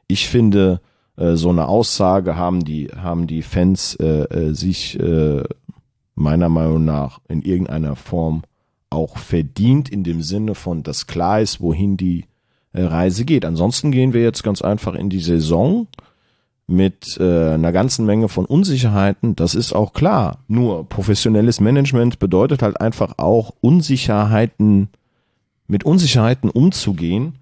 ich 0.07 0.27
finde, 0.27 0.81
äh, 1.17 1.35
so 1.35 1.49
eine 1.49 1.67
Aussage 1.67 2.35
haben 2.35 2.63
die, 2.63 2.89
haben 2.89 3.27
die 3.27 3.41
Fans 3.41 3.95
äh, 3.95 4.23
äh, 4.23 4.53
sich 4.53 4.99
äh, 4.99 5.43
meiner 6.15 6.49
Meinung 6.49 6.85
nach 6.85 7.19
in 7.27 7.41
irgendeiner 7.41 7.95
Form 7.95 8.43
auch 8.89 9.17
verdient 9.17 9.89
in 9.89 10.03
dem 10.03 10.21
Sinne 10.21 10.55
von, 10.55 10.83
dass 10.83 11.07
klar 11.07 11.41
ist, 11.41 11.59
wohin 11.59 11.97
die 11.97 12.25
äh, 12.73 12.83
Reise 12.83 13.25
geht. 13.25 13.45
Ansonsten 13.45 13.91
gehen 13.91 14.13
wir 14.13 14.21
jetzt 14.21 14.43
ganz 14.43 14.61
einfach 14.61 14.95
in 14.95 15.09
die 15.09 15.19
Saison 15.19 15.87
mit 16.67 17.17
äh, 17.19 17.53
einer 17.53 17.71
ganzen 17.71 18.05
Menge 18.05 18.27
von 18.27 18.45
Unsicherheiten. 18.45 19.35
Das 19.35 19.53
ist 19.53 19.73
auch 19.73 19.93
klar. 19.93 20.39
Nur 20.47 20.87
professionelles 20.87 21.59
Management 21.59 22.19
bedeutet 22.19 22.61
halt 22.61 22.81
einfach 22.81 23.17
auch 23.17 23.53
Unsicherheiten 23.61 24.89
mit 25.67 25.83
Unsicherheiten 25.83 26.49
umzugehen. 26.49 27.33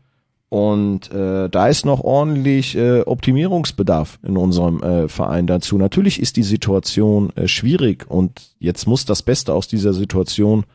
Und 0.50 1.12
äh, 1.12 1.50
da 1.50 1.68
ist 1.68 1.84
noch 1.84 2.02
ordentlich 2.02 2.76
äh, 2.76 3.02
Optimierungsbedarf 3.02 4.20
in 4.22 4.38
unserem 4.38 4.84
äh, 4.84 5.08
Verein 5.08 5.48
dazu. 5.48 5.80
Natürlich 5.80 6.22
ist 6.22 6.38
die 6.38 6.44
Situation 6.44 7.36
äh, 7.36 7.48
schwierig 7.48 8.06
und 8.08 8.54
jetzt 8.60 8.86
muss 8.86 9.06
das 9.06 9.24
Beste 9.24 9.54
aus 9.54 9.68
dieser 9.68 9.94
Situation 9.94 10.66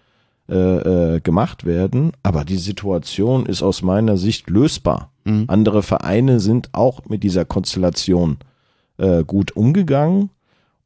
äh, 0.48 1.16
äh, 1.16 1.20
gemacht 1.20 1.64
werden. 1.64 2.12
Aber 2.22 2.44
die 2.44 2.56
Situation 2.56 3.46
ist 3.46 3.62
aus 3.62 3.82
meiner 3.82 4.16
Sicht 4.16 4.50
lösbar. 4.50 5.12
Mhm. 5.24 5.44
Andere 5.46 5.82
Vereine 5.82 6.40
sind 6.40 6.70
auch 6.72 7.04
mit 7.04 7.22
dieser 7.22 7.44
Konstellation 7.44 8.38
äh, 8.96 9.24
gut 9.24 9.54
umgegangen. 9.56 10.30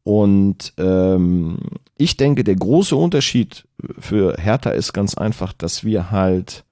Und 0.04 0.72
ähm, 0.78 1.58
ich 1.96 2.16
denke, 2.16 2.42
der 2.44 2.56
große 2.56 2.96
Unterschied 2.96 3.66
für 3.98 4.36
Hertha 4.38 4.70
ist 4.70 4.92
ganz 4.92 5.14
einfach, 5.14 5.52
dass 5.52 5.84
wir 5.84 6.10
halt 6.10 6.64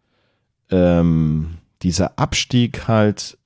ähm, 0.70 1.58
dieser 1.82 2.18
Abstieg 2.18 2.88
halt 2.88 3.38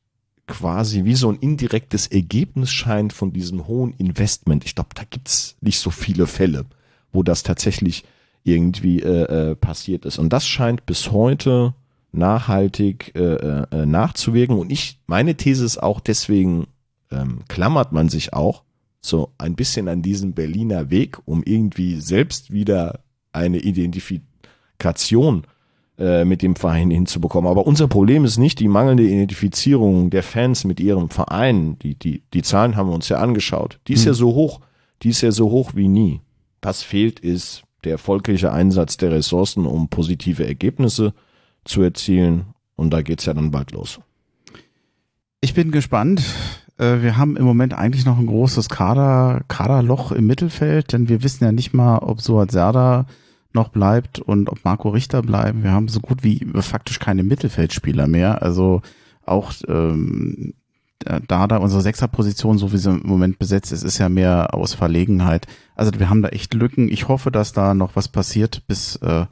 quasi 0.46 1.04
wie 1.04 1.14
so 1.14 1.30
ein 1.30 1.36
indirektes 1.36 2.06
Ergebnis 2.06 2.70
scheint 2.70 3.12
von 3.12 3.32
diesem 3.32 3.66
hohen 3.66 3.94
Investment. 3.98 4.64
Ich 4.64 4.74
glaube, 4.74 4.90
da 4.94 5.02
gibt's 5.08 5.56
nicht 5.60 5.78
so 5.78 5.90
viele 5.90 6.26
Fälle, 6.26 6.64
wo 7.12 7.22
das 7.22 7.42
tatsächlich 7.42 8.04
irgendwie 8.42 9.00
äh, 9.00 9.50
äh, 9.50 9.54
passiert 9.54 10.04
ist. 10.04 10.18
Und 10.18 10.32
das 10.32 10.46
scheint 10.46 10.84
bis 10.86 11.12
heute 11.12 11.74
nachhaltig 12.12 13.12
äh, 13.14 13.64
äh, 13.70 13.86
nachzuwirken. 13.86 14.58
Und 14.58 14.70
ich, 14.70 14.98
meine 15.06 15.34
These 15.34 15.64
ist 15.64 15.82
auch, 15.82 16.00
deswegen 16.00 16.66
ähm, 17.10 17.40
klammert 17.48 17.92
man 17.92 18.08
sich 18.08 18.34
auch 18.34 18.62
so 19.04 19.32
ein 19.38 19.54
bisschen 19.54 19.88
an 19.88 20.02
diesem 20.02 20.32
Berliner 20.32 20.90
Weg, 20.90 21.18
um 21.26 21.42
irgendwie 21.44 22.00
selbst 22.00 22.52
wieder 22.52 23.00
eine 23.32 23.58
Identifikation 23.58 25.46
äh, 25.98 26.24
mit 26.24 26.42
dem 26.42 26.56
Verein 26.56 26.90
hinzubekommen. 26.90 27.50
Aber 27.50 27.66
unser 27.66 27.86
Problem 27.86 28.24
ist 28.24 28.38
nicht 28.38 28.60
die 28.60 28.68
mangelnde 28.68 29.04
Identifizierung 29.04 30.10
der 30.10 30.22
Fans 30.22 30.64
mit 30.64 30.80
ihrem 30.80 31.10
Verein. 31.10 31.78
Die, 31.80 31.94
die, 31.96 32.22
die 32.32 32.42
Zahlen 32.42 32.76
haben 32.76 32.88
wir 32.88 32.94
uns 32.94 33.08
ja 33.08 33.18
angeschaut. 33.18 33.78
Die 33.88 33.92
ist 33.92 34.00
hm. 34.00 34.08
ja 34.08 34.14
so 34.14 34.34
hoch, 34.34 34.60
die 35.02 35.10
ist 35.10 35.20
ja 35.20 35.30
so 35.32 35.50
hoch 35.50 35.72
wie 35.74 35.88
nie. 35.88 36.20
Was 36.62 36.82
fehlt, 36.82 37.20
ist 37.20 37.62
der 37.84 37.92
erfolgreiche 37.92 38.52
Einsatz 38.52 38.96
der 38.96 39.10
Ressourcen, 39.10 39.66
um 39.66 39.88
positive 39.88 40.46
Ergebnisse 40.46 41.12
zu 41.64 41.82
erzielen. 41.82 42.46
Und 42.76 42.90
da 42.90 43.02
geht's 43.02 43.26
ja 43.26 43.34
dann 43.34 43.50
bald 43.50 43.72
los. 43.72 44.00
Ich 45.42 45.52
bin 45.52 45.70
gespannt. 45.70 46.22
Äh, 46.78 47.02
wir 47.02 47.16
haben 47.16 47.36
im 47.36 47.44
Moment 47.44 47.74
eigentlich 47.74 48.04
noch 48.04 48.18
ein 48.18 48.26
großes 48.26 48.68
Kader, 48.68 49.42
Kaderloch 49.48 50.12
im 50.12 50.26
Mittelfeld, 50.26 50.92
denn 50.92 51.08
wir 51.08 51.22
wissen 51.22 51.44
ja 51.44 51.52
nicht 51.52 51.74
mal, 51.74 51.98
ob 51.98 52.20
Suat 52.20 52.50
Serda 52.50 53.06
noch 53.52 53.68
bleibt 53.68 54.18
und 54.18 54.48
ob 54.48 54.64
Marco 54.64 54.88
Richter 54.88 55.22
bleiben. 55.22 55.62
Wir 55.62 55.70
haben 55.70 55.88
so 55.88 56.00
gut 56.00 56.24
wie 56.24 56.44
faktisch 56.60 56.98
keine 56.98 57.22
Mittelfeldspieler 57.22 58.08
mehr. 58.08 58.42
Also 58.42 58.82
auch 59.24 59.52
ähm, 59.68 60.54
da 60.98 61.46
da 61.46 61.56
unsere 61.58 61.82
Sechserposition, 61.82 62.58
so 62.58 62.72
wie 62.72 62.78
sie 62.78 62.90
im 62.90 63.02
Moment 63.04 63.38
besetzt 63.38 63.72
ist, 63.72 63.82
ist 63.82 63.98
ja 63.98 64.08
mehr 64.08 64.54
aus 64.54 64.74
Verlegenheit. 64.74 65.46
Also 65.74 65.92
wir 65.98 66.08
haben 66.08 66.22
da 66.22 66.30
echt 66.30 66.54
Lücken. 66.54 66.88
Ich 66.88 67.08
hoffe, 67.08 67.30
dass 67.30 67.52
da 67.52 67.74
noch 67.74 67.94
was 67.94 68.08
passiert 68.08 68.66
bis 68.66 68.96
äh, 68.96 69.26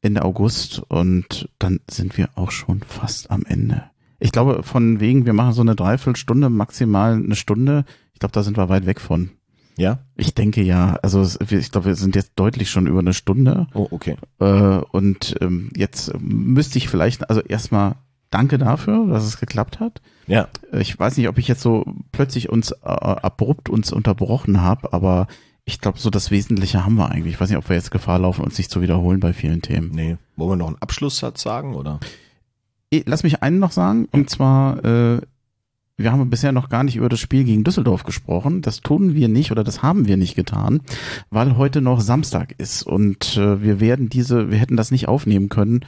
Ende 0.00 0.24
August 0.24 0.82
und 0.88 1.48
dann 1.58 1.80
sind 1.88 2.16
wir 2.16 2.30
auch 2.34 2.50
schon 2.50 2.80
fast 2.80 3.30
am 3.30 3.44
Ende. 3.44 3.91
Ich 4.22 4.30
glaube, 4.30 4.62
von 4.62 5.00
wegen, 5.00 5.26
wir 5.26 5.32
machen 5.32 5.52
so 5.52 5.62
eine 5.62 5.74
Dreiviertelstunde, 5.74 6.48
maximal 6.48 7.14
eine 7.14 7.34
Stunde. 7.34 7.84
Ich 8.12 8.20
glaube, 8.20 8.32
da 8.32 8.44
sind 8.44 8.56
wir 8.56 8.68
weit 8.68 8.86
weg 8.86 9.00
von. 9.00 9.30
Ja? 9.76 9.98
Ich 10.16 10.32
denke 10.32 10.62
ja. 10.62 10.96
Also 11.02 11.24
ich 11.40 11.72
glaube, 11.72 11.86
wir 11.86 11.96
sind 11.96 12.14
jetzt 12.14 12.32
deutlich 12.36 12.70
schon 12.70 12.86
über 12.86 13.00
eine 13.00 13.14
Stunde. 13.14 13.66
Oh, 13.74 13.88
okay. 13.90 14.16
Äh, 14.38 14.44
und 14.92 15.34
ähm, 15.40 15.70
jetzt 15.74 16.12
müsste 16.20 16.78
ich 16.78 16.88
vielleicht, 16.88 17.30
also 17.30 17.40
erstmal 17.40 17.96
danke 18.30 18.58
dafür, 18.58 19.08
dass 19.08 19.24
es 19.24 19.40
geklappt 19.40 19.80
hat. 19.80 20.00
Ja. 20.28 20.46
Ich 20.72 20.96
weiß 20.96 21.16
nicht, 21.16 21.28
ob 21.28 21.38
ich 21.38 21.48
jetzt 21.48 21.62
so 21.62 21.84
plötzlich 22.12 22.48
uns 22.48 22.70
äh, 22.70 22.76
abrupt 22.84 23.68
uns 23.68 23.92
unterbrochen 23.92 24.60
habe, 24.60 24.92
aber 24.92 25.26
ich 25.64 25.80
glaube, 25.80 25.98
so 25.98 26.10
das 26.10 26.30
Wesentliche 26.30 26.84
haben 26.84 26.94
wir 26.94 27.10
eigentlich. 27.10 27.34
Ich 27.34 27.40
weiß 27.40 27.48
nicht, 27.48 27.58
ob 27.58 27.68
wir 27.68 27.74
jetzt 27.74 27.90
Gefahr 27.90 28.20
laufen, 28.20 28.44
uns 28.44 28.56
nicht 28.56 28.70
zu 28.70 28.82
wiederholen 28.82 29.18
bei 29.18 29.32
vielen 29.32 29.62
Themen. 29.62 29.90
Nee. 29.92 30.16
Wollen 30.36 30.50
wir 30.50 30.56
noch 30.56 30.68
einen 30.68 30.80
Abschlusssatz 30.80 31.42
sagen, 31.42 31.74
oder? 31.74 31.98
Lass 33.06 33.22
mich 33.22 33.42
einen 33.42 33.58
noch 33.58 33.72
sagen, 33.72 34.06
und 34.10 34.28
zwar, 34.28 34.84
äh, 34.84 35.20
wir 35.96 36.12
haben 36.12 36.28
bisher 36.28 36.52
noch 36.52 36.68
gar 36.68 36.84
nicht 36.84 36.96
über 36.96 37.08
das 37.08 37.20
Spiel 37.20 37.44
gegen 37.44 37.64
Düsseldorf 37.64 38.04
gesprochen. 38.04 38.60
Das 38.60 38.80
tun 38.80 39.14
wir 39.14 39.28
nicht 39.28 39.50
oder 39.50 39.64
das 39.64 39.82
haben 39.82 40.06
wir 40.06 40.16
nicht 40.16 40.34
getan, 40.34 40.80
weil 41.30 41.56
heute 41.56 41.80
noch 41.80 42.00
Samstag 42.00 42.54
ist 42.58 42.82
und 42.82 43.36
äh, 43.36 43.62
wir 43.62 43.80
werden 43.80 44.08
diese, 44.08 44.50
wir 44.50 44.58
hätten 44.58 44.76
das 44.76 44.90
nicht 44.90 45.08
aufnehmen 45.08 45.48
können 45.48 45.84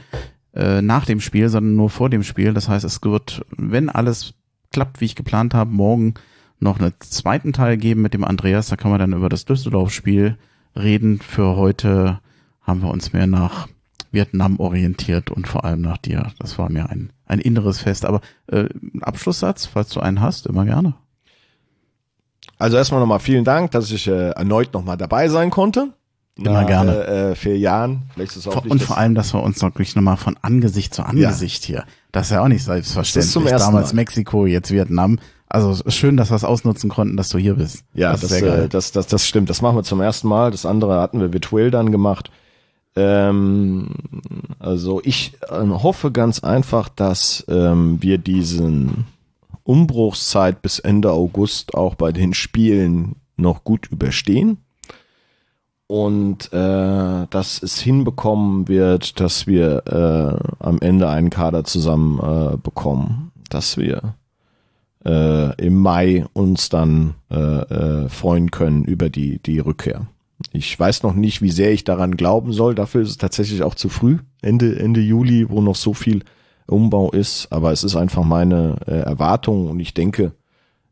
äh, 0.53 0.81
nach 0.81 1.05
dem 1.05 1.19
Spiel, 1.19 1.49
sondern 1.49 1.75
nur 1.75 1.89
vor 1.89 2.09
dem 2.09 2.23
Spiel. 2.23 2.53
Das 2.53 2.69
heißt, 2.69 2.85
es 2.85 3.03
wird, 3.03 3.45
wenn 3.55 3.89
alles 3.89 4.33
klappt, 4.71 4.99
wie 4.99 5.05
ich 5.05 5.15
geplant 5.15 5.53
habe, 5.53 5.71
morgen 5.71 6.15
noch 6.59 6.79
einen 6.79 6.93
zweiten 6.99 7.53
Teil 7.53 7.77
geben 7.77 8.01
mit 8.01 8.13
dem 8.13 8.23
Andreas. 8.23 8.67
Da 8.67 8.77
kann 8.77 8.91
man 8.91 8.99
dann 8.99 9.13
über 9.13 9.29
das 9.29 9.45
Düsseldorf-Spiel 9.45 10.37
reden. 10.75 11.19
Für 11.19 11.55
heute 11.55 12.19
haben 12.61 12.81
wir 12.81 12.89
uns 12.89 13.13
mehr 13.13 13.27
nach 13.27 13.67
Vietnam 14.15 14.59
orientiert 14.59 15.29
und 15.29 15.47
vor 15.47 15.63
allem 15.65 15.81
nach 15.81 15.97
dir. 15.97 16.31
Das 16.39 16.57
war 16.57 16.71
mir 16.71 16.89
ein, 16.89 17.11
ein 17.27 17.37
inneres 17.39 17.79
Fest. 17.81 18.05
Aber 18.05 18.21
äh, 18.47 18.65
ein 18.93 19.03
Abschlusssatz, 19.03 19.67
falls 19.67 19.89
du 19.89 19.99
einen 19.99 20.21
hast, 20.21 20.47
immer 20.47 20.65
gerne. 20.65 20.95
Also 22.57 22.77
erstmal 22.77 22.99
nochmal 23.01 23.19
vielen 23.19 23.43
Dank, 23.43 23.71
dass 23.71 23.91
ich 23.91 24.07
äh, 24.07 24.29
erneut 24.31 24.73
nochmal 24.73 24.97
dabei 24.97 25.27
sein 25.29 25.49
konnte. 25.49 25.89
Immer 26.37 26.51
Nach, 26.61 26.67
gerne. 26.67 27.05
Äh, 27.05 27.31
äh, 27.31 27.35
vier 27.35 27.57
Jahren. 27.57 28.03
Vielleicht 28.13 28.31
ist 28.31 28.37
es 28.37 28.47
auch 28.47 28.53
Vor, 28.53 28.63
und 28.69 28.81
das- 28.81 28.87
vor 28.87 28.97
allem, 28.97 29.15
dass 29.15 29.33
wir 29.33 29.41
uns 29.43 29.61
wirklich 29.61 29.95
nochmal 29.95 30.17
von 30.17 30.37
Angesicht 30.41 30.93
zu 30.93 31.03
Angesicht 31.03 31.63
hier. 31.63 31.85
Das 32.11 32.27
ist 32.27 32.31
ja 32.31 32.41
auch 32.43 32.47
nicht 32.47 32.63
selbstverständlich. 32.63 33.31
zum 33.31 33.47
ersten 33.47 33.67
Damals 33.71 33.93
Mal. 33.93 34.01
Mexiko, 34.01 34.45
jetzt 34.45 34.71
Vietnam. 34.71 35.19
Also 35.47 35.71
ist 35.83 35.95
schön, 35.95 36.17
dass 36.17 36.31
wir 36.31 36.35
es 36.35 36.43
ausnutzen 36.43 36.89
konnten, 36.89 37.15
dass 37.17 37.29
du 37.29 37.37
hier 37.37 37.53
bist. 37.55 37.83
Ja, 37.93 38.11
das 38.11 38.21
das, 38.21 38.31
ist 38.31 38.39
sehr 38.39 38.47
geil. 38.49 38.63
äh, 38.65 38.69
das, 38.69 38.91
das, 38.91 39.07
das 39.07 39.25
stimmt. 39.27 39.49
Das 39.49 39.61
machen 39.61 39.77
wir 39.77 39.83
zum 39.83 40.01
ersten 40.01 40.27
Mal. 40.27 40.51
Das 40.51 40.65
andere 40.65 40.99
hatten 40.99 41.19
wir 41.21 41.31
virtuell 41.31 41.71
dann 41.71 41.91
gemacht. 41.91 42.31
Ähm, 42.95 43.89
also 44.59 45.01
ich 45.03 45.33
ähm, 45.49 45.83
hoffe 45.83 46.11
ganz 46.11 46.39
einfach, 46.39 46.89
dass 46.89 47.45
ähm, 47.49 48.01
wir 48.01 48.17
diesen 48.17 49.05
Umbruchszeit 49.63 50.61
bis 50.61 50.79
Ende 50.79 51.11
August 51.11 51.73
auch 51.73 51.95
bei 51.95 52.11
den 52.11 52.33
Spielen 52.33 53.15
noch 53.35 53.63
gut 53.63 53.87
überstehen. 53.91 54.57
Und 55.87 56.51
äh, 56.51 57.27
dass 57.29 57.61
es 57.61 57.79
hinbekommen 57.79 58.67
wird, 58.67 59.19
dass 59.19 59.45
wir 59.45 59.83
äh, 59.85 60.63
am 60.63 60.79
Ende 60.81 61.09
einen 61.09 61.29
Kader 61.29 61.63
zusammen 61.63 62.19
äh, 62.19 62.57
bekommen. 62.57 63.31
Dass 63.49 63.77
wir 63.77 64.15
äh, 65.05 65.55
im 65.63 65.77
Mai 65.77 66.25
uns 66.33 66.69
dann 66.69 67.13
äh, 67.29 67.35
äh, 67.35 68.09
freuen 68.09 68.49
können 68.49 68.83
über 68.83 69.09
die, 69.09 69.39
die 69.39 69.59
Rückkehr. 69.59 70.07
Ich 70.51 70.79
weiß 70.79 71.03
noch 71.03 71.13
nicht, 71.13 71.41
wie 71.41 71.51
sehr 71.51 71.71
ich 71.73 71.83
daran 71.83 72.15
glauben 72.15 72.53
soll. 72.53 72.75
Dafür 72.75 73.01
ist 73.01 73.09
es 73.09 73.17
tatsächlich 73.17 73.63
auch 73.63 73.75
zu 73.75 73.89
früh, 73.89 74.19
Ende, 74.41 74.79
Ende 74.79 75.01
Juli, 75.01 75.49
wo 75.49 75.61
noch 75.61 75.75
so 75.75 75.93
viel 75.93 76.23
Umbau 76.67 77.11
ist. 77.11 77.47
Aber 77.51 77.71
es 77.71 77.83
ist 77.83 77.95
einfach 77.95 78.23
meine 78.23 78.77
äh, 78.87 78.91
Erwartung 78.91 79.69
und 79.69 79.79
ich 79.79 79.93
denke, 79.93 80.33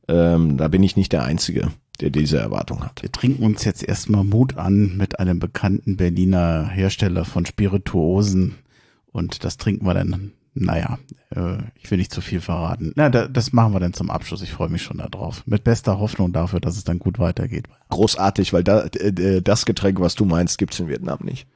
ähm, 0.08 0.58
da 0.58 0.68
bin 0.68 0.84
ich 0.84 0.98
nicht 0.98 1.14
der 1.14 1.24
Einzige, 1.24 1.72
der 2.02 2.10
diese 2.10 2.38
Erwartung 2.38 2.84
hat. 2.84 3.02
Wir 3.02 3.12
trinken 3.12 3.44
uns 3.44 3.64
jetzt 3.64 3.84
erstmal 3.84 4.24
Mut 4.24 4.58
an 4.58 4.98
mit 4.98 5.20
einem 5.20 5.40
bekannten 5.40 5.98
Berliner 5.98 6.68
Hersteller 6.68 7.26
von 7.26 7.46
Spirituosen. 7.46 8.56
Und 9.12 9.44
das 9.44 9.58
trinken 9.58 9.86
wir 9.86 9.94
dann, 9.94 10.32
naja, 10.56 11.00
äh, 11.36 11.58
ich 11.76 11.90
will 11.90 11.98
nicht 11.98 12.14
zu 12.14 12.22
viel 12.22 12.42
verraten. 12.42 12.94
Na, 12.96 13.10
da, 13.10 13.28
das 13.28 13.54
machen 13.54 13.74
wir 13.74 13.80
dann 13.80 13.94
zum 13.94 14.10
Abschluss. 14.10 14.42
Ich 14.42 14.52
freue 14.52 14.70
mich 14.70 14.84
schon 14.84 14.98
darauf. 14.98 15.46
Mit 15.48 15.64
bester 15.64 16.00
Hoffnung 16.00 16.32
dafür, 16.32 16.60
dass 16.60 16.78
es 16.78 16.84
dann 16.84 17.00
gut 17.00 17.20
weitergeht. 17.20 17.68
Großartig, 17.90 18.54
weil 18.54 18.64
da, 18.64 18.86
äh, 18.86 19.42
das 19.42 19.66
Getränk, 19.66 20.00
was 20.00 20.16
du 20.16 20.26
meinst, 20.26 20.58
gibt's 20.58 20.80
in 20.80 20.90
Vietnam 20.90 21.20
nicht. 21.24 21.48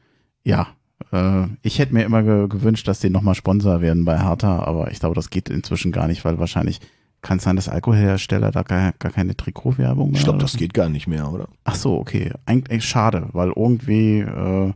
Ja, 0.43 0.67
äh, 1.11 1.47
ich 1.61 1.79
hätte 1.79 1.93
mir 1.93 2.03
immer 2.03 2.23
ge 2.23 2.47
gewünscht, 2.47 2.87
dass 2.87 2.99
die 2.99 3.09
nochmal 3.09 3.35
Sponsor 3.35 3.81
werden 3.81 4.05
bei 4.05 4.19
Hertha, 4.19 4.63
aber 4.63 4.91
ich 4.91 4.99
glaube, 4.99 5.15
das 5.15 5.29
geht 5.29 5.49
inzwischen 5.49 5.91
gar 5.91 6.07
nicht, 6.07 6.25
weil 6.25 6.39
wahrscheinlich 6.39 6.79
kann 7.21 7.37
es 7.37 7.43
sein, 7.43 7.55
dass 7.55 7.69
Alkoholhersteller 7.69 8.51
da 8.51 8.63
gar, 8.63 8.93
gar 8.93 9.11
keine 9.11 9.35
Trikotwerbung 9.35 10.11
mehr 10.11 10.19
Ich 10.19 10.23
glaube, 10.23 10.39
das 10.39 10.55
geht 10.55 10.73
gar 10.73 10.89
nicht 10.89 11.07
mehr, 11.07 11.31
oder? 11.31 11.47
Ach 11.63 11.75
so, 11.75 11.97
okay. 11.97 12.31
Eigentlich 12.45 12.85
schade, 12.85 13.27
weil 13.33 13.51
irgendwie, 13.55 14.19
äh, 14.19 14.73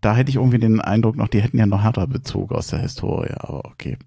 da 0.00 0.14
hätte 0.14 0.30
ich 0.30 0.36
irgendwie 0.36 0.58
den 0.58 0.80
Eindruck 0.80 1.16
noch, 1.16 1.28
die 1.28 1.40
hätten 1.40 1.58
ja 1.58 1.66
noch 1.66 1.82
härter 1.82 2.06
Bezug 2.06 2.52
aus 2.52 2.68
der 2.68 2.80
Historie, 2.80 3.34
aber 3.36 3.64
okay. 3.64 3.98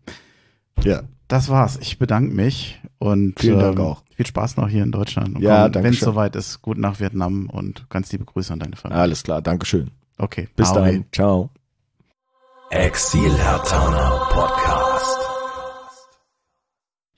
Ja. 0.83 1.03
Das 1.27 1.49
war's. 1.49 1.77
Ich 1.81 1.97
bedanke 1.97 2.33
mich 2.33 2.79
und 2.99 3.39
Vielen 3.39 3.59
Dank 3.59 3.79
ähm, 3.79 3.85
auch. 3.85 4.03
viel 4.15 4.25
Spaß 4.25 4.57
noch 4.57 4.67
hier 4.69 4.83
in 4.83 4.91
Deutschland. 4.91 5.35
Und 5.35 5.41
Ja, 5.41 5.69
danke 5.69 5.87
Wenn 5.87 5.93
es 5.93 6.01
soweit 6.01 6.35
ist, 6.35 6.61
gut 6.61 6.77
nach 6.77 6.99
Vietnam 6.99 7.49
und 7.49 7.89
ganz 7.89 8.11
liebe 8.11 8.25
Grüße 8.25 8.53
an 8.53 8.59
deine 8.59 8.75
Familie. 8.75 9.01
Alles 9.01 9.23
klar, 9.23 9.41
Dankeschön. 9.41 9.91
Okay. 10.17 10.47
Bis 10.55 10.71
dahin. 10.71 11.05
Ciao. 11.11 11.49
Exil 12.69 13.31
Podcast. 14.29 15.22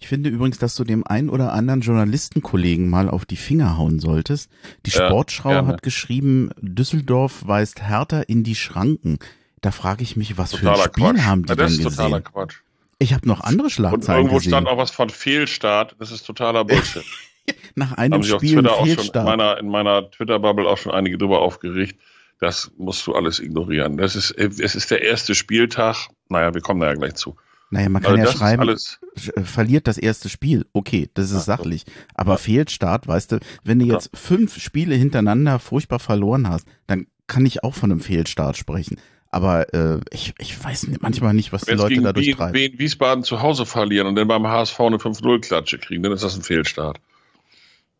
Ich 0.06 0.10
finde 0.10 0.30
übrigens, 0.30 0.60
dass 0.60 0.76
du 0.76 0.84
dem 0.84 1.04
einen 1.04 1.32
oder 1.32 1.52
anderen 1.54 1.82
Journalistenkollegen 1.82 2.88
mal 2.88 3.10
auf 3.10 3.26
die 3.26 3.38
Finger 3.38 3.76
hauen 3.76 4.00
solltest. 4.00 4.52
Die 4.86 4.92
Ja, 4.92 5.08
Sportschau 5.08 5.50
gerne. 5.50 5.68
hat 5.68 5.82
geschrieben, 5.82 6.52
Düsseldorf 6.62 7.48
weist 7.48 7.82
härter 7.82 8.30
in 8.30 8.44
die 8.44 8.54
Schranken. 8.54 9.18
Da 9.62 9.72
frage 9.72 10.04
ich 10.04 10.16
mich, 10.16 10.38
was 10.38 10.54
für 10.54 10.68
ein 10.70 10.76
Totaler 10.76 10.84
Spiel 10.94 11.04
Quatsch. 11.06 11.26
haben 11.26 11.44
die 11.46 11.50
Ja, 11.50 11.56
das 11.56 11.72
denn 11.78 11.88
ist 11.88 11.96
totaler 11.96 12.20
gesehen? 12.20 12.34
Quatsch. 12.34 12.56
Ich 13.00 13.14
habe 13.16 13.28
noch 13.28 13.42
andere 13.42 13.64
Und 13.66 13.72
Schlagzeilen 13.72 14.20
irgendwo 14.20 14.36
gesehen. 14.38 14.52
stand 14.52 14.68
auch 14.68 14.78
was 14.78 14.92
von 14.92 15.10
Fehlstart. 15.10 15.96
Das 15.98 16.12
ist 16.12 16.22
totaler 16.28 16.66
Bullshit. 16.66 17.04
Nach 17.74 17.94
einem 17.94 18.14
Haben 18.14 18.22
sich 18.22 18.34
auf 18.34 18.42
Spiel 18.42 18.54
Twitter 18.58 18.74
auch 18.74 18.78
schon 18.82 18.88
in 18.90 18.96
Fehlstart. 18.98 19.26
meiner, 19.26 19.58
in 19.58 19.68
meiner 19.70 20.12
Twitter-Bubble 20.12 20.68
auch 20.68 20.78
schon 20.78 20.92
einige 20.92 21.18
drüber 21.18 21.42
aufgeregt. 21.42 22.00
Das 22.40 22.70
musst 22.78 23.08
du 23.08 23.16
alles 23.16 23.40
ignorieren. 23.40 23.98
Das 23.98 24.16
ist, 24.16 24.30
es 24.30 24.76
ist 24.76 24.92
der 24.92 25.02
erste 25.02 25.34
Spieltag. 25.34 26.10
Naja, 26.30 26.54
wir 26.54 26.62
kommen 26.62 26.80
da 26.82 26.86
ja 26.90 26.94
gleich 26.94 27.16
zu. 27.16 27.36
Naja, 27.76 27.90
man 27.90 28.02
kann 28.02 28.18
Also 28.18 28.32
ja 28.32 28.38
schreiben, 28.38 28.62
alles, 28.62 29.02
äh, 29.36 29.42
verliert 29.42 29.86
das 29.88 29.98
erste 29.98 30.30
Spiel. 30.30 30.66
Okay, 30.72 31.10
das 31.14 31.26
ist 31.26 31.34
Ja, 31.34 31.40
sachlich. 31.42 31.84
Aber 32.14 32.38
Fehlstart, 32.38 33.06
weißt 33.06 33.34
du, 33.34 33.40
wenn 33.66 33.80
du 33.80 33.86
jetzt 33.86 34.12
fünf 34.14 34.58
Spiele 34.62 34.96
hintereinander 34.96 35.60
furchtbar 35.60 36.00
verloren 36.00 36.48
hast, 36.48 36.66
dann 36.88 37.08
kann 37.28 37.46
ich 37.46 37.66
auch 37.66 37.74
von 37.74 37.92
einem 37.92 38.00
Fehlstart 38.00 38.56
sprechen. 38.56 38.98
Aber 39.30 39.74
äh, 39.74 40.00
ich, 40.14 40.34
ich 40.38 40.64
weiß 40.64 40.88
manchmal 41.02 41.34
nicht, 41.34 41.52
was 41.52 41.64
die 41.64 41.74
Leute 41.74 42.02
dadurch 42.02 42.28
Wien, 42.28 42.38
treiben. 42.38 42.54
Wien, 42.54 42.80
Wiesbaden 42.80 43.26
zu 43.26 43.42
Hause 43.42 43.66
verlieren 43.66 44.08
und 44.08 44.16
dann 44.16 44.30
beim 44.30 44.48
HSV 44.48 44.80
eine 44.80 44.96
5-0-Klatsche 44.96 45.78
kriegen, 45.78 46.02
dann 46.02 46.14
ist 46.14 46.24
das 46.24 46.38
ein 46.38 46.44
Fehlstart. 46.44 47.02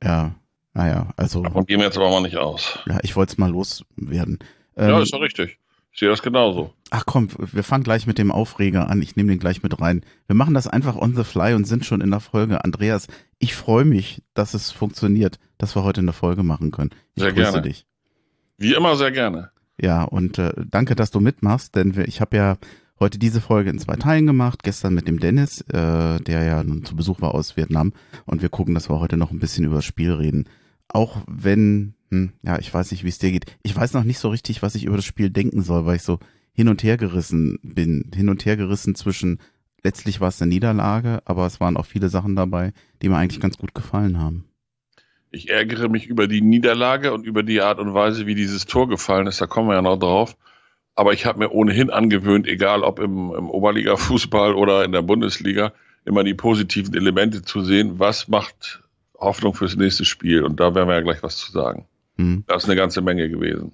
Ja, 0.02 0.36
naja, 0.74 1.10
also 1.18 1.44
Davon 1.44 1.66
gehen 1.66 1.80
wir 1.80 1.86
jetzt 1.86 1.98
aber 1.98 2.10
mal 2.10 2.22
nicht 2.22 2.38
aus. 2.38 2.80
ja, 2.88 3.00
ich 3.04 3.18
wollte 3.18 3.34
es 3.34 3.38
mal 3.38 3.52
loswerden. 3.52 4.40
Ähm, 4.78 4.90
ja, 4.90 5.02
ist 5.02 5.14
doch 5.14 5.20
richtig. 5.20 5.58
Ich 5.96 6.00
sehe 6.02 6.10
das 6.10 6.22
genauso. 6.22 6.74
ach 6.92 7.06
komm, 7.06 7.30
wir 7.38 7.64
fangen 7.64 7.86
gleich 7.86 8.06
mit 8.06 8.18
dem 8.18 8.30
Aufreger 8.30 8.90
an. 8.90 9.02
Ich 9.02 9.16
nehme 9.16 9.32
den 9.32 9.40
gleich 9.40 9.64
mit 9.64 9.80
rein. 9.80 10.02
Wir 10.28 10.36
machen 10.36 10.54
das 10.54 10.68
einfach 10.68 10.98
on 10.98 11.16
the 11.16 11.24
fly 11.24 11.54
und 11.54 11.64
sind 11.64 11.86
schon 11.86 12.02
in 12.02 12.12
der 12.12 12.20
Folge. 12.20 12.66
Andreas, 12.66 13.08
ich 13.40 13.56
freue 13.56 13.86
mich, 13.86 14.22
dass 14.34 14.54
es 14.54 14.72
funktioniert, 14.72 15.40
dass 15.58 15.74
wir 15.74 15.86
heute 15.86 16.02
eine 16.02 16.12
Folge 16.12 16.44
machen 16.44 16.72
können. 16.72 16.92
Ich 17.16 17.24
Sehr 17.24 17.32
grüße 17.32 17.52
gerne. 17.54 17.62
dich. 17.62 17.86
Wie 18.58 18.74
immer 18.74 18.98
sehr 18.98 19.12
gerne. 19.12 19.52
Ja, 19.80 20.04
und 20.04 20.38
äh, 20.38 20.52
danke, 20.70 20.96
dass 20.96 21.12
du 21.12 21.22
mitmachst, 21.22 21.76
denn 21.78 21.96
wir, 21.96 22.10
ich 22.10 22.20
habe 22.20 22.36
ja 22.36 22.58
heute 23.00 23.18
diese 23.18 23.40
Folge 23.40 23.70
in 23.70 23.80
zwei 23.80 23.96
Teilen 23.96 24.26
gemacht. 24.28 24.64
Gestern 24.64 24.96
mit 24.96 25.08
dem 25.08 25.22
Dennis, 25.22 25.62
äh, 25.62 26.20
der 26.20 26.44
ja 26.44 26.62
nun 26.62 26.84
zu 26.84 26.98
Besuch 26.98 27.22
war 27.22 27.34
aus 27.34 27.56
Vietnam. 27.56 27.94
Und 28.26 28.42
wir 28.42 28.50
gucken, 28.50 28.74
dass 28.74 28.90
wir 28.90 29.00
heute 29.00 29.16
noch 29.16 29.32
ein 29.32 29.40
bisschen 29.40 29.64
über 29.64 29.76
das 29.76 29.86
Spiel 29.86 30.12
reden. 30.12 30.50
Auch 30.90 31.22
wenn, 31.26 31.95
hm, 32.12 32.34
ja, 32.44 32.60
ich 32.60 32.74
weiß 32.74 32.92
nicht, 32.92 33.04
wie 33.04 33.10
es 33.10 33.20
dir 33.20 33.32
geht. 33.32 33.46
Ich 33.64 33.76
weiß 33.76 33.94
noch 33.94 34.04
nicht 34.04 34.20
so 34.20 34.30
richtig, 34.30 34.62
was 34.62 34.76
ich 34.76 34.86
über 34.86 34.96
das 34.96 35.06
Spiel 35.06 35.30
denken 35.30 35.62
soll, 35.62 35.86
weil 35.86 35.98
ich 35.98 36.04
so 36.04 36.20
hin 36.54 36.70
und 36.70 36.84
her 36.84 36.98
gerissen 36.98 37.60
bin. 37.64 38.12
Hin 38.16 38.30
und 38.30 38.46
her 38.46 38.58
gerissen 38.58 38.96
zwischen, 38.96 39.40
letztlich 39.84 40.22
war 40.22 40.30
es 40.30 40.42
eine 40.42 40.50
Niederlage, 40.50 41.22
aber 41.26 41.46
es 41.46 41.60
waren 41.60 41.78
auch 41.78 41.86
viele 41.86 42.10
Sachen 42.10 42.36
dabei, 42.36 42.74
die 43.02 43.10
mir 43.10 43.18
eigentlich 43.18 43.42
ganz 43.42 43.58
gut 43.58 43.74
gefallen 43.74 44.20
haben. 44.20 44.46
Ich 45.32 45.50
ärgere 45.50 45.90
mich 45.90 46.08
über 46.08 46.28
die 46.28 46.42
Niederlage 46.42 47.14
und 47.14 47.26
über 47.26 47.44
die 47.44 47.62
Art 47.62 47.80
und 47.80 47.94
Weise, 47.94 48.26
wie 48.26 48.36
dieses 48.36 48.66
Tor 48.66 48.88
gefallen 48.88 49.28
ist. 49.28 49.42
Da 49.42 49.48
kommen 49.48 49.68
wir 49.68 49.76
ja 49.76 49.82
noch 49.82 49.98
drauf. 49.98 50.38
Aber 50.98 51.12
ich 51.12 51.26
habe 51.26 51.40
mir 51.40 51.52
ohnehin 51.52 51.90
angewöhnt, 51.90 52.48
egal 52.48 52.84
ob 52.84 53.00
im, 53.00 53.34
im 53.36 53.50
Oberliga-Fußball 53.50 54.54
oder 54.54 54.86
in 54.86 54.94
der 54.94 55.02
Bundesliga, 55.02 55.74
immer 56.06 56.24
die 56.24 56.36
positiven 56.36 56.96
Elemente 56.96 57.42
zu 57.42 57.62
sehen. 57.62 58.00
Was 58.00 58.30
macht 58.30 58.82
Hoffnung 59.18 59.54
fürs 59.56 59.76
nächste 59.76 60.06
Spiel? 60.06 60.44
Und 60.44 60.62
da 60.62 60.74
werden 60.74 60.88
wir 60.88 60.96
ja 60.96 61.02
gleich 61.02 61.22
was 61.22 61.36
zu 61.36 61.52
sagen. 61.52 61.86
Hm. 62.18 62.44
Das 62.48 62.64
ist 62.64 62.70
eine 62.70 62.78
ganze 62.78 63.02
Menge 63.02 63.30
gewesen. 63.30 63.74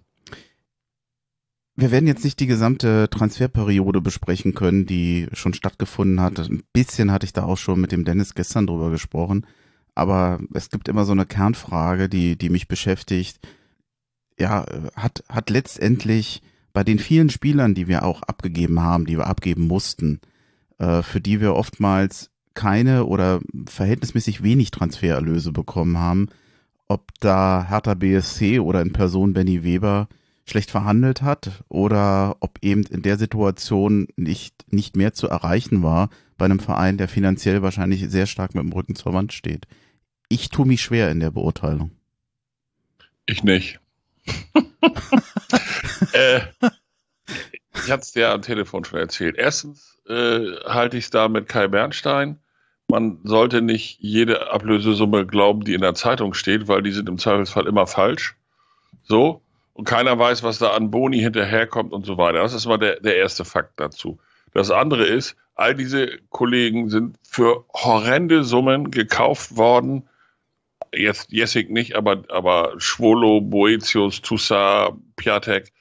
Wir 1.75 1.91
werden 1.91 2.07
jetzt 2.07 2.23
nicht 2.23 2.39
die 2.39 2.47
gesamte 2.47 3.09
Transferperiode 3.09 4.01
besprechen 4.01 4.53
können, 4.53 4.85
die 4.85 5.27
schon 5.33 5.53
stattgefunden 5.53 6.19
hat. 6.19 6.37
Ein 6.39 6.63
bisschen 6.73 7.11
hatte 7.11 7.25
ich 7.25 7.33
da 7.33 7.43
auch 7.43 7.57
schon 7.57 7.79
mit 7.79 7.91
dem 7.91 8.03
Dennis 8.03 8.35
gestern 8.35 8.67
drüber 8.67 8.91
gesprochen. 8.91 9.47
Aber 9.95 10.39
es 10.53 10.69
gibt 10.69 10.87
immer 10.89 11.05
so 11.05 11.11
eine 11.11 11.25
Kernfrage, 11.25 12.09
die, 12.09 12.37
die 12.37 12.49
mich 12.49 12.67
beschäftigt. 12.67 13.39
Ja, 14.37 14.65
hat, 14.95 15.23
hat 15.29 15.49
letztendlich 15.49 16.41
bei 16.73 16.83
den 16.83 16.99
vielen 16.99 17.29
Spielern, 17.29 17.73
die 17.73 17.87
wir 17.87 18.03
auch 18.03 18.21
abgegeben 18.23 18.81
haben, 18.81 19.05
die 19.05 19.17
wir 19.17 19.27
abgeben 19.27 19.67
mussten, 19.67 20.21
äh, 20.77 21.01
für 21.01 21.21
die 21.21 21.41
wir 21.41 21.55
oftmals 21.55 22.31
keine 22.53 23.05
oder 23.05 23.39
verhältnismäßig 23.65 24.43
wenig 24.43 24.71
Transfererlöse 24.71 25.51
bekommen 25.51 25.97
haben, 25.97 26.29
ob 26.91 27.07
da 27.21 27.65
Hertha 27.69 27.93
BSC 27.93 28.59
oder 28.59 28.81
in 28.81 28.91
Person 28.91 29.33
Benny 29.33 29.63
Weber 29.63 30.09
schlecht 30.45 30.71
verhandelt 30.71 31.21
hat 31.21 31.63
oder 31.69 32.35
ob 32.41 32.59
eben 32.61 32.83
in 32.83 33.01
der 33.01 33.17
Situation 33.17 34.07
nicht, 34.17 34.65
nicht 34.71 34.97
mehr 34.97 35.13
zu 35.13 35.29
erreichen 35.29 35.83
war, 35.83 36.09
bei 36.37 36.45
einem 36.45 36.59
Verein, 36.59 36.97
der 36.97 37.07
finanziell 37.07 37.61
wahrscheinlich 37.61 38.09
sehr 38.09 38.25
stark 38.25 38.55
mit 38.55 38.63
dem 38.63 38.73
Rücken 38.73 38.95
zur 38.95 39.13
Wand 39.13 39.31
steht. 39.31 39.67
Ich 40.27 40.49
tue 40.49 40.65
mich 40.65 40.81
schwer 40.81 41.11
in 41.11 41.19
der 41.19 41.31
Beurteilung. 41.31 41.91
Ich 43.25 43.43
nicht. 43.43 43.79
äh, 46.13 46.41
ich 47.75 47.91
hatte 47.91 48.01
es 48.01 48.11
dir 48.11 48.31
am 48.31 48.41
Telefon 48.41 48.83
schon 48.83 48.99
erzählt. 48.99 49.37
Erstens 49.37 49.99
äh, 50.07 50.55
halte 50.65 50.97
ich 50.97 51.05
es 51.05 51.09
da 51.11 51.29
mit 51.29 51.47
Kai 51.47 51.67
Bernstein. 51.67 52.39
Man 52.91 53.19
sollte 53.23 53.61
nicht 53.61 53.99
jede 54.01 54.51
Ablösesumme 54.51 55.25
glauben, 55.25 55.63
die 55.63 55.73
in 55.73 55.81
der 55.81 55.93
Zeitung 55.93 56.33
steht, 56.33 56.67
weil 56.67 56.81
die 56.81 56.91
sind 56.91 57.07
im 57.07 57.17
Zweifelsfall 57.17 57.65
immer 57.65 57.87
falsch. 57.87 58.35
So. 59.03 59.41
Und 59.73 59.85
keiner 59.85 60.19
weiß, 60.19 60.43
was 60.43 60.59
da 60.59 60.71
an 60.71 60.91
Boni 60.91 61.19
hinterherkommt 61.19 61.93
und 61.93 62.05
so 62.05 62.17
weiter. 62.17 62.39
Das 62.39 62.53
ist 62.53 62.65
mal 62.65 62.77
der, 62.77 62.99
der 62.99 63.15
erste 63.15 63.45
Fakt 63.45 63.79
dazu. 63.79 64.19
Das 64.53 64.71
andere 64.71 65.05
ist, 65.05 65.37
all 65.55 65.73
diese 65.73 66.19
Kollegen 66.29 66.89
sind 66.89 67.15
für 67.23 67.63
horrende 67.73 68.43
Summen 68.43 68.91
gekauft 68.91 69.55
worden. 69.55 70.09
Jetzt 70.93 71.31
Jessig 71.31 71.69
nicht, 71.69 71.95
aber, 71.95 72.23
aber 72.27 72.73
Schwolo, 72.77 73.39
Boetius, 73.39 74.21
Toussaint, 74.21 74.97
Piatek, 75.15 75.71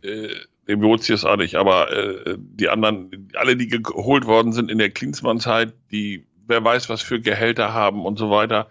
äh, 0.00 0.28
Emotius 0.66 1.26
auch 1.26 1.36
nicht, 1.36 1.56
aber 1.56 1.92
äh, 1.92 2.36
die 2.38 2.70
anderen, 2.70 3.28
alle, 3.34 3.56
die 3.56 3.68
geholt 3.68 4.24
worden 4.24 4.52
sind 4.52 4.70
in 4.70 4.78
der 4.78 4.90
Klinsmann-Zeit, 4.90 5.74
die 5.92 6.24
wer 6.46 6.64
weiß, 6.64 6.88
was 6.88 7.02
für 7.02 7.20
Gehälter 7.20 7.72
haben 7.72 8.04
und 8.04 8.18
so 8.18 8.30
weiter. 8.30 8.70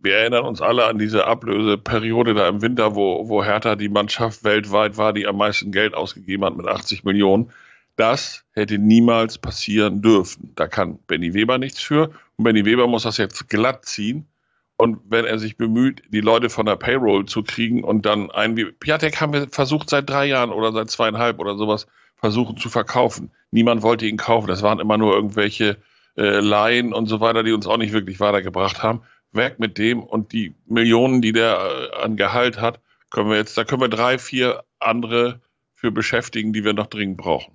Wir 0.00 0.16
erinnern 0.16 0.44
uns 0.44 0.60
alle 0.60 0.86
an 0.86 0.98
diese 0.98 1.26
Ablöseperiode 1.26 2.34
da 2.34 2.48
im 2.48 2.62
Winter, 2.62 2.94
wo, 2.94 3.28
wo 3.28 3.44
Hertha 3.44 3.74
die 3.74 3.88
Mannschaft 3.88 4.44
weltweit 4.44 4.96
war, 4.96 5.12
die 5.12 5.26
am 5.26 5.36
meisten 5.36 5.72
Geld 5.72 5.94
ausgegeben 5.94 6.44
hat 6.44 6.56
mit 6.56 6.66
80 6.66 7.04
Millionen. 7.04 7.50
Das 7.96 8.44
hätte 8.52 8.78
niemals 8.78 9.38
passieren 9.38 10.02
dürfen. 10.02 10.52
Da 10.54 10.68
kann 10.68 11.00
Benny 11.08 11.34
Weber 11.34 11.58
nichts 11.58 11.80
für. 11.80 12.10
Und 12.36 12.44
Benny 12.44 12.64
Weber 12.64 12.86
muss 12.86 13.02
das 13.02 13.16
jetzt 13.16 13.48
glatt 13.48 13.86
ziehen. 13.86 14.28
Und 14.76 15.00
wenn 15.08 15.24
er 15.24 15.40
sich 15.40 15.56
bemüht, 15.56 16.02
die 16.08 16.20
Leute 16.20 16.48
von 16.48 16.64
der 16.64 16.76
Payroll 16.76 17.26
zu 17.26 17.42
kriegen 17.42 17.82
und 17.82 18.06
dann 18.06 18.30
ein 18.30 18.56
wie 18.56 18.66
Piatek 18.66 19.20
haben 19.20 19.32
wir 19.32 19.48
versucht 19.48 19.90
seit 19.90 20.08
drei 20.08 20.26
Jahren 20.26 20.50
oder 20.50 20.72
seit 20.72 20.88
zweieinhalb 20.88 21.40
oder 21.40 21.56
sowas 21.56 21.88
versuchen 22.14 22.56
zu 22.56 22.68
verkaufen. 22.68 23.32
Niemand 23.50 23.82
wollte 23.82 24.06
ihn 24.06 24.16
kaufen. 24.16 24.46
Das 24.46 24.62
waren 24.62 24.78
immer 24.78 24.96
nur 24.96 25.12
irgendwelche 25.14 25.78
äh, 26.18 26.40
Laien 26.40 26.92
und 26.92 27.06
so 27.06 27.20
weiter, 27.20 27.42
die 27.42 27.52
uns 27.52 27.66
auch 27.66 27.78
nicht 27.78 27.92
wirklich 27.92 28.18
weitergebracht 28.20 28.82
haben. 28.82 29.02
Weg 29.32 29.58
mit 29.58 29.78
dem 29.78 30.02
und 30.02 30.32
die 30.32 30.54
Millionen, 30.66 31.22
die 31.22 31.32
der 31.32 31.58
äh, 31.58 32.02
an 32.02 32.16
Gehalt 32.16 32.60
hat, 32.60 32.80
können 33.10 33.30
wir 33.30 33.36
jetzt, 33.36 33.56
da 33.56 33.64
können 33.64 33.80
wir 33.80 33.88
drei, 33.88 34.18
vier 34.18 34.64
andere 34.80 35.40
für 35.74 35.92
beschäftigen, 35.92 36.52
die 36.52 36.64
wir 36.64 36.72
noch 36.72 36.88
dringend 36.88 37.18
brauchen. 37.18 37.52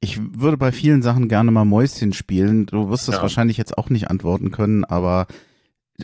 Ich 0.00 0.20
würde 0.20 0.56
bei 0.56 0.70
vielen 0.70 1.02
Sachen 1.02 1.28
gerne 1.28 1.50
mal 1.50 1.64
Mäuschen 1.64 2.12
spielen. 2.12 2.66
Du 2.66 2.90
wirst 2.90 3.08
das 3.08 3.16
ja. 3.16 3.22
wahrscheinlich 3.22 3.56
jetzt 3.56 3.76
auch 3.76 3.90
nicht 3.90 4.10
antworten 4.10 4.50
können, 4.50 4.84
aber 4.84 5.26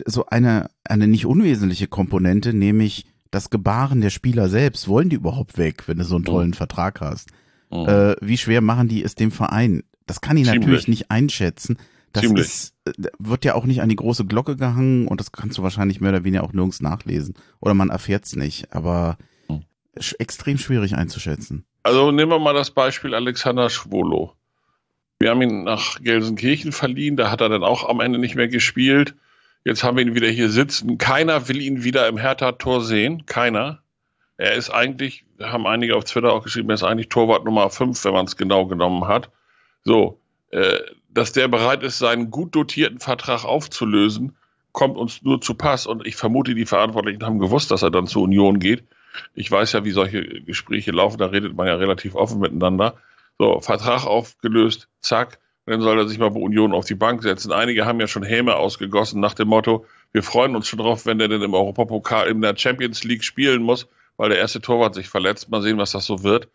so 0.05 0.25
eine, 0.25 0.69
eine 0.83 1.07
nicht 1.07 1.25
unwesentliche 1.25 1.87
Komponente, 1.87 2.53
nämlich 2.53 3.05
das 3.29 3.49
Gebaren 3.49 4.01
der 4.01 4.09
Spieler 4.09 4.49
selbst. 4.49 4.87
Wollen 4.87 5.09
die 5.09 5.15
überhaupt 5.15 5.57
weg, 5.57 5.87
wenn 5.87 5.99
du 5.99 6.03
so 6.03 6.15
einen 6.15 6.25
tollen 6.25 6.49
mhm. 6.49 6.55
Vertrag 6.55 6.99
hast? 6.99 7.29
Mhm. 7.69 7.87
Äh, 7.87 8.15
wie 8.21 8.37
schwer 8.37 8.61
machen 8.61 8.87
die 8.87 9.03
es 9.03 9.15
dem 9.15 9.31
Verein? 9.31 9.83
Das 10.07 10.19
kann 10.19 10.35
ich 10.35 10.45
Ziemlich. 10.45 10.61
natürlich 10.61 10.87
nicht 10.87 11.11
einschätzen. 11.11 11.77
Das 12.13 12.23
ist, 12.23 12.75
äh, 12.85 12.91
wird 13.19 13.45
ja 13.45 13.55
auch 13.55 13.65
nicht 13.65 13.81
an 13.81 13.89
die 13.89 13.95
große 13.95 14.25
Glocke 14.25 14.55
gehangen 14.55 15.07
und 15.07 15.19
das 15.19 15.31
kannst 15.31 15.57
du 15.57 15.63
wahrscheinlich 15.63 16.01
mehr 16.01 16.11
oder 16.11 16.23
weniger 16.23 16.43
auch 16.43 16.53
nirgends 16.53 16.81
nachlesen. 16.81 17.35
Oder 17.59 17.73
man 17.73 17.89
erfährt 17.89 18.25
es 18.25 18.35
nicht, 18.35 18.73
aber 18.73 19.17
mhm. 19.47 19.63
extrem 20.19 20.57
schwierig 20.57 20.95
einzuschätzen. 20.95 21.65
Also 21.83 22.11
nehmen 22.11 22.31
wir 22.31 22.39
mal 22.39 22.53
das 22.53 22.71
Beispiel 22.71 23.15
Alexander 23.15 23.69
Schwolo. 23.69 24.33
Wir 25.19 25.29
haben 25.29 25.41
ihn 25.41 25.63
nach 25.63 26.01
Gelsenkirchen 26.01 26.71
verliehen, 26.71 27.15
da 27.15 27.29
hat 27.29 27.41
er 27.41 27.49
dann 27.49 27.63
auch 27.63 27.87
am 27.87 27.99
Ende 27.99 28.19
nicht 28.19 28.35
mehr 28.35 28.47
gespielt. 28.47 29.15
Jetzt 29.63 29.83
haben 29.83 29.95
wir 29.95 30.03
ihn 30.03 30.15
wieder 30.15 30.27
hier 30.27 30.49
sitzen. 30.49 30.97
Keiner 30.97 31.47
will 31.47 31.61
ihn 31.61 31.83
wieder 31.83 32.07
im 32.07 32.17
Hertha-Tor 32.17 32.83
sehen. 32.83 33.27
Keiner. 33.27 33.83
Er 34.37 34.53
ist 34.53 34.71
eigentlich, 34.71 35.23
haben 35.39 35.67
einige 35.67 35.95
auf 35.95 36.05
Twitter 36.05 36.33
auch 36.33 36.43
geschrieben, 36.43 36.69
er 36.71 36.73
ist 36.73 36.83
eigentlich 36.83 37.09
Torwart 37.09 37.45
Nummer 37.45 37.69
5, 37.69 38.03
wenn 38.03 38.13
man 38.13 38.25
es 38.25 38.37
genau 38.37 38.65
genommen 38.65 39.07
hat. 39.07 39.29
So, 39.83 40.19
äh, 40.49 40.79
dass 41.13 41.31
der 41.31 41.47
bereit 41.47 41.83
ist, 41.83 41.99
seinen 41.99 42.31
gut 42.31 42.55
dotierten 42.55 42.99
Vertrag 42.99 43.45
aufzulösen, 43.45 44.35
kommt 44.71 44.97
uns 44.97 45.21
nur 45.23 45.41
zu 45.41 45.53
Pass. 45.53 45.85
Und 45.87 46.07
ich 46.07 46.15
vermute, 46.15 46.55
die 46.55 46.65
Verantwortlichen 46.65 47.23
haben 47.23 47.39
gewusst, 47.39 47.71
dass 47.71 47.81
er 47.81 47.91
dann 47.91 48.07
zur 48.07 48.23
Union 48.23 48.59
geht. 48.59 48.83
Ich 49.33 49.51
weiß 49.51 49.73
ja, 49.73 49.83
wie 49.83 49.91
solche 49.91 50.23
Gespräche 50.23 50.91
laufen, 50.91 51.17
da 51.17 51.27
redet 51.27 51.55
man 51.55 51.67
ja 51.67 51.75
relativ 51.75 52.15
offen 52.15 52.39
miteinander. 52.39 52.95
So, 53.37 53.59
Vertrag 53.59 54.05
aufgelöst, 54.05 54.87
zack, 55.01 55.39
dann 55.65 55.81
soll 55.81 55.97
er 55.97 56.07
sich 56.07 56.17
mal 56.17 56.31
bei 56.31 56.39
Union 56.39 56.73
auf 56.73 56.85
die 56.85 56.95
Bank 56.95 57.21
setzen. 57.23 57.51
Einige 57.51 57.85
haben 57.85 57.99
ja 57.99 58.07
schon 58.07 58.23
Häme 58.23 58.55
ausgegossen 58.55 59.19
nach 59.19 59.33
dem 59.33 59.49
Motto, 59.49 59.85
wir 60.11 60.23
freuen 60.23 60.55
uns 60.55 60.67
schon 60.67 60.79
drauf, 60.79 61.05
wenn 61.05 61.19
der 61.19 61.27
denn 61.27 61.41
im 61.41 61.53
Europapokal 61.53 62.27
in 62.27 62.41
der 62.41 62.57
Champions 62.57 63.03
League 63.03 63.23
spielen 63.23 63.61
muss, 63.61 63.87
weil 64.17 64.29
der 64.29 64.39
erste 64.39 64.61
Torwart 64.61 64.93
sich 64.93 65.07
verletzt. 65.07 65.49
Mal 65.49 65.61
sehen, 65.61 65.77
was 65.77 65.91
das 65.91 66.05
so 66.05 66.23
wird. 66.23 66.49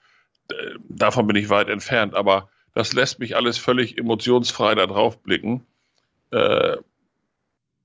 Äh, 0.50 0.54
davon 0.88 1.26
bin 1.26 1.36
ich 1.36 1.48
weit 1.48 1.68
entfernt, 1.68 2.14
aber 2.14 2.48
das 2.76 2.92
lässt 2.92 3.20
mich 3.20 3.36
alles 3.36 3.56
völlig 3.56 3.96
emotionsfrei 3.96 4.74
da 4.74 4.86
drauf 4.86 5.22
blicken. 5.22 5.66
Äh, 6.30 6.76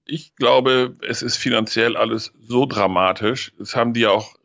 ich 0.03 0.35
glaube, 0.35 0.97
es 1.01 1.21
ist 1.21 1.37
finanziell 1.37 1.95
alles 1.95 2.33
so 2.41 2.65
dramatisch. 2.65 3.53
Das 3.57 3.73
haben 3.73 3.93
die 3.93 4.05
auch 4.05 4.35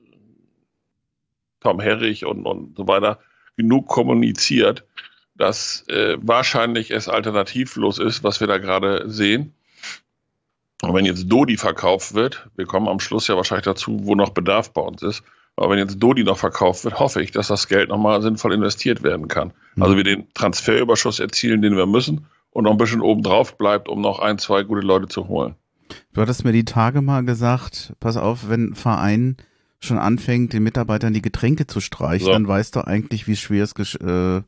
Tom 1.59 1.81
Herrich 1.81 2.27
und, 2.27 2.47
und 2.47 2.77
so 2.77 2.87
weiter 2.87 3.19
genug 3.57 3.89
kommuniziert, 3.89 4.85
dass 5.35 5.85
äh, 5.89 6.17
wahrscheinlich 6.21 6.93
es 6.93 7.09
alternativlos 7.09 7.99
ist, 7.99 8.23
was 8.23 8.39
wir 8.39 8.47
da 8.47 8.59
gerade 8.59 9.11
sehen. 9.11 9.53
Und 10.81 10.95
wenn 10.95 11.07
jetzt 11.07 11.27
Dodi 11.27 11.57
verkauft 11.57 12.15
wird, 12.15 12.49
wir 12.55 12.67
kommen 12.67 12.87
am 12.87 13.01
Schluss 13.01 13.27
ja 13.27 13.35
wahrscheinlich 13.35 13.65
dazu, 13.65 13.99
wo 14.07 14.15
noch 14.15 14.31
Bedarf 14.31 14.73
bei 14.73 14.83
uns 14.83 15.03
ist, 15.03 15.25
aber 15.57 15.71
wenn 15.71 15.79
jetzt 15.79 15.99
Dodi 15.99 16.23
noch 16.23 16.39
verkauft 16.39 16.85
wird, 16.85 16.99
hoffe 16.99 17.23
ich, 17.23 17.33
dass 17.33 17.49
das 17.49 17.67
Geld 17.67 17.89
nochmal 17.89 18.21
sinnvoll 18.23 18.53
investiert 18.53 19.03
werden 19.03 19.27
kann. 19.29 19.53
Mhm. 19.75 19.83
Also 19.83 19.97
wir 19.97 20.05
den 20.05 20.33
Transferüberschuss 20.35 21.19
erzielen, 21.19 21.63
den 21.63 21.77
wir 21.77 21.87
müssen 21.87 22.27
und 22.51 22.65
noch 22.65 22.73
ein 22.73 22.77
bisschen 22.77 23.01
obendrauf 23.01 23.57
bleibt, 23.57 23.89
um 23.89 24.01
noch 24.01 24.19
ein, 24.19 24.39
zwei 24.39 24.63
gute 24.63 24.87
Leute 24.87 25.09
zu 25.09 25.29
holen. 25.29 25.55
Du 26.13 26.21
hattest 26.21 26.45
mir 26.45 26.53
die 26.53 26.65
Tage 26.65 27.01
mal 27.01 27.25
gesagt, 27.25 27.95
pass 28.01 28.17
auf, 28.17 28.49
wenn 28.49 28.71
ein 28.71 28.75
Verein 28.75 29.37
schon 29.79 29.99
anfängt, 29.99 30.53
den 30.53 30.63
Mitarbeitern 30.63 31.13
die 31.13 31.23
Getränke 31.23 31.67
zu 31.67 31.81
streichen, 31.81 32.27
so. 32.27 32.33
dann 32.33 32.49
weißt 32.49 32.77
du 32.77 32.81
eigentlich, 32.81 33.29
wie 33.29 33.37
schwer 33.37 33.65
es 33.65 33.95
äh, 33.95 34.43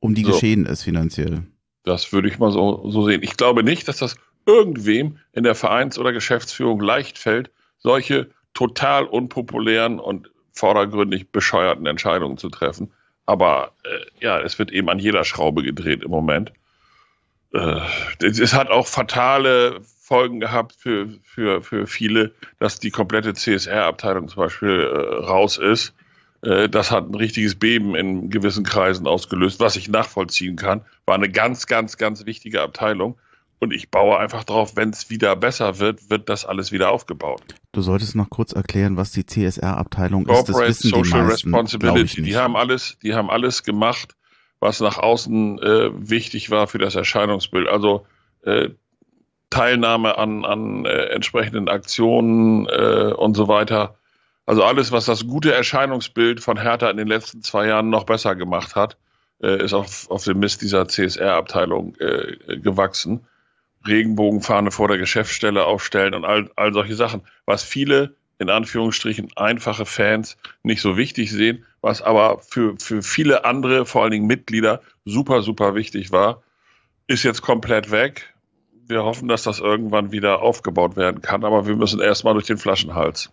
um 0.00 0.14
die 0.14 0.22
so. 0.22 0.32
geschehen 0.32 0.66
ist 0.66 0.82
finanziell. 0.82 1.42
Das 1.82 2.12
würde 2.12 2.28
ich 2.28 2.38
mal 2.38 2.50
so, 2.50 2.88
so 2.90 3.04
sehen. 3.04 3.22
Ich 3.22 3.36
glaube 3.36 3.62
nicht, 3.62 3.88
dass 3.88 3.98
das 3.98 4.16
irgendwem 4.44 5.18
in 5.32 5.42
der 5.42 5.54
Vereins- 5.54 5.98
oder 5.98 6.12
Geschäftsführung 6.12 6.80
leicht 6.80 7.18
fällt, 7.18 7.50
solche 7.78 8.30
total 8.54 9.04
unpopulären 9.04 9.98
und 9.98 10.30
vordergründig 10.56 11.30
bescheuerten 11.30 11.86
Entscheidungen 11.86 12.38
zu 12.38 12.48
treffen. 12.48 12.92
Aber 13.26 13.72
äh, 13.84 14.24
ja, 14.24 14.40
es 14.40 14.58
wird 14.58 14.72
eben 14.72 14.88
an 14.88 14.98
jeder 14.98 15.24
Schraube 15.24 15.62
gedreht 15.62 16.02
im 16.02 16.10
Moment. 16.10 16.52
Äh, 17.52 17.80
es 18.20 18.54
hat 18.54 18.70
auch 18.70 18.86
fatale 18.86 19.80
Folgen 20.00 20.40
gehabt 20.40 20.74
für, 20.78 21.08
für, 21.22 21.62
für 21.62 21.86
viele, 21.86 22.32
dass 22.58 22.78
die 22.78 22.90
komplette 22.90 23.34
CSR-Abteilung 23.34 24.28
zum 24.28 24.44
Beispiel 24.44 24.80
äh, 24.80 25.24
raus 25.24 25.58
ist. 25.58 25.94
Äh, 26.42 26.68
das 26.68 26.90
hat 26.90 27.08
ein 27.08 27.14
richtiges 27.14 27.56
Beben 27.56 27.94
in 27.94 28.30
gewissen 28.30 28.64
Kreisen 28.64 29.06
ausgelöst, 29.06 29.60
was 29.60 29.76
ich 29.76 29.88
nachvollziehen 29.88 30.56
kann. 30.56 30.84
War 31.04 31.16
eine 31.16 31.28
ganz, 31.28 31.66
ganz, 31.66 31.96
ganz 31.96 32.24
wichtige 32.24 32.62
Abteilung. 32.62 33.18
Und 33.58 33.72
ich 33.72 33.90
baue 33.90 34.18
einfach 34.18 34.44
drauf, 34.44 34.76
wenn 34.76 34.90
es 34.90 35.08
wieder 35.08 35.34
besser 35.34 35.78
wird, 35.78 36.10
wird 36.10 36.28
das 36.28 36.44
alles 36.44 36.72
wieder 36.72 36.90
aufgebaut. 36.90 37.42
Du 37.72 37.80
solltest 37.80 38.14
noch 38.14 38.28
kurz 38.28 38.52
erklären, 38.52 38.96
was 38.96 39.12
die 39.12 39.24
CSR-Abteilung 39.24 40.26
ist. 40.28 40.48
Das 40.48 40.58
wissen 40.58 40.90
Social 40.90 41.02
die 41.02 41.26
meisten, 41.26 41.54
Responsibility. 41.54 42.22
Die 42.22 42.36
haben 42.36 42.56
alles, 42.56 42.98
die 43.02 43.14
haben 43.14 43.30
alles 43.30 43.62
gemacht, 43.62 44.14
was 44.60 44.80
nach 44.80 44.98
außen 44.98 45.58
äh, 45.58 45.90
wichtig 45.94 46.50
war 46.50 46.66
für 46.66 46.78
das 46.78 46.94
Erscheinungsbild. 46.94 47.66
Also 47.68 48.06
äh, 48.42 48.70
Teilnahme 49.50 50.18
an, 50.18 50.44
an 50.44 50.84
äh, 50.84 51.06
entsprechenden 51.06 51.68
Aktionen 51.68 52.66
äh, 52.66 53.12
und 53.16 53.34
so 53.36 53.48
weiter. 53.48 53.96
Also 54.44 54.62
alles, 54.62 54.92
was 54.92 55.06
das 55.06 55.26
gute 55.26 55.52
Erscheinungsbild 55.52 56.40
von 56.40 56.60
Hertha 56.60 56.90
in 56.90 56.96
den 56.96 57.08
letzten 57.08 57.42
zwei 57.42 57.66
Jahren 57.66 57.90
noch 57.90 58.04
besser 58.04 58.36
gemacht 58.36 58.76
hat, 58.76 58.96
äh, 59.42 59.64
ist 59.64 59.72
auf, 59.72 60.10
auf 60.10 60.24
dem 60.24 60.38
Mist 60.38 60.62
dieser 60.62 60.86
CSR-Abteilung 60.86 61.94
äh, 61.96 62.58
gewachsen. 62.58 63.26
Regenbogenfahne 63.86 64.70
vor 64.70 64.88
der 64.88 64.98
Geschäftsstelle 64.98 65.64
aufstellen 65.64 66.14
und 66.14 66.24
all, 66.24 66.50
all 66.56 66.72
solche 66.72 66.94
Sachen, 66.94 67.22
was 67.44 67.62
viele 67.62 68.16
in 68.38 68.50
Anführungsstrichen 68.50 69.28
einfache 69.36 69.86
Fans 69.86 70.36
nicht 70.62 70.82
so 70.82 70.96
wichtig 70.96 71.30
sehen, 71.30 71.64
was 71.80 72.02
aber 72.02 72.38
für, 72.40 72.76
für 72.78 73.02
viele 73.02 73.44
andere, 73.44 73.86
vor 73.86 74.02
allen 74.02 74.10
Dingen 74.10 74.26
Mitglieder, 74.26 74.82
super, 75.04 75.42
super 75.42 75.74
wichtig 75.74 76.12
war, 76.12 76.42
ist 77.06 77.22
jetzt 77.22 77.42
komplett 77.42 77.90
weg. 77.90 78.34
Wir 78.88 79.04
hoffen, 79.04 79.28
dass 79.28 79.42
das 79.42 79.58
irgendwann 79.58 80.12
wieder 80.12 80.42
aufgebaut 80.42 80.96
werden 80.96 81.22
kann, 81.22 81.44
aber 81.44 81.66
wir 81.66 81.76
müssen 81.76 82.00
erstmal 82.00 82.34
durch 82.34 82.46
den 82.46 82.58
Flaschenhals. 82.58 83.32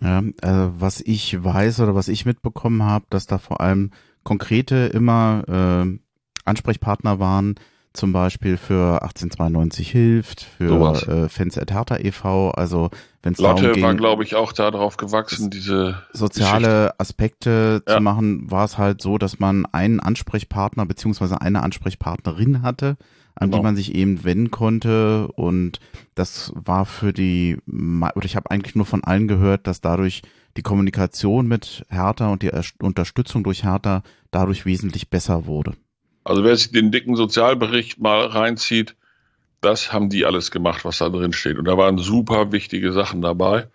Ja, 0.00 0.20
äh, 0.20 0.70
was 0.78 1.00
ich 1.00 1.42
weiß 1.42 1.80
oder 1.80 1.94
was 1.94 2.08
ich 2.08 2.26
mitbekommen 2.26 2.82
habe, 2.82 3.06
dass 3.10 3.26
da 3.26 3.38
vor 3.38 3.60
allem 3.60 3.90
konkrete 4.22 4.90
immer 4.92 5.44
äh, 5.48 5.98
Ansprechpartner 6.44 7.18
waren, 7.18 7.56
zum 7.92 8.12
Beispiel 8.12 8.56
für 8.56 9.02
1892 9.02 9.90
hilft, 9.90 10.42
für 10.42 10.94
äh, 11.08 11.28
Fans 11.28 11.58
at 11.58 11.72
Hertha 11.72 11.98
e.V., 11.98 12.50
also 12.50 12.90
wenn 13.22 13.32
es 13.32 13.38
darum 13.38 13.72
ging, 13.72 13.82
war, 13.82 13.94
glaube 13.94 14.22
ich, 14.22 14.36
auch 14.36 14.52
darauf 14.52 14.96
gewachsen, 14.96 15.50
diese 15.50 16.02
soziale 16.12 16.60
Geschichte. 16.60 17.00
Aspekte 17.00 17.82
ja. 17.86 17.96
zu 17.96 18.02
machen, 18.02 18.50
war 18.50 18.64
es 18.64 18.78
halt 18.78 19.02
so, 19.02 19.18
dass 19.18 19.40
man 19.40 19.66
einen 19.66 20.00
Ansprechpartner 20.00 20.86
beziehungsweise 20.86 21.40
eine 21.40 21.62
Ansprechpartnerin 21.62 22.62
hatte, 22.62 22.96
an 23.34 23.50
genau. 23.50 23.56
die 23.56 23.62
man 23.64 23.76
sich 23.76 23.94
eben 23.94 24.22
wenden 24.24 24.50
konnte. 24.50 25.28
Und 25.32 25.80
das 26.14 26.52
war 26.54 26.86
für 26.86 27.12
die, 27.12 27.58
oder 27.66 28.24
ich 28.24 28.36
habe 28.36 28.50
eigentlich 28.50 28.76
nur 28.76 28.86
von 28.86 29.02
allen 29.02 29.26
gehört, 29.26 29.66
dass 29.66 29.80
dadurch 29.80 30.22
die 30.56 30.62
Kommunikation 30.62 31.46
mit 31.46 31.84
Hertha 31.88 32.28
und 32.28 32.42
die 32.42 32.50
Unterstützung 32.80 33.44
durch 33.44 33.64
Hertha 33.64 34.02
dadurch 34.30 34.64
wesentlich 34.64 35.10
besser 35.10 35.46
wurde. 35.46 35.74
Also 36.28 36.44
wer 36.44 36.54
sich 36.54 36.70
den 36.70 36.92
dicken 36.92 37.16
Sozialbericht 37.16 37.98
mal 37.98 38.26
reinzieht, 38.26 38.94
das 39.62 39.94
haben 39.94 40.10
die 40.10 40.26
alles 40.26 40.50
gemacht, 40.50 40.84
was 40.84 40.98
da 40.98 41.08
drin 41.08 41.32
steht. 41.32 41.56
Und 41.56 41.64
da 41.64 41.78
waren 41.78 41.96
super 41.96 42.52
wichtige 42.52 42.92
Sachen 42.92 43.22
dabei. 43.22 43.68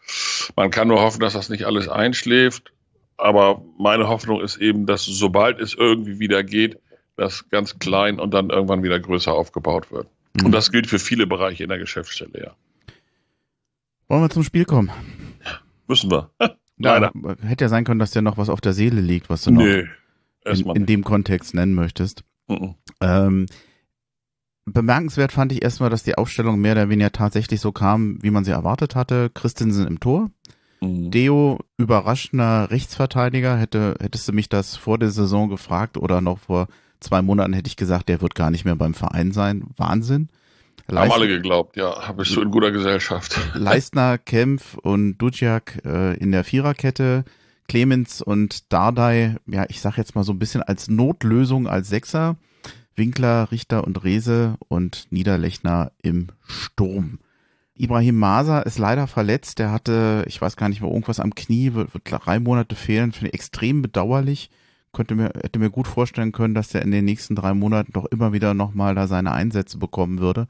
Man 0.55 0.69
kann 0.69 0.87
nur 0.87 1.01
hoffen, 1.01 1.19
dass 1.19 1.33
das 1.33 1.49
nicht 1.49 1.65
alles 1.65 1.89
einschläft. 1.89 2.71
Aber 3.17 3.63
meine 3.79 4.07
Hoffnung 4.07 4.39
ist 4.39 4.57
eben, 4.57 4.85
dass 4.85 5.03
sobald 5.03 5.59
es 5.59 5.73
irgendwie 5.73 6.19
wieder 6.19 6.43
geht, 6.43 6.77
das 7.17 7.49
ganz 7.49 7.79
klein 7.79 8.19
und 8.19 8.35
dann 8.35 8.51
irgendwann 8.51 8.83
wieder 8.83 8.99
größer 8.99 9.33
aufgebaut 9.33 9.91
wird. 9.91 10.07
Mhm. 10.35 10.45
Und 10.45 10.51
das 10.51 10.71
gilt 10.71 10.85
für 10.85 10.99
viele 10.99 11.25
Bereiche 11.25 11.63
in 11.63 11.69
der 11.69 11.79
Geschäftsstelle, 11.79 12.39
ja. 12.39 12.51
Wollen 14.09 14.21
wir 14.21 14.29
zum 14.29 14.43
Spiel 14.43 14.65
kommen? 14.65 14.91
Müssen 15.87 16.11
wir. 16.11 16.29
Leider. 16.77 17.11
Ja, 17.15 17.35
hätte 17.47 17.65
ja 17.65 17.69
sein 17.69 17.83
können, 17.83 17.99
dass 17.99 18.11
dir 18.11 18.21
noch 18.21 18.37
was 18.37 18.49
auf 18.49 18.61
der 18.61 18.73
Seele 18.73 19.01
liegt, 19.01 19.31
was 19.31 19.41
du 19.41 19.51
noch 19.51 19.63
nee, 19.63 19.85
in, 20.45 20.69
in 20.75 20.85
dem 20.85 21.03
Kontext 21.03 21.55
nennen 21.55 21.73
möchtest. 21.73 22.23
Mhm. 22.47 22.75
Ähm, 23.01 23.45
bemerkenswert 24.65 25.31
fand 25.31 25.51
ich 25.51 25.63
erstmal, 25.63 25.89
dass 25.89 26.03
die 26.03 26.17
Aufstellung 26.17 26.59
mehr 26.59 26.73
oder 26.73 26.89
weniger 26.89 27.11
tatsächlich 27.11 27.61
so 27.61 27.71
kam, 27.71 28.21
wie 28.21 28.31
man 28.31 28.43
sie 28.43 28.51
erwartet 28.51 28.95
hatte. 28.95 29.29
Christensen 29.33 29.87
im 29.87 29.99
Tor. 29.99 30.29
Mhm. 30.81 31.11
Deo, 31.11 31.59
überraschender 31.77 32.69
Rechtsverteidiger. 32.71 33.57
Hätte, 33.57 33.95
hättest 33.99 34.27
du 34.27 34.33
mich 34.33 34.49
das 34.49 34.75
vor 34.75 34.97
der 34.97 35.09
Saison 35.09 35.49
gefragt 35.49 35.97
oder 35.97 36.21
noch 36.21 36.39
vor 36.39 36.67
zwei 36.99 37.21
Monaten 37.21 37.53
hätte 37.53 37.67
ich 37.67 37.75
gesagt, 37.75 38.09
der 38.09 38.21
wird 38.21 38.35
gar 38.35 38.51
nicht 38.51 38.65
mehr 38.65 38.75
beim 38.75 38.93
Verein 38.93 39.31
sein. 39.31 39.65
Wahnsinn. 39.77 40.29
Leistner, 40.87 41.01
Haben 41.01 41.21
alle 41.21 41.27
geglaubt, 41.29 41.77
ja, 41.77 42.07
habe 42.07 42.23
ich 42.23 42.29
so 42.29 42.41
in 42.41 42.51
guter 42.51 42.71
Gesellschaft. 42.71 43.39
Leistner, 43.53 44.17
Kempf 44.17 44.75
und 44.75 45.17
Duciak 45.17 45.81
äh, 45.85 46.17
in 46.17 46.31
der 46.31 46.43
Viererkette. 46.43 47.23
Clemens 47.67 48.21
und 48.21 48.71
Dardai, 48.71 49.37
ja, 49.47 49.65
ich 49.69 49.81
sag 49.81 49.97
jetzt 49.97 50.15
mal 50.15 50.23
so 50.23 50.33
ein 50.33 50.39
bisschen 50.39 50.63
als 50.63 50.89
Notlösung 50.89 51.67
als 51.67 51.89
Sechser. 51.89 52.37
Winkler, 52.95 53.51
Richter 53.51 53.85
und 53.85 54.03
Rehse 54.03 54.55
und 54.67 55.07
Niederlechner 55.09 55.91
im 56.01 56.27
Sturm. 56.45 57.19
Ibrahim 57.75 58.17
Masa 58.17 58.59
ist 58.59 58.77
leider 58.77 59.07
verletzt. 59.07 59.59
Der 59.59 59.71
hatte, 59.71 60.25
ich 60.27 60.39
weiß 60.39 60.57
gar 60.57 60.69
nicht 60.69 60.81
mehr, 60.81 60.91
irgendwas 60.91 61.19
am 61.19 61.33
Knie, 61.33 61.73
wird, 61.73 61.93
wird 61.93 62.03
drei 62.05 62.39
Monate 62.39 62.75
fehlen. 62.75 63.11
Finde 63.11 63.29
ich 63.29 63.33
extrem 63.33 63.81
bedauerlich. 63.81 64.51
Könnte 64.91 65.15
mir, 65.15 65.31
hätte 65.41 65.57
mir 65.57 65.71
gut 65.71 65.87
vorstellen 65.87 66.31
können, 66.31 66.53
dass 66.53 66.69
der 66.69 66.83
in 66.83 66.91
den 66.91 67.05
nächsten 67.05 67.35
drei 67.35 67.55
Monaten 67.55 67.93
doch 67.93 68.05
immer 68.05 68.31
wieder 68.31 68.53
nochmal 68.53 68.93
da 68.93 69.07
seine 69.07 69.31
Einsätze 69.31 69.79
bekommen 69.79 70.19
würde. 70.19 70.47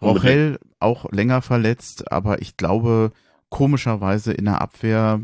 Rochel 0.00 0.60
auch 0.78 1.10
länger 1.10 1.42
verletzt, 1.42 2.10
aber 2.10 2.40
ich 2.40 2.56
glaube, 2.56 3.10
komischerweise 3.48 4.32
in 4.32 4.44
der 4.46 4.60
Abwehr 4.62 5.20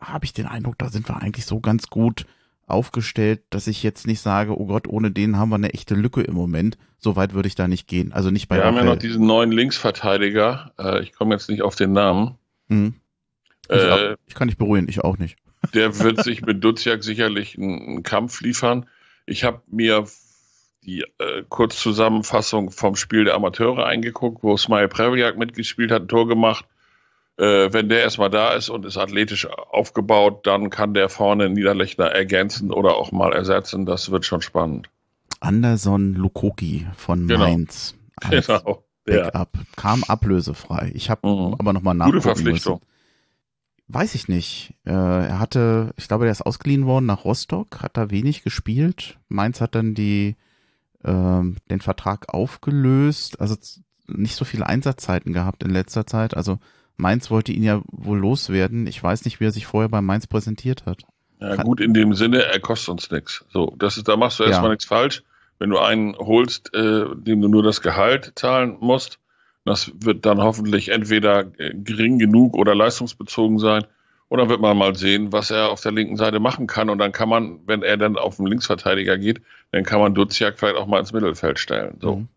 habe 0.00 0.24
ich 0.24 0.32
den 0.32 0.46
Eindruck, 0.46 0.78
da 0.78 0.88
sind 0.88 1.08
wir 1.08 1.20
eigentlich 1.22 1.46
so 1.46 1.60
ganz 1.60 1.88
gut 1.88 2.26
aufgestellt, 2.66 3.42
dass 3.50 3.66
ich 3.66 3.82
jetzt 3.82 4.06
nicht 4.06 4.20
sage, 4.20 4.58
oh 4.58 4.66
Gott, 4.66 4.88
ohne 4.88 5.10
den 5.10 5.36
haben 5.36 5.50
wir 5.50 5.56
eine 5.56 5.74
echte 5.74 5.94
Lücke 5.94 6.22
im 6.22 6.34
Moment. 6.34 6.78
So 6.98 7.16
weit 7.16 7.34
würde 7.34 7.48
ich 7.48 7.54
da 7.54 7.66
nicht 7.66 7.88
gehen. 7.88 8.12
Also 8.12 8.30
nicht 8.30 8.48
bei 8.48 8.56
Wir 8.56 8.64
haben 8.64 8.76
ja 8.76 8.84
noch 8.84 8.96
diesen 8.96 9.26
neuen 9.26 9.50
Linksverteidiger. 9.50 10.72
Äh, 10.78 11.02
ich 11.02 11.12
komme 11.12 11.34
jetzt 11.34 11.48
nicht 11.48 11.62
auf 11.62 11.74
den 11.74 11.92
Namen. 11.92 12.36
Mhm. 12.68 12.94
Äh, 13.68 14.16
ich 14.26 14.34
kann 14.34 14.48
dich 14.48 14.58
beruhigen, 14.58 14.88
ich 14.88 15.00
auch 15.00 15.18
nicht. 15.18 15.36
Der 15.74 15.98
wird 15.98 16.22
sich 16.22 16.42
mit 16.42 16.62
Duziak 16.62 17.02
sicherlich 17.02 17.56
einen, 17.56 17.80
einen 17.80 18.02
Kampf 18.02 18.40
liefern. 18.40 18.86
Ich 19.26 19.44
habe 19.44 19.62
mir 19.68 20.06
die 20.84 21.04
äh, 21.18 21.42
Kurzzusammenfassung 21.48 22.70
vom 22.70 22.96
Spiel 22.96 23.24
der 23.24 23.34
Amateure 23.34 23.86
eingeguckt, 23.86 24.42
wo 24.42 24.56
Smile 24.56 24.88
Previak 24.88 25.36
mitgespielt 25.36 25.90
hat, 25.90 26.02
ein 26.02 26.08
Tor 26.08 26.26
gemacht. 26.26 26.64
Äh, 27.40 27.72
wenn 27.72 27.88
der 27.88 28.02
erstmal 28.02 28.28
da 28.28 28.52
ist 28.52 28.68
und 28.68 28.84
ist 28.84 28.98
athletisch 28.98 29.46
aufgebaut, 29.46 30.46
dann 30.46 30.68
kann 30.68 30.92
der 30.92 31.08
vorne 31.08 31.48
Niederlechner 31.48 32.04
ergänzen 32.04 32.70
oder 32.70 32.96
auch 32.96 33.12
mal 33.12 33.32
ersetzen. 33.32 33.86
Das 33.86 34.10
wird 34.10 34.26
schon 34.26 34.42
spannend. 34.42 34.90
Anderson 35.40 36.12
Lukoki 36.12 36.86
von 36.96 37.26
genau. 37.26 37.40
Mainz. 37.40 37.94
Genau. 38.28 38.84
Backup. 39.06 39.56
Ja. 39.56 39.62
Kam 39.76 40.04
ablösefrei. 40.04 40.92
Ich 40.94 41.08
habe 41.08 41.26
mhm. 41.26 41.54
aber 41.58 41.72
nochmal 41.72 41.94
nachgucken 41.94 42.18
Gute 42.18 42.28
Verpflichtung. 42.34 42.80
Müssen. 42.80 42.86
Weiß 43.88 44.14
ich 44.14 44.28
nicht. 44.28 44.74
Äh, 44.84 44.90
er 44.92 45.38
hatte, 45.38 45.94
ich 45.96 46.08
glaube, 46.08 46.24
der 46.24 46.32
ist 46.32 46.42
ausgeliehen 46.42 46.84
worden 46.84 47.06
nach 47.06 47.24
Rostock, 47.24 47.80
hat 47.80 47.96
da 47.96 48.10
wenig 48.10 48.42
gespielt. 48.42 49.18
Mainz 49.28 49.62
hat 49.62 49.74
dann 49.74 49.94
die, 49.94 50.36
äh, 51.02 51.08
den 51.10 51.80
Vertrag 51.80 52.34
aufgelöst, 52.34 53.40
also 53.40 53.56
nicht 54.06 54.36
so 54.36 54.44
viele 54.44 54.66
Einsatzzeiten 54.66 55.32
gehabt 55.32 55.62
in 55.62 55.70
letzter 55.70 56.06
Zeit. 56.06 56.36
Also 56.36 56.58
Mainz 57.00 57.30
wollte 57.30 57.52
ihn 57.52 57.62
ja 57.62 57.82
wohl 57.90 58.18
loswerden. 58.18 58.86
Ich 58.86 59.02
weiß 59.02 59.24
nicht, 59.24 59.40
wie 59.40 59.46
er 59.46 59.52
sich 59.52 59.66
vorher 59.66 59.88
bei 59.88 60.00
Mainz 60.00 60.26
präsentiert 60.26 60.86
hat. 60.86 61.02
Ja, 61.40 61.56
Kann 61.56 61.64
gut, 61.64 61.80
in 61.80 61.94
dem 61.94 62.14
Sinne, 62.14 62.42
er 62.42 62.60
kostet 62.60 62.90
uns 62.90 63.10
nichts. 63.10 63.44
So, 63.50 63.74
das 63.78 63.96
ist, 63.96 64.08
da 64.08 64.16
machst 64.16 64.38
du 64.38 64.44
erstmal 64.44 64.70
ja. 64.70 64.74
nichts 64.74 64.84
falsch. 64.84 65.22
Wenn 65.58 65.70
du 65.70 65.78
einen 65.78 66.16
holst, 66.16 66.74
äh, 66.74 67.04
dem 67.14 67.40
du 67.40 67.48
nur 67.48 67.62
das 67.62 67.80
Gehalt 67.82 68.32
zahlen 68.34 68.76
musst, 68.80 69.18
das 69.64 69.92
wird 70.00 70.24
dann 70.24 70.40
hoffentlich 70.40 70.88
entweder 70.88 71.46
äh, 71.58 71.74
gering 71.74 72.18
genug 72.18 72.54
oder 72.56 72.74
leistungsbezogen 72.74 73.58
sein. 73.58 73.84
Oder 74.28 74.48
wird 74.48 74.60
man 74.60 74.76
mal 74.76 74.94
sehen, 74.94 75.32
was 75.32 75.50
er 75.50 75.70
auf 75.70 75.80
der 75.80 75.92
linken 75.92 76.16
Seite 76.16 76.38
machen 76.38 76.68
kann. 76.68 76.88
Und 76.88 76.98
dann 76.98 77.10
kann 77.10 77.28
man, 77.28 77.60
wenn 77.66 77.82
er 77.82 77.96
dann 77.96 78.16
auf 78.16 78.36
den 78.36 78.46
Linksverteidiger 78.46 79.18
geht, 79.18 79.42
dann 79.72 79.82
kann 79.82 80.00
man 80.00 80.14
Duziak 80.14 80.58
vielleicht 80.58 80.76
auch 80.76 80.86
mal 80.86 81.00
ins 81.00 81.12
Mittelfeld 81.12 81.58
stellen. 81.58 81.98
So. 82.00 82.16
Mhm. 82.16 82.28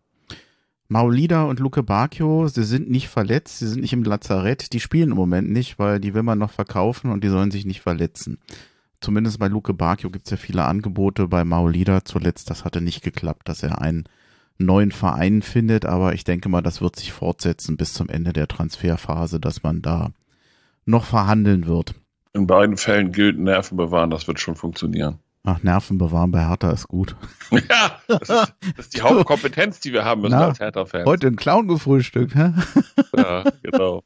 Maulida 0.88 1.44
und 1.44 1.60
Luke 1.60 1.82
Bacchio, 1.82 2.46
sie 2.46 2.64
sind 2.64 2.90
nicht 2.90 3.08
verletzt, 3.08 3.58
sie 3.58 3.68
sind 3.68 3.80
nicht 3.80 3.94
im 3.94 4.04
Lazarett, 4.04 4.72
die 4.72 4.80
spielen 4.80 5.10
im 5.10 5.16
Moment 5.16 5.50
nicht, 5.50 5.78
weil 5.78 5.98
die 5.98 6.14
will 6.14 6.22
man 6.22 6.38
noch 6.38 6.50
verkaufen 6.50 7.10
und 7.10 7.24
die 7.24 7.28
sollen 7.28 7.50
sich 7.50 7.64
nicht 7.64 7.80
verletzen. 7.80 8.38
Zumindest 9.00 9.38
bei 9.38 9.48
Luke 9.48 9.72
Bacchio 9.72 10.10
gibt 10.10 10.26
es 10.26 10.30
ja 10.30 10.36
viele 10.36 10.64
Angebote, 10.64 11.28
bei 11.28 11.44
Maulida 11.44 12.04
zuletzt, 12.04 12.50
das 12.50 12.64
hatte 12.64 12.80
nicht 12.80 13.02
geklappt, 13.02 13.48
dass 13.48 13.62
er 13.62 13.80
einen 13.80 14.04
neuen 14.58 14.92
Verein 14.92 15.42
findet, 15.42 15.84
aber 15.84 16.14
ich 16.14 16.24
denke 16.24 16.48
mal, 16.48 16.62
das 16.62 16.80
wird 16.80 16.96
sich 16.96 17.12
fortsetzen 17.12 17.76
bis 17.76 17.92
zum 17.94 18.08
Ende 18.08 18.32
der 18.32 18.48
Transferphase, 18.48 19.40
dass 19.40 19.62
man 19.62 19.82
da 19.82 20.10
noch 20.84 21.04
verhandeln 21.04 21.66
wird. 21.66 21.94
In 22.34 22.46
beiden 22.46 22.76
Fällen 22.76 23.12
gilt 23.12 23.38
Nerven 23.38 23.76
bewahren, 23.76 24.10
das 24.10 24.26
wird 24.26 24.40
schon 24.40 24.56
funktionieren. 24.56 25.18
Ach, 25.46 25.62
Nerven 25.62 25.98
bewahren 25.98 26.30
bei 26.30 26.48
Hertha 26.48 26.70
ist 26.70 26.88
gut. 26.88 27.14
Ja, 27.52 28.00
das 28.08 28.22
ist, 28.22 28.30
das 28.30 28.86
ist 28.86 28.96
die 28.96 29.02
Hauptkompetenz, 29.02 29.78
die 29.78 29.92
wir 29.92 30.04
haben 30.04 30.22
müssen 30.22 30.32
Na, 30.32 30.48
als 30.48 30.58
Hertha-Fans. 30.58 31.04
Heute 31.06 31.26
ein 31.28 31.36
Clown 31.36 31.68
gefrühstückt, 31.68 32.34
hä? 32.34 32.52
Ja, 33.16 33.44
genau. 33.62 34.02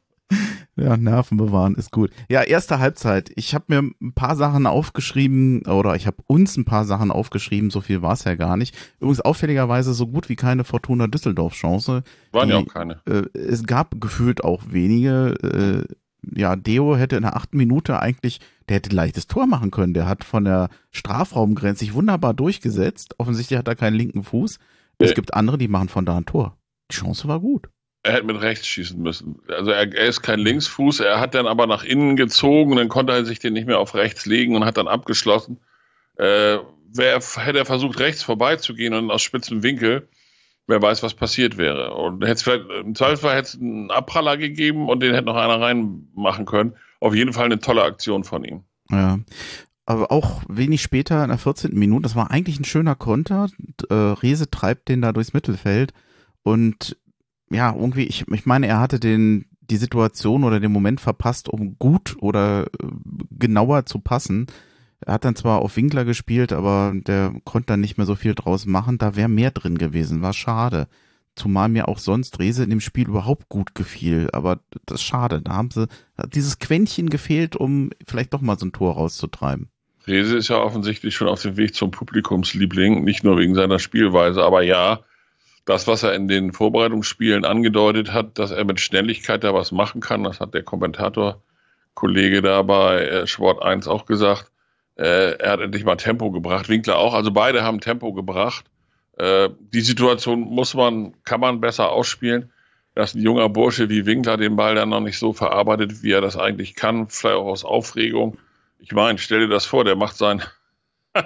Ja, 0.75 0.95
Nerven 0.97 1.37
bewahren 1.37 1.75
ist 1.75 1.91
gut. 1.91 2.11
Ja, 2.29 2.43
erste 2.43 2.79
Halbzeit. 2.79 3.31
Ich 3.35 3.55
habe 3.55 3.65
mir 3.69 3.91
ein 4.01 4.13
paar 4.13 4.35
Sachen 4.35 4.67
aufgeschrieben 4.67 5.65
oder 5.65 5.95
ich 5.95 6.05
habe 6.05 6.17
uns 6.27 6.57
ein 6.57 6.65
paar 6.65 6.85
Sachen 6.85 7.09
aufgeschrieben, 7.09 7.71
so 7.71 7.81
viel 7.81 8.01
war 8.01 8.13
es 8.13 8.25
ja 8.25 8.35
gar 8.35 8.55
nicht. 8.55 8.75
Übrigens 8.99 9.21
auffälligerweise 9.21 9.93
so 9.93 10.07
gut 10.07 10.29
wie 10.29 10.35
keine 10.35 10.63
Fortuna 10.65 11.07
Düsseldorf 11.07 11.53
Chance. 11.53 12.03
Waren 12.31 12.49
die, 12.49 12.53
ja 12.53 12.61
auch 12.61 12.67
keine. 12.67 13.01
Äh, 13.05 13.23
es 13.33 13.63
gab 13.65 13.99
gefühlt 13.99 14.43
auch 14.43 14.63
wenige. 14.69 15.85
Äh, 15.89 15.93
ja, 16.35 16.55
Deo 16.55 16.95
hätte 16.97 17.15
in 17.15 17.23
der 17.23 17.35
achten 17.35 17.57
Minute 17.57 17.99
eigentlich, 17.99 18.39
der 18.69 18.75
hätte 18.75 18.95
leichtes 18.95 19.27
Tor 19.27 19.47
machen 19.47 19.71
können. 19.71 19.93
Der 19.93 20.07
hat 20.07 20.23
von 20.23 20.45
der 20.45 20.69
Strafraumgrenze 20.91 21.79
sich 21.79 21.93
wunderbar 21.93 22.33
durchgesetzt. 22.33 23.15
Offensichtlich 23.17 23.57
hat 23.57 23.67
er 23.67 23.75
keinen 23.75 23.95
linken 23.95 24.23
Fuß. 24.23 24.59
Es 24.99 25.11
äh. 25.11 25.13
gibt 25.13 25.33
andere, 25.33 25.57
die 25.57 25.67
machen 25.67 25.89
von 25.89 26.05
da 26.05 26.17
ein 26.17 26.25
Tor. 26.25 26.57
Die 26.91 26.95
Chance 26.95 27.27
war 27.27 27.39
gut. 27.39 27.69
Er 28.03 28.13
hätte 28.13 28.25
mit 28.25 28.41
rechts 28.41 28.65
schießen 28.67 29.01
müssen. 29.01 29.41
Also 29.49 29.71
er, 29.71 29.93
er, 29.93 30.07
ist 30.07 30.21
kein 30.21 30.39
Linksfuß, 30.39 31.01
er 31.01 31.19
hat 31.19 31.35
dann 31.35 31.47
aber 31.47 31.67
nach 31.67 31.83
innen 31.83 32.15
gezogen, 32.15 32.77
dann 32.77 32.87
konnte 32.87 33.11
er 33.11 33.25
sich 33.25 33.39
den 33.39 33.53
nicht 33.53 33.67
mehr 33.67 33.79
auf 33.79 33.93
rechts 33.93 34.25
legen 34.25 34.55
und 34.55 34.63
hat 34.63 34.77
dann 34.77 34.87
abgeschlossen. 34.87 35.59
Äh, 36.15 36.59
wär, 36.93 37.19
hätte 37.19 37.57
er 37.57 37.65
versucht, 37.65 37.99
rechts 37.99 38.23
vorbeizugehen 38.23 38.93
und 38.93 39.11
aus 39.11 39.21
spitzen 39.21 39.63
Winkel, 39.63 40.07
wer 40.67 40.81
weiß, 40.81 41.03
was 41.03 41.13
passiert 41.13 41.57
wäre. 41.57 41.93
Und 41.93 42.23
hätte 42.23 42.33
es 42.33 42.43
vielleicht, 42.43 42.69
im 42.69 42.95
Zweifelsfall 42.95 43.35
hätte 43.35 43.47
es 43.49 43.55
einen 43.59 43.91
Abpraller 43.91 44.37
gegeben 44.37 44.87
und 44.87 45.01
den 45.01 45.13
hätte 45.13 45.25
noch 45.25 45.35
einer 45.35 45.59
reinmachen 45.59 46.45
können. 46.45 46.75
Auf 46.99 47.15
jeden 47.15 47.33
Fall 47.33 47.45
eine 47.45 47.59
tolle 47.59 47.83
Aktion 47.83 48.23
von 48.23 48.43
ihm. 48.43 48.63
Ja. 48.89 49.19
Aber 49.85 50.11
auch 50.11 50.43
wenig 50.47 50.81
später, 50.81 51.23
in 51.23 51.29
der 51.29 51.37
14. 51.37 51.73
Minute, 51.73 52.03
das 52.03 52.15
war 52.15 52.29
eigentlich 52.29 52.59
ein 52.59 52.65
schöner 52.65 52.95
Konter. 52.95 53.49
Äh, 53.89 53.93
Rese 53.93 54.49
treibt 54.49 54.87
den 54.87 55.01
da 55.01 55.11
durchs 55.11 55.33
Mittelfeld. 55.33 55.93
Und 56.43 56.97
ja, 57.49 57.73
irgendwie, 57.73 58.03
ich, 58.03 58.27
ich 58.27 58.45
meine, 58.45 58.67
er 58.67 58.79
hatte 58.79 58.99
den, 58.99 59.45
die 59.61 59.77
Situation 59.77 60.43
oder 60.43 60.59
den 60.59 60.71
Moment 60.71 61.01
verpasst, 61.01 61.49
um 61.49 61.77
gut 61.79 62.17
oder 62.19 62.65
äh, 62.65 62.87
genauer 63.31 63.85
zu 63.85 63.99
passen. 63.99 64.47
Er 65.01 65.13
hat 65.13 65.25
dann 65.25 65.35
zwar 65.35 65.59
auf 65.59 65.75
Winkler 65.77 66.05
gespielt, 66.05 66.51
aber 66.53 66.93
der 66.93 67.33
konnte 67.45 67.67
dann 67.67 67.81
nicht 67.81 67.97
mehr 67.97 68.05
so 68.05 68.15
viel 68.15 68.35
draus 68.35 68.65
machen. 68.65 68.97
Da 68.97 69.15
wäre 69.15 69.29
mehr 69.29 69.51
drin 69.51 69.77
gewesen. 69.77 70.21
War 70.21 70.33
schade. 70.33 70.87
Zumal 71.39 71.69
mir 71.69 71.87
auch 71.87 71.99
sonst 71.99 72.37
Rese 72.39 72.65
in 72.65 72.69
dem 72.69 72.81
Spiel 72.81 73.07
überhaupt 73.07 73.47
gut 73.47 73.73
gefiel. 73.73 74.29
Aber 74.33 74.59
das 74.85 74.99
ist 74.99 75.07
schade. 75.07 75.41
Da 75.41 75.53
haben 75.53 75.71
sie 75.71 75.87
dieses 76.33 76.59
Quäntchen 76.59 77.09
gefehlt, 77.09 77.55
um 77.55 77.91
vielleicht 78.05 78.33
doch 78.33 78.41
mal 78.41 78.59
so 78.59 78.65
ein 78.65 78.73
Tor 78.73 78.95
rauszutreiben. 78.95 79.69
Rese 80.05 80.35
ist 80.35 80.49
ja 80.49 80.57
offensichtlich 80.57 81.15
schon 81.15 81.29
auf 81.29 81.41
dem 81.41 81.55
Weg 81.55 81.75
zum 81.75 81.91
Publikumsliebling, 81.91 83.05
nicht 83.05 83.23
nur 83.23 83.37
wegen 83.37 83.55
seiner 83.55 83.79
Spielweise, 83.79 84.43
aber 84.43 84.63
ja, 84.63 84.99
das, 85.63 85.87
was 85.87 86.03
er 86.03 86.13
in 86.13 86.27
den 86.27 86.51
Vorbereitungsspielen 86.51 87.45
angedeutet 87.45 88.11
hat, 88.11 88.37
dass 88.39 88.51
er 88.51 88.65
mit 88.65 88.81
Schnelligkeit 88.81 89.43
da 89.43 89.53
was 89.53 89.71
machen 89.71 90.01
kann, 90.01 90.23
das 90.23 90.39
hat 90.39 90.53
der 90.53 90.63
Kommentator-Kollege 90.63 92.41
da 92.41 92.63
bei 92.63 93.05
äh, 93.05 93.27
Sport 93.27 93.63
1 93.63 93.87
auch 93.87 94.05
gesagt. 94.05 94.51
Äh, 94.97 95.37
er 95.37 95.51
hat 95.51 95.61
endlich 95.61 95.85
mal 95.85 95.95
Tempo 95.95 96.31
gebracht, 96.31 96.67
Winkler 96.67 96.97
auch. 96.97 97.13
Also 97.13 97.31
beide 97.31 97.63
haben 97.63 97.79
Tempo 97.79 98.13
gebracht. 98.13 98.65
Äh, 99.19 99.49
die 99.59 99.81
Situation 99.81 100.41
muss 100.41 100.73
man, 100.73 101.13
kann 101.23 101.41
man 101.41 101.59
besser 101.59 101.91
ausspielen, 101.91 102.51
dass 102.95 103.13
ein 103.13 103.21
junger 103.21 103.49
Bursche 103.49 103.89
wie 103.89 104.05
Winkler 104.05 104.37
den 104.37 104.55
Ball 104.55 104.75
dann 104.75 104.89
noch 104.89 105.01
nicht 105.01 105.19
so 105.19 105.33
verarbeitet, 105.33 106.03
wie 106.03 106.11
er 106.11 106.21
das 106.21 106.37
eigentlich 106.37 106.73
kann, 106.73 107.09
vielleicht 107.09 107.35
auch 107.35 107.47
aus 107.47 107.65
Aufregung. 107.65 108.37
Ich 108.79 108.93
meine, 108.93 109.19
stell 109.19 109.41
dir 109.41 109.49
das 109.49 109.65
vor, 109.65 109.83
der 109.83 109.97
macht 109.97 110.15
sein 110.15 110.41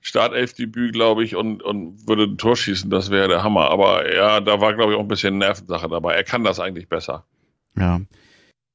Startelfdebüt, 0.00 0.92
glaube 0.92 1.24
ich, 1.24 1.34
und, 1.34 1.62
und 1.62 2.06
würde 2.06 2.24
ein 2.24 2.38
Tor 2.38 2.56
schießen, 2.56 2.88
das 2.88 3.10
wäre 3.10 3.26
der 3.26 3.42
Hammer. 3.42 3.68
Aber 3.70 4.14
ja, 4.14 4.40
da 4.40 4.60
war, 4.60 4.74
glaube 4.74 4.92
ich, 4.92 4.98
auch 4.98 5.02
ein 5.02 5.08
bisschen 5.08 5.38
Nervensache 5.38 5.88
dabei. 5.88 6.14
Er 6.14 6.24
kann 6.24 6.44
das 6.44 6.60
eigentlich 6.60 6.88
besser. 6.88 7.24
Ja. 7.76 8.00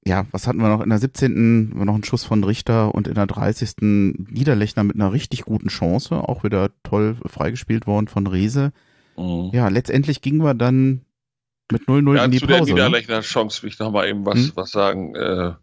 Ja, 0.05 0.25
was 0.31 0.47
hatten 0.47 0.59
wir 0.59 0.69
noch? 0.69 0.81
In 0.81 0.89
der 0.89 0.99
17. 0.99 1.71
war 1.75 1.85
noch 1.85 1.95
ein 1.95 2.03
Schuss 2.03 2.23
von 2.23 2.43
Richter 2.43 2.95
und 2.95 3.07
in 3.07 3.15
der 3.15 3.27
30. 3.27 3.75
Niederlechner 3.79 4.83
mit 4.83 4.95
einer 4.95 5.11
richtig 5.11 5.43
guten 5.43 5.67
Chance, 5.67 6.15
auch 6.15 6.43
wieder 6.43 6.71
toll 6.83 7.17
freigespielt 7.25 7.85
worden 7.85 8.07
von 8.07 8.25
Rese. 8.25 8.71
Mhm. 9.17 9.49
Ja, 9.53 9.67
letztendlich 9.67 10.21
gingen 10.21 10.41
wir 10.41 10.53
dann 10.53 11.01
mit 11.71 11.83
0-0 11.83 12.15
ja, 12.15 12.25
in 12.25 12.31
die 12.31 12.39
zu 12.39 12.47
Pause. 12.47 12.59
Zu 12.59 12.65
der 12.67 12.75
ne? 12.75 12.89
Niederlechner 12.89 13.21
Chance 13.21 13.61
will 13.61 13.69
ich 13.69 13.79
noch 13.79 13.91
mal 13.91 14.07
eben 14.07 14.25
was, 14.25 14.39
hm? 14.39 14.51
was 14.55 14.71
sagen. 14.71 15.15
Äh, 15.15 15.53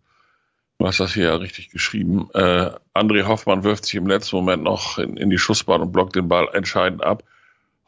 Du 0.78 0.86
hast 0.86 1.00
das 1.00 1.14
hier 1.14 1.24
ja 1.24 1.36
richtig 1.36 1.70
geschrieben. 1.70 2.28
Äh, 2.34 2.70
André 2.94 3.26
Hoffmann 3.26 3.64
wirft 3.64 3.86
sich 3.86 3.94
im 3.94 4.06
letzten 4.06 4.36
Moment 4.36 4.62
noch 4.62 4.98
in, 4.98 5.16
in 5.16 5.30
die 5.30 5.38
Schussbahn 5.38 5.80
und 5.80 5.92
blockt 5.92 6.16
den 6.16 6.28
Ball 6.28 6.48
entscheidend 6.52 7.02
ab. 7.02 7.24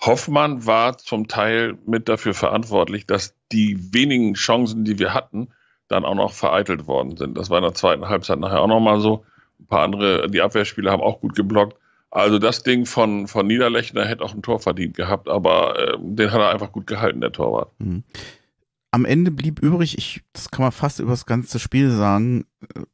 Hoffmann 0.00 0.64
war 0.64 0.96
zum 0.96 1.28
Teil 1.28 1.76
mit 1.86 2.08
dafür 2.08 2.32
verantwortlich, 2.32 3.04
dass 3.06 3.34
die 3.52 3.92
wenigen 3.92 4.34
Chancen, 4.34 4.84
die 4.84 4.98
wir 4.98 5.12
hatten, 5.12 5.48
dann 5.89 6.05
auch 6.05 6.15
noch 6.15 6.32
vereitelt 6.32 6.86
worden 6.86 7.16
sind. 7.16 7.36
Das 7.36 7.51
war 7.51 7.59
in 7.59 7.65
der 7.65 7.74
zweiten 7.74 8.09
Halbzeit 8.09 8.39
nachher 8.39 8.60
auch 8.60 8.69
nochmal 8.69 9.01
so. 9.01 9.24
Ein 9.60 9.66
paar 9.66 9.82
andere, 9.82 10.31
die 10.31 10.43
Abwehrspieler 10.43 10.93
haben 10.93 11.02
auch 11.02 11.20
gut 11.20 11.35
geblockt. 11.35 11.77
Also 12.10 12.39
das 12.39 12.62
Ding 12.62 12.86
von, 12.86 13.27
von 13.27 13.47
Niederlechner 13.47 14.05
hätte 14.05 14.24
auch 14.24 14.35
ein 14.35 14.43
Tor 14.43 14.60
verdient 14.60 14.97
gehabt, 14.97 15.28
aber 15.28 15.78
äh, 15.78 15.97
den 15.98 16.31
hat 16.31 16.40
er 16.40 16.51
einfach 16.51 16.73
gut 16.73 16.86
gehalten, 16.86 17.20
der 17.20 17.32
Torwart. 17.32 17.70
Mhm 17.78 18.05
am 18.90 19.05
Ende 19.05 19.31
blieb 19.31 19.60
übrig, 19.60 19.98
ich, 19.98 20.23
das 20.32 20.51
kann 20.51 20.62
man 20.62 20.73
fast 20.73 21.01
über 21.01 21.10
das 21.10 21.27
ganze 21.27 21.59
Spiel 21.59 21.90
sagen, 21.90 22.47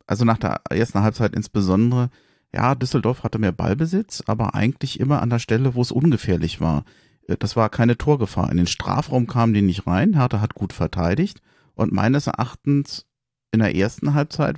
also 0.07 0.25
nach 0.25 0.39
der 0.39 0.61
ersten 0.71 1.01
Halbzeit 1.01 1.35
insbesondere, 1.35 2.11
ja, 2.53 2.75
Düsseldorf 2.75 3.23
hatte 3.23 3.39
mehr 3.39 3.53
Ballbesitz, 3.53 4.23
aber 4.27 4.55
eigentlich 4.55 5.01
immer 5.01 5.23
an 5.23 5.31
der 5.31 5.39
Stelle, 5.39 5.75
wo 5.75 5.83
es 5.83 5.93
ungefährlich 5.93 6.61
war. 6.61 6.85
Äh, 7.27 7.37
das 7.37 7.57
war 7.57 7.69
keine 7.69 7.99
Torgefahr. 7.99 8.51
In 8.51 8.57
den 8.57 8.66
Strafraum 8.66 9.27
kamen 9.27 9.55
die 9.55 9.62
nicht 9.62 9.87
rein. 9.87 10.15
Hertha 10.15 10.41
hat 10.41 10.55
gut 10.55 10.73
verteidigt 10.73 11.41
und 11.74 11.92
meines 11.92 12.26
Erachtens 12.26 13.06
in 13.52 13.60
der 13.60 13.74
ersten 13.74 14.14
Halbzeit 14.14 14.56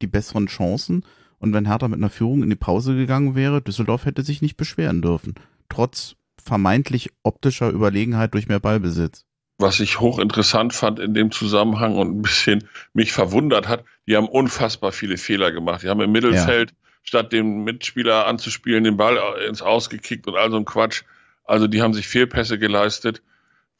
die 0.00 0.06
besseren 0.06 0.46
Chancen. 0.46 1.04
Und 1.38 1.52
wenn 1.52 1.66
Hertha 1.66 1.88
mit 1.88 1.98
einer 1.98 2.10
Führung 2.10 2.42
in 2.42 2.50
die 2.50 2.56
Pause 2.56 2.94
gegangen 2.94 3.34
wäre, 3.34 3.62
Düsseldorf 3.62 4.04
hätte 4.04 4.22
sich 4.22 4.42
nicht 4.42 4.56
beschweren 4.56 5.02
dürfen. 5.02 5.34
Trotz 5.68 6.16
vermeintlich 6.42 7.10
optischer 7.22 7.70
Überlegenheit 7.70 8.34
durch 8.34 8.48
mehr 8.48 8.60
Ballbesitz 8.60 9.24
was 9.62 9.80
ich 9.80 10.00
hochinteressant 10.00 10.74
fand 10.74 10.98
in 10.98 11.14
dem 11.14 11.30
Zusammenhang 11.30 11.96
und 11.96 12.18
ein 12.18 12.22
bisschen 12.22 12.68
mich 12.92 13.12
verwundert 13.12 13.68
hat, 13.68 13.84
die 14.06 14.16
haben 14.16 14.28
unfassbar 14.28 14.92
viele 14.92 15.16
Fehler 15.16 15.52
gemacht. 15.52 15.82
Die 15.82 15.88
haben 15.88 16.00
im 16.00 16.12
Mittelfeld, 16.12 16.72
ja. 16.72 16.76
statt 17.02 17.32
den 17.32 17.64
Mitspieler 17.64 18.26
anzuspielen, 18.26 18.84
den 18.84 18.98
Ball 18.98 19.18
ins 19.48 19.62
Ausgekickt 19.62 20.26
und 20.26 20.36
all 20.36 20.50
so 20.50 20.58
ein 20.58 20.66
Quatsch. 20.66 21.04
Also 21.44 21.66
die 21.66 21.80
haben 21.80 21.94
sich 21.94 22.08
Fehlpässe 22.08 22.58
geleistet. 22.58 23.22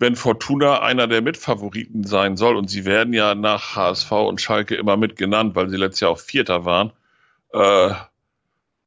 Wenn 0.02 0.16
Fortuna 0.16 0.80
einer 0.82 1.06
der 1.06 1.22
Mitfavoriten 1.22 2.02
sein 2.02 2.36
soll, 2.36 2.56
und 2.56 2.68
sie 2.68 2.84
werden 2.84 3.12
ja 3.12 3.36
nach 3.36 3.76
HSV 3.76 4.10
und 4.10 4.40
Schalke 4.40 4.74
immer 4.74 4.96
mitgenannt, 4.96 5.54
weil 5.54 5.70
sie 5.70 5.76
letztes 5.76 6.00
Jahr 6.00 6.10
auch 6.10 6.18
Vierter 6.18 6.64
waren, 6.64 6.90
äh, 7.52 7.94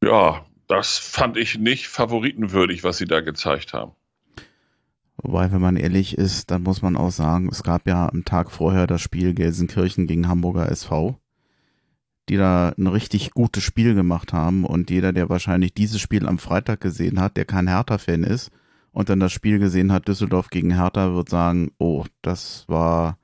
ja, 0.03 0.45
das 0.67 0.97
fand 0.97 1.37
ich 1.37 1.57
nicht 1.57 1.87
favoritenwürdig, 1.87 2.83
was 2.83 2.97
sie 2.97 3.05
da 3.05 3.21
gezeigt 3.21 3.71
haben. 3.71 3.93
Wobei, 5.15 5.53
wenn 5.53 5.61
man 5.61 5.77
ehrlich 5.77 6.17
ist, 6.17 6.51
dann 6.51 6.63
muss 6.63 6.81
man 6.81 6.97
auch 6.97 7.11
sagen, 7.11 7.47
es 7.49 7.63
gab 7.63 7.87
ja 7.87 8.09
am 8.09 8.25
Tag 8.25 8.51
vorher 8.51 8.85
das 8.85 9.01
Spiel 9.01 9.33
Gelsenkirchen 9.33 10.07
gegen 10.07 10.27
Hamburger 10.27 10.69
SV, 10.69 11.17
die 12.27 12.35
da 12.35 12.73
ein 12.77 12.87
richtig 12.87 13.31
gutes 13.31 13.63
Spiel 13.63 13.95
gemacht 13.95 14.33
haben 14.33 14.65
und 14.65 14.89
jeder, 14.89 15.13
der 15.13 15.29
wahrscheinlich 15.29 15.73
dieses 15.73 16.01
Spiel 16.01 16.27
am 16.27 16.39
Freitag 16.39 16.81
gesehen 16.81 17.21
hat, 17.21 17.37
der 17.37 17.45
kein 17.45 17.69
Hertha-Fan 17.69 18.25
ist 18.25 18.51
und 18.95 19.09
dann 19.09 19.19
das 19.19 19.31
Spiel 19.33 19.59
gesehen 19.59 19.91
hat, 19.91 20.07
Düsseldorf 20.07 20.49
gegen 20.49 20.75
Hertha, 20.75 21.13
wird 21.13 21.29
sagen, 21.29 21.71
oh, 21.77 22.05
das 22.21 22.65
war 22.67 23.19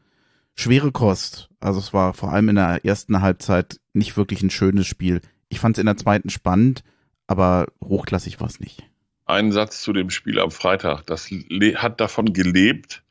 schwere 0.54 0.92
Kost. 0.92 1.50
Also 1.60 1.80
es 1.80 1.94
war 1.94 2.14
vor 2.14 2.32
allem 2.32 2.50
in 2.50 2.56
der 2.56 2.86
ersten 2.86 3.22
Halbzeit 3.22 3.80
nicht 3.94 4.18
wirklich 4.18 4.44
ein 4.44 4.50
schönes 4.50 4.86
Spiel. 4.86 5.22
Ich 5.50 5.60
fand 5.60 5.78
es 5.78 5.80
in 5.80 5.86
der 5.88 5.98
zweiten 5.98 6.30
spannend, 6.30 6.84
aber 7.26 7.68
hochklassig 7.84 8.40
war 8.40 8.48
es 8.48 8.60
nicht 8.60 8.84
einen 9.32 9.52
Satz 9.52 9.82
zu 9.82 9.94
dem 9.94 10.10
Spiel 10.10 10.40
am 10.40 10.52
Freitag. 10.52 11.06
Das 11.06 11.30
hat 11.76 12.02
davon 12.02 12.34
gelebt, 12.34 13.04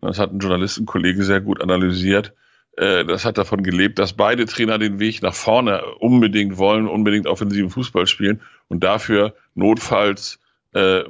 das 0.00 0.18
hat 0.18 0.32
ein 0.32 0.38
Journalistenkollege 0.38 1.24
sehr 1.24 1.40
gut 1.40 1.60
analysiert, 1.62 2.34
äh, 2.76 3.04
das 3.04 3.24
hat 3.24 3.38
davon 3.38 3.62
gelebt, 3.62 3.98
dass 3.98 4.12
beide 4.12 4.44
Trainer 4.44 4.78
den 4.78 5.00
Weg 5.00 5.22
nach 5.22 5.34
vorne 5.34 5.82
unbedingt 5.98 6.58
wollen, 6.58 6.86
unbedingt 6.86 7.26
offensiven 7.26 7.70
Fußball 7.70 8.06
spielen 8.06 8.40
und 8.68 8.84
dafür 8.84 9.34
notfalls 9.54 10.38
äh, 10.72 11.04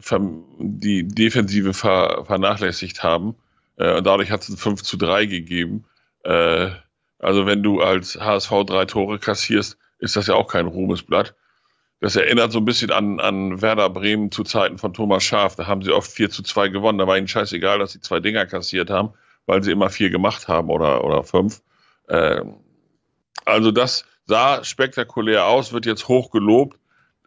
die 0.58 1.06
Defensive 1.06 1.74
vernachlässigt 1.74 3.02
haben. 3.02 3.36
Äh, 3.76 3.96
und 3.96 4.06
dadurch 4.06 4.30
hat 4.30 4.42
es 4.42 4.48
ein 4.48 4.56
5 4.56 4.82
zu 4.82 4.96
3 4.96 5.26
gegeben. 5.26 5.84
also 6.24 7.46
wenn 7.46 7.62
du 7.64 7.80
als 7.80 8.18
HSV 8.20 8.64
drei 8.66 8.84
Tore 8.84 9.18
kassierst, 9.18 9.76
ist 9.98 10.14
das 10.14 10.28
ja 10.28 10.34
auch 10.34 10.46
kein 10.46 10.66
Ruhmesblatt. 10.66 11.34
Das 12.02 12.16
erinnert 12.16 12.50
so 12.50 12.58
ein 12.58 12.64
bisschen 12.64 12.90
an, 12.90 13.20
an 13.20 13.62
Werder 13.62 13.88
Bremen 13.88 14.32
zu 14.32 14.42
Zeiten 14.42 14.76
von 14.76 14.92
Thomas 14.92 15.22
Schaaf. 15.22 15.54
Da 15.54 15.68
haben 15.68 15.82
sie 15.82 15.92
oft 15.92 16.10
4 16.10 16.30
zu 16.30 16.42
2 16.42 16.68
gewonnen. 16.68 16.98
Da 16.98 17.06
war 17.06 17.16
ihnen 17.16 17.28
scheißegal, 17.28 17.78
dass 17.78 17.92
sie 17.92 18.00
zwei 18.00 18.18
Dinger 18.18 18.44
kassiert 18.44 18.90
haben, 18.90 19.10
weil 19.46 19.62
sie 19.62 19.70
immer 19.70 19.88
vier 19.88 20.10
gemacht 20.10 20.48
haben 20.48 20.68
oder, 20.68 21.04
oder 21.04 21.22
fünf. 21.22 21.62
Ähm, 22.08 22.56
also 23.44 23.70
das 23.70 24.04
sah 24.24 24.64
spektakulär 24.64 25.46
aus, 25.46 25.72
wird 25.72 25.86
jetzt 25.86 26.08
hoch 26.08 26.32
gelobt. 26.32 26.76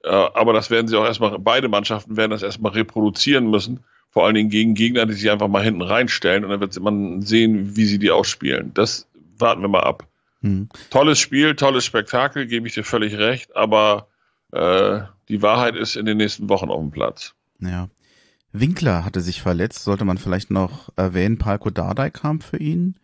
Äh, 0.05 0.09
aber 0.09 0.53
das 0.53 0.69
werden 0.69 0.87
sie 0.87 0.97
auch 0.97 1.05
erstmal, 1.05 1.37
beide 1.39 1.67
Mannschaften 1.67 2.15
werden 2.15 2.31
das 2.31 2.43
erstmal 2.43 2.73
reproduzieren 2.73 3.49
müssen. 3.49 3.79
Vor 4.11 4.25
allen 4.25 4.35
Dingen 4.35 4.49
gegen 4.49 4.75
Gegner, 4.75 5.05
die 5.05 5.13
sich 5.13 5.29
einfach 5.31 5.47
mal 5.47 5.63
hinten 5.63 5.81
reinstellen 5.81 6.45
und 6.45 6.51
dann 6.51 6.59
wird 6.59 6.79
man 6.79 7.21
sehen, 7.21 7.75
wie 7.75 7.85
sie 7.85 7.99
die 7.99 8.11
ausspielen. 8.11 8.71
Das 8.73 9.07
warten 9.37 9.61
wir 9.61 9.67
mal 9.67 9.81
ab. 9.81 10.07
Hm. 10.41 10.69
Tolles 10.91 11.19
Spiel, 11.19 11.55
tolles 11.55 11.85
Spektakel, 11.85 12.45
gebe 12.45 12.67
ich 12.67 12.75
dir 12.75 12.83
völlig 12.83 13.17
recht, 13.17 13.55
aber 13.55 14.07
äh, 14.51 15.01
die 15.27 15.41
Wahrheit 15.41 15.75
ist 15.75 15.95
in 15.95 16.05
den 16.05 16.17
nächsten 16.17 16.49
Wochen 16.49 16.69
auf 16.69 16.79
dem 16.79 16.91
Platz. 16.91 17.33
Ja. 17.59 17.89
Winkler 18.53 19.03
hatte 19.03 19.21
sich 19.21 19.41
verletzt, 19.41 19.83
sollte 19.83 20.05
man 20.05 20.17
vielleicht 20.17 20.51
noch 20.51 20.89
erwähnen. 20.95 21.39
Palko 21.39 21.71
Dardai 21.71 22.11
kam 22.11 22.41
für 22.41 22.57
ihn. 22.57 22.95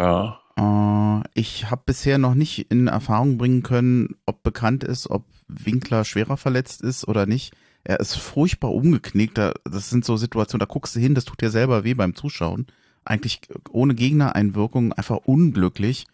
Ja. 0.00 0.40
Äh, 0.56 1.22
ich 1.34 1.70
habe 1.70 1.82
bisher 1.86 2.18
noch 2.18 2.34
nicht 2.34 2.70
in 2.70 2.88
Erfahrung 2.88 3.38
bringen 3.38 3.62
können, 3.62 4.16
ob 4.26 4.42
bekannt 4.42 4.84
ist, 4.84 5.08
ob 5.08 5.24
Winkler 5.48 6.04
schwerer 6.04 6.36
verletzt 6.36 6.82
ist 6.82 7.08
oder 7.08 7.26
nicht. 7.26 7.54
Er 7.84 8.00
ist 8.00 8.16
furchtbar 8.16 8.72
umgeknickt. 8.72 9.38
Das 9.38 9.90
sind 9.90 10.04
so 10.04 10.16
Situationen, 10.16 10.60
da 10.60 10.66
guckst 10.66 10.94
du 10.94 11.00
hin, 11.00 11.14
das 11.14 11.24
tut 11.24 11.40
dir 11.40 11.50
selber 11.50 11.84
weh 11.84 11.94
beim 11.94 12.14
Zuschauen. 12.14 12.66
Eigentlich 13.04 13.40
ohne 13.70 13.94
Gegnereinwirkung, 13.94 14.92
einfach 14.92 15.16
unglücklich. 15.24 16.06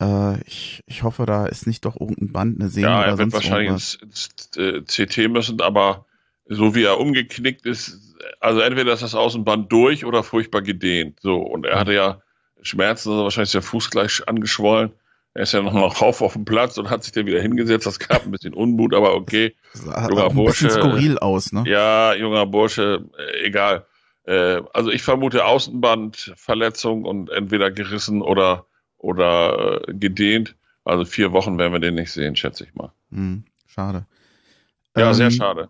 Äh, 0.00 0.40
ich, 0.42 0.84
ich 0.86 1.02
hoffe, 1.02 1.26
da 1.26 1.46
ist 1.46 1.66
nicht 1.66 1.84
doch 1.84 2.00
irgendein 2.00 2.32
Band, 2.32 2.60
eine 2.60 2.68
Sehne 2.68 2.86
ja, 2.86 2.98
oder 3.00 3.08
er 3.08 3.18
wird 3.18 3.32
wahrscheinlich 3.32 3.70
ins, 3.70 3.94
ins, 3.94 4.56
äh, 4.56 4.82
CT 4.82 5.28
müssen, 5.28 5.60
aber 5.60 6.06
so 6.46 6.74
wie 6.74 6.84
er 6.84 7.00
umgeknickt 7.00 7.66
ist, 7.66 8.16
also 8.40 8.60
entweder 8.60 8.92
ist 8.92 9.02
das 9.02 9.14
Außenband 9.14 9.70
durch 9.72 10.04
oder 10.04 10.22
furchtbar 10.22 10.62
gedehnt. 10.62 11.18
So, 11.20 11.36
und 11.36 11.66
er 11.66 11.78
hatte 11.78 11.92
ja 11.92 12.22
Schmerzen, 12.62 13.10
also 13.10 13.24
wahrscheinlich 13.24 13.48
ist 13.48 13.54
der 13.54 13.62
Fuß 13.62 13.90
gleich 13.90 14.26
angeschwollen. 14.26 14.92
Er 15.38 15.44
ist 15.44 15.52
ja 15.52 15.62
noch 15.62 15.72
mal 15.72 15.86
rauf 15.86 16.20
auf 16.20 16.32
dem 16.32 16.44
Platz 16.44 16.78
und 16.78 16.90
hat 16.90 17.04
sich 17.04 17.12
dann 17.12 17.26
wieder 17.26 17.40
hingesetzt. 17.40 17.86
Das 17.86 18.00
gab 18.00 18.24
ein 18.24 18.32
bisschen 18.32 18.54
Unmut, 18.54 18.92
aber 18.92 19.14
okay. 19.14 19.54
Das 19.72 19.82
sah 19.82 20.08
junger 20.08 20.24
auch 20.24 20.30
ein 20.30 20.34
Bursche, 20.34 20.64
bisschen 20.64 20.82
skurril 20.82 21.16
aus, 21.20 21.52
ne? 21.52 21.62
Ja, 21.64 22.12
junger 22.12 22.44
Bursche, 22.44 23.08
äh, 23.16 23.46
egal. 23.46 23.86
Äh, 24.24 24.62
also 24.74 24.90
ich 24.90 25.02
vermute 25.02 25.44
Außenbandverletzung 25.44 27.04
und 27.04 27.30
entweder 27.30 27.70
gerissen 27.70 28.20
oder 28.20 28.66
oder 28.96 29.82
äh, 29.86 29.94
gedehnt. 29.94 30.56
Also 30.84 31.04
vier 31.04 31.30
Wochen 31.30 31.56
werden 31.56 31.72
wir 31.72 31.78
den 31.78 31.94
nicht 31.94 32.10
sehen, 32.10 32.34
schätze 32.34 32.64
ich 32.64 32.74
mal. 32.74 32.90
Hm, 33.12 33.44
schade. 33.68 34.06
Ja, 34.96 35.14
sehr 35.14 35.26
Ähm, 35.26 35.32
schade. 35.32 35.68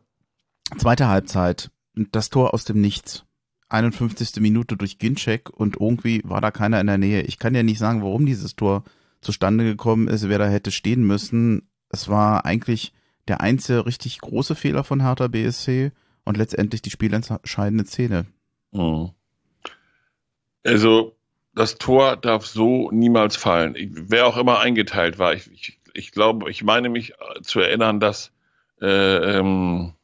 Zweite 0.79 1.09
Halbzeit. 1.09 1.71
Das 1.95 2.31
Tor 2.31 2.55
aus 2.55 2.65
dem 2.65 2.81
Nichts. 2.81 3.27
51. 3.69 4.41
Minute 4.41 4.79
durch 4.79 4.99
Ginczek 4.99 5.51
und 5.51 5.77
irgendwie 5.79 6.23
war 6.25 6.41
da 6.41 6.51
keiner 6.51 6.81
in 6.81 6.87
der 6.87 6.97
Nähe. 6.97 7.21
Ich 7.21 7.39
kann 7.39 7.55
ja 7.55 7.63
nicht 7.63 7.79
sagen, 7.79 8.01
warum 8.03 8.25
dieses 8.25 8.57
Tor 8.57 8.85
zustande 9.21 9.65
gekommen 9.65 10.09
ist, 10.09 10.29
wer 10.29 10.39
da 10.39 10.49
hätte 10.49 10.71
stehen 10.71 11.07
müssen. 11.07 11.69
Es 11.91 12.09
war 12.09 12.45
eigentlich 12.45 12.93
der 13.27 13.41
einzige 13.41 13.87
richtig 13.87 14.21
große 14.21 14.55
Fehler 14.55 14.85
von 14.85 15.03
Hertha 15.03 15.29
BSC 15.29 15.93
und 16.25 16.37
letztendlich 16.37 16.83
die 16.83 16.91
spielentscheidende 16.91 17.85
Szene. 17.85 18.27
Mhm. 18.73 19.11
Also, 20.65 21.17
das 21.55 21.77
Tor 21.79 22.17
darf 22.17 22.47
so 22.47 22.91
niemals 22.91 23.37
fallen. 23.37 23.75
Ich, 23.75 23.91
wer 23.93 24.27
auch 24.27 24.37
immer 24.37 24.61
eingeteilt 24.61 25.19
war. 25.19 25.35
Ich, 25.35 25.51
ich, 25.51 25.81
ich 25.95 26.13
glaube, 26.13 26.51
ich 26.51 26.63
meine 26.63 26.89
mich 26.89 27.15
zu 27.43 27.61
erinnern, 27.61 28.01
dass 28.01 28.33
äh, 28.81 28.87
ähm, 29.39 29.95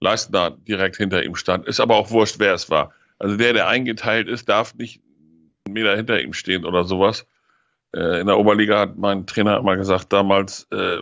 Leistner 0.00 0.50
direkt 0.50 0.96
hinter 0.96 1.24
ihm 1.24 1.34
stand. 1.34 1.66
Ist 1.66 1.80
aber 1.80 1.96
auch 1.96 2.10
wurscht, 2.10 2.38
wer 2.38 2.54
es 2.54 2.70
war. 2.70 2.92
Also 3.18 3.36
der, 3.36 3.52
der 3.52 3.68
eingeteilt 3.68 4.28
ist, 4.28 4.48
darf 4.48 4.74
nicht 4.74 5.02
einen 5.64 5.74
Meter 5.74 5.96
hinter 5.96 6.20
ihm 6.20 6.32
stehen 6.32 6.64
oder 6.64 6.84
sowas. 6.84 7.26
Äh, 7.94 8.20
in 8.20 8.26
der 8.26 8.38
Oberliga 8.38 8.80
hat 8.80 8.98
mein 8.98 9.26
Trainer 9.26 9.58
immer 9.58 9.76
gesagt 9.76 10.12
damals, 10.12 10.66
äh, 10.72 10.98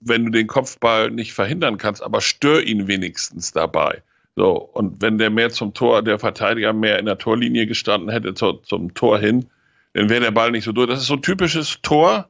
wenn 0.00 0.26
du 0.26 0.30
den 0.30 0.46
Kopfball 0.46 1.10
nicht 1.10 1.32
verhindern 1.32 1.78
kannst, 1.78 2.02
aber 2.02 2.20
stör 2.20 2.62
ihn 2.62 2.88
wenigstens 2.88 3.52
dabei. 3.52 4.02
So, 4.36 4.56
und 4.56 5.00
wenn 5.00 5.18
der 5.18 5.30
mehr 5.30 5.50
zum 5.50 5.74
Tor, 5.74 6.02
der 6.02 6.18
Verteidiger 6.18 6.72
mehr 6.72 6.98
in 6.98 7.06
der 7.06 7.18
Torlinie 7.18 7.66
gestanden 7.66 8.10
hätte 8.10 8.34
zu, 8.34 8.54
zum 8.54 8.92
Tor 8.94 9.18
hin, 9.18 9.46
dann 9.92 10.10
wäre 10.10 10.20
der 10.20 10.32
Ball 10.32 10.50
nicht 10.50 10.64
so 10.64 10.72
durch. 10.72 10.88
Das 10.88 11.00
ist 11.00 11.06
so 11.06 11.14
ein 11.14 11.22
typisches 11.22 11.80
Tor, 11.82 12.28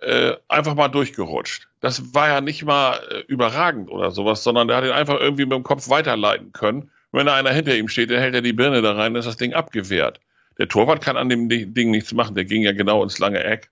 äh, 0.00 0.34
einfach 0.48 0.74
mal 0.74 0.88
durchgerutscht. 0.88 1.68
Das 1.80 2.14
war 2.14 2.28
ja 2.28 2.40
nicht 2.40 2.64
mal 2.64 3.00
äh, 3.10 3.20
überragend 3.26 3.90
oder 3.90 4.12
sowas, 4.12 4.44
sondern 4.44 4.68
der 4.68 4.76
hat 4.76 4.84
ihn 4.84 4.90
einfach 4.90 5.18
irgendwie 5.18 5.44
mit 5.44 5.54
dem 5.54 5.64
Kopf 5.64 5.88
weiterleiten 5.88 6.52
können. 6.52 6.90
Wenn 7.10 7.26
da 7.26 7.34
einer 7.34 7.50
hinter 7.50 7.76
ihm 7.76 7.88
steht, 7.88 8.10
dann 8.10 8.20
hält 8.20 8.34
er 8.34 8.42
die 8.42 8.52
Birne 8.52 8.80
da 8.80 8.92
rein, 8.92 9.14
dann 9.14 9.20
ist 9.20 9.26
das 9.26 9.36
Ding 9.36 9.54
abgewehrt. 9.54 10.20
Der 10.58 10.68
Torwart 10.68 11.02
kann 11.02 11.16
an 11.16 11.28
dem 11.28 11.48
Di- 11.48 11.66
Ding 11.66 11.90
nichts 11.90 12.12
machen, 12.12 12.34
der 12.34 12.44
ging 12.44 12.62
ja 12.62 12.72
genau 12.72 13.02
ins 13.02 13.18
lange 13.18 13.42
Eck. 13.42 13.70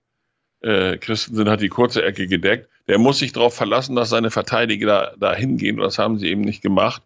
Äh, 0.61 0.97
Christensen 0.97 1.49
hat 1.49 1.61
die 1.61 1.69
kurze 1.69 2.03
Ecke 2.03 2.27
gedeckt. 2.27 2.69
Der 2.87 2.97
muss 2.99 3.19
sich 3.19 3.31
darauf 3.33 3.55
verlassen, 3.55 3.95
dass 3.95 4.09
seine 4.09 4.31
Verteidiger 4.31 4.85
da, 4.87 5.13
da 5.31 5.35
hingehen. 5.35 5.77
Und 5.79 5.85
das 5.85 5.99
haben 5.99 6.19
sie 6.19 6.27
eben 6.29 6.41
nicht 6.41 6.61
gemacht. 6.61 7.01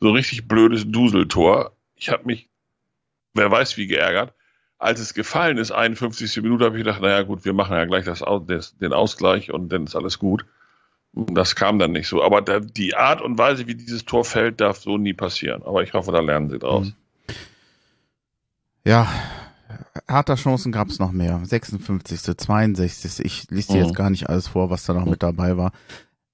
So 0.00 0.10
richtig 0.10 0.46
blödes 0.46 0.84
Duseltor. 0.90 1.72
Ich 1.96 2.10
habe 2.10 2.24
mich, 2.26 2.48
wer 3.34 3.50
weiß 3.50 3.76
wie, 3.76 3.86
geärgert. 3.86 4.32
Als 4.78 5.00
es 5.00 5.14
gefallen 5.14 5.56
ist, 5.56 5.70
51. 5.72 6.42
Minute, 6.42 6.66
habe 6.66 6.76
ich 6.76 6.84
gedacht, 6.84 7.00
naja 7.00 7.22
gut, 7.22 7.44
wir 7.44 7.54
machen 7.54 7.76
ja 7.76 7.84
gleich 7.86 8.04
das, 8.04 8.22
das, 8.46 8.76
den 8.76 8.92
Ausgleich 8.92 9.50
und 9.52 9.70
dann 9.70 9.84
ist 9.84 9.96
alles 9.96 10.18
gut. 10.18 10.44
Das 11.12 11.56
kam 11.56 11.78
dann 11.78 11.92
nicht 11.92 12.08
so. 12.08 12.22
Aber 12.22 12.42
da, 12.42 12.60
die 12.60 12.94
Art 12.94 13.22
und 13.22 13.38
Weise, 13.38 13.66
wie 13.66 13.74
dieses 13.74 14.04
Tor 14.04 14.24
fällt, 14.24 14.60
darf 14.60 14.76
so 14.78 14.98
nie 14.98 15.14
passieren. 15.14 15.62
Aber 15.62 15.82
ich 15.82 15.94
hoffe, 15.94 16.12
da 16.12 16.20
lernen 16.20 16.50
sie 16.50 16.58
draus. 16.58 16.88
Ja, 18.86 19.08
harter 20.06 20.36
Chancen 20.36 20.70
gab 20.70 20.88
es 20.90 20.98
noch 21.00 21.10
mehr. 21.12 21.40
56., 21.44 22.36
62. 22.36 23.24
Ich 23.24 23.50
lese 23.50 23.72
dir 23.72 23.78
Mhm. 23.80 23.84
jetzt 23.86 23.96
gar 23.96 24.10
nicht 24.10 24.28
alles 24.28 24.46
vor, 24.48 24.70
was 24.70 24.84
da 24.84 24.94
noch 24.94 25.04
Mhm. 25.04 25.10
mit 25.10 25.22
dabei 25.22 25.56
war. 25.56 25.72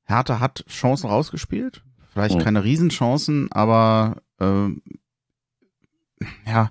Hertha 0.04 0.38
hat 0.38 0.64
Chancen 0.68 1.08
rausgespielt. 1.08 1.82
Vielleicht 2.12 2.36
Mhm. 2.36 2.42
keine 2.42 2.62
Riesenchancen, 2.64 3.50
aber 3.52 4.20
ähm, 4.38 4.82
ja, 6.46 6.70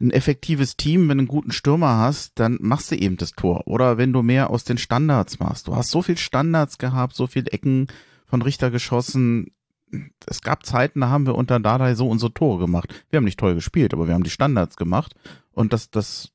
ein 0.00 0.10
effektives 0.10 0.76
Team, 0.76 1.08
wenn 1.08 1.16
du 1.18 1.22
einen 1.22 1.28
guten 1.28 1.52
Stürmer 1.52 1.96
hast, 1.98 2.38
dann 2.38 2.58
machst 2.60 2.90
du 2.90 2.96
eben 2.96 3.16
das 3.16 3.32
Tor. 3.32 3.66
Oder 3.66 3.96
wenn 3.96 4.12
du 4.12 4.22
mehr 4.22 4.50
aus 4.50 4.64
den 4.64 4.76
Standards 4.78 5.38
machst. 5.40 5.68
Du 5.68 5.74
hast 5.74 5.90
so 5.90 6.02
viel 6.02 6.18
Standards 6.18 6.76
gehabt, 6.78 7.16
so 7.16 7.26
viel 7.26 7.44
Ecken 7.50 7.86
von 8.26 8.42
Richter 8.42 8.70
geschossen. 8.70 9.52
Es 10.26 10.42
gab 10.42 10.66
Zeiten, 10.66 11.00
da 11.00 11.08
haben 11.08 11.26
wir 11.26 11.34
unter 11.34 11.60
Dardai 11.60 11.94
so 11.94 12.08
unsere 12.08 12.32
Tore 12.32 12.58
gemacht. 12.58 13.04
Wir 13.10 13.18
haben 13.18 13.24
nicht 13.24 13.38
toll 13.38 13.54
gespielt, 13.54 13.92
aber 13.92 14.06
wir 14.06 14.14
haben 14.14 14.24
die 14.24 14.30
Standards 14.30 14.76
gemacht. 14.76 15.14
Und 15.52 15.72
das, 15.72 15.90
das, 15.90 16.32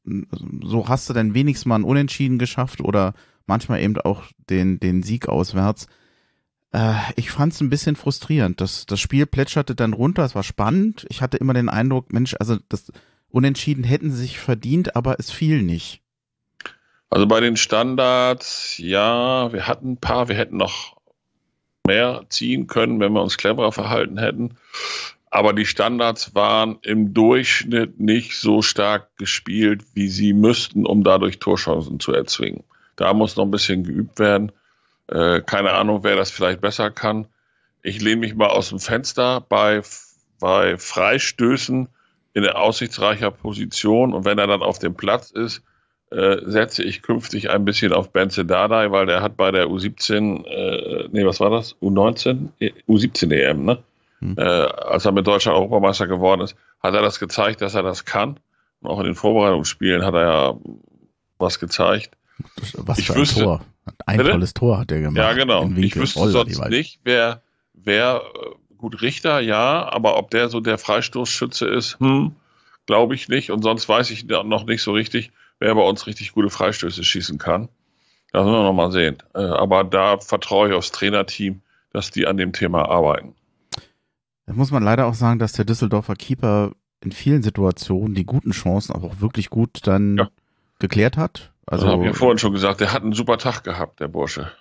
so 0.62 0.88
hast 0.90 1.10
du 1.10 1.14
dann 1.14 1.34
wenigstens 1.34 1.66
mal 1.66 1.76
ein 1.76 1.84
Unentschieden 1.84 2.40
geschafft 2.40 2.82
oder 2.82 3.14
manchmal 3.46 3.82
eben 3.82 3.98
auch 4.02 4.24
den, 4.50 4.80
den 4.80 5.04
Sieg 5.04 5.30
auswärts. 5.30 5.88
Äh, 6.72 6.96
ich 7.16 7.32
fand 7.32 7.54
es 7.54 7.62
ein 7.62 7.70
bisschen 7.70 7.96
frustrierend. 7.96 8.60
Das, 8.60 8.86
das 8.86 9.00
Spiel 9.00 9.26
plätscherte 9.26 9.76
dann 9.76 9.94
runter, 9.94 10.24
es 10.26 10.36
war 10.36 10.44
spannend. 10.44 11.06
Ich 11.10 11.22
hatte 11.22 11.38
immer 11.38 11.54
den 11.54 11.70
Eindruck, 11.70 12.12
Mensch, 12.12 12.36
also 12.40 12.58
das 12.70 12.92
Unentschieden 13.30 13.84
hätten 13.84 14.12
sie 14.12 14.18
sich 14.18 14.40
verdient, 14.40 14.96
aber 14.96 15.20
es 15.20 15.32
fiel 15.32 15.64
nicht. 15.64 16.02
Also 17.10 17.28
bei 17.28 17.40
den 17.40 17.58
Standards, 17.58 18.78
ja, 18.80 19.54
wir 19.54 19.68
hatten 19.68 19.94
ein 19.94 19.98
paar, 19.98 20.30
wir 20.30 20.36
hätten 20.36 20.58
noch 20.58 20.93
mehr 21.86 22.24
ziehen 22.30 22.68
können, 22.68 23.00
wenn 23.00 23.14
wir 23.14 23.22
uns 23.22 23.38
cleverer 23.38 23.72
verhalten 23.72 24.18
hätten. 24.18 24.58
Aber 25.30 25.54
die 25.54 25.66
Standards 25.66 26.36
waren 26.36 26.78
im 26.82 27.14
Durchschnitt 27.14 28.00
nicht 28.00 28.38
so 28.38 28.62
stark 28.62 29.16
gespielt, 29.18 29.84
wie 29.94 30.08
sie 30.08 30.34
müssten, 30.34 30.86
um 30.86 31.04
dadurch 31.04 31.40
Torchancen 31.40 32.00
zu 32.00 32.14
erzwingen. 32.14 32.64
Da 32.96 33.14
muss 33.14 33.36
noch 33.36 33.46
ein 33.46 33.52
bisschen 33.52 33.84
geübt 33.84 34.20
werden. 34.20 34.52
Äh, 35.08 35.42
keine 35.42 35.72
Ahnung, 35.72 36.04
wer 36.04 36.16
das 36.16 36.32
vielleicht 36.32 36.62
besser 36.62 36.92
kann. 36.92 37.28
Ich 37.82 38.00
lehne 38.02 38.22
mich 38.22 38.36
mal 38.36 38.48
aus 38.48 38.70
dem 38.70 38.80
Fenster 38.80 39.42
bei, 39.42 39.82
bei 40.40 40.78
Freistößen 40.78 41.90
in 42.34 42.48
aussichtsreicher 42.48 43.32
Position 43.32 44.14
und 44.14 44.26
wenn 44.26 44.38
er 44.38 44.48
dann 44.48 44.62
auf 44.62 44.80
dem 44.80 44.96
Platz 44.96 45.32
ist, 45.32 45.64
äh, 46.14 46.42
setze 46.46 46.84
ich 46.84 47.02
künftig 47.02 47.50
ein 47.50 47.66
bisschen 47.66 47.92
auf 47.94 48.12
Benze 48.12 48.46
Dardai, 48.46 48.92
weil 48.92 49.06
der 49.06 49.22
hat 49.22 49.36
bei 49.38 49.52
der 49.52 49.68
U17, 49.68 50.46
äh, 50.46 51.10
nee, 51.12 51.26
was 51.26 51.40
war 51.40 51.50
das? 51.50 51.76
U19? 51.82 52.50
U17 52.88 53.32
EM, 53.34 53.66
ne? 53.66 53.80
Hm. 54.20 54.36
Äh, 54.38 54.42
als 54.42 55.06
er 55.06 55.12
mit 55.12 55.26
Deutschland 55.28 55.58
Europameister 55.58 56.08
geworden 56.08 56.42
ist, 56.42 56.56
hat 56.82 56.94
er 56.94 57.02
das 57.02 57.20
gezeigt, 57.20 57.62
dass 57.62 57.76
er 57.76 57.84
das 57.84 58.06
kann. 58.06 58.40
Und 58.82 58.90
auch 58.92 59.00
in 59.00 59.06
den 59.06 59.16
Vorbereitungsspielen 59.16 60.06
hat 60.06 60.14
er 60.14 60.22
ja 60.22 60.54
was 61.40 61.60
gezeigt. 61.60 62.12
Was 62.78 63.00
Ich 63.00 63.08
für 63.08 63.14
ein 63.14 63.20
wüsste- 63.20 63.44
Tor. 63.44 63.62
Ein 64.06 64.18
Bitte? 64.18 64.32
tolles 64.32 64.54
Tor 64.54 64.80
hat 64.80 64.92
er 64.92 65.02
gemacht. 65.02 65.18
Ja, 65.18 65.34
genau. 65.34 65.70
Ich 65.76 65.96
wüsste 65.98 66.20
Roller, 66.20 66.32
sonst 66.32 66.70
nicht, 66.70 67.02
wer, 67.04 67.42
wer, 67.74 68.22
äh, 68.34 68.76
gut, 68.78 69.02
Richter, 69.02 69.42
ja, 69.42 69.90
aber 69.92 70.18
ob 70.18 70.32
der 70.32 70.48
so 70.48 70.62
der 70.62 70.78
Freistoßschütze 70.78 71.68
ist, 71.68 72.00
hm, 72.00 72.34
glaube 72.86 73.14
ich 73.16 73.28
nicht. 73.28 73.52
Und 73.52 73.62
sonst 73.62 73.90
weiß 73.90 74.10
ich 74.12 74.26
noch 74.26 74.66
nicht 74.66 74.82
so 74.84 74.94
richtig, 74.94 75.32
wer 75.60 75.74
bei 75.76 75.82
uns 75.82 76.08
richtig 76.08 76.34
gute 76.34 76.50
Freistöße 76.50 77.04
schießen 77.04 77.38
kann. 77.38 77.70
Das 78.32 78.44
müssen 78.46 78.56
wir 78.56 78.64
noch 78.64 78.74
mal 78.74 78.92
sehen. 78.92 79.18
Äh, 79.36 79.40
aber 79.44 79.84
da 79.84 80.18
vertraue 80.20 80.70
ich 80.70 80.74
aufs 80.74 80.92
Trainerteam, 80.92 81.62
dass 81.92 82.10
die 82.12 82.26
an 82.28 82.38
dem 82.38 82.52
Thema 82.54 82.90
arbeiten. 82.90 83.36
Da 84.46 84.54
muss 84.54 84.72
man 84.72 84.84
leider 84.84 85.06
auch 85.06 85.14
sagen, 85.14 85.40
dass 85.40 85.54
der 85.54 85.66
Düsseldorfer 85.66 86.16
Keeper 86.16 86.72
in 87.02 87.12
vielen 87.12 87.44
Situationen 87.44 88.16
die 88.16 88.26
guten 88.26 88.52
Chancen 88.52 88.94
auch 88.94 89.20
wirklich 89.22 89.50
gut 89.50 89.82
dann 89.88 90.18
Ja. 90.18 90.28
geklärt 90.80 91.18
hat. 91.18 91.52
Also 91.66 91.86
Also 91.86 91.94
habe 91.94 92.04
ich 92.06 92.12
ja 92.12 92.18
vorhin 92.18 92.38
schon 92.40 92.52
gesagt, 92.54 92.82
der 92.82 92.92
hat 92.92 93.04
einen 93.04 93.14
super 93.14 93.38
Tag 93.38 93.64
gehabt, 93.64 94.00
der 94.00 94.08
Bursche. 94.10 94.52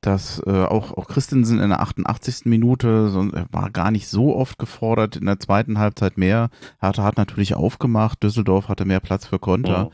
dass 0.00 0.42
äh, 0.46 0.64
auch, 0.64 0.92
auch 0.96 1.06
Christensen 1.06 1.60
in 1.60 1.68
der 1.70 1.80
88. 1.80 2.46
Minute 2.46 3.08
so, 3.08 3.22
er 3.30 3.46
war 3.52 3.70
gar 3.70 3.92
nicht 3.92 4.08
so 4.08 4.34
oft 4.34 4.58
gefordert, 4.58 5.14
in 5.16 5.26
der 5.26 5.38
zweiten 5.38 5.78
Halbzeit 5.78 6.18
mehr. 6.18 6.50
Hertha 6.80 7.04
hat 7.04 7.16
natürlich 7.16 7.54
aufgemacht, 7.54 8.20
Düsseldorf 8.22 8.68
hatte 8.68 8.84
mehr 8.84 8.98
Platz 9.00 9.26
für 9.26 9.38
Konter. 9.38 9.84
Mhm. 9.86 9.90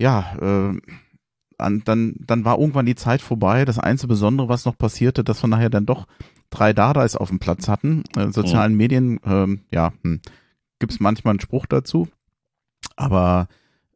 Ja, 0.00 0.36
äh, 0.40 0.80
an, 1.58 1.82
dann, 1.84 2.14
dann 2.18 2.44
war 2.44 2.58
irgendwann 2.58 2.86
die 2.86 2.94
Zeit 2.96 3.22
vorbei. 3.22 3.64
Das 3.64 3.78
einzige 3.78 4.08
Besondere, 4.08 4.48
was 4.48 4.64
noch 4.66 4.76
passierte, 4.76 5.24
dass 5.24 5.42
wir 5.42 5.48
nachher 5.48 5.70
dann 5.70 5.86
doch 5.86 6.06
drei 6.50 6.72
Dardais 6.72 7.16
auf 7.16 7.28
dem 7.30 7.38
Platz 7.38 7.68
hatten. 7.68 8.04
In 8.16 8.32
sozialen 8.32 8.74
Medien, 8.76 9.18
ähm, 9.24 9.60
ja, 9.70 9.92
hm, 10.02 10.20
gibt 10.78 10.92
es 10.92 11.00
manchmal 11.00 11.32
einen 11.32 11.40
Spruch 11.40 11.66
dazu. 11.66 12.08
Aber 12.96 13.48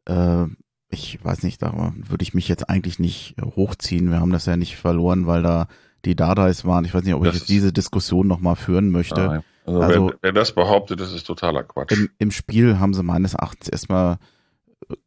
äh, 0.05 0.45
ich 0.89 1.23
weiß 1.23 1.43
nicht, 1.43 1.61
da 1.61 1.93
würde 1.95 2.23
ich 2.23 2.33
mich 2.33 2.47
jetzt 2.47 2.67
eigentlich 2.69 2.99
nicht 2.99 3.35
äh, 3.37 3.43
hochziehen. 3.43 4.09
Wir 4.09 4.19
haben 4.19 4.31
das 4.31 4.45
ja 4.47 4.57
nicht 4.57 4.75
verloren, 4.77 5.27
weil 5.27 5.43
da 5.43 5.67
die 6.03 6.15
Dardais 6.15 6.65
waren. 6.65 6.83
Ich 6.85 6.93
weiß 6.95 7.03
nicht, 7.03 7.13
ob 7.13 7.21
ich 7.21 7.27
Das 7.27 7.35
jetzt 7.35 7.41
ist- 7.43 7.49
diese 7.49 7.71
Diskussion 7.71 8.27
nochmal 8.27 8.55
führen 8.55 8.89
möchte. 8.89 9.21
Nein. 9.27 9.43
Also, 9.65 9.81
Also- 9.81 10.07
wer, 10.07 10.17
wer 10.23 10.31
das 10.33 10.53
behauptet, 10.53 10.99
das 10.99 11.13
ist 11.13 11.25
totaler 11.25 11.63
Quatsch. 11.63 11.91
Im, 11.91 12.09
Im 12.17 12.31
Spiel 12.31 12.79
haben 12.79 12.95
sie 12.95 13.03
meines 13.03 13.35
Erachtens 13.35 13.69
erstmal 13.69 14.15
äh, 14.15 14.17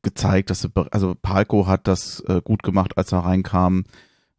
gezeigt, 0.02 0.50
dass 0.50 0.62
sie, 0.62 0.70
also 0.90 1.14
Palko 1.20 1.66
hat 1.66 1.88
das 1.88 2.20
äh, 2.20 2.40
gut 2.42 2.62
gemacht, 2.62 2.96
als 2.96 3.12
er 3.12 3.20
reinkam. 3.20 3.84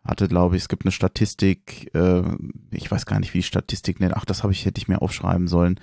Hatte, 0.03 0.27
glaube 0.27 0.55
ich, 0.55 0.63
es 0.63 0.69
gibt 0.69 0.85
eine 0.85 0.91
Statistik, 0.91 1.89
äh, 1.95 2.21
ich 2.71 2.91
weiß 2.91 3.05
gar 3.05 3.19
nicht, 3.19 3.33
wie 3.33 3.39
die 3.39 3.43
Statistik 3.43 3.99
nennt. 3.99 4.15
Ach, 4.15 4.25
das 4.25 4.43
habe 4.43 4.53
ich, 4.53 4.65
hätte 4.65 4.79
ich 4.79 4.87
mir 4.87 5.01
aufschreiben 5.01 5.47
sollen. 5.47 5.79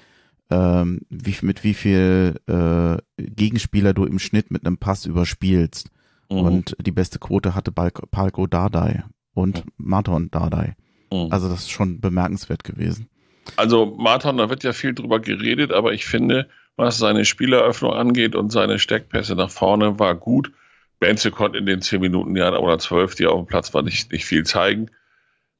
Ähm, 0.51 1.01
wie, 1.09 1.35
mit 1.43 1.65
wie 1.65 1.75
viel 1.75 2.41
äh, 2.47 2.99
Gegenspieler 3.17 3.95
du 3.95 4.05
im 4.05 4.19
Schnitt 4.19 4.51
mit 4.51 4.67
einem 4.67 4.79
Pass 4.79 5.07
überspielst. 5.07 5.91
Mhm. 6.31 6.39
Und 6.39 6.77
die 6.81 6.93
beste 6.93 7.19
Quote 7.19 7.55
hatte 7.55 7.73
Balko, 7.73 8.07
Palko 8.07 8.47
Dardai 8.47 9.05
und 9.35 9.65
Marton 9.77 10.31
Dardai. 10.31 10.77
Mhm. 11.13 11.29
Also 11.31 11.49
das 11.49 11.61
ist 11.61 11.71
schon 11.71 12.01
bemerkenswert 12.01 12.65
gewesen. 12.65 13.09
Also 13.57 13.97
Martin, 13.99 14.37
da 14.37 14.51
wird 14.51 14.63
ja 14.63 14.73
viel 14.73 14.95
drüber 14.95 15.21
geredet, 15.21 15.73
aber 15.73 15.93
ich 15.93 16.05
finde, 16.05 16.49
was 16.77 16.99
seine 16.99 17.25
Spieleröffnung 17.25 17.93
angeht 17.93 18.35
und 18.35 18.51
seine 18.51 18.79
Steckpässe 18.79 19.35
nach 19.35 19.51
vorne, 19.51 19.99
war 19.99 20.15
gut. 20.15 20.53
Benze 20.99 21.31
konnte 21.31 21.59
in 21.59 21.67
den 21.67 21.83
zehn 21.83 22.01
Minuten 22.01 22.37
ja, 22.37 22.57
oder 22.57 22.79
zwölf, 22.79 23.15
die 23.15 23.27
auf 23.27 23.39
dem 23.39 23.47
Platz 23.47 23.75
war, 23.75 23.83
nicht, 23.83 24.13
nicht 24.13 24.25
viel 24.25 24.45
zeigen. 24.45 24.91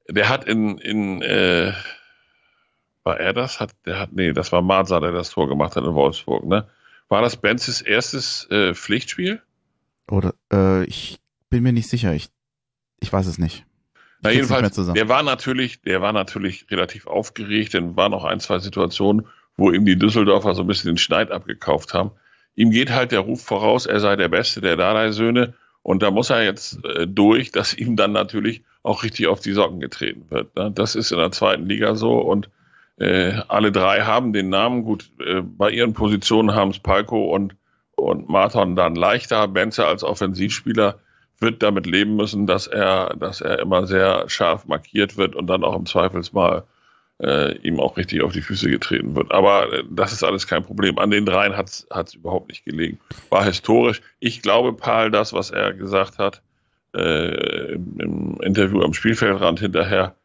der 0.09 0.29
hat 0.29 0.45
in, 0.45 0.79
in 0.79 1.21
äh, 1.23 1.73
war 3.05 3.19
er 3.19 3.33
das? 3.33 3.61
Hat, 3.61 3.73
der 3.85 3.99
hat, 3.99 4.13
nee, 4.13 4.33
das 4.33 4.53
war 4.53 4.63
Marza, 4.63 5.01
der 5.01 5.13
das 5.13 5.31
Tor 5.31 5.49
gemacht 5.49 5.77
hat 5.77 5.85
in 5.85 5.95
Wolfsburg, 5.95 6.45
ne? 6.45 6.69
War 7.09 7.21
das 7.21 7.37
Benzes 7.37 7.83
erstes 7.83 8.49
äh, 8.51 8.75
Pflichtspiel? 8.75 9.43
Oder 10.11 10.35
äh, 10.53 10.85
ich 10.85 11.19
bin 11.51 11.63
mir 11.63 11.73
nicht 11.73 11.89
sicher. 11.89 12.15
Ich, 12.15 12.29
ich 13.01 13.13
weiß 13.13 13.27
es 13.27 13.39
nicht. 13.39 13.67
Na, 14.23 14.31
jedenfalls, 14.31 14.77
der 14.77 15.09
war 15.09 15.23
natürlich, 15.23 15.83
der 15.83 16.01
war 16.01 16.13
natürlich 16.13 16.71
relativ 16.71 17.07
aufgeregt, 17.07 17.75
denn 17.75 17.97
waren 17.97 18.15
auch 18.15 18.25
ein, 18.25 18.39
zwei 18.39 18.61
Situationen, 18.61 19.27
wo 19.57 19.71
ihm 19.71 19.85
die 19.85 19.99
Düsseldorfer 19.99 20.55
so 20.55 20.63
ein 20.63 20.67
bisschen 20.67 20.93
den 20.93 20.99
Schneid 20.99 21.31
abgekauft 21.31 21.95
haben. 21.95 22.13
Ihm 22.55 22.71
geht 22.71 22.91
halt 22.91 23.13
der 23.13 23.21
Ruf 23.21 23.43
voraus, 23.43 23.87
er 23.87 24.01
sei 24.01 24.17
der 24.17 24.29
Beste 24.29 24.61
der 24.61 24.77
Dardai-Söhne 24.77 25.55
und 25.83 26.03
da 26.03 26.11
muss 26.11 26.31
er 26.31 26.43
jetzt 26.43 26.85
äh, 26.85 27.07
durch, 27.07 27.51
dass 27.51 27.75
ihm 27.75 27.97
dann 27.97 28.13
natürlich 28.13 28.63
auch 28.83 29.03
richtig 29.03 29.27
auf 29.27 29.41
die 29.41 29.53
Socken 29.53 29.81
getreten 29.81 30.27
wird. 30.31 30.55
Ne? 30.57 30.71
Das 30.75 30.95
ist 30.95 31.13
in 31.13 31.19
der 31.19 31.33
zweiten 31.33 31.67
Liga 31.67 31.95
so 31.95 32.19
und 32.19 32.51
äh, 32.99 33.41
alle 33.49 33.73
drei 33.73 34.03
haben 34.03 34.33
den 34.33 34.49
Namen. 34.49 34.85
Gut, 34.85 35.11
äh, 35.25 35.41
bei 35.43 35.71
ihren 35.71 35.95
Positionen 35.95 36.55
haben 36.55 36.71
es 36.71 36.79
Palko 36.79 37.35
und, 37.35 37.57
und 37.97 38.29
Marton 38.29 38.77
dann 38.77 38.95
leichter. 38.95 39.49
Benze 39.49 39.87
als 39.87 40.05
Offensivspieler 40.05 41.01
wird 41.39 41.63
damit 41.63 41.87
leben 41.87 42.15
müssen, 42.15 42.47
dass 42.47 42.69
er, 42.69 43.17
dass 43.17 43.41
er 43.41 43.59
immer 43.59 43.87
sehr 43.87 44.29
scharf 44.29 44.67
markiert 44.67 45.17
wird 45.17 45.35
und 45.35 45.49
dann 45.49 45.65
auch 45.65 45.75
im 45.75 45.87
Zweifelsmal 45.87 46.65
äh, 47.21 47.57
ihm 47.59 47.81
auch 47.81 47.97
richtig 47.97 48.23
auf 48.23 48.33
die 48.33 48.43
Füße 48.43 48.71
getreten 48.71 49.15
wird. 49.15 49.31
Aber 49.31 49.73
äh, 49.73 49.85
das 49.91 50.13
ist 50.13 50.25
alles 50.25 50.47
kein 50.47 50.65
Problem. 50.65 50.99
An 50.99 51.11
den 51.11 51.27
dreien 51.27 51.57
hat 51.57 51.69
es 51.69 52.15
überhaupt 52.15 52.49
nicht 52.49 52.65
gelegen. 52.65 52.99
War 53.31 53.45
historisch. 53.45 54.03
Ich 54.19 54.43
glaube, 54.43 54.73
Paul, 54.73 55.11
das, 55.11 55.33
was 55.33 55.51
er 55.51 55.73
gesagt 55.73 56.19
hat 56.19 56.43
äh, 56.95 57.75
im, 57.75 57.99
im, 57.99 58.41
Interview 58.43 58.83
am 58.83 58.95
Spielfeldrand 58.95 59.61
hinterher, 59.61 60.17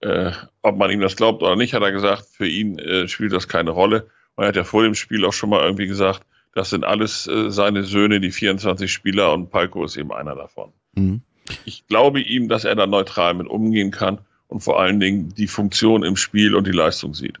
äh, 0.00 0.32
ob 0.62 0.76
man 0.76 0.90
ihm 0.90 1.00
das 1.00 1.16
glaubt 1.16 1.42
oder 1.42 1.56
nicht, 1.56 1.74
hat 1.74 1.82
er 1.82 1.92
gesagt, 1.92 2.24
für 2.30 2.46
ihn 2.46 2.78
äh, 2.78 3.08
spielt 3.08 3.32
das 3.32 3.48
keine 3.48 3.70
Rolle. 3.70 4.08
Und 4.34 4.44
er 4.44 4.48
hat 4.48 4.56
ja 4.56 4.64
vor 4.64 4.82
dem 4.82 4.94
Spiel 4.94 5.24
auch 5.24 5.32
schon 5.32 5.50
mal 5.50 5.62
irgendwie 5.62 5.86
gesagt, 5.86 6.22
das 6.54 6.70
sind 6.70 6.84
alles 6.84 7.26
äh, 7.26 7.50
seine 7.50 7.82
Söhne, 7.82 8.20
die 8.20 8.30
24 8.30 8.90
Spieler 8.90 9.32
und 9.32 9.50
Palko 9.50 9.84
ist 9.84 9.96
eben 9.96 10.12
einer 10.12 10.34
davon. 10.34 10.72
Mhm. 10.94 11.22
Ich 11.64 11.86
glaube 11.86 12.20
ihm, 12.20 12.48
dass 12.48 12.64
er 12.64 12.74
da 12.74 12.86
neutral 12.86 13.34
mit 13.34 13.46
umgehen 13.46 13.90
kann 13.90 14.18
und 14.48 14.60
vor 14.60 14.80
allen 14.80 15.00
Dingen 15.00 15.34
die 15.34 15.48
Funktion 15.48 16.02
im 16.02 16.16
Spiel 16.16 16.54
und 16.54 16.66
die 16.66 16.72
Leistung 16.72 17.14
sieht. 17.14 17.38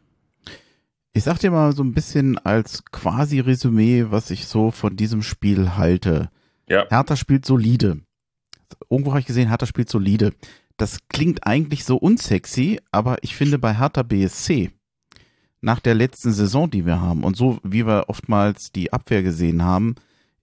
Ich 1.12 1.24
sag 1.24 1.38
dir 1.38 1.50
mal 1.50 1.72
so 1.72 1.82
ein 1.82 1.94
bisschen 1.94 2.38
als 2.38 2.84
quasi 2.92 3.40
Resümee, 3.40 4.06
was 4.10 4.30
ich 4.30 4.46
so 4.46 4.70
von 4.70 4.96
diesem 4.96 5.22
Spiel 5.22 5.76
halte. 5.76 6.30
Ja. 6.68 6.86
Hertha 6.90 7.16
spielt 7.16 7.46
solide. 7.46 8.00
Irgendwo 8.90 9.12
habe 9.12 9.20
ich 9.20 9.26
gesehen, 9.26 9.48
Hertha 9.48 9.66
spielt 9.66 9.88
solide. 9.88 10.34
Das 10.76 10.98
klingt 11.08 11.46
eigentlich 11.46 11.84
so 11.84 11.96
unsexy, 11.96 12.80
aber 12.90 13.16
ich 13.22 13.34
finde 13.34 13.58
bei 13.58 13.78
Hertha 13.78 14.02
BSC 14.02 14.72
nach 15.66 15.80
der 15.80 15.94
letzten 15.94 16.32
Saison, 16.32 16.70
die 16.70 16.86
wir 16.86 17.00
haben 17.00 17.24
und 17.24 17.36
so 17.36 17.58
wie 17.64 17.86
wir 17.86 18.04
oftmals 18.08 18.72
die 18.72 18.92
Abwehr 18.92 19.22
gesehen 19.22 19.64
haben, 19.64 19.96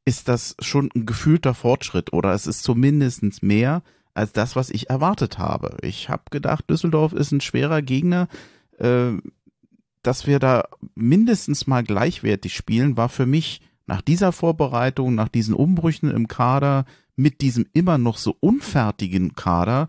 ist 0.05 0.27
das 0.27 0.55
schon 0.59 0.89
ein 0.95 1.05
gefühlter 1.05 1.53
Fortschritt 1.53 2.11
oder 2.11 2.33
es 2.33 2.47
ist 2.47 2.63
zumindest 2.63 3.41
mehr 3.41 3.83
als 4.13 4.31
das, 4.31 4.55
was 4.55 4.69
ich 4.69 4.89
erwartet 4.89 5.37
habe. 5.37 5.77
Ich 5.81 6.09
habe 6.09 6.23
gedacht, 6.29 6.69
Düsseldorf 6.69 7.13
ist 7.13 7.31
ein 7.31 7.41
schwerer 7.41 7.81
Gegner. 7.81 8.27
Äh, 8.77 9.13
dass 10.03 10.27
wir 10.27 10.37
da 10.39 10.65
mindestens 10.95 11.65
mal 11.65 11.83
gleichwertig 11.83 12.53
spielen, 12.53 12.97
war 12.97 13.09
für 13.09 13.25
mich 13.25 13.61
nach 13.87 14.01
dieser 14.01 14.31
Vorbereitung, 14.31 15.15
nach 15.15 15.29
diesen 15.29 15.55
Umbrüchen 15.55 16.11
im 16.11 16.27
Kader, 16.27 16.85
mit 17.15 17.41
diesem 17.41 17.65
immer 17.73 17.97
noch 17.97 18.17
so 18.17 18.35
unfertigen 18.39 19.33
Kader, 19.33 19.87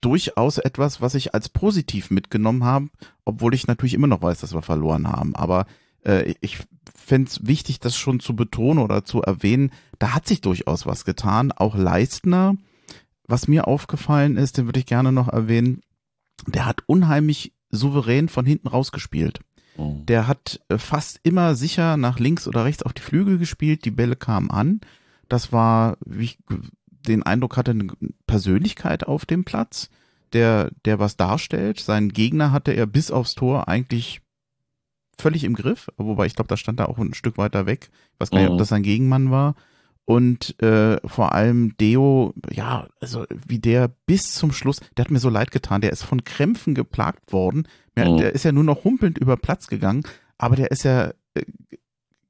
durchaus 0.00 0.56
etwas, 0.56 1.02
was 1.02 1.14
ich 1.14 1.34
als 1.34 1.50
positiv 1.50 2.10
mitgenommen 2.10 2.64
habe, 2.64 2.88
obwohl 3.26 3.54
ich 3.54 3.66
natürlich 3.66 3.94
immer 3.94 4.06
noch 4.06 4.22
weiß, 4.22 4.40
dass 4.40 4.54
wir 4.54 4.62
verloren 4.62 5.08
haben. 5.08 5.36
Aber 5.36 5.66
äh, 6.04 6.34
ich 6.40 6.58
fände 6.94 7.28
es 7.28 7.46
wichtig, 7.46 7.80
das 7.80 7.96
schon 7.96 8.18
zu 8.18 8.34
betonen 8.34 8.82
oder 8.82 9.04
zu 9.04 9.20
erwähnen, 9.20 9.72
da 9.98 10.14
hat 10.14 10.26
sich 10.26 10.40
durchaus 10.40 10.86
was 10.86 11.04
getan. 11.04 11.52
Auch 11.52 11.76
Leistner, 11.76 12.54
was 13.30 13.48
mir 13.48 13.66
aufgefallen 13.66 14.36
ist, 14.36 14.58
den 14.58 14.66
würde 14.66 14.80
ich 14.80 14.86
gerne 14.86 15.12
noch 15.12 15.28
erwähnen, 15.28 15.82
der 16.46 16.66
hat 16.66 16.82
unheimlich 16.86 17.52
souverän 17.70 18.28
von 18.28 18.44
hinten 18.44 18.68
rausgespielt. 18.68 19.40
Oh. 19.76 19.96
Der 20.04 20.26
hat 20.26 20.60
äh, 20.68 20.78
fast 20.78 21.20
immer 21.22 21.54
sicher 21.54 21.96
nach 21.96 22.18
links 22.18 22.48
oder 22.48 22.64
rechts 22.64 22.82
auf 22.82 22.92
die 22.92 23.02
Flügel 23.02 23.38
gespielt, 23.38 23.84
die 23.84 23.90
Bälle 23.90 24.16
kamen 24.16 24.50
an. 24.50 24.80
Das 25.28 25.52
war, 25.52 25.96
wie 26.04 26.24
ich 26.24 26.38
den 27.06 27.22
Eindruck 27.22 27.56
hatte, 27.56 27.70
eine 27.70 27.88
Persönlichkeit 28.26 29.06
auf 29.06 29.26
dem 29.26 29.44
Platz, 29.44 29.88
der, 30.32 30.70
der 30.84 30.98
was 30.98 31.16
darstellt. 31.16 31.80
Seinen 31.80 32.12
Gegner 32.12 32.52
hatte 32.52 32.72
er 32.72 32.86
bis 32.86 33.10
aufs 33.10 33.34
Tor 33.34 33.68
eigentlich 33.68 34.20
völlig 35.18 35.44
im 35.44 35.54
Griff, 35.54 35.88
wobei 35.96 36.26
ich 36.26 36.34
glaube, 36.34 36.48
da 36.48 36.56
stand 36.56 36.80
er 36.80 36.88
auch 36.88 36.98
ein 36.98 37.14
Stück 37.14 37.38
weiter 37.38 37.66
weg. 37.66 37.90
Ich 38.14 38.20
weiß 38.20 38.30
gar 38.30 38.40
nicht, 38.40 38.48
ob 38.48 38.54
mhm. 38.54 38.58
das 38.58 38.68
sein 38.68 38.82
Gegenmann 38.82 39.30
war 39.30 39.54
und 40.10 40.60
äh, 40.60 40.98
vor 41.06 41.36
allem 41.36 41.76
Deo, 41.76 42.34
ja, 42.50 42.88
also 43.00 43.26
wie 43.46 43.60
der 43.60 43.92
bis 44.06 44.34
zum 44.34 44.50
Schluss, 44.50 44.80
der 44.96 45.04
hat 45.04 45.12
mir 45.12 45.20
so 45.20 45.30
leid 45.30 45.52
getan, 45.52 45.82
der 45.82 45.92
ist 45.92 46.02
von 46.02 46.24
Krämpfen 46.24 46.74
geplagt 46.74 47.32
worden, 47.32 47.68
mhm. 47.94 48.16
der 48.16 48.34
ist 48.34 48.44
ja 48.44 48.50
nur 48.50 48.64
noch 48.64 48.82
humpelnd 48.82 49.18
über 49.18 49.36
Platz 49.36 49.68
gegangen, 49.68 50.02
aber 50.36 50.56
der 50.56 50.72
ist 50.72 50.82
ja 50.82 51.12
äh, 51.34 51.42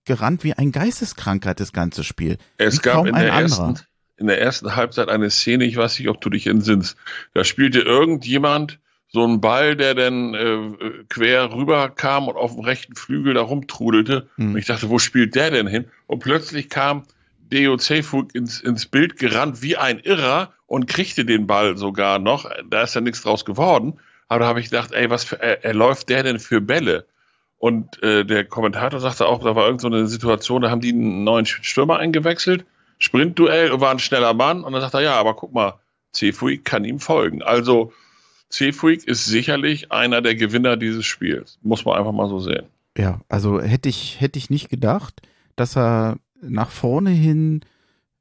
gerannt 0.05 0.45
wie 0.45 0.53
ein 0.53 0.73
Geisteskrankheit, 0.73 1.59
das 1.59 1.73
ganze 1.73 2.05
Spiel. 2.05 2.37
Es 2.59 2.75
wie 2.77 2.83
gab 2.83 3.07
in 3.07 3.15
der, 3.15 3.33
ersten, 3.33 3.79
in 4.19 4.27
der 4.27 4.39
ersten 4.43 4.77
Halbzeit 4.77 5.09
eine 5.09 5.31
Szene, 5.31 5.65
ich 5.65 5.79
weiß 5.79 6.01
nicht, 6.01 6.11
ob 6.11 6.21
du 6.21 6.29
dich 6.29 6.49
entsinnst, 6.49 6.99
da 7.33 7.45
spielte 7.45 7.81
irgendjemand 7.81 8.79
so 9.09 9.25
einen 9.25 9.41
Ball, 9.41 9.75
der 9.75 9.95
dann 9.95 10.35
äh, 10.35 11.05
quer 11.09 11.51
rüberkam 11.51 12.29
und 12.29 12.37
auf 12.37 12.57
dem 12.57 12.61
rechten 12.63 12.95
Flügel 12.95 13.33
da 13.33 13.41
rumtrudelte. 13.41 14.29
Mhm. 14.37 14.53
Und 14.53 14.59
ich 14.59 14.67
dachte, 14.67 14.91
wo 14.91 14.99
spielt 14.99 15.35
der 15.35 15.51
denn 15.51 15.67
hin? 15.67 15.87
Und 16.07 16.19
plötzlich 16.19 16.69
kam 16.69 17.05
DOC 17.51 18.35
ins, 18.35 18.61
ins 18.61 18.87
Bild 18.87 19.19
gerannt 19.19 19.63
wie 19.63 19.77
ein 19.77 19.99
Irrer 19.99 20.53
und 20.67 20.87
kriegte 20.87 21.25
den 21.25 21.47
Ball 21.47 21.77
sogar 21.77 22.19
noch. 22.19 22.51
Da 22.69 22.83
ist 22.83 22.95
ja 22.95 23.01
nichts 23.01 23.23
draus 23.23 23.45
geworden. 23.45 23.99
Aber 24.29 24.41
da 24.41 24.47
habe 24.47 24.61
ich 24.61 24.71
gedacht, 24.71 24.93
ey, 24.93 25.11
was 25.11 25.25
für, 25.25 25.41
er, 25.41 25.65
er 25.65 25.75
läuft 25.75 26.09
der 26.09 26.23
denn 26.23 26.39
für 26.39 26.61
Bälle? 26.61 27.07
Und 27.59 28.03
äh, 28.03 28.25
der 28.25 28.45
Kommentator 28.45 29.01
sagte 29.01 29.27
auch, 29.27 29.43
da 29.43 29.55
war 29.55 29.67
irgendeine 29.67 30.07
so 30.07 30.07
Situation, 30.07 30.63
da 30.63 30.71
haben 30.71 30.81
die 30.81 30.93
einen 30.93 31.25
neuen 31.25 31.45
Stürmer 31.45 31.99
eingewechselt, 31.99 32.65
Sprintduell 32.99 33.73
und 33.73 33.81
war 33.81 33.91
ein 33.91 33.99
schneller 33.99 34.33
Mann. 34.35 34.63
Und 34.63 34.73
dann 34.73 34.81
sagt 34.81 34.95
er, 34.95 35.01
ja, 35.01 35.15
aber 35.15 35.35
guck 35.35 35.53
mal, 35.53 35.75
Cefuig 36.15 36.65
kann 36.65 36.85
ihm 36.85 37.01
folgen. 37.01 37.43
Also 37.43 37.93
Cefuig 38.51 39.07
ist 39.07 39.27
sicherlich 39.27 39.91
einer 39.93 40.23
der 40.23 40.35
Gewinner 40.35 40.77
dieses 40.77 41.07
Spiels. 41.07 41.59
Muss 41.63 41.85
man 41.85 41.99
einfach 41.99 42.13
mal 42.13 42.29
so 42.29 42.41
sehen. 42.41 42.67
Ja, 42.97 43.21
also 43.29 43.61
hätte 43.61 43.89
ich, 43.89 44.21
hätte 44.21 44.39
ich 44.39 44.51
nicht 44.51 44.69
gedacht, 44.69 45.23
dass 45.57 45.77
er 45.77 46.17
nach 46.43 46.71
vorne 46.71 47.11
hin 47.11 47.61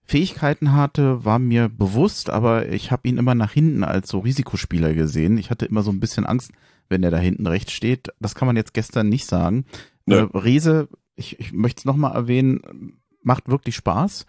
Fähigkeiten 0.04 0.74
hatte, 0.74 1.24
war 1.24 1.38
mir 1.38 1.70
bewusst, 1.70 2.32
aber 2.32 2.70
ich 2.70 2.92
habe 2.92 3.08
ihn 3.08 3.20
immer 3.20 3.36
nach 3.36 3.52
hinten 3.52 3.84
als 3.84 4.10
so 4.10 4.20
Risikospieler 4.20 4.96
gesehen. 4.96 5.38
Ich 5.38 5.52
hatte 5.52 5.68
immer 5.68 5.84
so 5.84 5.92
ein 5.92 6.00
bisschen 6.00 6.26
Angst, 6.26 6.52
wenn 6.90 7.04
er 7.04 7.12
da 7.12 7.18
hinten 7.18 7.46
rechts 7.46 7.74
steht. 7.74 8.10
Das 8.20 8.34
kann 8.34 8.48
man 8.48 8.56
jetzt 8.56 8.74
gestern 8.74 9.08
nicht 9.08 9.28
sagen. 9.28 9.66
Ja. 10.08 10.22
Äh, 10.22 10.38
Rese, 10.38 10.90
ich, 11.16 11.40
ich 11.40 11.54
möchte 11.54 11.82
es 11.82 11.86
nochmal 11.86 12.16
erwähnen, 12.16 12.98
macht 13.22 13.50
wirklich 13.50 13.76
Spaß. 13.76 14.26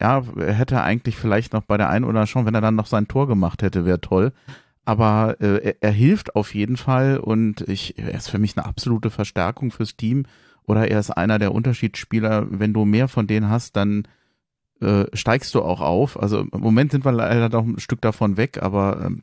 Ja, 0.00 0.24
er 0.36 0.54
hätte 0.54 0.82
eigentlich 0.82 1.16
vielleicht 1.16 1.52
noch 1.52 1.62
bei 1.62 1.76
der 1.76 1.90
einen 1.90 2.06
oder 2.06 2.26
schon, 2.26 2.46
wenn 2.46 2.54
er 2.54 2.62
dann 2.62 2.74
noch 2.74 2.86
sein 2.86 3.06
Tor 3.06 3.28
gemacht 3.28 3.62
hätte, 3.62 3.84
wäre 3.84 4.00
toll. 4.00 4.32
Aber 4.84 5.36
äh, 5.40 5.58
er, 5.58 5.82
er, 5.82 5.92
hilft 5.92 6.34
auf 6.34 6.54
jeden 6.54 6.76
Fall 6.76 7.18
und 7.18 7.60
ich, 7.68 7.98
er 7.98 8.14
ist 8.14 8.30
für 8.30 8.38
mich 8.38 8.56
eine 8.56 8.66
absolute 8.66 9.10
Verstärkung 9.10 9.70
fürs 9.70 9.96
Team 9.96 10.24
oder 10.66 10.88
er 10.88 11.00
ist 11.00 11.10
einer 11.10 11.38
der 11.38 11.52
Unterschiedsspieler. 11.52 12.46
Wenn 12.50 12.72
du 12.72 12.84
mehr 12.84 13.08
von 13.08 13.26
denen 13.26 13.48
hast, 13.48 13.76
dann 13.76 14.06
äh, 14.80 15.04
steigst 15.12 15.54
du 15.54 15.62
auch 15.62 15.80
auf. 15.80 16.20
Also 16.20 16.40
im 16.40 16.60
Moment 16.60 16.92
sind 16.92 17.04
wir 17.04 17.12
leider 17.12 17.48
noch 17.48 17.64
ein 17.64 17.80
Stück 17.80 18.00
davon 18.00 18.36
weg, 18.36 18.62
aber 18.62 19.02
ähm, 19.04 19.22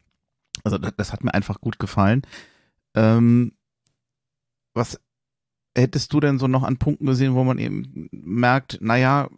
also 0.63 0.77
das, 0.77 0.93
das, 0.95 1.13
hat 1.13 1.23
mir 1.23 1.33
einfach 1.33 1.61
gut 1.61 1.79
gefallen. 1.79 2.21
Ähm, 2.95 3.53
was 4.73 4.99
hättest 5.75 6.13
du 6.13 6.19
denn 6.19 6.39
so 6.39 6.47
noch 6.47 6.63
an 6.63 6.77
Punkten 6.77 7.05
gesehen, 7.05 7.35
wo 7.35 7.43
man 7.43 7.57
eben 7.57 8.09
merkt, 8.11 8.79
naja, 8.81 9.29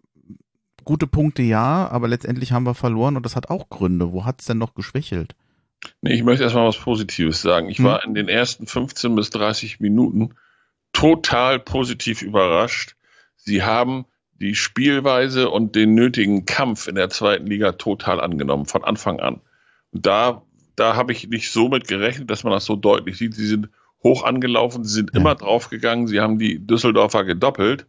gute 0.86 1.08
Punkte 1.08 1.42
ja, 1.42 1.88
aber 1.90 2.08
letztendlich 2.08 2.52
haben 2.52 2.66
wir 2.66 2.76
verloren 2.76 3.16
und 3.16 3.26
das 3.26 3.36
hat 3.36 3.50
auch 3.50 3.70
Gründe. 3.70 4.12
Wo 4.12 4.26
hat 4.26 4.42
es 4.42 4.48
denn 4.48 4.58
noch 4.58 4.74
geschwächelt? 4.74 5.36
Nee, 6.02 6.14
ich 6.14 6.24
möchte 6.24 6.44
erstmal 6.44 6.68
was 6.68 6.78
Positives 6.78 7.42
sagen. 7.42 7.70
Ich 7.70 7.78
hm. 7.78 7.86
war 7.86 8.04
in 8.04 8.14
den 8.14 8.28
ersten 8.28 8.66
15 8.66 9.16
bis 9.16 9.30
30 9.30 9.80
Minuten 9.80 10.32
total 10.94 11.60
positiv 11.60 12.22
überrascht. 12.22 12.96
Sie 13.36 13.64
haben 13.64 14.06
die 14.40 14.56
Spielweise 14.56 15.50
und 15.50 15.76
den 15.76 15.96
nötigen 15.96 16.46
Kampf 16.46 16.88
in 16.88 16.96
der 16.96 17.10
zweiten 17.10 17.48
Liga 17.48 17.74
total 17.74 18.22
angenommen, 18.22 18.66
von 18.66 18.84
Anfang 18.84 19.20
an. 19.20 19.42
Und 19.92 20.06
da, 20.06 20.44
da 20.76 20.96
habe 20.96 21.12
ich 21.12 21.28
nicht 21.28 21.52
so 21.52 21.70
mit 21.70 21.88
gerechnet, 21.88 22.30
dass 22.30 22.44
man 22.44 22.54
das 22.54 22.66
so 22.66 22.76
deutlich 22.76 23.18
sieht. 23.18 23.34
Sie 23.34 23.48
sind 23.48 23.70
hoch 24.04 24.24
angelaufen, 24.24 24.84
sie 24.84 24.94
sind 24.94 25.12
ja. 25.14 25.20
immer 25.20 25.36
draufgegangen, 25.36 26.08
sie 26.08 26.22
haben 26.22 26.40
die 26.40 26.66
Düsseldorfer 26.66 27.26
gedoppelt. 27.26 27.86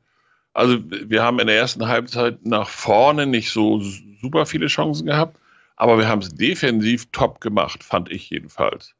Also 0.52 0.78
wir 0.88 1.22
haben 1.22 1.38
in 1.38 1.46
der 1.46 1.56
ersten 1.56 1.86
Halbzeit 1.86 2.44
nach 2.44 2.68
vorne 2.68 3.26
nicht 3.26 3.50
so 3.50 3.80
super 3.80 4.46
viele 4.46 4.66
Chancen 4.66 5.06
gehabt, 5.06 5.38
aber 5.76 5.98
wir 5.98 6.08
haben 6.08 6.20
es 6.20 6.34
defensiv 6.34 7.06
top 7.12 7.40
gemacht, 7.40 7.84
fand 7.84 8.10
ich 8.10 8.28
jedenfalls. 8.30 8.94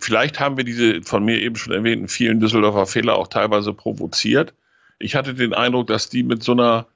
Vielleicht 0.00 0.40
haben 0.40 0.56
wir 0.56 0.64
diese 0.64 1.02
von 1.02 1.24
mir 1.24 1.40
eben 1.40 1.56
schon 1.56 1.72
erwähnten 1.72 2.08
vielen 2.08 2.40
Düsseldorfer 2.40 2.86
Fehler 2.86 3.16
auch 3.16 3.28
teilweise 3.28 3.74
provoziert. 3.74 4.54
Ich 4.98 5.14
hatte 5.14 5.34
den 5.34 5.52
Eindruck, 5.52 5.88
dass 5.88 6.08
die 6.08 6.22
mit 6.22 6.42
so 6.42 6.52
einer 6.52 6.86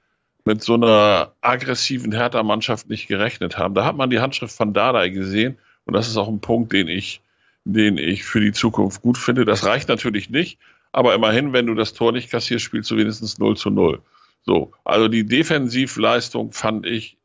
mit 0.45 0.63
so 0.63 0.73
einer 0.73 1.33
aggressiven 1.41 2.11
Hertha-Mannschaft 2.11 2.89
nicht 2.89 3.07
gerechnet 3.07 3.57
haben. 3.57 3.75
Da 3.75 3.85
hat 3.85 3.97
man 3.97 4.09
die 4.09 4.19
Handschrift 4.19 4.55
von 4.55 4.73
Dardai 4.73 5.09
gesehen 5.09 5.57
und 5.85 5.93
das 5.93 6.07
ist 6.07 6.17
auch 6.17 6.27
ein 6.27 6.39
Punkt, 6.39 6.73
den 6.73 6.87
ich, 6.87 7.21
den 7.65 7.97
ich 7.97 8.23
für 8.23 8.39
die 8.39 8.53
Zukunft 8.53 9.01
gut 9.01 9.17
finde. 9.17 9.45
Das 9.45 9.65
reicht 9.65 9.89
natürlich 9.89 10.29
nicht, 10.29 10.57
aber 10.91 11.13
immerhin, 11.13 11.53
wenn 11.53 11.67
du 11.67 11.75
das 11.75 11.93
Tor 11.93 12.11
nicht 12.13 12.31
kassierst, 12.31 12.65
spielst 12.65 12.89
du 12.89 12.97
wenigstens 12.97 13.37
0 13.37 13.57
zu 13.57 13.69
0. 13.69 14.01
So, 14.43 14.71
also 14.83 15.07
die 15.07 15.25
Defensivleistung 15.25 16.51
fand 16.51 16.85
ich 16.85 17.17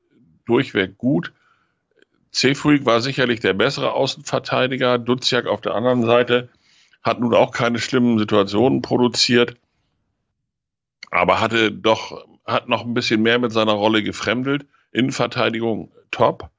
durchweg 0.45 0.99
gut. 0.99 1.33
Cefuig 2.35 2.85
war 2.85 3.01
sicherlich 3.01 3.41
der 3.41 3.53
bessere 3.53 3.93
Außenverteidiger. 3.93 4.99
Duziak 4.99 5.47
auf 5.47 5.61
der 5.61 5.75
anderen 5.75 6.05
Seite 6.05 6.49
hat 7.03 7.21
nun 7.21 7.35
auch 7.35 7.53
keine 7.53 7.79
schlimmen 7.79 8.19
Situationen 8.19 8.83
produziert, 8.83 9.57
aber 11.11 11.41
hatte 11.41 11.71
doch, 11.71 12.27
hat 12.45 12.69
noch 12.69 12.85
ein 12.85 12.95
bisschen 12.95 13.23
mehr 13.23 13.39
mit 13.39 13.53
seiner 13.53 13.73
Rolle 13.73 14.03
gefremdelt. 14.03 14.67
Innenverteidigung 14.91 15.93
top. 16.11 16.51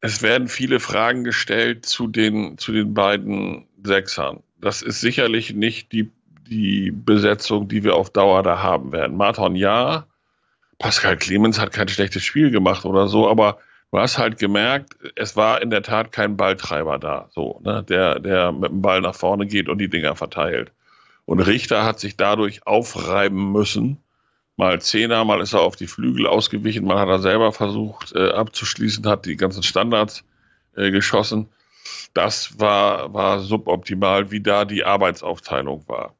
Es 0.00 0.22
werden 0.22 0.48
viele 0.48 0.80
Fragen 0.80 1.24
gestellt 1.24 1.86
zu 1.86 2.06
den, 2.06 2.56
zu 2.56 2.72
den 2.72 2.94
beiden 2.94 3.66
Sechsern. 3.82 4.42
Das 4.60 4.82
ist 4.82 5.00
sicherlich 5.00 5.54
nicht 5.54 5.92
die, 5.92 6.10
die 6.48 6.90
Besetzung, 6.90 7.68
die 7.68 7.84
wir 7.84 7.96
auf 7.96 8.10
Dauer 8.10 8.42
da 8.42 8.62
haben 8.62 8.92
werden. 8.92 9.16
Martin 9.16 9.56
ja, 9.56 10.06
Pascal 10.78 11.16
Clemens 11.16 11.58
hat 11.58 11.72
kein 11.72 11.88
schlechtes 11.88 12.24
Spiel 12.24 12.50
gemacht 12.50 12.84
oder 12.84 13.08
so, 13.08 13.28
aber 13.28 13.58
du 13.92 13.98
hast 13.98 14.18
halt 14.18 14.38
gemerkt, 14.38 14.96
es 15.16 15.36
war 15.36 15.62
in 15.62 15.70
der 15.70 15.82
Tat 15.82 16.12
kein 16.12 16.36
Balltreiber 16.36 16.98
da, 16.98 17.28
so, 17.30 17.60
ne, 17.62 17.82
der, 17.82 18.20
der 18.20 18.52
mit 18.52 18.70
dem 18.70 18.82
Ball 18.82 19.00
nach 19.00 19.14
vorne 19.14 19.46
geht 19.46 19.68
und 19.68 19.78
die 19.78 19.90
Dinger 19.90 20.16
verteilt. 20.16 20.72
Und 21.24 21.40
Richter 21.40 21.84
hat 21.84 22.00
sich 22.00 22.16
dadurch 22.16 22.66
aufreiben 22.66 23.52
müssen. 23.52 23.98
Mal 24.56 24.80
Zehner, 24.80 25.24
mal 25.24 25.40
ist 25.40 25.52
er 25.52 25.60
auf 25.60 25.76
die 25.76 25.86
Flügel 25.86 26.26
ausgewichen, 26.26 26.84
mal 26.84 26.98
hat 26.98 27.08
er 27.08 27.20
selber 27.20 27.52
versucht 27.52 28.12
äh, 28.14 28.30
abzuschließen, 28.30 29.06
hat 29.06 29.26
die 29.26 29.36
ganzen 29.36 29.62
Standards 29.62 30.24
äh, 30.76 30.90
geschossen. 30.90 31.48
Das 32.14 32.58
war, 32.58 33.14
war 33.14 33.40
suboptimal, 33.40 34.30
wie 34.30 34.40
da 34.40 34.64
die 34.64 34.84
Arbeitsaufteilung 34.84 35.88
war. 35.88 36.14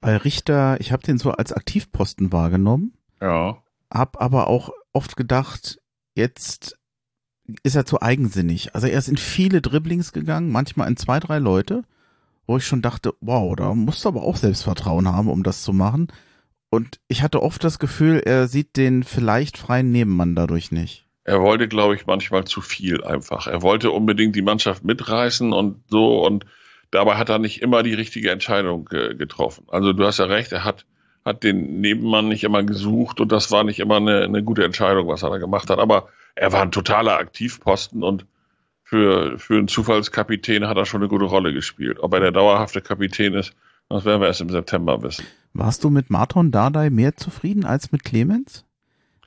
Bei 0.00 0.16
Richter, 0.16 0.76
ich 0.80 0.92
habe 0.92 1.02
den 1.02 1.18
so 1.18 1.30
als 1.30 1.52
Aktivposten 1.52 2.32
wahrgenommen. 2.32 2.94
Ja. 3.20 3.62
Hab 3.90 4.20
aber 4.20 4.48
auch 4.48 4.70
oft 4.92 5.16
gedacht, 5.16 5.78
jetzt 6.14 6.78
ist 7.62 7.76
er 7.76 7.86
zu 7.86 8.02
eigensinnig. 8.02 8.74
Also 8.74 8.86
er 8.86 8.98
ist 8.98 9.08
in 9.08 9.16
viele 9.16 9.60
Dribblings 9.60 10.12
gegangen, 10.12 10.50
manchmal 10.50 10.88
in 10.88 10.96
zwei, 10.96 11.20
drei 11.20 11.38
Leute, 11.38 11.84
wo 12.46 12.56
ich 12.56 12.66
schon 12.66 12.82
dachte, 12.82 13.14
wow, 13.20 13.54
da 13.56 13.74
musst 13.74 14.04
du 14.04 14.08
aber 14.08 14.22
auch 14.22 14.36
Selbstvertrauen 14.36 15.08
haben, 15.08 15.28
um 15.28 15.42
das 15.42 15.62
zu 15.62 15.72
machen. 15.72 16.08
Und 16.70 17.00
ich 17.08 17.22
hatte 17.22 17.42
oft 17.42 17.64
das 17.64 17.78
Gefühl, 17.78 18.22
er 18.24 18.46
sieht 18.48 18.76
den 18.76 19.02
vielleicht 19.02 19.56
freien 19.56 19.90
Nebenmann 19.90 20.34
dadurch 20.34 20.70
nicht. 20.70 21.06
Er 21.24 21.42
wollte, 21.42 21.68
glaube 21.68 21.94
ich, 21.94 22.06
manchmal 22.06 22.44
zu 22.44 22.60
viel 22.60 23.04
einfach. 23.04 23.46
Er 23.46 23.62
wollte 23.62 23.90
unbedingt 23.90 24.34
die 24.34 24.42
Mannschaft 24.42 24.84
mitreißen 24.84 25.52
und 25.52 25.82
so 25.88 26.24
und 26.26 26.46
dabei 26.90 27.16
hat 27.16 27.28
er 27.28 27.38
nicht 27.38 27.60
immer 27.62 27.82
die 27.82 27.94
richtige 27.94 28.30
Entscheidung 28.30 28.88
äh, 28.92 29.14
getroffen. 29.14 29.64
Also 29.68 29.92
du 29.92 30.04
hast 30.04 30.18
ja 30.18 30.24
recht, 30.26 30.52
er 30.52 30.64
hat, 30.64 30.86
hat 31.24 31.42
den 31.42 31.80
Nebenmann 31.80 32.28
nicht 32.28 32.44
immer 32.44 32.62
gesucht 32.62 33.20
und 33.20 33.30
das 33.32 33.50
war 33.50 33.64
nicht 33.64 33.78
immer 33.78 33.96
eine, 33.96 34.22
eine 34.22 34.42
gute 34.42 34.64
Entscheidung, 34.64 35.08
was 35.08 35.22
er 35.22 35.30
da 35.30 35.38
gemacht 35.38 35.68
hat. 35.68 35.78
Aber 35.78 36.08
er 36.38 36.52
war 36.52 36.62
ein 36.62 36.70
totaler 36.70 37.18
Aktivposten 37.18 38.02
und 38.02 38.26
für, 38.84 39.38
für 39.38 39.58
einen 39.58 39.68
Zufallskapitän 39.68 40.66
hat 40.66 40.76
er 40.76 40.86
schon 40.86 41.02
eine 41.02 41.08
gute 41.08 41.26
Rolle 41.26 41.52
gespielt. 41.52 41.98
Ob 42.00 42.14
er 42.14 42.20
der 42.20 42.32
dauerhafte 42.32 42.80
Kapitän 42.80 43.34
ist, 43.34 43.52
das 43.88 44.04
werden 44.04 44.20
wir 44.20 44.28
erst 44.28 44.40
im 44.40 44.48
September 44.48 45.02
wissen. 45.02 45.26
Warst 45.52 45.84
du 45.84 45.90
mit 45.90 46.10
Marton 46.10 46.50
Dardai 46.50 46.90
mehr 46.90 47.16
zufrieden 47.16 47.64
als 47.64 47.92
mit 47.92 48.04
Clemens? 48.04 48.64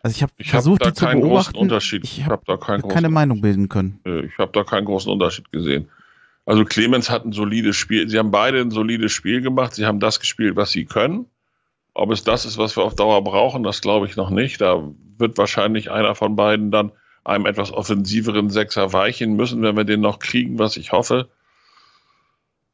Also 0.02 0.16
ich 0.16 0.24
habe 0.24 0.32
versucht, 0.40 0.86
hab 0.86 0.94
die 0.94 1.00
zu 1.00 1.06
beobachten. 1.06 1.58
Unterschied. 1.58 2.04
Ich 2.06 2.24
habe 2.24 2.34
hab 2.34 2.46
da 2.46 2.58
keinen 2.58 2.88
keine 2.88 3.10
Meinung 3.10 3.42
bilden 3.42 3.70
können. 3.70 4.00
Ich 4.06 4.38
habe 4.40 4.52
da 4.52 4.64
keinen 4.64 4.86
großen 4.86 5.12
Unterschied 5.12 5.52
gesehen. 5.52 5.90
Also 6.46 6.66
Clemens 6.66 7.12
hat 7.12 7.26
ein 7.26 7.34
solides 7.34 7.76
Spiel. 7.76 8.10
Sie 8.10 8.18
haben 8.18 8.32
beide 8.32 8.62
ein 8.62 8.72
solides 8.72 9.12
Spiel 9.12 9.42
gemacht. 9.42 9.76
Sie 9.76 9.86
haben 9.86 10.00
das 10.00 10.20
gespielt, 10.20 10.56
was 10.56 10.72
sie 10.72 10.86
können. 10.86 11.28
Ob 11.94 12.10
es 12.12 12.24
das 12.24 12.46
ist, 12.46 12.58
was 12.58 12.78
wir 12.78 12.84
auf 12.84 12.96
Dauer 12.96 13.24
brauchen, 13.24 13.64
das 13.64 13.82
glaube 13.82 14.08
ich 14.08 14.16
noch 14.16 14.32
nicht. 14.32 14.62
Da 14.62 14.90
wird 15.18 15.38
wahrscheinlich 15.38 15.92
einer 15.92 16.16
von 16.16 16.36
beiden 16.36 16.72
dann 16.72 16.94
einem 17.24 17.46
etwas 17.46 17.72
offensiveren 17.72 18.50
Sechser 18.50 18.94
weichen 18.94 19.36
müssen, 19.36 19.62
wenn 19.62 19.76
wir 19.76 19.84
den 19.84 20.02
noch 20.02 20.20
kriegen, 20.20 20.60
was 20.60 20.78
ich 20.78 20.92
hoffe. 20.92 21.30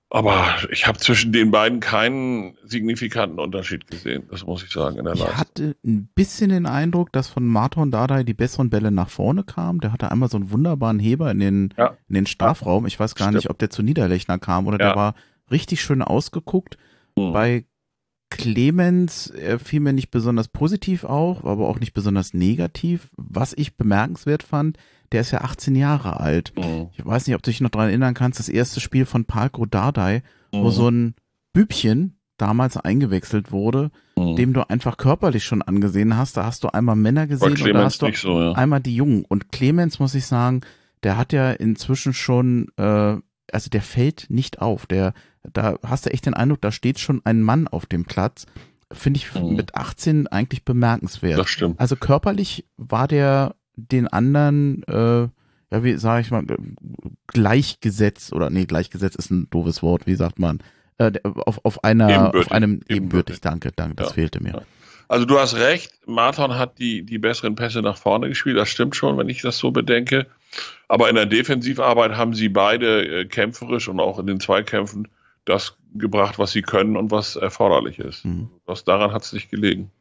Aber 0.09 0.55
ich 0.71 0.87
habe 0.87 0.97
zwischen 0.99 1.33
den 1.33 1.51
beiden 1.51 1.81
keinen 1.81 2.57
signifikanten 2.63 3.39
Unterschied 3.39 3.87
gesehen, 3.87 4.23
das 4.31 4.45
muss 4.45 4.63
ich 4.63 4.71
sagen, 4.71 4.97
in 4.97 5.03
der 5.03 5.15
Ich 5.15 5.19
Leistung. 5.19 5.37
hatte 5.37 5.75
ein 5.85 6.07
bisschen 6.15 6.49
den 6.49 6.65
Eindruck, 6.65 7.11
dass 7.11 7.27
von 7.27 7.45
Marton 7.45 7.91
Dardai 7.91 8.23
die 8.23 8.33
besseren 8.33 8.69
Bälle 8.69 8.89
nach 8.89 9.09
vorne 9.09 9.43
kamen. 9.43 9.81
Der 9.81 9.91
hatte 9.91 10.09
einmal 10.09 10.29
so 10.29 10.37
einen 10.37 10.49
wunderbaren 10.49 10.99
Heber 10.99 11.29
in 11.31 11.39
den, 11.39 11.73
ja. 11.77 11.97
in 12.07 12.15
den 12.15 12.25
Strafraum. 12.25 12.85
Ich 12.85 12.97
weiß 12.97 13.15
gar 13.15 13.27
Stimmt. 13.27 13.35
nicht, 13.35 13.49
ob 13.49 13.59
der 13.59 13.69
zu 13.69 13.83
Niederlechner 13.83 14.39
kam 14.39 14.67
oder 14.67 14.79
ja. 14.79 14.87
der 14.87 14.95
war 14.95 15.15
richtig 15.51 15.81
schön 15.81 16.01
ausgeguckt. 16.01 16.77
Mhm. 17.17 17.33
Bei 17.33 17.65
Clemens 18.29 19.31
fiel 19.63 19.79
mir 19.79 19.93
nicht 19.93 20.11
besonders 20.11 20.49
positiv 20.49 21.03
auf, 21.05 21.45
aber 21.45 21.67
auch 21.67 21.79
nicht 21.79 21.93
besonders 21.93 22.33
negativ. 22.33 23.09
Was 23.15 23.53
ich 23.53 23.77
bemerkenswert 23.77 24.43
fand, 24.43 24.77
der 25.11 25.21
ist 25.21 25.31
ja 25.31 25.41
18 25.41 25.75
Jahre 25.75 26.19
alt. 26.19 26.53
Mhm. 26.57 26.89
Ich 26.97 27.05
weiß 27.05 27.27
nicht, 27.27 27.35
ob 27.35 27.43
du 27.43 27.49
dich 27.49 27.61
noch 27.61 27.69
daran 27.69 27.89
erinnern 27.89 28.13
kannst, 28.13 28.39
das 28.39 28.49
erste 28.49 28.79
Spiel 28.79 29.05
von 29.05 29.25
Palko 29.25 29.65
Dardai, 29.65 30.23
mhm. 30.51 30.63
wo 30.63 30.69
so 30.69 30.89
ein 30.89 31.15
Bübchen 31.53 32.17
damals 32.37 32.77
eingewechselt 32.77 33.51
wurde, 33.51 33.91
mhm. 34.15 34.35
dem 34.35 34.53
du 34.53 34.69
einfach 34.69 34.97
körperlich 34.97 35.43
schon 35.43 35.61
angesehen 35.61 36.17
hast. 36.17 36.37
Da 36.37 36.45
hast 36.45 36.63
du 36.63 36.69
einmal 36.69 36.95
Männer 36.95 37.27
gesehen 37.27 37.51
und 37.51 37.73
da 37.73 37.83
hast 37.83 38.01
du 38.01 38.11
so, 38.13 38.41
ja. 38.41 38.51
einmal 38.51 38.81
die 38.81 38.95
Jungen. 38.95 39.25
Und 39.25 39.51
Clemens, 39.51 39.99
muss 39.99 40.15
ich 40.15 40.25
sagen, 40.25 40.61
der 41.03 41.17
hat 41.17 41.33
ja 41.33 41.51
inzwischen 41.51 42.13
schon, 42.13 42.67
äh, 42.77 43.15
also 43.51 43.69
der 43.71 43.81
fällt 43.81 44.27
nicht 44.29 44.61
auf. 44.61 44.85
Der, 44.85 45.13
da 45.53 45.77
hast 45.83 46.05
du 46.05 46.11
echt 46.11 46.25
den 46.25 46.33
Eindruck, 46.33 46.61
da 46.61 46.71
steht 46.71 46.99
schon 46.99 47.21
ein 47.23 47.41
Mann 47.41 47.67
auf 47.67 47.85
dem 47.85 48.05
Platz. 48.05 48.45
Finde 48.91 49.17
ich 49.17 49.33
mhm. 49.33 49.55
mit 49.55 49.75
18 49.75 50.27
eigentlich 50.27 50.63
bemerkenswert. 50.63 51.39
Das 51.39 51.49
stimmt. 51.49 51.79
Also 51.79 51.95
körperlich 51.95 52.65
war 52.77 53.07
der 53.07 53.55
den 53.75 54.07
anderen, 54.07 54.83
äh, 54.83 55.27
ja, 55.71 55.83
wie 55.83 55.97
sage 55.97 56.21
ich 56.21 56.31
mal, 56.31 56.43
gleichgesetzt 57.27 58.33
oder 58.33 58.49
nee, 58.49 58.65
gleichgesetzt 58.65 59.17
ist 59.17 59.29
ein 59.29 59.49
doofes 59.49 59.83
Wort, 59.83 60.07
wie 60.07 60.15
sagt 60.15 60.39
man, 60.39 60.59
äh, 60.97 61.11
auf, 61.23 61.63
auf 61.63 61.83
einer, 61.83 62.09
ebenbürtig. 62.09 62.45
auf 62.45 62.51
einem 62.51 62.81
ebenbürtig, 62.87 63.41
danke, 63.41 63.71
danke, 63.75 63.95
das 63.95 64.09
ja. 64.09 64.13
fehlte 64.13 64.41
mir. 64.41 64.63
Also 65.09 65.25
du 65.25 65.39
hast 65.39 65.55
recht, 65.55 65.91
Martin 66.05 66.55
hat 66.55 66.79
die, 66.79 67.03
die 67.03 67.17
besseren 67.17 67.55
Pässe 67.55 67.81
nach 67.81 67.97
vorne 67.97 68.27
gespielt, 68.27 68.57
das 68.57 68.69
stimmt 68.69 68.95
schon, 68.95 69.17
wenn 69.17 69.29
ich 69.29 69.41
das 69.41 69.57
so 69.57 69.71
bedenke. 69.71 70.27
Aber 70.87 71.09
in 71.09 71.15
der 71.15 71.25
Defensivarbeit 71.25 72.17
haben 72.17 72.33
sie 72.33 72.49
beide 72.49 73.21
äh, 73.21 73.25
kämpferisch 73.25 73.87
und 73.87 73.99
auch 73.99 74.19
in 74.19 74.27
den 74.27 74.39
Zweikämpfen 74.39 75.07
das 75.47 75.77
gebracht, 75.95 76.37
was 76.39 76.51
sie 76.51 76.61
können 76.61 76.95
und 76.95 77.11
was 77.11 77.35
erforderlich 77.35 77.99
ist. 77.99 78.25
Mhm. 78.25 78.49
Was 78.65 78.83
daran 78.83 79.11
hat 79.11 79.23
es 79.23 79.33
nicht 79.33 79.49
gelegen. 79.49 79.91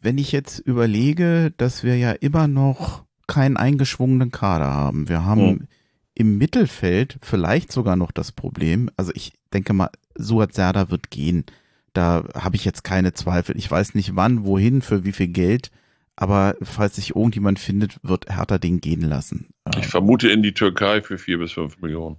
Wenn 0.00 0.18
ich 0.18 0.32
jetzt 0.32 0.58
überlege, 0.58 1.52
dass 1.56 1.84
wir 1.84 1.96
ja 1.96 2.12
immer 2.12 2.48
noch 2.48 3.04
keinen 3.26 3.56
eingeschwungenen 3.56 4.32
Kader 4.32 4.66
haben. 4.66 5.08
Wir 5.08 5.24
haben 5.24 5.46
mhm. 5.46 5.68
im 6.14 6.38
Mittelfeld 6.38 7.18
vielleicht 7.22 7.70
sogar 7.70 7.94
noch 7.94 8.10
das 8.10 8.32
Problem, 8.32 8.90
also 8.96 9.12
ich 9.14 9.32
denke 9.52 9.72
mal, 9.72 9.90
Suat 10.16 10.54
Serda 10.54 10.90
wird 10.90 11.10
gehen. 11.10 11.44
Da 11.92 12.24
habe 12.34 12.56
ich 12.56 12.64
jetzt 12.64 12.82
keine 12.82 13.12
Zweifel. 13.12 13.56
Ich 13.56 13.70
weiß 13.70 13.94
nicht 13.94 14.16
wann, 14.16 14.44
wohin, 14.44 14.82
für 14.82 15.04
wie 15.04 15.12
viel 15.12 15.28
Geld, 15.28 15.70
aber 16.16 16.56
falls 16.60 16.96
sich 16.96 17.14
irgendjemand 17.14 17.58
findet, 17.58 17.98
wird 18.02 18.26
Hertha 18.28 18.58
den 18.58 18.80
gehen 18.80 19.02
lassen. 19.02 19.48
Ich 19.78 19.86
vermute 19.86 20.28
in 20.28 20.42
die 20.42 20.54
Türkei 20.54 21.02
für 21.02 21.16
vier 21.16 21.38
bis 21.38 21.52
fünf 21.52 21.80
Millionen. 21.80 22.16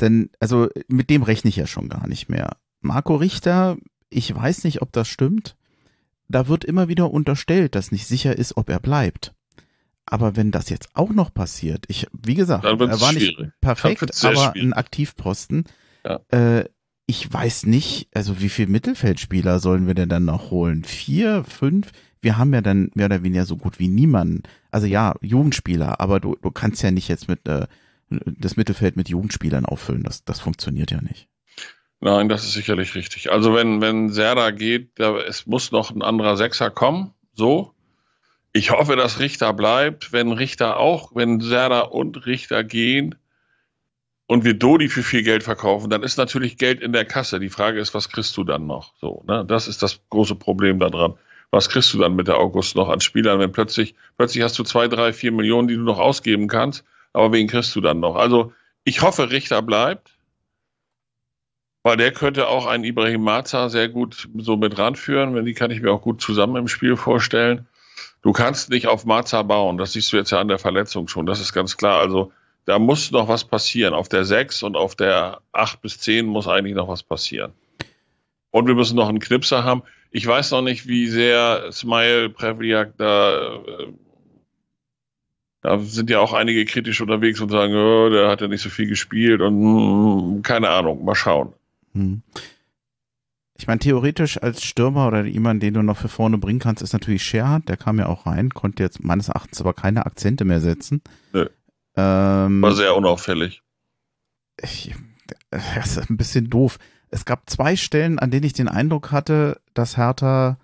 Denn, 0.00 0.30
also 0.40 0.68
mit 0.88 1.10
dem 1.10 1.22
rechne 1.22 1.48
ich 1.48 1.56
ja 1.56 1.66
schon 1.66 1.88
gar 1.88 2.06
nicht 2.06 2.28
mehr. 2.28 2.56
Marco 2.80 3.16
Richter, 3.16 3.76
ich 4.10 4.34
weiß 4.34 4.64
nicht, 4.64 4.82
ob 4.82 4.92
das 4.92 5.08
stimmt. 5.08 5.56
Da 6.28 6.48
wird 6.48 6.64
immer 6.64 6.88
wieder 6.88 7.10
unterstellt, 7.10 7.74
dass 7.74 7.92
nicht 7.92 8.06
sicher 8.06 8.36
ist, 8.36 8.56
ob 8.56 8.68
er 8.68 8.80
bleibt. 8.80 9.32
Aber 10.06 10.36
wenn 10.36 10.52
das 10.52 10.68
jetzt 10.68 10.90
auch 10.94 11.10
noch 11.10 11.34
passiert, 11.34 11.84
ich, 11.88 12.06
wie 12.12 12.34
gesagt, 12.34 12.64
er 12.64 12.78
war 12.78 13.12
nicht 13.12 13.36
perfekt, 13.60 14.24
aber 14.24 14.52
schwierig. 14.52 14.62
ein 14.62 14.72
Aktivposten. 14.72 15.64
Ja. 16.04 16.20
Äh, 16.30 16.64
ich 17.06 17.32
weiß 17.32 17.66
nicht, 17.66 18.08
also 18.14 18.40
wie 18.40 18.48
viel 18.48 18.66
Mittelfeldspieler 18.66 19.60
sollen 19.60 19.86
wir 19.86 19.94
denn 19.94 20.08
dann 20.08 20.24
noch 20.24 20.50
holen? 20.50 20.84
Vier, 20.84 21.44
fünf? 21.44 21.92
Wir 22.20 22.38
haben 22.38 22.52
ja 22.52 22.60
dann 22.60 22.90
mehr 22.94 23.06
oder 23.06 23.22
weniger 23.22 23.46
so 23.46 23.56
gut 23.56 23.78
wie 23.78 23.88
niemanden. 23.88 24.42
Also 24.70 24.86
ja, 24.86 25.14
Jugendspieler, 25.20 26.00
aber 26.00 26.18
du, 26.18 26.36
du 26.40 26.50
kannst 26.50 26.82
ja 26.82 26.90
nicht 26.90 27.08
jetzt 27.08 27.28
mit 27.28 27.46
äh, 27.46 27.66
das 28.08 28.56
Mittelfeld 28.56 28.96
mit 28.96 29.08
Jugendspielern 29.08 29.64
auffüllen. 29.64 30.02
Das, 30.02 30.24
das 30.24 30.40
funktioniert 30.40 30.90
ja 30.90 31.00
nicht. 31.00 31.28
Nein, 32.00 32.28
das 32.28 32.44
ist 32.44 32.52
sicherlich 32.52 32.94
richtig. 32.94 33.32
Also 33.32 33.54
wenn, 33.54 33.80
wenn 33.80 34.10
Serda 34.10 34.50
geht, 34.50 34.90
da, 34.96 35.18
es 35.18 35.46
muss 35.46 35.72
noch 35.72 35.90
ein 35.90 36.02
anderer 36.02 36.36
Sechser 36.36 36.70
kommen, 36.70 37.12
so. 37.32 37.72
Ich 38.52 38.70
hoffe, 38.70 38.96
dass 38.96 39.18
Richter 39.18 39.52
bleibt. 39.52 40.12
Wenn 40.12 40.32
Richter 40.32 40.78
auch, 40.78 41.14
wenn 41.14 41.40
Serda 41.40 41.80
und 41.80 42.26
Richter 42.26 42.64
gehen, 42.64 43.16
und 44.26 44.44
wir 44.44 44.54
Dodi 44.54 44.88
für 44.88 45.02
viel 45.02 45.22
Geld 45.22 45.42
verkaufen, 45.42 45.88
dann 45.88 46.02
ist 46.02 46.16
natürlich 46.16 46.58
Geld 46.58 46.80
in 46.80 46.92
der 46.92 47.04
Kasse. 47.04 47.38
Die 47.38 47.48
Frage 47.48 47.80
ist, 47.80 47.94
was 47.94 48.08
kriegst 48.08 48.36
du 48.36 48.44
dann 48.44 48.66
noch? 48.66 48.94
So, 49.00 49.22
ne? 49.26 49.44
Das 49.46 49.68
ist 49.68 49.82
das 49.82 50.00
große 50.10 50.34
Problem 50.34 50.78
daran. 50.78 51.14
Was 51.50 51.68
kriegst 51.68 51.94
du 51.94 51.98
dann 51.98 52.16
mit 52.16 52.26
der 52.26 52.38
August 52.38 52.74
noch 52.74 52.88
an 52.88 53.00
Spielern, 53.00 53.38
wenn 53.38 53.52
plötzlich, 53.52 53.94
plötzlich 54.16 54.42
hast 54.42 54.58
du 54.58 54.64
zwei, 54.64 54.88
drei, 54.88 55.12
vier 55.12 55.30
Millionen, 55.30 55.68
die 55.68 55.76
du 55.76 55.82
noch 55.82 56.00
ausgeben 56.00 56.48
kannst, 56.48 56.84
aber 57.16 57.32
wen 57.32 57.48
kriegst 57.48 57.74
du 57.74 57.80
dann 57.80 57.98
noch? 57.98 58.14
Also, 58.14 58.52
ich 58.84 59.00
hoffe, 59.00 59.30
Richter 59.30 59.62
bleibt, 59.62 60.18
weil 61.82 61.96
der 61.96 62.12
könnte 62.12 62.48
auch 62.48 62.66
einen 62.66 62.84
Ibrahim 62.84 63.22
Maza 63.22 63.70
sehr 63.70 63.88
gut 63.88 64.28
so 64.36 64.56
mit 64.56 64.76
ranführen, 64.76 65.34
wenn 65.34 65.46
die 65.46 65.54
kann 65.54 65.70
ich 65.70 65.80
mir 65.80 65.92
auch 65.92 66.02
gut 66.02 66.20
zusammen 66.20 66.56
im 66.56 66.68
Spiel 66.68 66.94
vorstellen. 66.96 67.66
Du 68.20 68.32
kannst 68.32 68.68
nicht 68.68 68.86
auf 68.86 69.06
Maza 69.06 69.42
bauen, 69.42 69.78
das 69.78 69.92
siehst 69.92 70.12
du 70.12 70.18
jetzt 70.18 70.30
ja 70.30 70.40
an 70.40 70.48
der 70.48 70.58
Verletzung 70.58 71.08
schon, 71.08 71.24
das 71.24 71.40
ist 71.40 71.54
ganz 71.54 71.78
klar. 71.78 72.00
Also, 72.00 72.32
da 72.66 72.78
muss 72.78 73.10
noch 73.12 73.28
was 73.28 73.44
passieren. 73.44 73.94
Auf 73.94 74.10
der 74.10 74.26
6 74.26 74.62
und 74.64 74.76
auf 74.76 74.94
der 74.94 75.40
8 75.52 75.80
bis 75.80 75.98
10 76.00 76.26
muss 76.26 76.46
eigentlich 76.46 76.74
noch 76.74 76.88
was 76.88 77.02
passieren. 77.02 77.52
Und 78.50 78.66
wir 78.66 78.74
müssen 78.74 78.96
noch 78.96 79.08
einen 79.08 79.20
Knipser 79.20 79.64
haben. 79.64 79.82
Ich 80.10 80.26
weiß 80.26 80.50
noch 80.50 80.62
nicht, 80.62 80.86
wie 80.86 81.06
sehr 81.06 81.72
Smile 81.72 82.28
Prevliak 82.28 82.98
da. 82.98 83.60
Äh, 85.66 85.76
da 85.76 85.78
sind 85.80 86.10
ja 86.10 86.20
auch 86.20 86.32
einige 86.32 86.64
kritisch 86.64 87.00
unterwegs 87.00 87.40
und 87.40 87.50
sagen, 87.50 87.74
oh, 87.74 88.08
der 88.08 88.28
hat 88.28 88.40
ja 88.40 88.48
nicht 88.48 88.62
so 88.62 88.70
viel 88.70 88.86
gespielt 88.86 89.40
und 89.40 89.54
hm, 89.54 90.42
keine 90.42 90.70
Ahnung, 90.70 91.04
mal 91.04 91.14
schauen. 91.14 91.52
Hm. 91.92 92.22
Ich 93.58 93.66
meine, 93.66 93.78
theoretisch 93.78 94.42
als 94.42 94.62
Stürmer 94.62 95.06
oder 95.06 95.24
jemand, 95.24 95.62
den 95.62 95.74
du 95.74 95.82
noch 95.82 95.96
für 95.96 96.08
vorne 96.08 96.36
bringen 96.36 96.58
kannst, 96.58 96.82
ist 96.82 96.92
natürlich 96.92 97.22
Scherhardt. 97.22 97.68
Der 97.70 97.78
kam 97.78 97.98
ja 97.98 98.06
auch 98.06 98.26
rein, 98.26 98.50
konnte 98.50 98.82
jetzt 98.82 99.02
meines 99.02 99.28
Erachtens 99.28 99.60
aber 99.60 99.72
keine 99.72 100.04
Akzente 100.04 100.44
mehr 100.44 100.60
setzen. 100.60 101.00
Nö. 101.32 101.46
Ähm, 101.96 102.60
War 102.60 102.72
sehr 102.74 102.94
unauffällig. 102.94 103.62
Ich, 104.60 104.94
das 105.50 105.96
ist 105.96 106.10
ein 106.10 106.18
bisschen 106.18 106.50
doof. 106.50 106.78
Es 107.08 107.24
gab 107.24 107.48
zwei 107.48 107.76
Stellen, 107.76 108.18
an 108.18 108.30
denen 108.30 108.44
ich 108.44 108.52
den 108.52 108.68
Eindruck 108.68 109.10
hatte, 109.10 109.58
dass 109.72 109.96
Hertha 109.96 110.58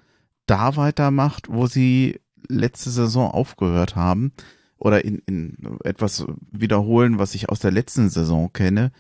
da 0.45 0.77
weitermacht, 0.77 1.47
wo 1.49 1.67
sie 1.67 2.21
letzte 2.49 2.91
Saison 2.91 3.31
aufgehört 3.31 3.97
haben. 3.97 4.33
Oder 4.83 5.05
in, 5.05 5.23
in 5.27 5.57
etwas 5.85 6.27
wiederholen, 6.51 7.19
was 7.19 7.35
ich 7.35 7.49
aus 7.49 7.61
der 7.61 7.71
letzten 7.71 8.09
Saison 8.09 8.53
kenne. 8.53 8.91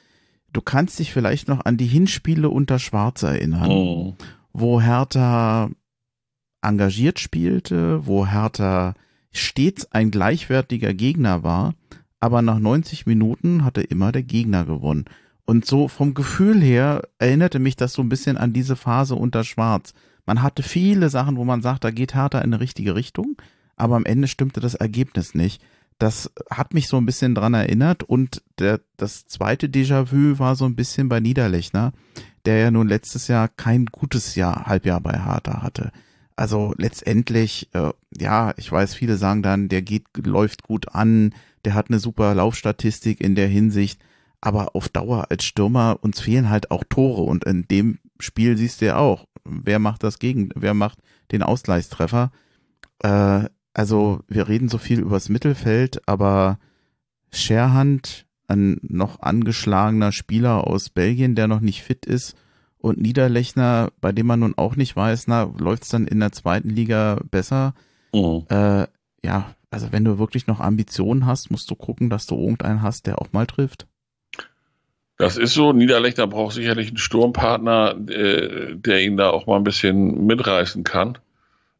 Du 0.52 0.60
kannst 0.60 0.98
dich 0.98 1.12
vielleicht 1.12 1.48
noch 1.48 1.64
an 1.64 1.76
die 1.76 1.86
Hinspiele 1.86 2.48
unter 2.48 2.78
Schwarz 2.78 3.22
erinnern, 3.22 3.70
oh. 3.70 4.16
wo 4.52 4.80
Hertha 4.80 5.70
engagiert 6.60 7.18
spielte, 7.18 8.06
wo 8.06 8.26
Hertha 8.26 8.94
stets 9.32 9.90
ein 9.90 10.10
gleichwertiger 10.10 10.94
Gegner 10.94 11.42
war 11.42 11.74
aber 12.22 12.40
nach 12.40 12.60
90 12.60 13.04
Minuten 13.04 13.64
hatte 13.64 13.80
immer 13.80 14.12
der 14.12 14.22
Gegner 14.22 14.64
gewonnen. 14.64 15.06
Und 15.44 15.66
so 15.66 15.88
vom 15.88 16.14
Gefühl 16.14 16.62
her 16.62 17.02
erinnerte 17.18 17.58
mich 17.58 17.74
das 17.74 17.94
so 17.94 18.00
ein 18.00 18.08
bisschen 18.08 18.36
an 18.36 18.52
diese 18.52 18.76
Phase 18.76 19.16
unter 19.16 19.42
Schwarz. 19.42 19.92
Man 20.24 20.40
hatte 20.40 20.62
viele 20.62 21.08
Sachen, 21.08 21.36
wo 21.36 21.44
man 21.44 21.62
sagt, 21.62 21.82
da 21.82 21.90
geht 21.90 22.14
Hertha 22.14 22.38
in 22.38 22.44
eine 22.44 22.60
richtige 22.60 22.94
Richtung, 22.94 23.36
aber 23.82 23.96
am 23.96 24.04
Ende 24.04 24.28
stimmte 24.28 24.60
das 24.60 24.76
Ergebnis 24.76 25.34
nicht. 25.34 25.60
Das 25.98 26.30
hat 26.50 26.72
mich 26.72 26.86
so 26.86 26.98
ein 26.98 27.06
bisschen 27.06 27.34
dran 27.34 27.52
erinnert 27.52 28.04
und 28.04 28.42
der, 28.60 28.80
das 28.96 29.26
zweite 29.26 29.66
Déjà-vu 29.66 30.38
war 30.38 30.54
so 30.54 30.64
ein 30.66 30.76
bisschen 30.76 31.08
bei 31.08 31.18
Niederlechner, 31.18 31.92
der 32.44 32.58
ja 32.58 32.70
nun 32.70 32.86
letztes 32.86 33.26
Jahr 33.26 33.48
kein 33.48 33.86
gutes 33.86 34.36
Jahr, 34.36 34.66
Halbjahr 34.66 35.00
bei 35.00 35.24
Hertha 35.24 35.62
hatte. 35.62 35.90
Also 36.36 36.74
letztendlich, 36.78 37.68
äh, 37.74 37.90
ja, 38.16 38.54
ich 38.56 38.70
weiß, 38.70 38.94
viele 38.94 39.16
sagen 39.16 39.42
dann, 39.42 39.68
der 39.68 39.82
geht, 39.82 40.04
läuft 40.16 40.62
gut 40.62 40.94
an, 40.94 41.34
der 41.64 41.74
hat 41.74 41.90
eine 41.90 41.98
super 41.98 42.34
Laufstatistik 42.36 43.20
in 43.20 43.34
der 43.34 43.48
Hinsicht, 43.48 44.00
aber 44.40 44.76
auf 44.76 44.88
Dauer 44.88 45.26
als 45.30 45.44
Stürmer 45.44 45.98
uns 46.02 46.20
fehlen 46.20 46.50
halt 46.50 46.70
auch 46.70 46.84
Tore 46.88 47.22
und 47.22 47.44
in 47.44 47.66
dem 47.66 47.98
Spiel 48.20 48.56
siehst 48.56 48.80
du 48.80 48.86
ja 48.86 48.96
auch, 48.96 49.26
wer 49.44 49.80
macht 49.80 50.04
das 50.04 50.20
gegen, 50.20 50.50
wer 50.54 50.74
macht 50.74 50.98
den 51.32 51.42
Ausgleichstreffer. 51.42 52.30
Äh, 53.00 53.44
also 53.74 54.20
wir 54.28 54.48
reden 54.48 54.68
so 54.68 54.78
viel 54.78 55.00
übers 55.00 55.28
Mittelfeld, 55.28 56.06
aber 56.06 56.58
Scherhand, 57.32 58.26
ein 58.48 58.78
noch 58.82 59.20
angeschlagener 59.20 60.12
Spieler 60.12 60.66
aus 60.66 60.90
Belgien, 60.90 61.34
der 61.34 61.48
noch 61.48 61.60
nicht 61.60 61.82
fit 61.82 62.06
ist, 62.06 62.36
und 62.78 63.00
Niederlechner, 63.00 63.90
bei 64.00 64.10
dem 64.10 64.26
man 64.26 64.40
nun 64.40 64.54
auch 64.56 64.74
nicht 64.74 64.96
weiß, 64.96 65.28
na, 65.28 65.48
läuft's 65.56 65.88
dann 65.88 66.06
in 66.06 66.18
der 66.18 66.32
zweiten 66.32 66.68
Liga 66.68 67.20
besser? 67.30 67.74
Mhm. 68.12 68.44
Äh, 68.48 68.88
ja, 69.24 69.54
also 69.70 69.92
wenn 69.92 70.04
du 70.04 70.18
wirklich 70.18 70.48
noch 70.48 70.58
Ambitionen 70.58 71.24
hast, 71.24 71.50
musst 71.50 71.70
du 71.70 71.76
gucken, 71.76 72.10
dass 72.10 72.26
du 72.26 72.36
irgendeinen 72.36 72.82
hast, 72.82 73.06
der 73.06 73.22
auch 73.22 73.32
mal 73.32 73.46
trifft. 73.46 73.86
Das 75.16 75.36
ist 75.36 75.54
so. 75.54 75.72
Niederlechner 75.72 76.26
braucht 76.26 76.54
sicherlich 76.54 76.88
einen 76.88 76.96
Sturmpartner, 76.96 77.96
äh, 78.08 78.74
der 78.74 79.02
ihn 79.02 79.16
da 79.16 79.30
auch 79.30 79.46
mal 79.46 79.56
ein 79.56 79.64
bisschen 79.64 80.26
mitreißen 80.26 80.82
kann. 80.82 81.18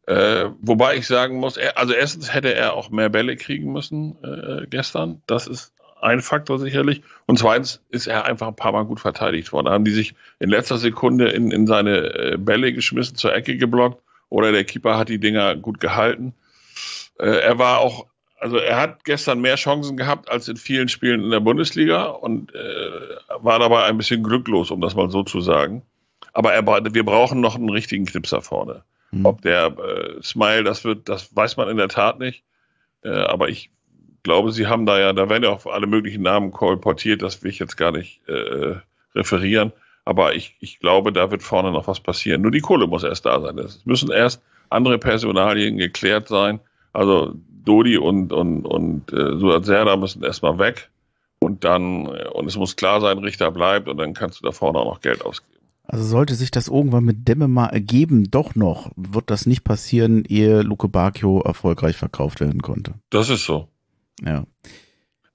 Äh, 0.07 0.51
wobei 0.61 0.97
ich 0.97 1.07
sagen 1.07 1.37
muss, 1.37 1.57
er, 1.57 1.79
also 1.79 1.93
erstens 1.93 2.35
hätte 2.35 2.53
er 2.55 2.75
auch 2.75 2.91
mehr 2.91 3.09
Bälle 3.09 3.37
kriegen 3.37 3.73
müssen 3.73 4.17
äh, 4.25 4.67
gestern. 4.67 5.23
Das 5.27 5.47
ist 5.47 5.73
ein 6.01 6.21
Faktor 6.21 6.59
sicherlich. 6.59 7.03
Und 7.27 7.39
zweitens 7.39 7.81
ist 7.91 8.09
er 8.09 8.25
einfach 8.25 8.49
ein 8.49 8.57
paar 8.57 8.73
Mal 8.73 8.85
gut 8.85 9.01
verteidigt 9.01 9.53
worden. 9.53 9.67
Da 9.67 9.73
haben 9.73 9.85
die 9.85 9.93
sich 9.93 10.15
in 10.41 10.51
letzter 10.51 10.77
Sekunde 10.77 11.29
in, 11.29 11.53
in 11.53 11.67
seine 11.67 12.15
äh, 12.15 12.37
Bälle 12.37 12.73
geschmissen, 12.73 13.17
zur 13.17 13.33
Ecke 13.35 13.57
geblockt 13.57 14.03
oder 14.29 14.51
der 14.51 14.65
Keeper 14.65 14.99
hat 14.99 15.09
die 15.09 15.21
Dinger 15.21 15.55
gut 15.57 15.79
gehalten. 15.79 16.35
Äh, 17.21 17.27
er 17.27 17.59
war 17.59 17.79
auch, 17.79 18.07
also 18.39 18.57
er 18.57 18.81
hat 18.81 19.05
gestern 19.05 19.41
mehr 19.41 19.55
Chancen 19.55 19.97
gehabt 19.97 20.29
als 20.29 20.49
in 20.49 20.57
vielen 20.57 20.89
Spielen 20.89 21.23
in 21.23 21.31
der 21.31 21.41
Bundesliga 21.41 22.07
und 22.07 22.53
äh, 22.55 22.91
war 23.39 23.61
dabei 23.61 23.85
ein 23.85 23.99
bisschen 23.99 24.25
glücklos, 24.25 24.73
um 24.73 24.81
das 24.81 24.97
mal 24.97 25.11
so 25.11 25.23
zu 25.23 25.41
sagen. 25.41 25.83
Aber 26.33 26.53
er, 26.53 26.67
wir 26.67 27.05
brauchen 27.05 27.41
noch 27.41 27.55
einen 27.55 27.69
richtigen 27.69 28.07
Knipser 28.07 28.43
vorne. 28.43 28.83
Mhm. 29.13 29.27
Ob 29.27 29.43
der 29.43 29.67
äh, 29.67 30.23
Smile 30.23 30.65
das 30.65 30.85
wird, 30.85 31.09
das 31.09 31.35
weiß 31.35 31.57
man 31.57 31.69
in 31.69 31.77
der 31.77 31.89
Tat 31.89 32.19
nicht. 32.19 32.43
Äh, 33.03 33.11
aber 33.11 33.49
ich 33.49 33.71
glaube, 34.23 34.53
sie 34.53 34.67
haben 34.67 34.87
da 34.87 34.99
ja, 34.99 35.13
da 35.13 35.29
werden 35.29 35.45
ja 35.45 35.51
auch 35.51 35.67
alle 35.67 35.87
möglichen 35.87 36.23
Namen 36.23 36.51
kolportiert, 36.51 37.23
das 37.23 37.43
will 37.43 37.51
ich 37.51 37.59
jetzt 37.59 37.77
gar 37.77 37.93
nicht 37.93 38.27
äh, 38.29 38.77
referieren. 39.15 39.73
Aber 40.05 40.35
ich, 40.35 40.57
ich 40.61 40.81
glaube, 40.81 41.13
da 41.13 41.31
wird 41.31 41.43
vorne 41.43 41.71
noch 41.71 41.87
was 41.87 42.01
passieren. 42.01 42.43
Nur 42.43 42.51
die 42.51 42.61
Kohle 42.61 42.89
muss 42.89 43.05
erst 43.05 43.25
da 43.27 43.41
sein. 43.41 43.59
Es 43.59 43.87
müssen 43.87 44.11
erst 44.11 44.43
andere 44.69 44.99
Personalien 44.99 45.77
geklärt 45.77 46.27
sein. 46.27 46.59
Also 46.93 47.35
Dodi 47.65 47.97
und, 47.99 48.33
und, 48.33 48.65
und 48.65 49.13
äh, 49.13 49.39
Suat 49.39 49.65
Serda 49.65 49.97
müssen 49.97 50.25
erstmal 50.25 50.59
weg 50.59 50.91
und 51.39 51.65
dann, 51.65 52.07
äh, 52.07 52.29
und 52.29 52.47
es 52.47 52.57
muss 52.57 52.77
klar 52.77 53.01
sein, 53.01 53.19
Richter 53.19 53.51
bleibt 53.51 53.89
und 53.89 53.99
dann 53.99 54.15
kannst 54.15 54.41
du 54.41 54.45
da 54.45 54.53
vorne 54.53 54.79
auch 54.79 54.95
noch 54.95 55.01
Geld 55.01 55.25
ausgeben. 55.25 55.52
Also 55.85 56.05
sollte 56.05 56.35
sich 56.35 56.51
das 56.51 56.69
irgendwann 56.69 57.05
mit 57.05 57.29
Demme 57.29 57.49
mal 57.49 57.67
ergeben, 57.67 58.31
doch 58.31 58.55
noch, 58.55 58.93
wird 58.97 59.31
das 59.31 59.47
nicht 59.47 59.65
passieren, 59.65 60.25
ehe 60.27 60.63
Luke 60.63 60.89
Bacchio 60.89 61.41
erfolgreich 61.41 61.97
verkauft 61.97 62.41
werden 62.41 62.63
konnte. 62.63 62.95
Das 63.11 63.29
ist 63.29 63.45
so. 63.45 63.69
Ja. 64.25 64.45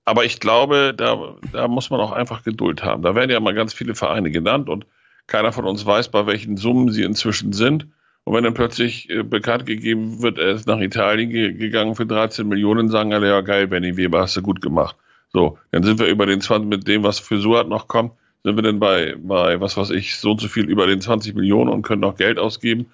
Aber 0.06 0.24
ich 0.24 0.40
glaube, 0.40 0.94
da, 0.96 1.36
da 1.52 1.68
muss 1.68 1.90
man 1.90 2.00
auch 2.00 2.14
einfach 2.14 2.44
Geduld 2.44 2.84
haben. 2.84 3.04
Da 3.04 3.14
werden 3.14 3.30
ja 3.30 3.40
mal 3.42 3.54
ganz 3.54 3.74
viele 3.74 3.94
Vereine 3.94 4.32
genannt 4.32 4.70
und 4.70 4.86
keiner 5.28 5.52
von 5.52 5.66
uns 5.66 5.86
weiß, 5.86 6.10
bei 6.10 6.26
welchen 6.26 6.56
Summen 6.56 6.92
sie 6.92 7.04
inzwischen 7.04 7.52
sind. 7.52 7.88
Und 8.24 8.34
wenn 8.34 8.44
dann 8.44 8.54
plötzlich 8.54 9.10
äh, 9.10 9.24
bekannt 9.24 9.66
gegeben 9.66 10.22
wird, 10.22 10.38
er 10.38 10.52
ist 10.52 10.68
nach 10.68 10.80
Italien 10.80 11.30
ge 11.30 11.54
gegangen 11.54 11.96
für 11.96 12.06
13 12.06 12.48
Millionen, 12.48 12.90
sagen 12.90 13.14
alle, 13.14 13.28
ja 13.28 13.42
geil, 13.42 13.68
Benny 13.68 13.98
Weber, 13.98 14.22
hast 14.22 14.38
du 14.38 14.42
gut 14.42 14.62
gemacht. 14.62 14.96
So, 15.34 15.58
dann 15.72 15.84
sind 15.84 16.00
wir 16.00 16.08
über 16.08 16.26
den 16.26 16.42
20, 16.42 16.70
mit 16.70 16.88
dem, 16.88 17.04
was 17.04 17.20
für 17.20 17.40
Suat 17.40 17.68
noch 17.68 17.88
kommt, 17.88 18.14
sind 18.44 18.56
wir 18.56 18.64
dann 18.64 18.80
bei, 18.80 19.16
bei, 19.18 19.60
was 19.60 19.78
weiß 19.78 19.90
ich, 19.92 20.16
so 20.18 20.32
und 20.32 20.42
so 20.42 20.48
viel 20.48 20.70
über 20.70 20.88
den 20.88 21.02
20 21.02 21.36
Millionen 21.36 21.70
und 21.70 21.82
können 21.82 22.02
noch 22.02 22.16
Geld 22.16 22.40
ausgeben. 22.40 22.92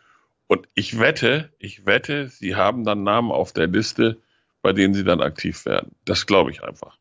Und 0.48 0.68
ich 0.76 1.00
wette, 1.00 1.52
ich 1.60 1.86
wette, 1.86 2.30
sie 2.30 2.56
haben 2.56 2.84
dann 2.84 3.04
Namen 3.04 3.32
auf 3.32 3.54
der 3.54 3.68
Liste, 3.68 4.18
bei 4.62 4.74
denen 4.74 4.94
sie 4.94 5.04
dann 5.04 5.22
aktiv 5.22 5.66
werden. 5.66 5.92
Das 6.06 6.26
glaube 6.26 6.52
ich 6.52 6.64
einfach. 6.64 6.98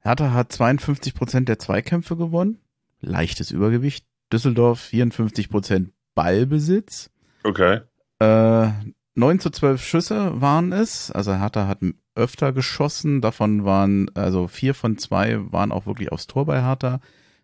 Hertha 0.00 0.32
hat 0.32 0.52
52 0.52 1.14
Prozent 1.14 1.48
der 1.48 1.58
Zweikämpfe 1.58 2.16
gewonnen. 2.16 2.58
Leichtes 3.00 3.50
Übergewicht. 3.50 4.06
Düsseldorf 4.32 4.80
54 4.80 5.48
Prozent 5.48 5.92
Ballbesitz. 6.14 7.10
Okay. 7.42 7.80
Äh, 8.20 8.68
9 9.14 9.40
zu 9.40 9.50
12 9.50 9.82
Schüsse 9.82 10.40
waren 10.40 10.72
es. 10.72 11.10
Also 11.10 11.34
Hertha 11.34 11.66
hat 11.66 11.80
öfter 12.14 12.52
geschossen. 12.52 13.20
Davon 13.20 13.64
waren, 13.64 14.10
also 14.14 14.46
vier 14.46 14.74
von 14.74 14.98
zwei 14.98 15.38
waren 15.52 15.72
auch 15.72 15.86
wirklich 15.86 16.12
aufs 16.12 16.26
Tor 16.26 16.46
bei 16.46 16.62
Hertha. 16.62 17.00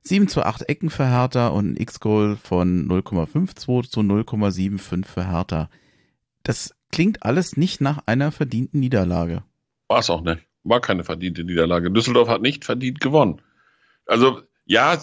7 0.07 0.29
zu 0.29 0.45
8 0.45 0.69
Ecken 0.69 0.91
für 0.91 1.07
Hertha 1.07 1.49
und 1.49 1.73
ein 1.73 1.77
X-Goal 1.77 2.37
von 2.37 2.89
0,52 2.89 3.91
zu 3.91 4.01
0,75 4.01 5.05
für 5.05 5.29
Hertha. 5.29 5.69
Das 6.45 6.75
klingt 6.93 7.25
alles 7.25 7.57
nicht 7.57 7.81
nach 7.81 8.03
einer 8.07 8.31
verdienten 8.31 8.79
Niederlage. 8.79 9.43
War 9.89 9.99
es 9.99 10.11
auch 10.11 10.23
nicht. 10.23 10.43
War 10.63 10.81
keine 10.81 11.03
verdiente 11.03 11.45
Niederlage. 11.45 11.91
Düsseldorf 11.91 12.29
hat 12.29 12.41
nicht 12.41 12.65
verdient 12.65 13.01
gewonnen. 13.01 13.43
Also 14.07 14.43
ja, 14.65 14.97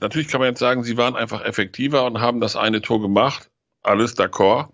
natürlich 0.00 0.28
kann 0.28 0.40
man 0.40 0.50
jetzt 0.50 0.60
sagen, 0.60 0.84
sie 0.84 0.96
waren 0.96 1.16
einfach 1.16 1.44
effektiver 1.44 2.04
und 2.04 2.20
haben 2.20 2.40
das 2.40 2.56
eine 2.56 2.80
Tor 2.80 3.00
gemacht. 3.00 3.50
Alles 3.82 4.16
d'accord. 4.16 4.68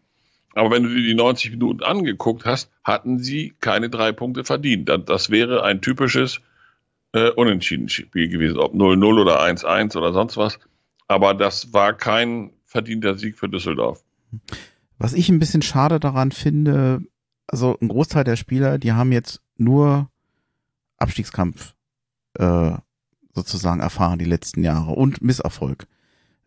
Aber 0.55 0.71
wenn 0.71 0.83
du 0.83 0.89
dir 0.89 1.03
die 1.03 1.15
90 1.15 1.53
Minuten 1.53 1.83
angeguckt 1.83 2.45
hast, 2.45 2.71
hatten 2.85 3.19
sie 3.19 3.55
keine 3.61 3.89
drei 3.89 4.13
Punkte 4.13 4.45
verdient. 4.45 4.91
Das 5.07 5.31
wäre 5.31 5.63
ein 5.63 5.81
typisches 5.81 6.41
äh, 7.13 7.31
unentschieden 7.31 7.89
Spiel 7.89 8.29
gewesen, 8.29 8.59
ob 8.59 8.75
0-0 8.75 9.21
oder 9.21 9.43
1-1 9.43 9.97
oder 9.97 10.13
sonst 10.13 10.37
was. 10.37 10.59
Aber 11.09 11.35
das 11.35 11.73
war 11.73 11.93
kein 11.93 12.53
verdienter 12.65 13.17
Sieg 13.17 13.37
für 13.37 13.49
Düsseldorf. 13.49 14.05
Was 14.99 15.13
ich 15.13 15.29
ein 15.29 15.39
bisschen 15.39 15.63
schade 15.63 15.99
daran 15.99 16.31
finde, 16.31 17.03
also 17.47 17.77
ein 17.81 17.89
Großteil 17.89 18.25
der 18.25 18.37
Spieler, 18.37 18.79
die 18.79 18.93
haben 18.93 19.13
jetzt 19.13 19.43
nur 19.57 20.09
Abstiegskampf 20.99 21.75
äh, 22.35 22.73
sozusagen 23.35 23.81
erfahren 23.81 24.19
die 24.19 24.25
letzten 24.25 24.63
Jahre 24.63 24.93
und 24.93 25.23
Misserfolg. 25.23 25.87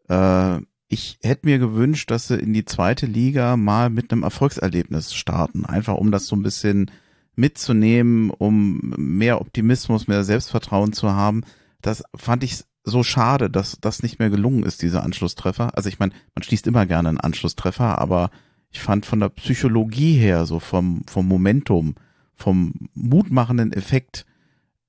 Äh, 0.07 0.59
ich 0.87 1.17
hätte 1.23 1.47
mir 1.47 1.57
gewünscht, 1.57 2.11
dass 2.11 2.27
sie 2.27 2.35
in 2.35 2.53
die 2.53 2.65
zweite 2.65 3.05
Liga 3.05 3.57
mal 3.57 3.89
mit 3.89 4.11
einem 4.11 4.23
Erfolgserlebnis 4.23 5.13
starten, 5.13 5.65
einfach 5.65 5.95
um 5.95 6.11
das 6.11 6.27
so 6.27 6.35
ein 6.35 6.43
bisschen 6.43 6.91
mitzunehmen, 7.35 8.29
um 8.29 8.79
mehr 8.97 9.41
Optimismus, 9.41 10.07
mehr 10.07 10.23
Selbstvertrauen 10.23 10.93
zu 10.93 11.11
haben. 11.11 11.43
Das 11.81 12.03
fand 12.15 12.43
ich 12.43 12.63
so 12.83 13.03
schade, 13.03 13.49
dass 13.49 13.77
das 13.79 14.03
nicht 14.03 14.19
mehr 14.19 14.29
gelungen 14.29 14.63
ist, 14.63 14.81
dieser 14.81 15.03
Anschlusstreffer. 15.03 15.75
Also 15.75 15.89
ich 15.89 15.99
meine, 15.99 16.13
man 16.35 16.43
schließt 16.43 16.67
immer 16.67 16.85
gerne 16.85 17.09
einen 17.09 17.19
Anschlusstreffer, 17.19 17.99
aber 17.99 18.29
ich 18.71 18.81
fand 18.81 19.05
von 19.05 19.19
der 19.19 19.29
Psychologie 19.29 20.15
her, 20.15 20.45
so 20.45 20.59
vom, 20.59 21.03
vom 21.07 21.27
Momentum, 21.27 21.95
vom 22.35 22.73
mutmachenden 22.93 23.71
Effekt, 23.71 24.25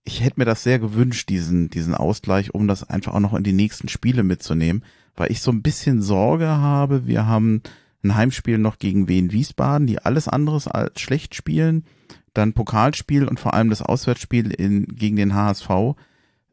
ich 0.05 0.23
hätte 0.23 0.39
mir 0.39 0.45
das 0.45 0.63
sehr 0.63 0.79
gewünscht, 0.79 1.29
diesen, 1.31 1.71
diesen 1.71 1.95
Ausgleich, 1.95 2.53
um 2.53 2.69
das 2.69 2.89
einfach 2.89 3.15
auch 3.15 3.21
noch 3.21 3.35
in 3.35 3.45
die 3.45 3.53
nächsten 3.53 3.89
Spiele 3.89 4.23
mitzunehmen, 4.23 4.85
weil 5.17 5.31
ich 5.31 5.41
so 5.41 5.51
ein 5.51 5.63
bisschen 5.63 6.03
Sorge 6.03 6.49
habe. 6.49 7.07
Wir 7.07 7.27
haben 7.27 7.63
ein 8.03 8.15
Heimspiel 8.15 8.59
noch 8.59 8.79
gegen 8.79 9.09
Wien 9.09 9.33
Wiesbaden, 9.33 9.87
die 9.87 9.99
alles 9.99 10.29
anderes 10.29 10.69
als 10.69 11.01
schlecht 11.01 11.35
spielen. 11.35 11.85
Dann 12.35 12.53
Pokalspiel 12.53 13.27
und 13.27 13.41
vor 13.41 13.55
allem 13.55 13.71
das 13.71 13.83
Auswärtsspiel 13.83 14.51
in, 14.51 14.87
gegen 14.87 15.17
den 15.17 15.35
HSV. 15.35 15.71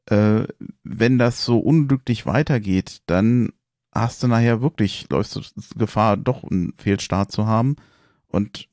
Äh, 0.05 0.43
wenn 0.83 1.17
das 1.17 1.43
so 1.43 1.59
unglücklich 1.59 2.25
weitergeht, 2.25 3.01
dann 3.07 3.51
hast 3.93 4.23
du 4.23 4.27
nachher 4.27 4.61
wirklich, 4.61 5.07
läufst 5.09 5.35
du 5.35 5.41
Gefahr, 5.75 6.17
doch 6.17 6.43
einen 6.43 6.73
Fehlstart 6.77 7.31
zu 7.31 7.45
haben. 7.45 7.75
Und 8.27 8.69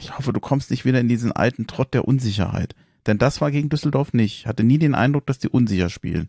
ich 0.00 0.16
hoffe, 0.16 0.32
du 0.32 0.40
kommst 0.40 0.70
nicht 0.70 0.84
wieder 0.84 1.00
in 1.00 1.08
diesen 1.08 1.32
alten 1.32 1.66
Trott 1.66 1.94
der 1.94 2.08
Unsicherheit. 2.08 2.74
Denn 3.06 3.18
das 3.18 3.40
war 3.40 3.52
gegen 3.52 3.68
Düsseldorf 3.68 4.12
nicht. 4.12 4.40
Ich 4.40 4.46
hatte 4.46 4.64
nie 4.64 4.78
den 4.78 4.96
Eindruck, 4.96 5.26
dass 5.26 5.38
die 5.38 5.48
unsicher 5.48 5.90
spielen. 5.90 6.28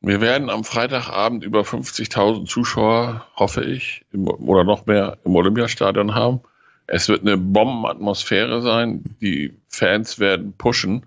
Wir 0.00 0.20
werden 0.20 0.50
am 0.50 0.64
Freitagabend 0.64 1.44
über 1.44 1.62
50.000 1.62 2.46
Zuschauer, 2.46 3.26
hoffe 3.36 3.64
ich, 3.64 4.04
im, 4.12 4.28
oder 4.28 4.64
noch 4.64 4.86
mehr 4.86 5.18
im 5.24 5.34
Olympiastadion 5.34 6.14
haben. 6.14 6.40
Es 6.86 7.08
wird 7.08 7.22
eine 7.22 7.36
Bombenatmosphäre 7.36 8.62
sein. 8.62 9.02
Die 9.20 9.54
Fans 9.68 10.18
werden 10.18 10.54
pushen, 10.56 11.06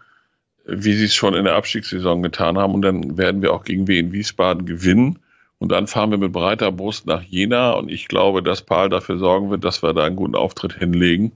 wie 0.66 0.94
sie 0.94 1.06
es 1.06 1.16
schon 1.16 1.34
in 1.34 1.46
der 1.46 1.56
Abstiegssaison 1.56 2.22
getan 2.22 2.58
haben. 2.58 2.74
Und 2.74 2.82
dann 2.82 3.18
werden 3.18 3.42
wir 3.42 3.54
auch 3.54 3.64
gegen 3.64 3.88
Wien 3.88 4.12
Wiesbaden 4.12 4.66
gewinnen. 4.66 5.20
Und 5.58 5.72
dann 5.72 5.88
fahren 5.88 6.12
wir 6.12 6.18
mit 6.18 6.32
breiter 6.32 6.72
Brust 6.72 7.06
nach 7.06 7.22
Jena. 7.22 7.72
Und 7.72 7.90
ich 7.90 8.08
glaube, 8.08 8.44
dass 8.44 8.62
Paul 8.62 8.90
dafür 8.90 9.18
sorgen 9.18 9.50
wird, 9.50 9.64
dass 9.64 9.84
wir 9.84 9.94
da 9.94 10.04
einen 10.04 10.16
guten 10.16 10.36
Auftritt 10.36 10.74
hinlegen. 10.74 11.32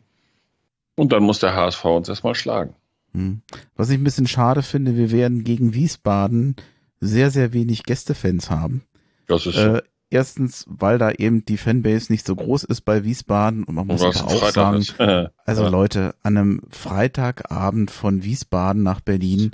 Und 0.96 1.12
dann 1.12 1.24
muss 1.24 1.40
der 1.40 1.56
HSV 1.56 1.84
uns 1.86 2.10
erstmal 2.10 2.36
schlagen. 2.36 2.76
Hm. 3.14 3.42
Was 3.76 3.90
ich 3.90 3.98
ein 3.98 4.04
bisschen 4.04 4.28
schade 4.28 4.62
finde, 4.62 4.98
wir 4.98 5.12
werden 5.12 5.44
gegen 5.44 5.74
Wiesbaden 5.74 6.56
sehr, 7.00 7.30
sehr 7.32 7.54
wenig 7.54 7.84
Gästefans 7.84 8.50
haben. 8.50 8.84
Das 9.28 9.46
ist 9.46 9.58
äh, 9.58 9.82
erstens, 10.14 10.66
weil 10.68 10.98
da 10.98 11.12
eben 11.12 11.46
die 11.46 11.58
Fanbase 11.58 12.12
nicht 12.12 12.26
so 12.26 12.36
groß 12.36 12.64
ist 12.64 12.82
bei 12.82 13.04
Wiesbaden 13.04 13.64
und 13.64 13.76
man 13.76 13.88
muss 13.88 14.02
aber 14.02 14.16
auch 14.16 14.40
Freitag 14.40 14.84
sagen, 14.84 15.30
also 15.46 15.64
ja. 15.64 15.70
Leute, 15.70 16.16
an 16.24 16.38
einem 16.38 16.62
Freitagabend 16.70 17.92
von 17.92 18.24
Wiesbaden 18.24 18.84
nach 18.84 19.02
Berlin, 19.02 19.52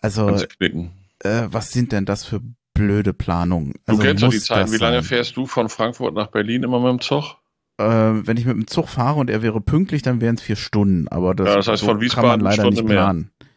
also 0.00 0.28
äh, 0.30 1.48
was 1.50 1.72
sind 1.72 1.92
denn 1.92 2.04
das 2.04 2.24
für 2.24 2.40
blöde 2.74 3.12
Planungen? 3.12 3.74
Also 3.86 4.00
du 4.00 4.06
kennst 4.06 4.22
doch 4.22 4.30
die 4.30 4.40
Zeiten, 4.40 4.72
wie 4.72 4.76
lange 4.76 5.02
fährst 5.02 5.36
du 5.36 5.46
von 5.46 5.68
Frankfurt 5.68 6.14
nach 6.14 6.28
Berlin 6.28 6.62
immer 6.62 6.80
mit 6.80 6.90
dem 6.90 7.00
Zug? 7.00 7.36
Äh, 7.78 7.84
wenn 7.84 8.36
ich 8.36 8.44
mit 8.44 8.56
dem 8.56 8.66
Zug 8.66 8.88
fahre 8.88 9.20
und 9.20 9.30
er 9.30 9.42
wäre 9.42 9.60
pünktlich, 9.60 10.02
dann 10.02 10.20
wären 10.20 10.36
es 10.36 10.42
vier 10.42 10.56
Stunden. 10.56 11.06
Aber 11.08 11.34
das, 11.34 11.48
ja, 11.48 11.56
das 11.56 11.68
heißt, 11.68 11.80
so 11.80 11.86
von 11.86 12.00
Wiesbaden 12.00 12.30
kann 12.30 12.40
man 12.40 12.56
leider 12.56 12.70
nicht 12.70 12.86
planen. 12.86 13.30
Mehr. 13.38 13.47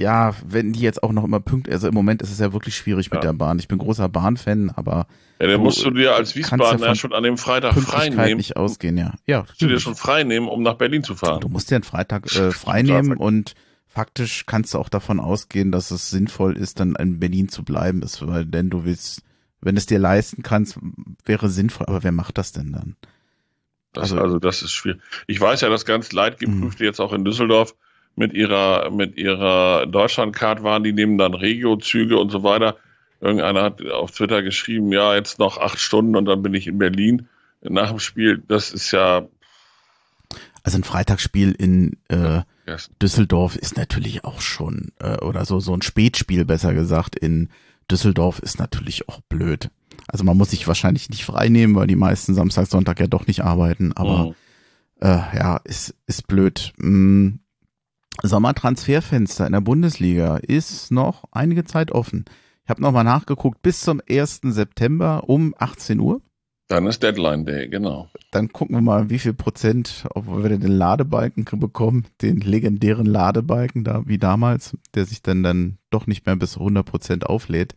Ja, 0.00 0.34
wenn 0.46 0.72
die 0.72 0.80
jetzt 0.80 1.02
auch 1.02 1.12
noch 1.12 1.24
immer 1.24 1.40
pünktlich, 1.40 1.74
also 1.74 1.86
im 1.86 1.92
Moment 1.92 2.22
ist 2.22 2.32
es 2.32 2.38
ja 2.38 2.54
wirklich 2.54 2.74
schwierig 2.74 3.08
ja. 3.10 3.16
mit 3.16 3.22
der 3.22 3.34
Bahn. 3.34 3.58
Ich 3.58 3.68
bin 3.68 3.76
großer 3.76 4.08
Bahnfan, 4.08 4.70
aber. 4.74 5.06
Ja, 5.38 5.46
dann 5.46 5.60
musst 5.60 5.84
du 5.84 5.90
dir 5.90 6.14
als 6.14 6.34
Wiesbadener 6.34 6.86
ja 6.86 6.94
schon 6.94 7.12
an 7.12 7.22
dem 7.22 7.36
Freitag 7.36 7.74
frei 7.74 8.08
nehmen. 8.08 8.38
nicht 8.38 8.56
ausgehen, 8.56 8.96
ja. 8.96 9.12
Ja. 9.26 9.40
Musst 9.40 9.60
du 9.60 9.68
dir 9.68 9.78
schon 9.78 9.96
frei 9.96 10.24
nehmen, 10.24 10.48
um 10.48 10.62
nach 10.62 10.76
Berlin 10.76 11.04
zu 11.04 11.14
fahren. 11.14 11.42
Du 11.42 11.50
musst 11.50 11.70
dir 11.70 11.74
einen 11.74 11.84
Freitag 11.84 12.34
äh, 12.34 12.50
frei 12.50 12.80
nehmen 12.80 13.18
und 13.18 13.54
faktisch 13.88 14.46
kannst 14.46 14.72
du 14.72 14.78
auch 14.78 14.88
davon 14.88 15.20
ausgehen, 15.20 15.70
dass 15.70 15.90
es 15.90 16.08
sinnvoll 16.08 16.56
ist, 16.56 16.80
dann 16.80 16.94
in 16.94 17.20
Berlin 17.20 17.50
zu 17.50 17.62
bleiben, 17.62 18.00
ist, 18.00 18.26
weil 18.26 18.46
denn 18.46 18.70
du 18.70 18.86
willst, 18.86 19.22
wenn 19.60 19.76
es 19.76 19.84
dir 19.84 19.98
leisten 19.98 20.42
kannst, 20.42 20.78
wäre 21.26 21.50
sinnvoll, 21.50 21.88
aber 21.88 22.04
wer 22.04 22.12
macht 22.12 22.38
das 22.38 22.52
denn 22.52 22.72
dann? 22.72 22.96
Das, 23.92 24.12
also, 24.12 24.22
also, 24.22 24.38
das 24.38 24.62
ist 24.62 24.72
schwierig. 24.72 25.02
Ich 25.26 25.38
weiß 25.38 25.60
ja, 25.60 25.68
dass 25.68 25.84
ganz 25.84 26.10
Leidgeprüfte 26.12 26.84
mhm. 26.84 26.86
jetzt 26.86 27.00
auch 27.00 27.12
in 27.12 27.26
Düsseldorf 27.26 27.74
mit 28.16 28.32
ihrer, 28.32 28.90
mit 28.90 29.16
ihrer 29.16 29.86
Deutschlandcard 29.86 30.62
waren, 30.62 30.84
die 30.84 30.92
nehmen 30.92 31.18
dann 31.18 31.34
Regio-Züge 31.34 32.18
und 32.18 32.30
so 32.30 32.42
weiter. 32.42 32.76
Irgendeiner 33.20 33.62
hat 33.62 33.84
auf 33.86 34.12
Twitter 34.12 34.42
geschrieben, 34.42 34.92
ja, 34.92 35.14
jetzt 35.14 35.38
noch 35.38 35.58
acht 35.58 35.78
Stunden 35.78 36.16
und 36.16 36.24
dann 36.24 36.42
bin 36.42 36.54
ich 36.54 36.66
in 36.66 36.78
Berlin 36.78 37.28
nach 37.62 37.90
dem 37.90 37.98
Spiel. 37.98 38.42
Das 38.48 38.72
ist 38.72 38.92
ja. 38.92 39.26
Also 40.62 40.78
ein 40.78 40.84
Freitagsspiel 40.84 41.52
in 41.52 41.96
äh. 42.08 42.42
Düsseldorf 43.02 43.56
ist 43.56 43.76
natürlich 43.76 44.24
auch 44.24 44.40
schon, 44.40 44.92
äh, 45.00 45.16
oder 45.18 45.44
so, 45.44 45.58
so 45.58 45.74
ein 45.74 45.82
Spätspiel 45.82 46.44
besser 46.44 46.72
gesagt, 46.72 47.16
in 47.16 47.48
Düsseldorf 47.90 48.38
ist 48.38 48.60
natürlich 48.60 49.08
auch 49.08 49.20
blöd. 49.22 49.70
Also 50.06 50.24
man 50.24 50.36
muss 50.36 50.50
sich 50.50 50.68
wahrscheinlich 50.68 51.10
nicht 51.10 51.24
frei 51.24 51.48
nehmen, 51.48 51.74
weil 51.74 51.86
die 51.86 51.96
meisten 51.96 52.34
Samstag, 52.34 52.66
Sonntag 52.66 53.00
ja 53.00 53.06
doch 53.06 53.26
nicht 53.26 53.42
arbeiten, 53.42 53.92
aber 53.94 54.26
oh. 54.26 54.34
äh, 55.00 55.36
ja, 55.36 55.56
ist, 55.64 55.94
ist 56.06 56.26
blöd. 56.26 56.72
Hm. 56.78 57.40
Sommertransferfenster 58.22 59.46
in 59.46 59.52
der 59.52 59.60
Bundesliga 59.60 60.36
ist 60.36 60.90
noch 60.90 61.24
einige 61.32 61.64
Zeit 61.64 61.92
offen. 61.92 62.24
Ich 62.64 62.70
habe 62.70 62.82
nochmal 62.82 63.04
nachgeguckt, 63.04 63.62
bis 63.62 63.80
zum 63.80 64.00
1. 64.08 64.40
September 64.44 65.24
um 65.28 65.54
18 65.58 65.98
Uhr. 66.00 66.20
Dann 66.68 66.86
ist 66.86 67.02
Deadline 67.02 67.44
Day, 67.44 67.68
genau. 67.68 68.08
Dann 68.30 68.52
gucken 68.52 68.76
wir 68.76 68.80
mal, 68.80 69.10
wie 69.10 69.18
viel 69.18 69.34
Prozent, 69.34 70.06
ob 70.14 70.28
wir 70.28 70.48
den 70.50 70.62
Ladebalken 70.70 71.44
bekommen, 71.58 72.06
den 72.22 72.40
legendären 72.40 73.06
Ladebalken 73.06 73.82
da, 73.82 74.02
wie 74.06 74.18
damals, 74.18 74.76
der 74.94 75.04
sich 75.04 75.20
dann 75.20 75.42
dann 75.42 75.78
doch 75.90 76.06
nicht 76.06 76.26
mehr 76.26 76.36
bis 76.36 76.56
100 76.56 76.86
Prozent 76.86 77.26
auflädt. 77.26 77.74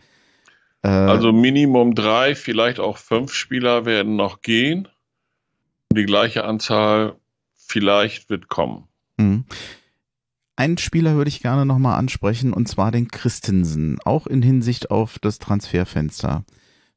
Äh, 0.83 0.89
also 0.89 1.31
Minimum 1.31 1.95
drei, 1.95 2.35
vielleicht 2.35 2.79
auch 2.79 2.97
fünf 2.97 3.33
Spieler 3.33 3.85
werden 3.85 4.15
noch 4.15 4.41
gehen. 4.41 4.87
Die 5.91 6.05
gleiche 6.05 6.43
Anzahl 6.43 7.15
vielleicht 7.55 8.29
wird 8.29 8.47
kommen. 8.47 8.87
Mhm. 9.17 9.45
Einen 10.55 10.77
Spieler 10.77 11.15
würde 11.15 11.29
ich 11.29 11.41
gerne 11.41 11.65
nochmal 11.65 11.97
ansprechen, 11.97 12.53
und 12.53 12.67
zwar 12.67 12.91
den 12.91 13.07
Christensen, 13.07 13.97
auch 14.05 14.27
in 14.27 14.41
Hinsicht 14.41 14.91
auf 14.91 15.19
das 15.19 15.39
Transferfenster. 15.39 16.45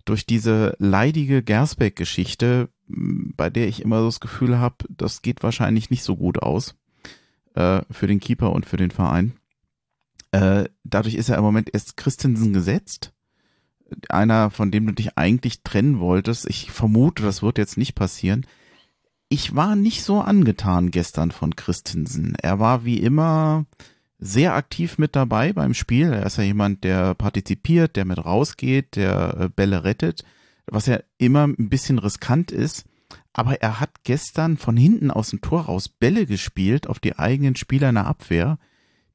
Durch 0.04 0.26
diese 0.26 0.76
leidige 0.78 1.42
Gersbeck-Geschichte, 1.42 2.68
bei 2.86 3.50
der 3.50 3.66
ich 3.66 3.82
immer 3.82 4.00
so 4.00 4.06
das 4.06 4.20
Gefühl 4.20 4.58
habe, 4.58 4.76
das 4.88 5.22
geht 5.22 5.42
wahrscheinlich 5.42 5.90
nicht 5.90 6.04
so 6.04 6.16
gut 6.16 6.42
aus 6.42 6.76
äh, 7.54 7.80
für 7.90 8.06
den 8.06 8.20
Keeper 8.20 8.52
und 8.52 8.66
für 8.66 8.76
den 8.76 8.90
Verein. 8.90 9.32
Äh, 10.30 10.66
dadurch 10.84 11.14
ist 11.14 11.28
er 11.28 11.38
im 11.38 11.44
Moment 11.44 11.70
erst 11.72 11.96
Christensen 11.96 12.52
gesetzt 12.52 13.12
einer, 14.08 14.50
von 14.50 14.70
dem 14.70 14.86
du 14.86 14.92
dich 14.92 15.16
eigentlich 15.16 15.62
trennen 15.62 16.00
wolltest. 16.00 16.48
Ich 16.48 16.70
vermute, 16.70 17.22
das 17.22 17.42
wird 17.42 17.58
jetzt 17.58 17.76
nicht 17.76 17.94
passieren. 17.94 18.46
Ich 19.28 19.56
war 19.56 19.74
nicht 19.74 20.04
so 20.04 20.20
angetan 20.20 20.90
gestern 20.90 21.32
von 21.32 21.56
Christensen. 21.56 22.36
Er 22.40 22.60
war 22.60 22.84
wie 22.84 22.98
immer 22.98 23.66
sehr 24.18 24.54
aktiv 24.54 24.98
mit 24.98 25.16
dabei 25.16 25.52
beim 25.52 25.74
Spiel. 25.74 26.12
Er 26.12 26.26
ist 26.26 26.38
ja 26.38 26.44
jemand, 26.44 26.84
der 26.84 27.14
partizipiert, 27.14 27.96
der 27.96 28.04
mit 28.04 28.24
rausgeht, 28.24 28.96
der 28.96 29.36
äh, 29.38 29.48
Bälle 29.48 29.84
rettet, 29.84 30.24
was 30.66 30.86
ja 30.86 31.00
immer 31.18 31.44
ein 31.46 31.68
bisschen 31.68 31.98
riskant 31.98 32.52
ist. 32.52 32.84
Aber 33.32 33.60
er 33.60 33.80
hat 33.80 34.04
gestern 34.04 34.56
von 34.56 34.76
hinten 34.76 35.10
aus 35.10 35.30
dem 35.30 35.40
Tor 35.40 35.62
raus 35.62 35.88
Bälle 35.88 36.24
gespielt 36.26 36.86
auf 36.86 37.00
die 37.00 37.18
eigenen 37.18 37.56
Spieler 37.56 37.90
in 37.90 37.96
der 37.96 38.06
Abwehr, 38.06 38.58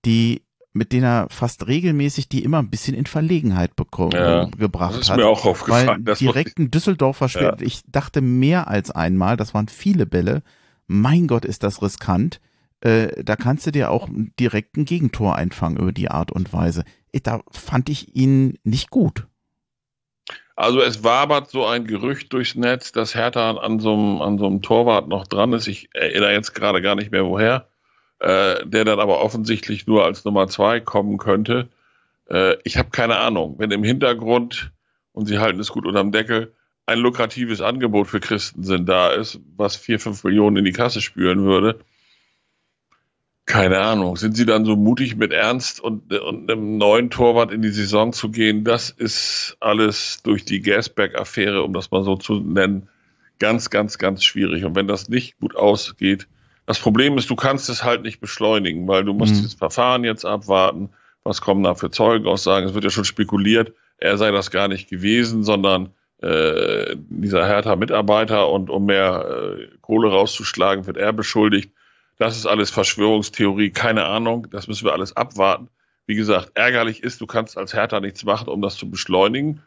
die 0.05 0.43
mit 0.73 0.93
denen 0.93 1.03
er 1.03 1.27
fast 1.29 1.67
regelmäßig 1.67 2.29
die 2.29 2.43
immer 2.43 2.59
ein 2.59 2.69
bisschen 2.69 2.95
in 2.95 3.05
Verlegenheit 3.05 3.75
bekommen, 3.75 4.13
ja, 4.13 4.45
gebracht 4.45 4.93
hat. 4.93 4.99
Das 5.01 5.09
ist 5.09 5.15
mir 5.15 5.27
auch 5.27 5.45
aufgefallen. 5.45 6.05
Weil 6.05 6.15
direkt 6.15 6.59
ein 6.59 6.71
Düsseldorfer 6.71 7.29
Spiel, 7.29 7.43
ja. 7.43 7.57
ich 7.59 7.81
dachte 7.87 8.21
mehr 8.21 8.67
als 8.67 8.91
einmal, 8.91 9.37
das 9.37 9.53
waren 9.53 9.67
viele 9.67 10.05
Bälle. 10.05 10.43
Mein 10.87 11.27
Gott, 11.27 11.45
ist 11.45 11.63
das 11.63 11.81
riskant. 11.81 12.39
Äh, 12.79 13.23
da 13.23 13.35
kannst 13.35 13.67
du 13.67 13.71
dir 13.71 13.91
auch 13.91 14.09
direkt 14.39 14.77
ein 14.77 14.85
Gegentor 14.85 15.35
einfangen 15.35 15.77
über 15.77 15.91
die 15.91 16.09
Art 16.09 16.31
und 16.31 16.53
Weise. 16.53 16.83
Da 17.23 17.41
fand 17.51 17.89
ich 17.89 18.15
ihn 18.15 18.57
nicht 18.63 18.89
gut. 18.89 19.27
Also 20.55 20.81
es 20.81 21.03
wabert 21.03 21.49
so 21.49 21.65
ein 21.65 21.85
Gerücht 21.85 22.31
durchs 22.33 22.55
Netz, 22.55 22.91
dass 22.91 23.15
Hertha 23.15 23.51
an 23.51 23.79
so 23.79 23.93
einem, 23.93 24.21
an 24.21 24.37
so 24.37 24.45
einem 24.47 24.61
Torwart 24.61 25.07
noch 25.07 25.27
dran 25.27 25.53
ist. 25.53 25.67
Ich 25.67 25.89
erinnere 25.93 26.33
jetzt 26.33 26.53
gerade 26.53 26.81
gar 26.81 26.95
nicht 26.95 27.11
mehr 27.11 27.25
woher 27.25 27.67
äh, 28.21 28.65
der 28.65 28.85
dann 28.85 28.99
aber 28.99 29.19
offensichtlich 29.21 29.87
nur 29.87 30.05
als 30.05 30.23
Nummer 30.25 30.47
zwei 30.47 30.79
kommen 30.79 31.17
könnte. 31.17 31.69
Äh, 32.29 32.57
ich 32.63 32.77
habe 32.77 32.91
keine 32.91 33.17
Ahnung. 33.17 33.55
Wenn 33.57 33.71
im 33.71 33.83
Hintergrund, 33.83 34.71
und 35.11 35.25
sie 35.25 35.39
halten 35.39 35.59
es 35.59 35.71
gut 35.71 35.87
unterm 35.87 36.11
Deckel, 36.11 36.53
ein 36.85 36.99
lukratives 36.99 37.61
Angebot 37.61 38.07
für 38.07 38.19
Christensen 38.19 38.85
da 38.85 39.09
ist, 39.09 39.39
was 39.57 39.75
vier, 39.75 39.99
fünf 39.99 40.23
Millionen 40.23 40.57
in 40.57 40.65
die 40.65 40.71
Kasse 40.71 41.01
spüren 41.01 41.43
würde, 41.43 41.79
keine 43.47 43.79
Ahnung. 43.79 44.17
Sind 44.17 44.37
sie 44.37 44.45
dann 44.45 44.65
so 44.65 44.75
mutig 44.75 45.15
mit 45.15 45.33
Ernst 45.33 45.79
und, 45.79 46.13
und 46.13 46.49
einem 46.49 46.77
neuen 46.77 47.09
Torwart 47.09 47.51
in 47.51 47.63
die 47.63 47.69
Saison 47.69 48.13
zu 48.13 48.29
gehen? 48.29 48.63
Das 48.63 48.91
ist 48.91 49.57
alles 49.59 50.21
durch 50.23 50.45
die 50.45 50.61
Gasback-Affäre, 50.61 51.63
um 51.63 51.73
das 51.73 51.89
mal 51.89 52.03
so 52.03 52.15
zu 52.15 52.35
nennen, 52.35 52.87
ganz, 53.39 53.71
ganz, 53.71 53.97
ganz 53.97 54.23
schwierig. 54.23 54.63
Und 54.63 54.75
wenn 54.75 54.87
das 54.87 55.09
nicht 55.09 55.39
gut 55.39 55.55
ausgeht, 55.55 56.27
das 56.71 56.79
Problem 56.79 57.17
ist, 57.17 57.29
du 57.29 57.35
kannst 57.35 57.67
es 57.67 57.83
halt 57.83 58.01
nicht 58.01 58.21
beschleunigen, 58.21 58.87
weil 58.87 59.03
du 59.03 59.13
musst 59.13 59.35
mhm. 59.35 59.43
das 59.43 59.55
Verfahren 59.55 60.05
jetzt 60.05 60.23
abwarten. 60.23 60.91
Was 61.25 61.41
kommen 61.41 61.63
da 61.63 61.75
für 61.75 61.91
Zeugenaussagen? 61.91 62.69
Es 62.69 62.73
wird 62.73 62.85
ja 62.85 62.89
schon 62.89 63.03
spekuliert, 63.03 63.73
er 63.97 64.17
sei 64.17 64.31
das 64.31 64.51
gar 64.51 64.69
nicht 64.69 64.89
gewesen, 64.89 65.43
sondern 65.43 65.89
äh, 66.21 66.95
dieser 67.09 67.45
Hertha-Mitarbeiter 67.45 68.47
und 68.47 68.69
um 68.69 68.85
mehr 68.85 69.57
äh, 69.59 69.67
Kohle 69.81 70.11
rauszuschlagen, 70.11 70.87
wird 70.87 70.95
er 70.95 71.11
beschuldigt. 71.11 71.73
Das 72.17 72.37
ist 72.37 72.45
alles 72.45 72.71
Verschwörungstheorie, 72.71 73.71
keine 73.71 74.05
Ahnung. 74.05 74.47
Das 74.49 74.69
müssen 74.69 74.85
wir 74.85 74.93
alles 74.93 75.17
abwarten. 75.17 75.67
Wie 76.05 76.15
gesagt, 76.15 76.53
ärgerlich 76.53 77.03
ist, 77.03 77.19
du 77.19 77.27
kannst 77.27 77.57
als 77.57 77.73
Hertha 77.73 77.99
nichts 77.99 78.23
machen, 78.23 78.47
um 78.47 78.61
das 78.61 78.77
zu 78.77 78.89
beschleunigen. 78.89 79.61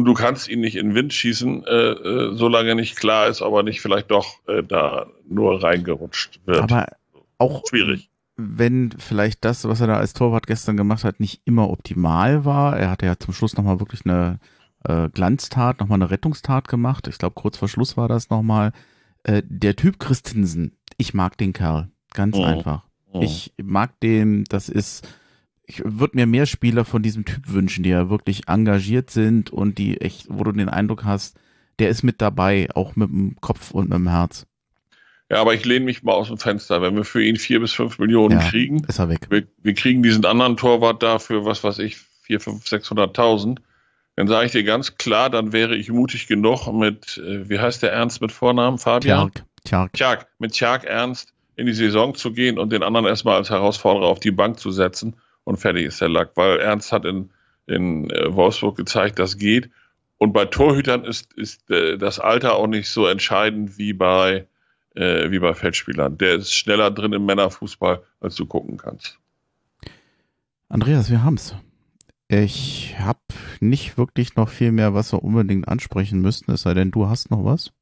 Und 0.00 0.06
du 0.06 0.14
kannst 0.14 0.48
ihn 0.48 0.60
nicht 0.60 0.76
in 0.76 0.88
den 0.88 0.94
Wind 0.94 1.12
schießen, 1.12 1.66
äh, 1.66 1.70
äh, 1.70 2.34
solange 2.34 2.74
nicht 2.74 2.96
klar 2.96 3.26
ist, 3.26 3.42
aber 3.42 3.62
nicht 3.62 3.82
vielleicht 3.82 4.10
doch 4.10 4.36
äh, 4.48 4.62
da 4.62 5.08
nur 5.28 5.62
reingerutscht 5.62 6.40
wird. 6.46 6.62
Aber 6.62 6.86
auch 7.36 7.64
schwierig. 7.68 8.08
Wenn 8.38 8.92
vielleicht 8.96 9.44
das, 9.44 9.68
was 9.68 9.82
er 9.82 9.88
da 9.88 9.98
als 9.98 10.14
Torwart 10.14 10.46
gestern 10.46 10.78
gemacht 10.78 11.04
hat, 11.04 11.20
nicht 11.20 11.42
immer 11.44 11.68
optimal 11.68 12.46
war. 12.46 12.78
Er 12.78 12.88
hatte 12.88 13.04
ja 13.04 13.18
zum 13.18 13.34
Schluss 13.34 13.58
nochmal 13.58 13.78
wirklich 13.78 14.06
eine 14.06 14.40
äh, 14.84 15.10
Glanztat, 15.10 15.80
nochmal 15.80 15.98
eine 15.98 16.10
Rettungstat 16.10 16.66
gemacht. 16.66 17.06
Ich 17.06 17.18
glaube, 17.18 17.34
kurz 17.34 17.58
vor 17.58 17.68
Schluss 17.68 17.98
war 17.98 18.08
das 18.08 18.30
nochmal. 18.30 18.72
Äh, 19.24 19.42
der 19.44 19.76
Typ 19.76 20.00
Christensen, 20.00 20.78
ich 20.96 21.12
mag 21.12 21.36
den 21.36 21.52
Kerl. 21.52 21.90
Ganz 22.14 22.38
oh. 22.38 22.42
einfach. 22.42 22.86
Oh. 23.12 23.20
Ich 23.20 23.52
mag 23.62 24.00
den, 24.00 24.44
das 24.44 24.70
ist, 24.70 25.06
ich 25.70 25.82
würde 25.84 26.16
mir 26.16 26.26
mehr 26.26 26.46
Spieler 26.46 26.84
von 26.84 27.02
diesem 27.02 27.24
Typ 27.24 27.48
wünschen, 27.48 27.82
die 27.82 27.90
ja 27.90 28.10
wirklich 28.10 28.48
engagiert 28.48 29.10
sind 29.10 29.50
und 29.50 29.78
die 29.78 30.00
echt, 30.00 30.26
wo 30.28 30.44
du 30.44 30.52
den 30.52 30.68
Eindruck 30.68 31.04
hast, 31.04 31.38
der 31.78 31.88
ist 31.88 32.02
mit 32.02 32.20
dabei, 32.20 32.68
auch 32.74 32.96
mit 32.96 33.08
dem 33.08 33.36
Kopf 33.40 33.70
und 33.70 33.88
mit 33.88 33.96
dem 33.96 34.08
Herz. 34.08 34.46
Ja, 35.30 35.40
aber 35.40 35.54
ich 35.54 35.64
lehne 35.64 35.84
mich 35.84 36.02
mal 36.02 36.12
aus 36.12 36.28
dem 36.28 36.38
Fenster. 36.38 36.82
Wenn 36.82 36.96
wir 36.96 37.04
für 37.04 37.22
ihn 37.22 37.36
vier 37.36 37.60
bis 37.60 37.72
fünf 37.72 37.98
Millionen 37.98 38.40
ja, 38.40 38.48
kriegen, 38.48 38.82
ist 38.84 38.98
er 38.98 39.08
weg. 39.08 39.28
Wir, 39.30 39.46
wir, 39.62 39.74
kriegen 39.74 40.02
diesen 40.02 40.24
anderen 40.24 40.56
Torwart 40.56 41.02
dafür, 41.02 41.44
was 41.44 41.62
weiß 41.62 41.78
ich, 41.78 41.98
vier, 42.22 42.40
fünf, 42.40 42.66
sechshunderttausend 42.66 43.60
dann 44.20 44.28
sage 44.28 44.46
ich 44.46 44.52
dir 44.52 44.64
ganz 44.64 44.98
klar, 44.98 45.30
dann 45.30 45.54
wäre 45.54 45.74
ich 45.74 45.90
mutig 45.90 46.26
genug 46.26 46.70
mit, 46.72 47.16
äh, 47.16 47.48
wie 47.48 47.58
heißt 47.58 47.82
der 47.82 47.92
Ernst 47.92 48.20
mit 48.20 48.32
Vornamen, 48.32 48.76
Fabian? 48.78 49.30
Tjark. 49.32 49.46
Tjark. 49.64 49.92
Tjark. 49.94 50.26
Mit 50.38 50.52
Tjark 50.52 50.84
Ernst 50.84 51.32
in 51.56 51.64
die 51.64 51.72
Saison 51.72 52.14
zu 52.14 52.32
gehen 52.32 52.58
und 52.58 52.70
den 52.70 52.82
anderen 52.82 53.06
erstmal 53.06 53.36
als 53.36 53.48
Herausforderer 53.48 54.06
auf 54.06 54.20
die 54.20 54.30
Bank 54.30 54.58
zu 54.58 54.70
setzen 54.70 55.16
und 55.44 55.56
fertig 55.56 55.86
ist 55.86 56.00
der 56.00 56.08
Lack, 56.08 56.36
weil 56.36 56.60
Ernst 56.60 56.92
hat 56.92 57.04
in, 57.04 57.30
in 57.66 58.10
äh, 58.10 58.34
Wolfsburg 58.34 58.76
gezeigt, 58.76 59.18
das 59.18 59.36
geht. 59.36 59.70
Und 60.18 60.32
bei 60.32 60.44
Torhütern 60.44 61.04
ist, 61.04 61.32
ist 61.34 61.70
äh, 61.70 61.96
das 61.96 62.18
Alter 62.18 62.56
auch 62.56 62.66
nicht 62.66 62.88
so 62.90 63.06
entscheidend 63.06 63.78
wie 63.78 63.92
bei, 63.92 64.46
äh, 64.94 65.30
wie 65.30 65.38
bei 65.38 65.54
Feldspielern. 65.54 66.18
Der 66.18 66.34
ist 66.34 66.52
schneller 66.52 66.90
drin 66.90 67.12
im 67.12 67.24
Männerfußball, 67.24 68.02
als 68.20 68.34
du 68.34 68.46
gucken 68.46 68.76
kannst. 68.76 69.18
Andreas, 70.68 71.10
wir 71.10 71.24
haben's. 71.24 71.54
Ich 72.28 72.94
habe 72.98 73.18
nicht 73.58 73.98
wirklich 73.98 74.36
noch 74.36 74.48
viel 74.48 74.70
mehr, 74.70 74.94
was 74.94 75.12
wir 75.12 75.24
unbedingt 75.24 75.66
ansprechen 75.66 76.20
müssten, 76.20 76.52
es 76.52 76.62
sei 76.62 76.74
denn, 76.74 76.92
du 76.92 77.08
hast 77.08 77.30
noch 77.30 77.44
was. 77.44 77.72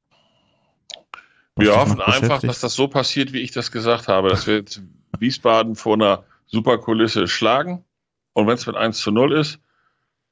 was 1.54 1.66
wir 1.66 1.76
hoffen 1.76 2.00
einfach, 2.00 2.40
dass 2.40 2.60
das 2.60 2.72
so 2.72 2.88
passiert, 2.88 3.34
wie 3.34 3.40
ich 3.40 3.50
das 3.50 3.70
gesagt 3.72 4.08
habe, 4.08 4.30
dass 4.30 4.46
wir 4.46 4.56
jetzt 4.56 4.80
Wiesbaden 5.18 5.74
vor 5.74 5.94
einer 5.94 6.24
Superkulisse 6.48 7.28
schlagen 7.28 7.84
und 8.32 8.46
wenn 8.46 8.54
es 8.54 8.66
mit 8.66 8.76
1 8.76 8.98
zu 8.98 9.10
0 9.10 9.32
ist, 9.32 9.60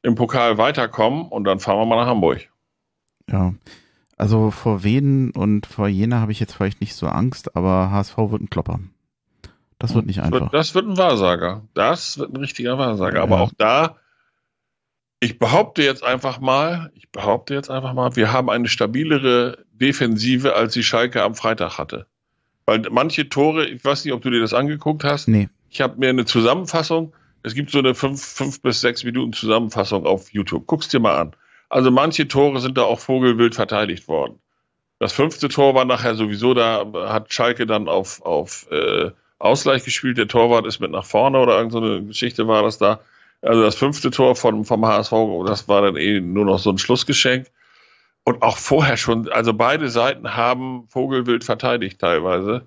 im 0.02 0.14
Pokal 0.14 0.58
weiterkommen 0.58 1.26
und 1.26 1.44
dann 1.44 1.60
fahren 1.60 1.78
wir 1.78 1.86
mal 1.86 1.96
nach 1.96 2.06
Hamburg. 2.06 2.48
Ja, 3.28 3.54
also 4.16 4.50
vor 4.50 4.84
Wien 4.84 5.30
und 5.30 5.66
vor 5.66 5.88
Jena 5.88 6.20
habe 6.20 6.32
ich 6.32 6.40
jetzt 6.40 6.54
vielleicht 6.54 6.80
nicht 6.80 6.94
so 6.94 7.06
Angst, 7.06 7.56
aber 7.56 7.90
HSV 7.90 8.16
wird 8.16 8.42
ein 8.42 8.50
Klopper. 8.50 8.80
Das 9.78 9.94
wird 9.94 10.06
nicht 10.06 10.22
einfach. 10.22 10.50
Das 10.50 10.74
wird 10.74 10.86
ein 10.86 10.96
Wahrsager. 10.96 11.62
Das 11.74 12.18
wird 12.18 12.32
ein 12.32 12.36
richtiger 12.36 12.78
Wahrsager. 12.78 13.22
Aber 13.22 13.36
ja. 13.36 13.42
auch 13.42 13.52
da 13.58 13.96
ich 15.20 15.38
behaupte 15.38 15.82
jetzt 15.82 16.04
einfach 16.04 16.40
mal, 16.40 16.90
ich 16.94 17.10
behaupte 17.10 17.54
jetzt 17.54 17.70
einfach 17.70 17.94
mal, 17.94 18.16
wir 18.16 18.32
haben 18.32 18.50
eine 18.50 18.68
stabilere 18.68 19.64
Defensive, 19.72 20.54
als 20.54 20.74
die 20.74 20.82
Schalke 20.82 21.22
am 21.22 21.34
Freitag 21.34 21.78
hatte. 21.78 22.06
Weil 22.66 22.82
manche 22.90 23.28
Tore, 23.28 23.66
ich 23.66 23.84
weiß 23.84 24.04
nicht, 24.04 24.12
ob 24.12 24.22
du 24.22 24.30
dir 24.30 24.40
das 24.40 24.54
angeguckt 24.54 25.04
hast. 25.04 25.28
Nee. 25.28 25.48
Ich 25.70 25.80
habe 25.80 25.98
mir 25.98 26.08
eine 26.08 26.24
Zusammenfassung, 26.24 27.12
es 27.46 27.54
gibt 27.54 27.70
so 27.70 27.78
eine 27.78 27.94
fünf, 27.94 28.20
fünf 28.24 28.60
bis 28.60 28.80
sechs 28.80 29.04
Minuten 29.04 29.32
Zusammenfassung 29.32 30.04
auf 30.04 30.32
YouTube. 30.32 30.66
Guck's 30.66 30.88
dir 30.88 30.98
mal 30.98 31.16
an. 31.16 31.36
Also 31.68 31.92
manche 31.92 32.26
Tore 32.26 32.60
sind 32.60 32.76
da 32.76 32.82
auch 32.82 32.98
vogelwild 32.98 33.54
verteidigt 33.54 34.08
worden. 34.08 34.40
Das 34.98 35.12
fünfte 35.12 35.48
Tor 35.48 35.74
war 35.74 35.84
nachher 35.84 36.16
sowieso, 36.16 36.54
da 36.54 36.84
hat 37.08 37.32
Schalke 37.32 37.66
dann 37.66 37.88
auf, 37.88 38.20
auf 38.22 38.66
äh, 38.72 39.10
Ausgleich 39.38 39.84
gespielt. 39.84 40.18
Der 40.18 40.26
Torwart 40.26 40.66
ist 40.66 40.80
mit 40.80 40.90
nach 40.90 41.04
vorne 41.04 41.38
oder 41.38 41.56
irgendeine 41.56 42.00
so 42.00 42.06
Geschichte 42.06 42.48
war 42.48 42.64
das 42.64 42.78
da. 42.78 42.98
Also 43.42 43.62
das 43.62 43.76
fünfte 43.76 44.10
Tor 44.10 44.34
von, 44.34 44.64
vom 44.64 44.84
HSV, 44.84 45.12
das 45.46 45.68
war 45.68 45.82
dann 45.82 45.96
eh 45.96 46.20
nur 46.20 46.46
noch 46.46 46.58
so 46.58 46.70
ein 46.70 46.78
Schlussgeschenk. 46.78 47.46
Und 48.24 48.42
auch 48.42 48.56
vorher 48.56 48.96
schon, 48.96 49.28
also 49.30 49.54
beide 49.54 49.88
Seiten 49.88 50.34
haben 50.34 50.88
Vogelwild 50.88 51.44
verteidigt 51.44 52.00
teilweise. 52.00 52.66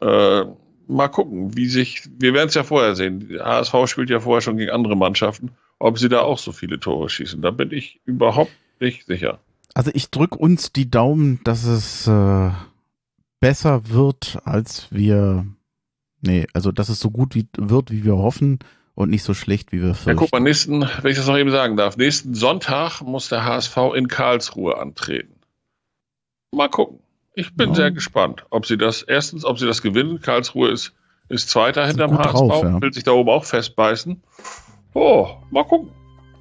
Äh, 0.00 0.44
mal 0.86 1.08
gucken, 1.08 1.56
wie 1.56 1.66
sich, 1.66 2.08
wir 2.18 2.34
werden 2.34 2.48
es 2.48 2.54
ja 2.54 2.64
vorher 2.64 2.94
sehen. 2.94 3.38
HSV 3.40 3.74
spielt 3.86 4.10
ja 4.10 4.20
vorher 4.20 4.40
schon 4.40 4.56
gegen 4.56 4.70
andere 4.70 4.96
Mannschaften, 4.96 5.52
ob 5.78 5.98
sie 5.98 6.08
da 6.08 6.20
auch 6.20 6.38
so 6.38 6.52
viele 6.52 6.80
Tore 6.80 7.08
schießen. 7.08 7.42
Da 7.42 7.50
bin 7.50 7.70
ich 7.70 8.00
überhaupt 8.04 8.52
nicht 8.80 9.06
sicher. 9.06 9.40
Also 9.74 9.90
ich 9.94 10.10
drücke 10.10 10.38
uns 10.38 10.72
die 10.72 10.90
Daumen, 10.90 11.40
dass 11.44 11.64
es 11.64 12.06
äh, 12.06 12.50
besser 13.40 13.88
wird, 13.88 14.38
als 14.44 14.86
wir, 14.90 15.46
nee, 16.20 16.46
also 16.52 16.72
dass 16.72 16.88
es 16.88 17.00
so 17.00 17.10
gut 17.10 17.34
wie, 17.34 17.46
wird, 17.56 17.90
wie 17.90 18.04
wir 18.04 18.16
hoffen 18.16 18.60
und 18.94 19.10
nicht 19.10 19.24
so 19.24 19.34
schlecht, 19.34 19.72
wie 19.72 19.82
wir 19.82 19.94
fürchten. 19.94 20.10
Ja, 20.10 20.14
guck 20.14 20.32
mal, 20.32 20.40
nächsten, 20.40 20.80
wenn 20.80 21.10
ich 21.10 21.16
das 21.16 21.26
noch 21.26 21.36
eben 21.36 21.50
sagen 21.50 21.76
darf, 21.76 21.96
nächsten 21.96 22.34
Sonntag 22.34 23.02
muss 23.02 23.28
der 23.28 23.44
HSV 23.44 23.76
in 23.96 24.08
Karlsruhe 24.08 24.78
antreten. 24.78 25.34
Mal 26.52 26.68
gucken. 26.68 27.00
Ich 27.34 27.54
bin 27.54 27.70
ja. 27.70 27.74
sehr 27.74 27.90
gespannt, 27.90 28.46
ob 28.50 28.66
sie 28.66 28.78
das, 28.78 29.02
erstens, 29.02 29.44
ob 29.44 29.58
sie 29.58 29.66
das 29.66 29.82
gewinnen. 29.82 30.20
Karlsruhe 30.20 30.70
ist, 30.70 30.92
ist 31.28 31.50
Zweiter 31.50 31.86
hinterm 31.86 32.16
HSV, 32.16 32.32
drauf, 32.32 32.62
ja. 32.62 32.80
will 32.80 32.92
sich 32.92 33.02
da 33.02 33.12
oben 33.12 33.30
auch 33.30 33.44
festbeißen. 33.44 34.22
Oh, 34.94 35.28
mal 35.50 35.64
gucken. 35.64 35.90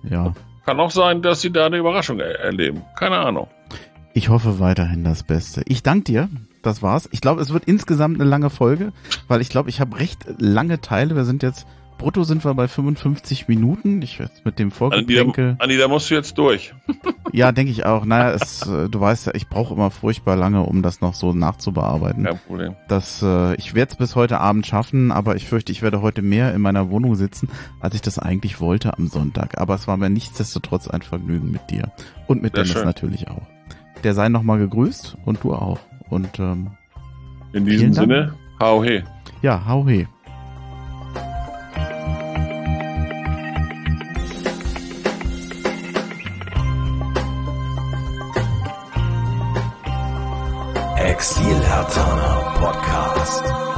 Ja. 0.07 0.33
Kann 0.65 0.79
auch 0.79 0.91
sein, 0.91 1.21
dass 1.21 1.41
sie 1.41 1.51
da 1.51 1.65
eine 1.65 1.77
Überraschung 1.77 2.19
er 2.19 2.39
erleben. 2.39 2.83
Keine 2.97 3.17
Ahnung. 3.17 3.47
Ich 4.13 4.29
hoffe 4.29 4.59
weiterhin 4.59 5.03
das 5.03 5.23
Beste. 5.23 5.63
Ich 5.65 5.81
danke 5.81 6.03
dir. 6.03 6.29
Das 6.61 6.81
war's. 6.81 7.09
Ich 7.11 7.19
glaube, 7.19 7.41
es 7.41 7.51
wird 7.51 7.65
insgesamt 7.65 8.21
eine 8.21 8.29
lange 8.29 8.49
Folge, 8.49 8.93
weil 9.27 9.41
ich 9.41 9.49
glaube, 9.49 9.69
ich 9.69 9.81
habe 9.81 9.99
recht 9.99 10.25
lange 10.37 10.79
Teile. 10.79 11.15
Wir 11.15 11.25
sind 11.25 11.43
jetzt 11.43 11.65
Brutto 11.97 12.23
sind 12.23 12.43
wir 12.43 12.53
bei 12.53 12.67
55 12.67 13.47
Minuten. 13.47 14.01
Ich 14.01 14.19
werde 14.19 14.33
mit 14.43 14.59
dem 14.59 14.71
Vorgeplänkel. 14.71 15.55
Andi, 15.59 15.77
da 15.77 15.87
musst 15.87 16.09
du 16.09 16.15
jetzt 16.15 16.37
durch. 16.37 16.73
ja, 17.31 17.51
denke 17.51 17.71
ich 17.71 17.85
auch. 17.85 18.05
Naja, 18.05 18.31
es, 18.31 18.67
äh, 18.67 18.89
du 18.89 18.99
weißt 18.99 19.27
ja, 19.27 19.35
ich 19.35 19.47
brauche 19.47 19.73
immer 19.73 19.91
furchtbar 19.91 20.35
lange, 20.35 20.63
um 20.63 20.81
das 20.81 21.01
noch 21.01 21.13
so 21.13 21.33
nachzubearbeiten. 21.33 22.23
Kein 22.23 22.39
Problem. 22.39 22.75
Das, 22.87 23.21
äh, 23.23 23.55
ich 23.55 23.73
werde 23.73 23.91
es 23.91 23.97
bis 23.97 24.15
heute 24.15 24.39
Abend 24.39 24.65
schaffen, 24.65 25.11
aber 25.11 25.35
ich 25.35 25.47
fürchte, 25.47 25.71
ich 25.71 25.81
werde 25.81 26.01
heute 26.01 26.21
mehr 26.21 26.53
in 26.53 26.61
meiner 26.61 26.89
Wohnung 26.89 27.15
sitzen, 27.15 27.49
als 27.79 27.95
ich 27.95 28.01
das 28.01 28.19
eigentlich 28.19 28.59
wollte 28.59 28.97
am 28.97 29.07
Sonntag. 29.07 29.59
Aber 29.59 29.75
es 29.75 29.87
war 29.87 29.97
mir 29.97 30.09
nichtsdestotrotz 30.09 30.87
ein 30.87 31.01
Vergnügen 31.01 31.51
mit 31.51 31.69
dir. 31.69 31.91
Und 32.27 32.41
mit 32.41 32.55
Sehr 32.55 32.63
Dennis 32.63 32.77
schön. 32.77 32.85
natürlich 32.85 33.27
auch. 33.29 33.47
Der 34.03 34.13
sei 34.13 34.29
nochmal 34.29 34.59
gegrüßt 34.59 35.17
und 35.25 35.43
du 35.43 35.53
auch. 35.53 35.79
Und 36.09 36.39
ähm, 36.39 36.71
in 37.53 37.65
diesem 37.65 37.93
Sinne, 37.93 38.33
hau 38.59 38.83
he. 38.83 39.03
Ja, 39.41 39.65
hau 39.65 39.87
he. 39.87 40.07
Exil 51.13 51.61
Podcast. 52.57 53.72